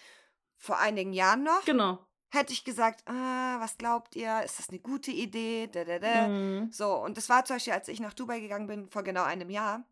Vor 0.57 0.79
einigen 0.79 1.13
Jahren 1.13 1.43
noch 1.43 1.65
Genau. 1.65 1.99
hätte 2.31 2.53
ich 2.53 2.65
gesagt, 2.65 3.03
ah, 3.09 3.61
was 3.61 3.77
glaubt 3.77 4.17
ihr, 4.17 4.43
ist 4.43 4.59
das 4.59 4.69
eine 4.71 4.79
gute 4.79 5.11
Idee? 5.11 5.69
Da, 5.71 5.85
da, 5.85 5.99
da. 5.99 6.29
Mhm. 6.29 6.73
So, 6.73 6.95
und 6.95 7.17
das 7.17 7.29
war 7.29 7.45
zum 7.45 7.57
Beispiel, 7.57 7.75
als 7.75 7.89
ich 7.89 8.01
nach 8.01 8.15
Dubai 8.15 8.41
gegangen 8.41 8.67
bin, 8.67 8.89
vor 8.89 9.03
genau 9.03 9.23
einem 9.25 9.51
Jahr. 9.51 9.85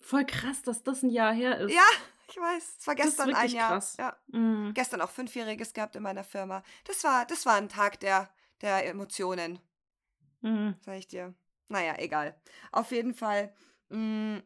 Voll 0.00 0.24
krass, 0.24 0.62
dass 0.62 0.82
das 0.84 1.02
ein 1.02 1.10
Jahr 1.10 1.32
her 1.32 1.58
ist. 1.58 1.72
Ja, 1.74 1.82
ich 2.28 2.36
weiß, 2.36 2.76
es 2.78 2.86
war 2.86 2.94
gestern 2.94 3.34
ein 3.34 3.50
Jahr. 3.50 3.70
krass. 3.72 3.96
Ja. 3.98 4.16
Mhm. 4.28 4.72
gestern 4.74 5.00
auch 5.00 5.10
Fünfjähriges 5.10 5.72
gehabt 5.72 5.96
in 5.96 6.02
meiner 6.02 6.22
Firma. 6.24 6.62
Das 6.84 7.02
war, 7.02 7.24
das 7.26 7.46
war 7.46 7.54
ein 7.54 7.68
Tag 7.68 7.98
der, 8.00 8.30
der 8.60 8.86
Emotionen, 8.86 9.58
Mhm. 10.42 10.76
sag 10.80 10.96
ich 10.98 11.08
dir. 11.08 11.34
Naja, 11.68 11.94
egal. 11.98 12.40
Auf 12.70 12.92
jeden 12.92 13.14
Fall 13.14 13.52
mh, 13.90 14.42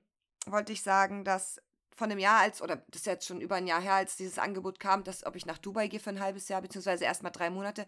wollte 0.46 0.72
ich 0.72 0.82
sagen, 0.82 1.24
dass 1.24 1.60
von 1.96 2.08
dem 2.08 2.18
Jahr 2.18 2.40
als, 2.40 2.62
oder 2.62 2.76
das 2.88 3.02
ist 3.02 3.06
jetzt 3.06 3.26
schon 3.26 3.40
über 3.40 3.56
ein 3.56 3.66
Jahr 3.66 3.80
her, 3.80 3.94
als 3.94 4.16
dieses 4.16 4.38
Angebot 4.38 4.80
kam, 4.80 5.04
dass 5.04 5.24
ob 5.26 5.36
ich 5.36 5.46
nach 5.46 5.58
Dubai 5.58 5.88
gehe 5.88 6.00
für 6.00 6.10
ein 6.10 6.20
halbes 6.20 6.48
Jahr, 6.48 6.62
beziehungsweise 6.62 7.04
erst 7.04 7.22
mal 7.22 7.30
drei 7.30 7.50
Monate, 7.50 7.86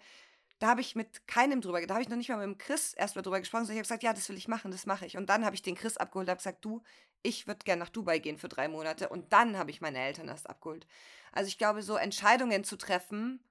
da 0.58 0.68
habe 0.68 0.80
ich 0.80 0.94
mit 0.94 1.26
keinem 1.26 1.60
drüber, 1.60 1.84
da 1.84 1.94
habe 1.94 2.02
ich 2.02 2.08
noch 2.08 2.16
nicht 2.16 2.28
mal 2.28 2.36
mit 2.36 2.44
dem 2.46 2.58
Chris 2.58 2.94
erstmal 2.94 3.22
drüber 3.22 3.40
gesprochen, 3.40 3.64
sondern 3.64 3.76
ich 3.76 3.80
habe 3.80 3.84
gesagt, 3.88 4.02
ja, 4.04 4.12
das 4.12 4.28
will 4.28 4.36
ich 4.36 4.48
machen, 4.48 4.70
das 4.70 4.86
mache 4.86 5.06
ich. 5.06 5.16
Und 5.16 5.28
dann 5.28 5.44
habe 5.44 5.56
ich 5.56 5.62
den 5.62 5.74
Chris 5.74 5.96
abgeholt, 5.96 6.28
habe 6.28 6.38
gesagt, 6.38 6.64
du, 6.64 6.82
ich 7.22 7.46
würde 7.48 7.64
gerne 7.64 7.80
nach 7.80 7.88
Dubai 7.88 8.18
gehen 8.20 8.38
für 8.38 8.48
drei 8.48 8.68
Monate. 8.68 9.08
Und 9.08 9.32
dann 9.32 9.58
habe 9.58 9.70
ich 9.70 9.80
meine 9.80 9.98
Eltern 9.98 10.28
erst 10.28 10.48
abgeholt. 10.48 10.86
Also 11.32 11.48
ich 11.48 11.58
glaube, 11.58 11.82
so 11.82 11.96
Entscheidungen 11.96 12.62
zu 12.64 12.76
treffen, 12.76 13.42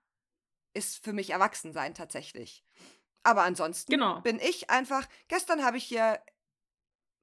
ist 0.73 1.03
für 1.03 1.13
mich 1.13 1.31
Erwachsensein 1.31 1.93
tatsächlich. 1.93 2.63
Aber 3.23 3.43
ansonsten 3.43 3.91
Genau. 3.91 4.21
bin 4.21 4.39
ich 4.39 4.69
einfach, 4.69 5.07
gestern 5.27 5.63
habe 5.63 5.77
ich 5.77 5.83
hier 5.83 6.21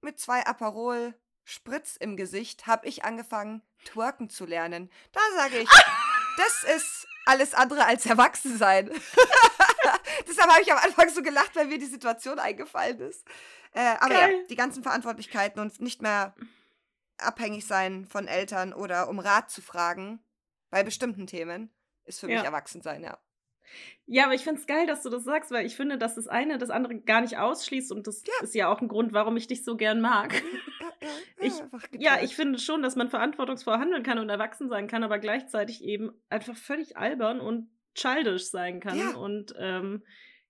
mit 0.00 0.18
zwei 0.18 0.46
Aperol 0.46 1.14
Spritz 1.44 1.96
im 1.96 2.16
Gesicht, 2.16 2.66
habe 2.66 2.86
ich 2.86 3.04
angefangen, 3.04 3.62
twerken 3.84 4.28
zu 4.28 4.44
lernen. 4.44 4.90
Da 5.12 5.20
sage 5.34 5.60
ich, 5.60 5.68
das 6.36 6.76
ist 6.76 7.06
alles 7.24 7.54
andere 7.54 7.86
als 7.86 8.04
Erwachsensein. 8.06 8.88
Deshalb 10.28 10.50
habe 10.50 10.62
ich 10.62 10.70
am 10.72 10.78
Anfang 10.78 11.08
so 11.08 11.22
gelacht, 11.22 11.56
weil 11.56 11.66
mir 11.66 11.78
die 11.78 11.86
Situation 11.86 12.38
eingefallen 12.38 13.00
ist. 13.00 13.26
Äh, 13.72 13.96
aber 14.00 14.14
ja, 14.14 14.26
Geil. 14.26 14.46
die 14.50 14.56
ganzen 14.56 14.82
Verantwortlichkeiten 14.82 15.60
und 15.60 15.80
nicht 15.80 16.02
mehr 16.02 16.34
abhängig 17.18 17.66
sein 17.66 18.06
von 18.06 18.28
Eltern 18.28 18.72
oder 18.72 19.08
um 19.08 19.18
Rat 19.18 19.50
zu 19.50 19.62
fragen 19.62 20.20
bei 20.70 20.82
bestimmten 20.82 21.26
Themen, 21.26 21.70
ist 22.04 22.20
für 22.20 22.26
mich 22.26 22.36
Ja. 22.36 22.44
Erwachsensein, 22.44 23.02
ja. 23.02 23.18
Ja, 24.06 24.24
aber 24.24 24.34
ich 24.34 24.42
finde 24.42 24.60
es 24.60 24.66
geil, 24.66 24.86
dass 24.86 25.02
du 25.02 25.10
das 25.10 25.24
sagst, 25.24 25.50
weil 25.50 25.66
ich 25.66 25.76
finde, 25.76 25.98
dass 25.98 26.14
das 26.14 26.28
eine 26.28 26.56
das 26.58 26.70
andere 26.70 26.96
gar 26.98 27.20
nicht 27.20 27.36
ausschließt 27.36 27.92
und 27.92 28.06
das 28.06 28.22
Ja. 28.26 28.32
ist 28.44 28.54
ja 28.54 28.68
auch 28.72 28.80
ein 28.80 28.88
Grund, 28.88 29.12
warum 29.12 29.36
ich 29.36 29.46
dich 29.48 29.64
so 29.64 29.76
gern 29.76 30.00
mag. 30.00 30.32
Ja, 30.34 30.40
ja, 30.40 31.08
Ich- 31.40 32.00
Ja, 32.00 32.18
ich 32.22 32.34
finde 32.34 32.58
schon, 32.58 32.82
dass 32.82 32.96
man 32.96 33.10
verantwortungsvoll 33.10 33.78
handeln 33.78 34.02
kann 34.02 34.18
und 34.18 34.28
erwachsen 34.30 34.68
sein 34.70 34.86
kann, 34.88 35.02
aber 35.04 35.18
gleichzeitig 35.18 35.84
eben 35.84 36.10
einfach 36.30 36.56
völlig 36.56 36.96
albern 36.96 37.40
und 37.40 37.68
childish 37.94 38.46
sein 38.50 38.80
kann. 38.80 39.14
Und 39.14 39.54
ähm, 39.58 40.02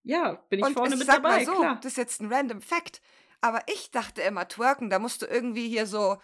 ja, 0.05 0.35
bin 0.49 0.61
ich 0.61 0.67
Und 0.67 0.75
vorne 0.75 0.93
ich 0.95 0.99
mit 0.99 1.07
sag 1.07 1.17
dabei, 1.17 1.39
mal 1.39 1.45
so, 1.45 1.53
klar. 1.55 1.79
das 1.83 1.93
ist 1.93 1.99
jetzt 1.99 2.21
ein 2.21 2.33
random 2.33 2.61
Fact, 2.63 3.03
aber 3.41 3.61
ich 3.67 3.91
dachte 3.91 4.23
immer, 4.23 4.47
twerken, 4.47 4.89
da 4.91 4.99
musst 5.01 5.23
du 5.23 5.27
irgendwie 5.27 5.69
hier 5.69 5.87
so 5.87 6.17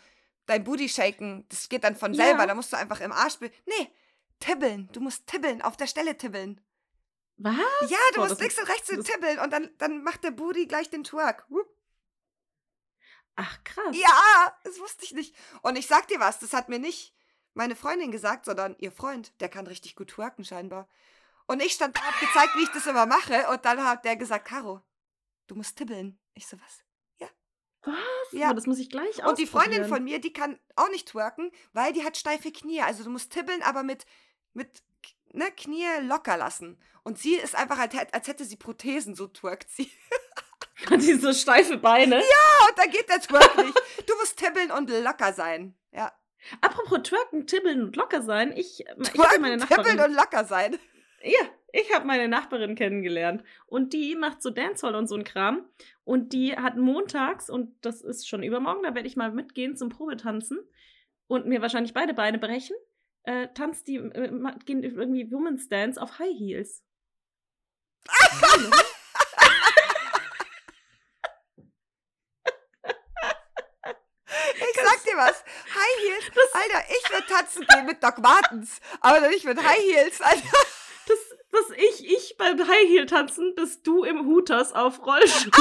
dein 0.47 0.63
Booty 0.63 0.89
shaken, 0.89 1.47
das 1.49 1.69
geht 1.69 1.83
dann 1.85 1.97
von 1.97 2.15
selber, 2.15 2.47
da 2.47 2.55
musst 2.55 2.73
du 2.73 2.77
einfach 2.77 3.01
im 3.01 3.13
Arsch 3.13 3.35
spielen. 3.35 3.53
Nee, 3.67 3.89
tibbeln, 4.41 4.89
du 4.93 5.01
musst 5.01 5.27
tibbeln, 5.27 5.63
auf 5.63 5.77
der 5.77 5.87
Stelle 5.87 6.17
tibbeln. 6.17 6.61
Was? 7.37 7.57
Ja, 7.91 7.99
du 8.13 8.21
Boah, 8.21 8.29
musst 8.29 8.41
links 8.41 8.59
und 8.59 8.69
rechts 8.69 8.89
tibbeln 8.89 9.39
und 9.41 9.51
dann, 9.51 9.71
dann 9.79 10.03
macht 10.03 10.25
der 10.25 10.31
Booty 10.31 10.67
gleich 10.67 10.91
den 10.91 11.05
Twerk. 11.05 11.45
Wupp. 11.49 11.69
Ach, 13.37 13.65
krass. 13.65 13.97
Ja, 13.97 14.57
das 14.63 14.79
wusste 14.79 15.05
ich 15.05 15.13
nicht. 15.13 15.37
Und 15.63 15.77
ich 15.77 15.89
sag 15.89 16.07
dir 16.07 16.21
was, 16.21 16.39
das 16.39 16.53
hat 16.53 16.69
mir 16.69 16.79
nicht 16.79 17.15
meine 17.53 17.75
Freundin 17.75 18.13
gesagt, 18.13 18.45
sondern 18.45 18.77
ihr 18.79 18.93
Freund, 18.93 19.33
der 19.41 19.49
kann 19.49 19.67
richtig 19.67 19.97
gut 19.97 20.11
twerken 20.11 20.45
scheinbar. 20.45 20.89
Und 21.47 21.61
ich 21.63 21.73
stand 21.73 21.97
da, 21.97 22.03
hab 22.03 22.21
gezeigt, 22.21 22.55
wie 22.55 22.63
ich 22.63 22.71
das 22.71 22.87
immer 22.87 23.07
mache 23.07 23.49
und 23.51 23.65
dann 23.65 23.85
hat 23.85 24.05
der 24.05 24.17
gesagt, 24.17 24.47
Caro, 24.47 24.81
du 25.49 25.57
musst 25.57 25.77
tibbeln. 25.77 26.19
Ich 26.35 26.47
so, 26.47 26.57
was? 26.61 26.85
Was? 27.85 28.33
Ja. 28.33 28.47
Aber 28.47 28.55
das 28.55 28.67
muss 28.67 28.79
ich 28.79 28.89
gleich 28.91 29.25
Und 29.25 29.39
die 29.39 29.47
Freundin 29.47 29.85
von 29.85 30.03
mir, 30.03 30.21
die 30.21 30.33
kann 30.33 30.59
auch 30.77 30.89
nicht 30.89 31.09
twerken, 31.09 31.51
weil 31.73 31.93
die 31.93 32.05
hat 32.05 32.17
steife 32.17 32.51
Knie. 32.51 32.81
Also 32.81 33.05
du 33.05 33.11
musst 33.11 33.33
tibbeln, 33.33 33.63
aber 33.63 33.83
mit, 33.83 34.07
mit 34.53 34.83
ne, 35.35 35.45
Knie 35.57 35.87
locker 36.03 36.37
lassen. 36.37 36.79
Und 37.03 37.19
sie 37.19 37.35
ist 37.35 37.55
einfach, 37.55 37.79
als, 37.79 37.95
hätt- 37.95 38.15
als 38.15 38.29
hätte 38.29 38.45
sie 38.45 38.57
Prothesen, 38.57 39.15
so 39.15 39.27
twerkt 39.27 39.69
sie. 39.71 39.91
Hat 40.91 41.01
die 41.03 41.15
so 41.15 41.33
steife 41.33 41.77
Beine. 41.77 42.17
Und 42.17 42.79
da 42.79 42.87
geht 42.87 43.09
der 43.09 43.21
Twerk 43.21 43.57
nicht. 43.59 43.79
Du 44.09 44.15
musst 44.17 44.39
tibbeln 44.39 44.71
und 44.71 44.89
locker 44.91 45.33
sein. 45.33 45.75
Ja. 45.93 46.13
Apropos 46.61 47.03
twerken, 47.03 47.47
tibbeln 47.47 47.83
und 47.85 47.97
locker 47.97 48.23
sein. 48.23 48.53
Ich, 48.57 48.81
ich 48.81 48.89
habe 48.89 49.03
Twerken, 49.03 49.43
meine 49.43 49.59
tibbeln 49.59 49.97
Nachbarin. 49.97 50.11
und 50.11 50.17
locker 50.17 50.45
sein. 50.45 50.79
Ja, 51.23 51.41
ich 51.73 51.93
habe 51.95 52.07
meine 52.07 52.29
Nachbarin 52.29 52.75
kennengelernt 52.75 53.43
und 53.67 53.95
die 53.95 54.15
macht 54.15 54.43
so 54.43 54.51
Dancehall 54.51 54.95
und 54.95 55.07
so 55.09 55.15
ein 55.17 55.25
Kram 55.25 55.67
und 56.05 56.35
die 56.35 56.55
hat 56.55 56.77
montags 56.77 57.49
und 57.49 57.75
das 57.81 58.03
ist 58.03 58.29
schon 58.29 58.43
übermorgen, 58.43 58.83
da 58.83 58.95
werde 58.95 59.09
ich 59.09 59.17
mal 59.17 59.33
mitgehen 59.33 59.75
zum 59.75 59.89
Probetanzen 59.89 60.59
und 61.27 61.47
mir 61.47 61.63
wahrscheinlich 61.63 61.95
beide 61.95 62.13
Beine 62.13 62.39
brechen. 62.39 62.77
Äh, 63.25 63.49
tanzt 63.55 63.89
die 63.89 63.97
äh, 63.97 64.31
gehen 64.65 64.83
irgendwie 64.83 65.31
Women's 65.33 65.69
Dance 65.69 66.01
auf 66.01 66.19
High 66.19 66.39
Heels. 66.39 66.85
Ich 74.57 74.81
sag 74.83 75.03
dir 75.05 75.17
was. 75.17 75.45
High 75.75 75.99
Heels. 76.03 76.31
Alter, 76.53 76.85
ich 76.89 77.11
würde 77.11 77.27
tanzen 77.27 77.67
gehen 77.67 77.87
mit 77.87 78.03
Doc 78.03 78.19
Martens. 78.19 78.81
Aber 79.01 79.21
nicht 79.29 79.45
mit 79.45 79.63
High 79.63 79.79
Heels. 79.79 80.21
Alter. 80.21 80.59
Das, 81.07 81.19
das 81.51 81.71
ich, 81.77 82.07
ich 82.07 82.37
beim 82.37 82.59
High 82.59 82.89
Heel 82.89 83.07
tanzen, 83.07 83.55
bist 83.55 83.87
du 83.87 84.05
im 84.05 84.27
Hooters 84.27 84.73
auf 84.73 85.05
Rollschuhen. 85.05 85.53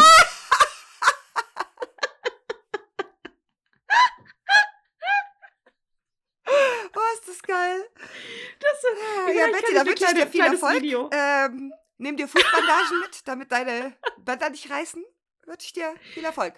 Oh, 6.96 7.14
ist 7.16 7.28
das 7.28 7.42
geil. 7.42 7.90
Das, 8.60 8.86
Ja, 9.52 9.58
ich 9.58 9.62
Betty, 9.62 9.74
da 9.74 9.86
wünsche 9.86 10.06
ich 10.06 10.14
dir 10.14 10.28
viel 10.28 10.42
Erfolg. 10.42 10.84
Ähm, 10.84 11.74
nimm 11.98 12.18
dir 12.18 12.28
Fußbandagen 12.28 13.00
mit, 13.02 13.28
damit 13.28 13.52
deine 13.52 13.94
Bänder 14.18 14.50
nicht 14.50 14.70
reißen. 14.70 15.04
Wünsche 15.46 15.68
ich 15.68 15.74
dir 15.74 15.94
viel 16.14 16.24
Erfolg. 16.24 16.54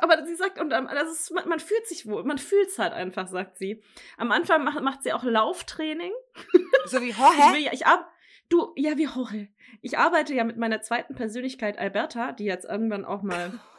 Aber 0.00 0.24
sie 0.24 0.34
sagt, 0.34 0.60
und 0.60 0.70
das 0.70 1.10
ist, 1.10 1.30
man, 1.32 1.48
man 1.48 1.60
fühlt 1.60 1.86
sich 1.86 2.06
wohl, 2.06 2.24
man 2.24 2.38
fühlt 2.38 2.68
es 2.68 2.78
halt 2.78 2.92
einfach, 2.92 3.28
sagt 3.28 3.58
sie. 3.58 3.82
Am 4.16 4.32
Anfang 4.32 4.64
macht, 4.64 4.80
macht 4.80 5.02
sie 5.02 5.12
auch 5.12 5.24
Lauftraining. 5.24 6.12
So 6.84 7.00
wie, 7.00 7.10
Ich, 7.10 7.16
will 7.16 7.62
ja, 7.62 7.72
ich 7.72 7.86
ar 7.86 8.10
du, 8.48 8.72
ja, 8.74 8.96
wie 8.98 9.04
Jorge. 9.04 9.48
Ich 9.82 9.98
arbeite 9.98 10.34
ja 10.34 10.42
mit 10.42 10.56
meiner 10.56 10.82
zweiten 10.82 11.14
Persönlichkeit 11.14 11.78
Alberta, 11.78 12.32
die 12.32 12.44
jetzt 12.44 12.64
irgendwann 12.64 13.04
auch 13.04 13.22
mal 13.22 13.60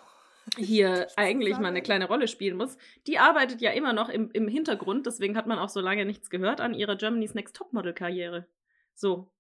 hier 0.58 1.08
eigentlich 1.16 1.58
mal 1.58 1.70
eine 1.70 1.82
kleine 1.82 2.08
Rolle 2.08 2.28
spielen 2.28 2.58
muss. 2.58 2.78
Die 3.08 3.20
arbeitet 3.20 3.62
ja 3.62 3.72
immer 3.72 3.94
noch 3.94 4.10
im, 4.10 4.32
im 4.32 4.48
Hintergrund, 4.48 5.06
deswegen 5.06 5.38
hat 5.38 5.48
man 5.48 5.60
auch 5.60 5.70
so 5.70 5.80
lange 5.82 6.06
nichts 6.06 6.30
gehört 6.30 6.62
an 6.62 6.74
ihrer 6.74 6.96
Germany's 6.96 7.34
Next 7.34 7.56
Topmodel-Karriere. 7.56 8.48
So. 8.94 9.32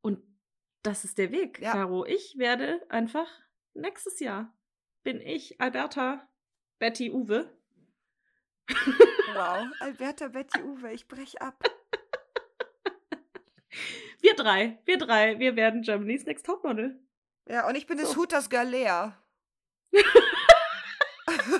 Und 0.00 0.20
das 0.82 1.04
ist 1.04 1.18
der 1.18 1.30
Weg, 1.30 1.60
Ja. 1.60 1.72
Caro. 1.72 2.04
Ich 2.04 2.38
werde 2.38 2.80
einfach 2.88 3.28
nächstes 3.74 4.20
Jahr 4.20 4.52
bin 5.02 5.20
ich 5.20 5.60
Alberta 5.60 6.28
Betty 6.78 7.10
Uwe. 7.10 7.50
Wow. 9.34 9.66
Alberta, 9.80 10.28
Betty, 10.28 10.62
Uwe, 10.62 10.92
ich 10.92 11.08
brech 11.08 11.40
ab. 11.40 11.64
drei, 14.36 14.78
wir 14.84 14.98
drei, 14.98 15.38
wir 15.38 15.56
werden 15.56 15.82
Germany's 15.82 16.24
Next 16.26 16.46
Topmodel. 16.46 16.98
Ja, 17.48 17.68
und 17.68 17.76
ich 17.76 17.86
bin 17.86 17.98
das 17.98 18.12
So. 18.12 18.20
Hooters 18.20 18.50
Girl 18.50 18.68
Lea. 18.68 19.12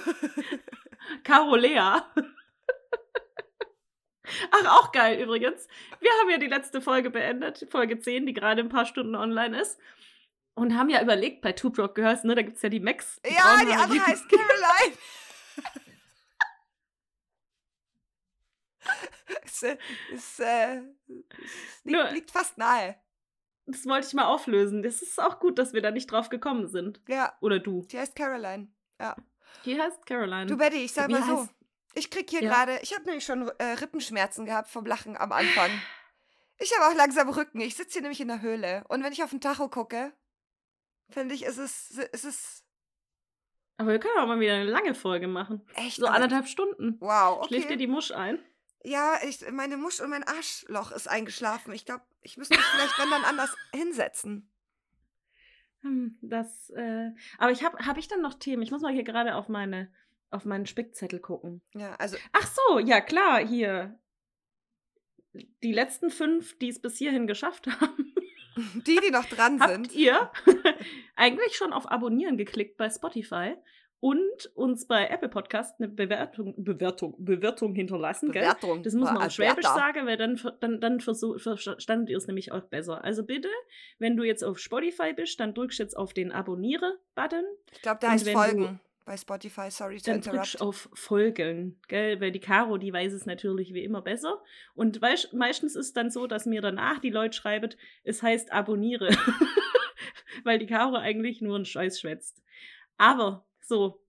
Caro 1.24 1.56
Lea. 1.56 1.78
Ach, 4.50 4.66
auch 4.66 4.92
geil 4.92 5.20
übrigens. 5.20 5.66
Wir 6.00 6.10
haben 6.20 6.30
ja 6.30 6.38
die 6.38 6.46
letzte 6.46 6.80
Folge 6.80 7.10
beendet, 7.10 7.66
Folge 7.70 7.98
10, 7.98 8.24
die 8.26 8.32
gerade 8.32 8.62
ein 8.62 8.68
paar 8.68 8.86
Stunden 8.86 9.14
online 9.14 9.60
ist. 9.60 9.78
Und 10.54 10.76
haben 10.76 10.88
ja 10.90 11.02
überlegt, 11.02 11.40
bei 11.42 11.52
Two 11.52 11.70
Broke 11.70 11.94
Girls, 11.94 12.24
ne, 12.24 12.34
da 12.34 12.42
gibt 12.42 12.56
es 12.56 12.62
ja 12.62 12.68
die 12.68 12.80
Max. 12.80 13.20
ja, 13.24 13.30
brauchen 13.42 13.66
die 13.66 13.72
andere 13.72 13.92
die- 13.94 14.00
heißt 14.00 14.28
Caroline. 14.28 14.96
es, 19.44 19.62
es, 20.14 20.38
äh, 20.40 20.78
es 20.78 20.84
liegt, 21.08 21.34
Nur- 21.84 22.10
liegt 22.10 22.30
fast 22.30 22.58
nahe. 22.58 22.96
Das 23.66 23.86
wollte 23.86 24.06
ich 24.08 24.14
mal 24.14 24.26
auflösen. 24.26 24.82
Das 24.82 25.02
ist 25.02 25.20
auch 25.22 25.38
gut, 25.38 25.58
dass 25.58 25.72
wir 25.72 25.80
da 25.82 25.90
nicht 25.92 26.10
drauf 26.10 26.28
gekommen 26.28 26.66
sind. 26.68 27.00
Ja, 27.08 27.36
Oder 27.40 27.58
du. 27.60 27.82
die 27.90 27.98
heißt 27.98 28.16
Caroline. 28.16 28.68
Die 29.64 29.80
heißt 29.80 30.04
Caroline. 30.06 30.46
Du 30.46 30.56
Betty, 30.56 30.84
ich 30.84 30.92
sag 30.92 31.08
Wie 31.08 31.12
mal 31.12 31.22
so. 31.24 31.48
Ich 31.94 32.10
krieg 32.10 32.28
hier 32.30 32.42
Ja. 32.42 32.50
gerade, 32.50 32.78
ich 32.82 32.94
habe 32.94 33.04
nämlich 33.04 33.24
schon 33.24 33.48
äh, 33.58 33.64
Rippenschmerzen 33.64 34.46
gehabt 34.46 34.68
vom 34.68 34.86
Lachen 34.86 35.16
am 35.16 35.30
Anfang. 35.32 35.70
Ich 36.58 36.72
habe 36.78 36.90
auch 36.92 36.96
langsam 36.96 37.28
Rücken. 37.28 37.60
Ich 37.60 37.74
sitze 37.76 37.94
hier 37.94 38.02
nämlich 38.02 38.20
in 38.20 38.28
der 38.28 38.40
Höhle. 38.40 38.84
Und 38.88 39.02
wenn 39.02 39.12
ich 39.12 39.22
auf 39.22 39.30
den 39.30 39.40
Tacho 39.40 39.68
gucke, 39.68 40.12
finde 41.10 41.34
ich, 41.34 41.42
ist 41.44 41.58
es, 41.58 41.90
ist 41.90 42.24
es 42.24 42.64
Aber 43.78 43.90
wir 43.90 43.98
können 43.98 44.16
auch 44.18 44.26
mal 44.26 44.40
wieder 44.40 44.54
eine 44.54 44.64
lange 44.70 44.94
Folge 44.94 45.26
machen. 45.28 45.66
echt. 45.74 45.96
So 45.98 46.06
anderthalb 46.06 46.46
Stunden. 46.48 46.96
Wow, 47.00 47.46
Schläft 47.46 47.64
dir 47.64 47.74
okay. 47.74 47.76
die 47.78 47.86
Musch 47.88 48.10
ein? 48.12 48.38
Ja, 48.84 49.18
ich, 49.22 49.48
meine 49.50 49.76
Musch 49.76 50.00
und 50.00 50.10
mein 50.10 50.24
Arschloch 50.24 50.90
ist 50.92 51.08
eingeschlafen. 51.08 51.72
Ich 51.72 51.84
glaube, 51.84 52.04
ich 52.22 52.36
müsste 52.36 52.56
mich 52.56 52.64
vielleicht, 52.66 52.98
wenn 52.98 53.10
dann 53.10 53.24
anders 53.24 53.54
hinsetzen. 53.74 54.48
Hm, 55.82 56.18
Das, 56.22 56.70
äh, 56.70 57.10
aber 57.38 57.52
ich 57.52 57.62
habe 57.64 57.78
hab 57.84 57.98
ich 57.98 58.08
dann 58.08 58.22
noch 58.22 58.34
Themen? 58.34 58.62
Ich 58.62 58.70
muss 58.70 58.82
mal 58.82 58.92
hier 58.92 59.04
gerade 59.04 59.34
auf 59.34 59.48
meine 59.48 59.92
auf 60.30 60.46
meinen 60.46 60.64
Spickzettel 60.66 61.20
gucken. 61.20 61.60
Ja, 61.74 61.94
also, 61.96 62.16
Ach 62.32 62.46
so, 62.46 62.78
ja 62.78 63.02
klar, 63.02 63.46
hier. 63.46 63.98
Die 65.62 65.72
letzten 65.72 66.10
fünf, 66.10 66.58
die 66.58 66.68
es 66.68 66.80
bis 66.80 66.96
hierhin 66.96 67.26
geschafft 67.26 67.66
haben, 67.66 68.14
die, 68.86 68.98
die 69.04 69.10
noch 69.10 69.24
dran 69.26 69.60
habt 69.60 69.72
sind. 69.72 69.92
ihr 69.92 70.30
eigentlich 71.16 71.54
schon 71.56 71.72
auf 71.74 71.90
Abonnieren 71.90 72.36
geklickt 72.38 72.76
bei 72.78 72.88
Spotify 72.88 73.56
und 74.02 74.50
uns 74.56 74.88
bei 74.88 75.06
Apple 75.06 75.28
Podcast 75.28 75.76
eine 75.78 75.86
Bewertung, 75.86 76.54
Bewertung, 76.56 77.14
Bewertung 77.24 77.72
hinterlassen, 77.72 78.32
gell? 78.32 78.42
Bewertung. 78.42 78.82
Das 78.82 78.94
muss 78.94 79.04
man 79.12 79.22
auf 79.22 79.30
Schwäbisch 79.30 79.64
sagen, 79.64 80.06
weil 80.08 80.16
dann, 80.16 80.40
dann, 80.58 80.80
dann 80.80 80.98
versuch, 80.98 81.38
verstandet 81.38 82.10
ihr 82.10 82.16
es 82.16 82.26
nämlich 82.26 82.50
auch 82.50 82.62
besser. 82.62 83.04
Also 83.04 83.22
bitte, 83.24 83.48
wenn 84.00 84.16
du 84.16 84.24
jetzt 84.24 84.42
auf 84.42 84.58
Spotify 84.58 85.12
bist, 85.12 85.38
dann 85.38 85.54
drückst 85.54 85.78
du 85.78 85.82
jetzt 85.84 85.96
auf 85.96 86.14
den 86.14 86.32
Abonniere-Button, 86.32 87.44
Ich 87.70 87.82
glaube, 87.82 88.04
Und 88.04 88.10
heißt 88.12 88.26
wenn 88.26 88.32
du- 88.34 88.38
Folgen 88.40 88.80
bei 89.04 89.16
Spotify. 89.16 89.70
Sorry 89.70 89.98
to 89.98 90.10
dann 90.10 90.20
drückst 90.20 90.54
interrupt. 90.54 90.60
du 90.60 90.64
auf 90.64 90.88
Folgen, 90.94 91.80
gell? 91.86 92.20
Weil 92.20 92.32
die 92.32 92.40
Caro, 92.40 92.78
die 92.78 92.92
weiß 92.92 93.12
es 93.12 93.24
natürlich 93.24 93.72
wie 93.72 93.84
immer 93.84 94.02
besser. 94.02 94.42
Und 94.74 95.00
weißt, 95.00 95.32
meistens 95.32 95.76
ist 95.76 95.96
dann 95.96 96.10
so, 96.10 96.26
dass 96.26 96.44
mir 96.44 96.60
danach 96.60 96.98
die 96.98 97.10
Leute 97.10 97.36
schreiben, 97.36 97.70
es 98.02 98.20
heißt 98.20 98.52
abonniere. 98.52 99.10
weil 100.44 100.58
die 100.58 100.66
Caro 100.66 100.96
eigentlich 100.96 101.40
nur 101.40 101.54
einen 101.54 101.64
Scheiß 101.64 102.00
schwätzt. 102.00 102.42
Aber 102.96 103.44
so, 103.62 104.04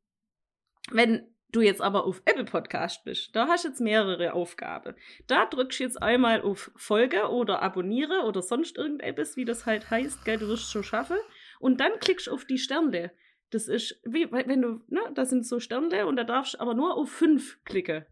wenn 0.91 1.33
du 1.53 1.61
jetzt 1.61 1.81
aber 1.81 2.05
auf 2.05 2.21
Apple 2.25 2.45
Podcast 2.45 3.03
bist, 3.05 3.35
da 3.35 3.47
hast 3.47 3.63
du 3.63 3.69
jetzt 3.69 3.79
mehrere 3.79 4.33
Aufgaben. 4.33 4.95
Da 5.27 5.45
drückst 5.45 5.79
du 5.79 5.83
jetzt 5.83 6.01
einmal 6.01 6.41
auf 6.41 6.71
Folge 6.75 7.29
oder 7.29 7.61
abonniere 7.61 8.23
oder 8.23 8.41
sonst 8.41 8.77
irgendetwas, 8.77 9.37
wie 9.37 9.45
das 9.45 9.65
halt 9.65 9.89
heißt, 9.89 10.25
gell, 10.25 10.37
du 10.37 10.47
wirst 10.47 10.63
es 10.63 10.71
schon 10.71 10.83
schaffen. 10.83 11.17
Und 11.59 11.79
dann 11.79 11.99
klickst 11.99 12.27
du 12.27 12.31
auf 12.31 12.45
die 12.45 12.57
Sterne. 12.57 13.11
Das 13.51 13.67
ist, 13.67 14.01
wie 14.03 14.31
wenn 14.31 14.61
du, 14.61 14.81
ne, 14.87 15.01
da 15.13 15.25
sind 15.25 15.45
so 15.45 15.59
Sterne 15.59 16.07
und 16.07 16.15
da 16.15 16.23
darfst 16.23 16.55
du 16.55 16.59
aber 16.59 16.73
nur 16.73 16.95
auf 16.97 17.11
fünf 17.11 17.63
klicken. 17.63 18.05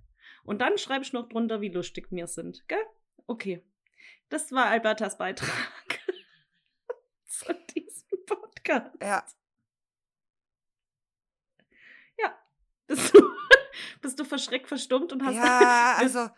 Und 0.44 0.62
dann 0.62 0.78
schreibst 0.78 1.14
du 1.14 1.18
noch 1.18 1.30
drunter, 1.30 1.62
wie 1.62 1.70
lustig 1.70 2.08
wir 2.12 2.28
sind, 2.28 2.68
gell? 2.68 2.84
Okay. 3.28 3.64
Das 4.30 4.52
war 4.52 4.68
Albertas 4.68 5.18
Beitrag 5.18 6.00
zu 7.26 7.54
diesem 7.76 8.26
Podcast. 8.26 8.96
Ja, 9.02 9.26
Bist 12.92 13.14
du, 13.14 13.22
bist 14.02 14.20
du 14.20 14.26
verschreckt 14.26 14.68
verstummt 14.68 15.14
und 15.14 15.24
hast. 15.24 15.36
ja, 15.36 15.96
also. 15.98 16.30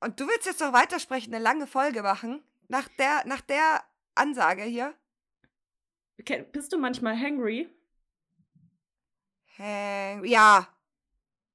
Und 0.00 0.18
du 0.18 0.26
willst 0.26 0.44
jetzt 0.44 0.60
noch 0.60 0.72
weitersprechen, 0.72 1.32
eine 1.32 1.42
lange 1.42 1.68
Folge 1.68 2.02
machen? 2.02 2.42
Nach 2.68 2.88
der, 2.98 3.24
nach 3.26 3.40
der 3.40 3.84
Ansage 4.16 4.62
hier? 4.64 4.92
Okay, 6.20 6.44
Bist 6.52 6.72
du 6.72 6.78
manchmal 6.78 7.18
hangry? 7.18 7.70
Hang 9.56 10.24
ja. 10.24 10.68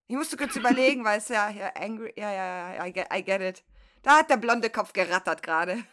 Ich 0.07 0.15
musste 0.15 0.37
kurz 0.37 0.55
überlegen, 0.55 1.03
weil 1.03 1.17
es 1.17 1.27
ja, 1.27 1.49
ja, 1.49 1.67
angry, 1.75 2.13
ja, 2.15 2.31
ja, 2.31 2.73
ja, 2.75 2.85
I 2.85 2.93
get, 2.93 3.07
I 3.13 3.23
get 3.23 3.41
it. 3.41 3.63
Da 4.03 4.19
hat 4.19 4.29
der 4.29 4.37
blonde 4.37 4.69
Kopf 4.69 4.93
gerattert 4.93 5.43
gerade. 5.43 5.83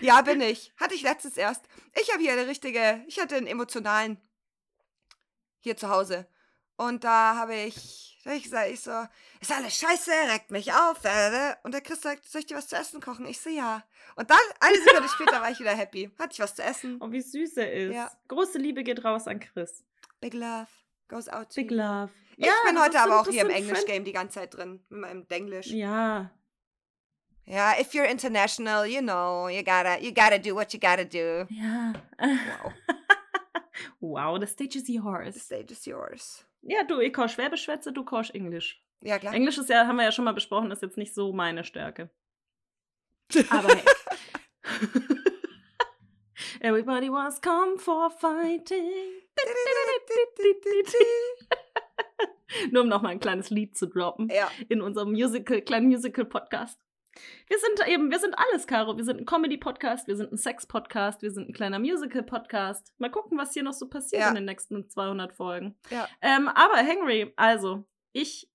ja, 0.00 0.22
bin 0.22 0.40
ich. 0.40 0.72
Hatte 0.78 0.94
ich 0.94 1.02
letztes 1.02 1.36
erst. 1.36 1.66
Ich 2.00 2.12
habe 2.12 2.22
hier 2.22 2.32
eine 2.32 2.46
richtige, 2.46 3.02
ich 3.08 3.18
hatte 3.18 3.34
einen 3.34 3.48
emotionalen 3.48 4.18
hier 5.60 5.76
zu 5.76 5.88
Hause. 5.88 6.26
Und 6.76 7.04
da 7.04 7.36
habe 7.36 7.54
ich, 7.54 8.18
ich 8.24 8.42
gesagt, 8.44 8.70
ich 8.70 8.80
so, 8.80 9.04
ist 9.40 9.52
alles 9.52 9.76
scheiße, 9.76 10.10
regt 10.32 10.50
mich 10.50 10.72
auf. 10.72 11.04
äh. 11.04 11.54
Und 11.62 11.72
der 11.74 11.82
Chris 11.82 12.00
sagt, 12.00 12.24
soll 12.24 12.40
ich 12.40 12.46
dir 12.46 12.56
was 12.56 12.68
zu 12.68 12.76
essen 12.76 13.00
kochen? 13.00 13.26
Ich 13.26 13.40
so, 13.40 13.50
ja. 13.50 13.82
Und 14.16 14.30
dann, 14.30 14.38
eine 14.60 14.78
Sekunde 14.78 15.08
später, 15.08 15.42
war 15.42 15.50
ich 15.50 15.60
wieder 15.60 15.74
happy. 15.74 16.10
Hatte 16.18 16.32
ich 16.32 16.40
was 16.40 16.54
zu 16.54 16.62
essen. 16.62 16.98
Oh, 17.00 17.10
wie 17.10 17.20
süß 17.20 17.58
er 17.58 17.72
ist. 17.72 17.94
Ja. 17.94 18.10
Große 18.28 18.58
Liebe 18.58 18.82
geht 18.82 19.04
raus 19.04 19.26
an 19.26 19.40
Chris. 19.40 19.84
Big 20.20 20.32
love 20.34 20.68
goes 21.08 21.28
out 21.28 21.50
to 21.50 21.56
Big 21.56 21.70
love. 21.70 22.10
Ich 22.36 22.46
bin 22.46 22.74
das 22.74 22.84
heute 22.84 23.00
aber 23.00 23.20
auch 23.20 23.28
hier 23.28 23.42
im 23.42 23.50
Englisch-Game 23.50 24.04
die 24.04 24.12
ganze 24.12 24.40
Zeit 24.40 24.54
drin. 24.56 24.82
Mit 24.88 25.00
meinem 25.00 25.28
Denglisch. 25.28 25.66
Ja. 25.66 26.30
Ja, 27.44 27.72
if 27.78 27.92
you're 27.92 28.08
international, 28.08 28.86
you 28.86 29.00
know, 29.00 29.48
you 29.48 29.62
gotta, 29.62 29.98
you 29.98 30.12
gotta 30.14 30.38
do 30.38 30.54
what 30.54 30.72
you 30.72 30.78
gotta 30.80 31.04
do. 31.04 31.46
Ja. 31.52 31.92
Wow, 32.18 32.72
wow, 34.00 34.40
the 34.40 34.46
stage 34.46 34.76
is 34.76 34.86
the 34.86 34.94
yours. 34.94 35.40
stage 35.40 35.70
is 35.70 35.86
yours. 35.86 36.46
Ja, 36.62 36.82
du, 36.84 37.00
ich 37.00 37.12
kann 37.12 37.28
Schwäbisch 37.28 37.64
schwätze, 37.64 37.92
du 37.92 38.04
kannst 38.04 38.34
Englisch. 38.34 38.82
Ja, 39.02 39.18
klar. 39.18 39.34
Englisch 39.34 39.58
ist 39.58 39.70
ja, 39.70 39.86
haben 39.86 39.96
wir 39.96 40.04
ja 40.04 40.12
schon 40.12 40.24
mal 40.24 40.34
besprochen, 40.34 40.70
ist 40.70 40.82
jetzt 40.82 40.98
nicht 40.98 41.14
so 41.14 41.32
meine 41.32 41.64
Stärke. 41.64 42.10
Aber 43.50 43.68
hey. 43.68 43.82
Everybody 46.60 47.10
was 47.10 47.40
come 47.40 47.78
for 47.78 48.10
fighting. 48.10 48.90
Nur 52.70 52.82
um 52.82 52.88
nochmal 52.88 53.12
ein 53.12 53.20
kleines 53.20 53.50
Lied 53.50 53.76
zu 53.76 53.86
droppen 53.86 54.28
ja, 54.28 54.50
in 54.68 54.82
unserem 54.82 55.12
Musical, 55.12 55.62
kleinen 55.62 55.86
Musical-Podcast. 55.86 56.80
Wir 57.48 57.58
sind 57.58 57.88
eben, 57.88 58.10
wir 58.10 58.18
sind 58.20 58.34
alles, 58.38 58.66
Caro. 58.66 58.96
Wir 58.96 59.04
sind 59.04 59.18
ein 59.20 59.26
Comedy-Podcast, 59.26 60.06
wir 60.06 60.16
sind 60.16 60.32
ein 60.32 60.36
Sex-Podcast, 60.38 61.22
wir 61.22 61.30
sind 61.32 61.48
ein 61.48 61.52
kleiner 61.52 61.78
Musical-Podcast. 61.78 62.94
Mal 62.98 63.10
gucken, 63.10 63.36
was 63.36 63.52
hier 63.52 63.62
noch 63.64 63.72
so 63.72 63.88
passiert 63.88 64.22
Ja. 64.22 64.28
in 64.28 64.36
den 64.36 64.44
nächsten 64.44 64.88
200 64.88 65.32
Folgen. 65.32 65.76
ja. 65.90 66.08
Ähm, 66.22 66.48
aber 66.48 66.76
Henry, 66.78 67.32
also, 67.36 67.84
ich, 68.12 68.48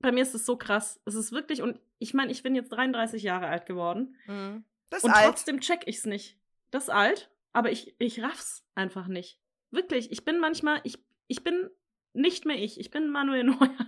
bei 0.00 0.10
mir 0.12 0.22
ist 0.22 0.34
es 0.34 0.44
so 0.44 0.56
krass. 0.56 1.00
Es 1.04 1.14
ist 1.14 1.30
wirklich, 1.32 1.62
und 1.62 1.78
ich 1.98 2.12
meine, 2.14 2.32
ich 2.32 2.42
bin 2.42 2.54
jetzt 2.54 2.70
33 2.70 3.22
Jahre 3.22 3.46
alt 3.46 3.66
geworden. 3.66 4.16
Mhm. 4.26 4.64
Das 4.90 4.98
ist 5.00 5.04
und 5.04 5.12
alt. 5.12 5.26
trotzdem 5.26 5.60
check 5.60 5.82
ich's 5.86 6.04
nicht. 6.04 6.36
Das 6.72 6.84
ist 6.84 6.90
alt, 6.90 7.30
aber 7.52 7.70
ich, 7.70 7.94
ich 7.98 8.22
raff's 8.22 8.64
einfach 8.74 9.06
nicht. 9.06 9.38
Wirklich, 9.70 10.10
ich 10.10 10.24
bin 10.24 10.40
manchmal, 10.40 10.80
ich, 10.82 10.98
ich 11.28 11.44
bin 11.44 11.70
nicht 12.12 12.44
mehr 12.44 12.56
ich. 12.58 12.80
Ich 12.80 12.90
bin 12.90 13.08
Manuel 13.08 13.44
Neuer. 13.44 13.86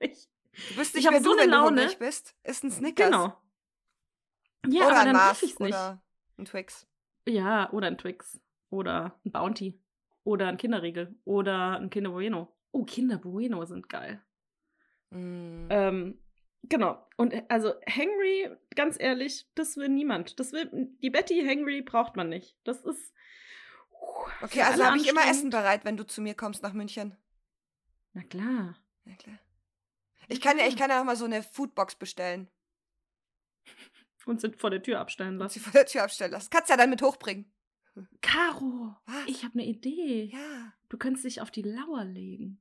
ich, 0.00 0.28
Du 0.70 0.76
bist 0.76 0.90
ich 0.90 0.94
nicht 0.96 1.06
hab 1.06 1.12
mehr 1.12 1.22
so 1.22 1.30
du, 1.30 1.32
eine 1.32 1.42
wenn 1.42 1.50
du 1.50 1.56
Laune. 1.56 1.80
hungrig 1.82 1.98
bist. 1.98 2.34
Ist 2.44 2.64
ein 2.64 2.70
Snickers. 2.70 3.06
genau. 3.10 3.36
Ja, 4.66 4.86
oder 4.86 4.90
aber 4.90 5.00
ein 5.00 5.06
dann 5.06 5.16
raff 5.16 5.42
ich's 5.42 5.58
nicht. 5.58 5.74
oder 5.74 6.00
ein 6.38 6.44
Twix. 6.44 6.86
Ja, 7.28 7.70
oder 7.72 7.86
ein 7.88 7.98
Twix. 7.98 8.40
Oder 8.70 9.18
ein 9.24 9.32
Bounty. 9.32 9.80
Oder 10.24 10.48
ein 10.48 10.56
Kinderriegel. 10.56 11.14
Oder 11.24 11.78
ein 11.78 11.90
Kinder 11.90 12.10
Bueno. 12.10 12.56
Oh, 12.72 12.84
Kinder 12.84 13.18
Bueno 13.18 13.64
sind 13.64 13.88
geil. 13.88 14.20
Mm. 15.10 15.66
Ähm, 15.70 16.18
genau. 16.64 17.06
Und 17.16 17.32
äh, 17.32 17.44
also 17.48 17.74
Henry, 17.86 18.50
ganz 18.74 18.96
ehrlich, 18.98 19.48
das 19.54 19.76
will 19.76 19.88
niemand. 19.88 20.40
Das 20.40 20.52
will 20.52 20.68
die 21.00 21.10
Betty 21.10 21.42
Henry 21.44 21.82
braucht 21.82 22.16
man 22.16 22.28
nicht. 22.28 22.56
Das 22.64 22.84
ist 22.84 23.14
okay, 24.42 24.62
also 24.62 24.84
habe 24.84 24.96
ich 24.96 25.08
immer. 25.08 25.26
Essen 25.28 25.50
bereit, 25.50 25.84
wenn 25.84 25.96
du 25.96 26.04
zu 26.04 26.20
mir 26.20 26.34
kommst 26.34 26.62
nach 26.62 26.72
München. 26.72 27.16
Na 28.14 28.22
klar. 28.24 28.76
Ja, 29.04 29.14
klar. 29.14 29.38
Ich 30.28 30.40
kann 30.40 30.58
ja, 30.58 30.66
ich 30.66 30.76
kann 30.76 30.90
ja 30.90 31.00
auch 31.00 31.04
mal 31.04 31.16
so 31.16 31.24
eine 31.24 31.42
Foodbox 31.42 31.96
bestellen 31.96 32.48
Und 34.26 34.40
sind 34.40 34.56
vor 34.56 34.70
der 34.70 34.82
Tür 34.82 35.00
abstellen 35.00 35.36
lassen. 35.38 35.54
sie 35.54 35.60
vor 35.60 35.72
der 35.72 35.86
Tür 35.86 36.02
abstellen 36.02 36.32
lassen. 36.32 36.50
Kannst 36.50 36.70
ja 36.70 36.76
dann 36.76 36.90
mit 36.90 37.02
hochbringen. 37.02 37.52
Caro, 38.20 38.94
Was? 39.06 39.26
ich 39.26 39.44
habe 39.44 39.54
eine 39.54 39.64
Idee. 39.66 40.30
Ja. 40.32 40.72
Du 40.88 40.98
könntest 40.98 41.24
dich 41.24 41.40
auf 41.40 41.50
die 41.50 41.62
Lauer 41.62 42.04
legen. 42.04 42.60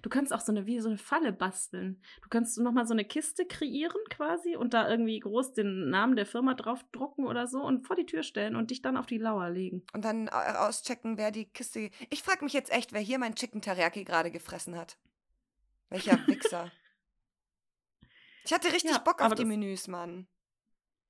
Du 0.00 0.08
kannst 0.08 0.32
auch 0.32 0.40
so 0.40 0.52
eine, 0.52 0.66
wie 0.66 0.78
so 0.80 0.88
eine 0.88 0.98
Falle 0.98 1.32
basteln. 1.32 2.00
Du 2.22 2.28
kannst 2.28 2.56
nochmal 2.58 2.86
so 2.86 2.92
eine 2.94 3.04
Kiste 3.04 3.46
kreieren 3.46 4.00
quasi 4.10 4.54
und 4.54 4.74
da 4.74 4.88
irgendwie 4.88 5.18
groß 5.18 5.54
den 5.54 5.90
Namen 5.90 6.14
der 6.14 6.26
Firma 6.26 6.54
draufdrucken 6.54 7.26
oder 7.26 7.46
so 7.48 7.60
und 7.62 7.86
vor 7.86 7.96
die 7.96 8.06
Tür 8.06 8.22
stellen 8.22 8.54
und 8.54 8.70
dich 8.70 8.82
dann 8.82 8.96
auf 8.96 9.06
die 9.06 9.18
Lauer 9.18 9.50
legen. 9.50 9.84
Und 9.92 10.04
dann 10.04 10.28
äh, 10.28 10.30
auschecken, 10.30 11.18
wer 11.18 11.32
die 11.32 11.46
Kiste. 11.46 11.90
Ich 12.10 12.22
frage 12.22 12.44
mich 12.44 12.52
jetzt 12.52 12.70
echt, 12.72 12.92
wer 12.92 13.00
hier 13.00 13.18
mein 13.18 13.34
Chicken 13.34 13.60
Teriyaki 13.60 14.04
gerade 14.04 14.30
gefressen 14.30 14.76
hat. 14.76 14.98
Welcher 15.90 16.12
Wichser. 16.28 16.70
Ich 18.44 18.52
hatte 18.52 18.72
richtig 18.72 18.90
Ja, 18.92 18.98
Bock 18.98 19.20
auf 19.22 19.34
die 19.34 19.42
das- 19.42 19.48
Menüs, 19.48 19.88
Mann. 19.88 20.26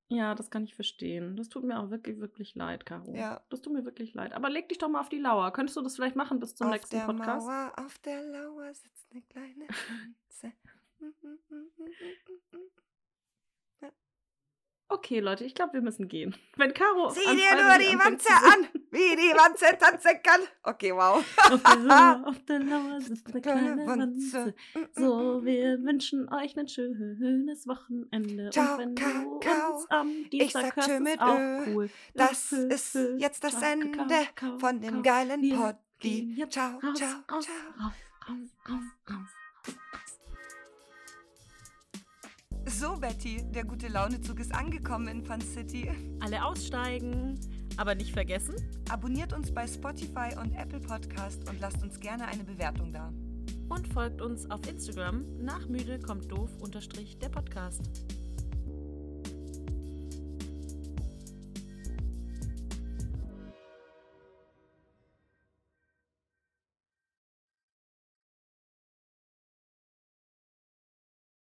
Ja, 0.09 0.35
das 0.35 0.51
kann 0.51 0.65
ich 0.65 0.75
verstehen. 0.75 1.37
Das 1.37 1.49
tut 1.49 1.65
mir 1.65 1.79
auch 1.81 1.89
wirklich, 1.89 2.21
wirklich 2.21 2.55
leid, 2.55 2.85
Caro. 2.85 3.15
Ja. 3.15 3.43
Das 3.49 3.63
tut 3.63 3.73
mir 3.73 3.87
wirklich 3.87 4.13
leid. 4.13 4.35
Aber 4.35 4.51
leg 4.51 4.69
dich 4.69 4.77
doch 4.77 4.91
mal 4.91 5.01
auf 5.01 5.09
die 5.09 5.19
Lauer. 5.19 5.51
Könntest 5.53 5.77
du 5.77 5.81
das 5.81 5.95
vielleicht 5.97 6.17
machen 6.17 6.39
bis 6.39 6.55
zum 6.55 6.67
auf 6.67 6.73
nächsten 6.75 6.97
der 6.97 7.07
Podcast? 7.07 7.47
Mauer, 7.47 7.73
auf 7.77 7.99
der 8.01 8.23
Lauer 8.23 8.75
sitzt 8.75 9.11
eine 9.11 9.23
kleine 9.23 9.67
Wanze. 9.69 10.53
Okay, 14.93 15.21
Leute, 15.21 15.45
ich 15.45 15.55
glaube, 15.55 15.73
wir 15.73 15.81
müssen 15.81 16.07
gehen. 16.07 16.37
Wenn 16.57 16.75
Caro. 16.75 17.09
Sieh 17.09 17.21
dir 17.21 17.55
nur 17.55 17.79
die 17.79 17.99
Wanze 17.99 18.29
an, 18.31 18.69
wie 18.91 19.17
die 19.17 19.33
Wanze 19.35 19.79
tanzen 19.79 20.23
kann. 20.23 20.41
Okay, 20.63 20.93
wow. 20.93 21.25
Auf 21.51 21.63
der 21.63 21.77
Lauer, 21.77 22.23
auf 22.27 22.45
der 22.45 22.59
Lauer 22.59 23.01
sitzt 23.01 23.27
eine 23.29 23.41
Kleine 23.41 23.87
Wanze. 23.87 24.55
Wanze. 24.75 24.91
So, 24.95 25.43
wir 25.45 25.83
wünschen 25.83 26.29
euch 26.31 26.59
ein 26.59 26.69
schönes 26.69 27.67
Wochenende. 27.67 28.51
Ciao, 28.51 28.75
Und 28.75 28.79
wenn 28.81 28.95
Kakao. 28.95 29.41
du 29.41 29.75
uns 29.77 29.91
am 29.91 30.31
Dienstag 30.31 30.63
sag 30.63 30.77
hörst, 30.77 30.89
ist 30.91 31.01
mit 31.01 31.21
auch 31.21 31.67
cool. 31.69 31.91
Das 32.15 32.53
ist 32.53 32.95
jetzt 33.17 33.43
das 33.45 33.63
Ende 33.63 33.99
von 34.59 34.79
dem 34.79 35.03
geilen 35.03 35.41
Poddy. 35.57 36.45
Ciao, 36.51 36.79
raus, 36.81 36.99
ciao, 36.99 37.23
raus, 37.31 37.47
ciao. 37.47 37.93
So, 42.83 42.97
Betty, 42.97 43.41
der 43.55 43.63
gute 43.63 43.87
Launezug 43.87 44.41
ist 44.41 44.53
angekommen 44.53 45.07
in 45.07 45.23
Fun 45.23 45.41
City. 45.41 45.89
Alle 46.19 46.45
aussteigen. 46.45 47.39
Aber 47.77 47.95
nicht 47.95 48.11
vergessen, 48.11 48.57
Abonniert 48.91 49.33
uns 49.33 49.55
bei 49.55 49.69
Spotify 49.69 50.35
und 50.37 50.53
Apple 50.57 50.81
Podcast 50.81 51.49
und 51.49 51.61
lasst 51.61 51.81
uns 51.81 52.01
gerne 52.01 52.27
eine 52.27 52.43
Bewertung 52.43 52.91
da. 52.91 53.13
und 53.69 53.87
folgt 53.87 54.21
uns 54.21 54.51
auf 54.51 54.69
Instagram 54.69 55.25
nach 55.39 55.69
müde 55.69 56.01
kommt 56.01 56.33
doof 56.33 56.51
unterstrich 56.61 57.17
der 57.19 57.29
Podcast. 57.29 57.89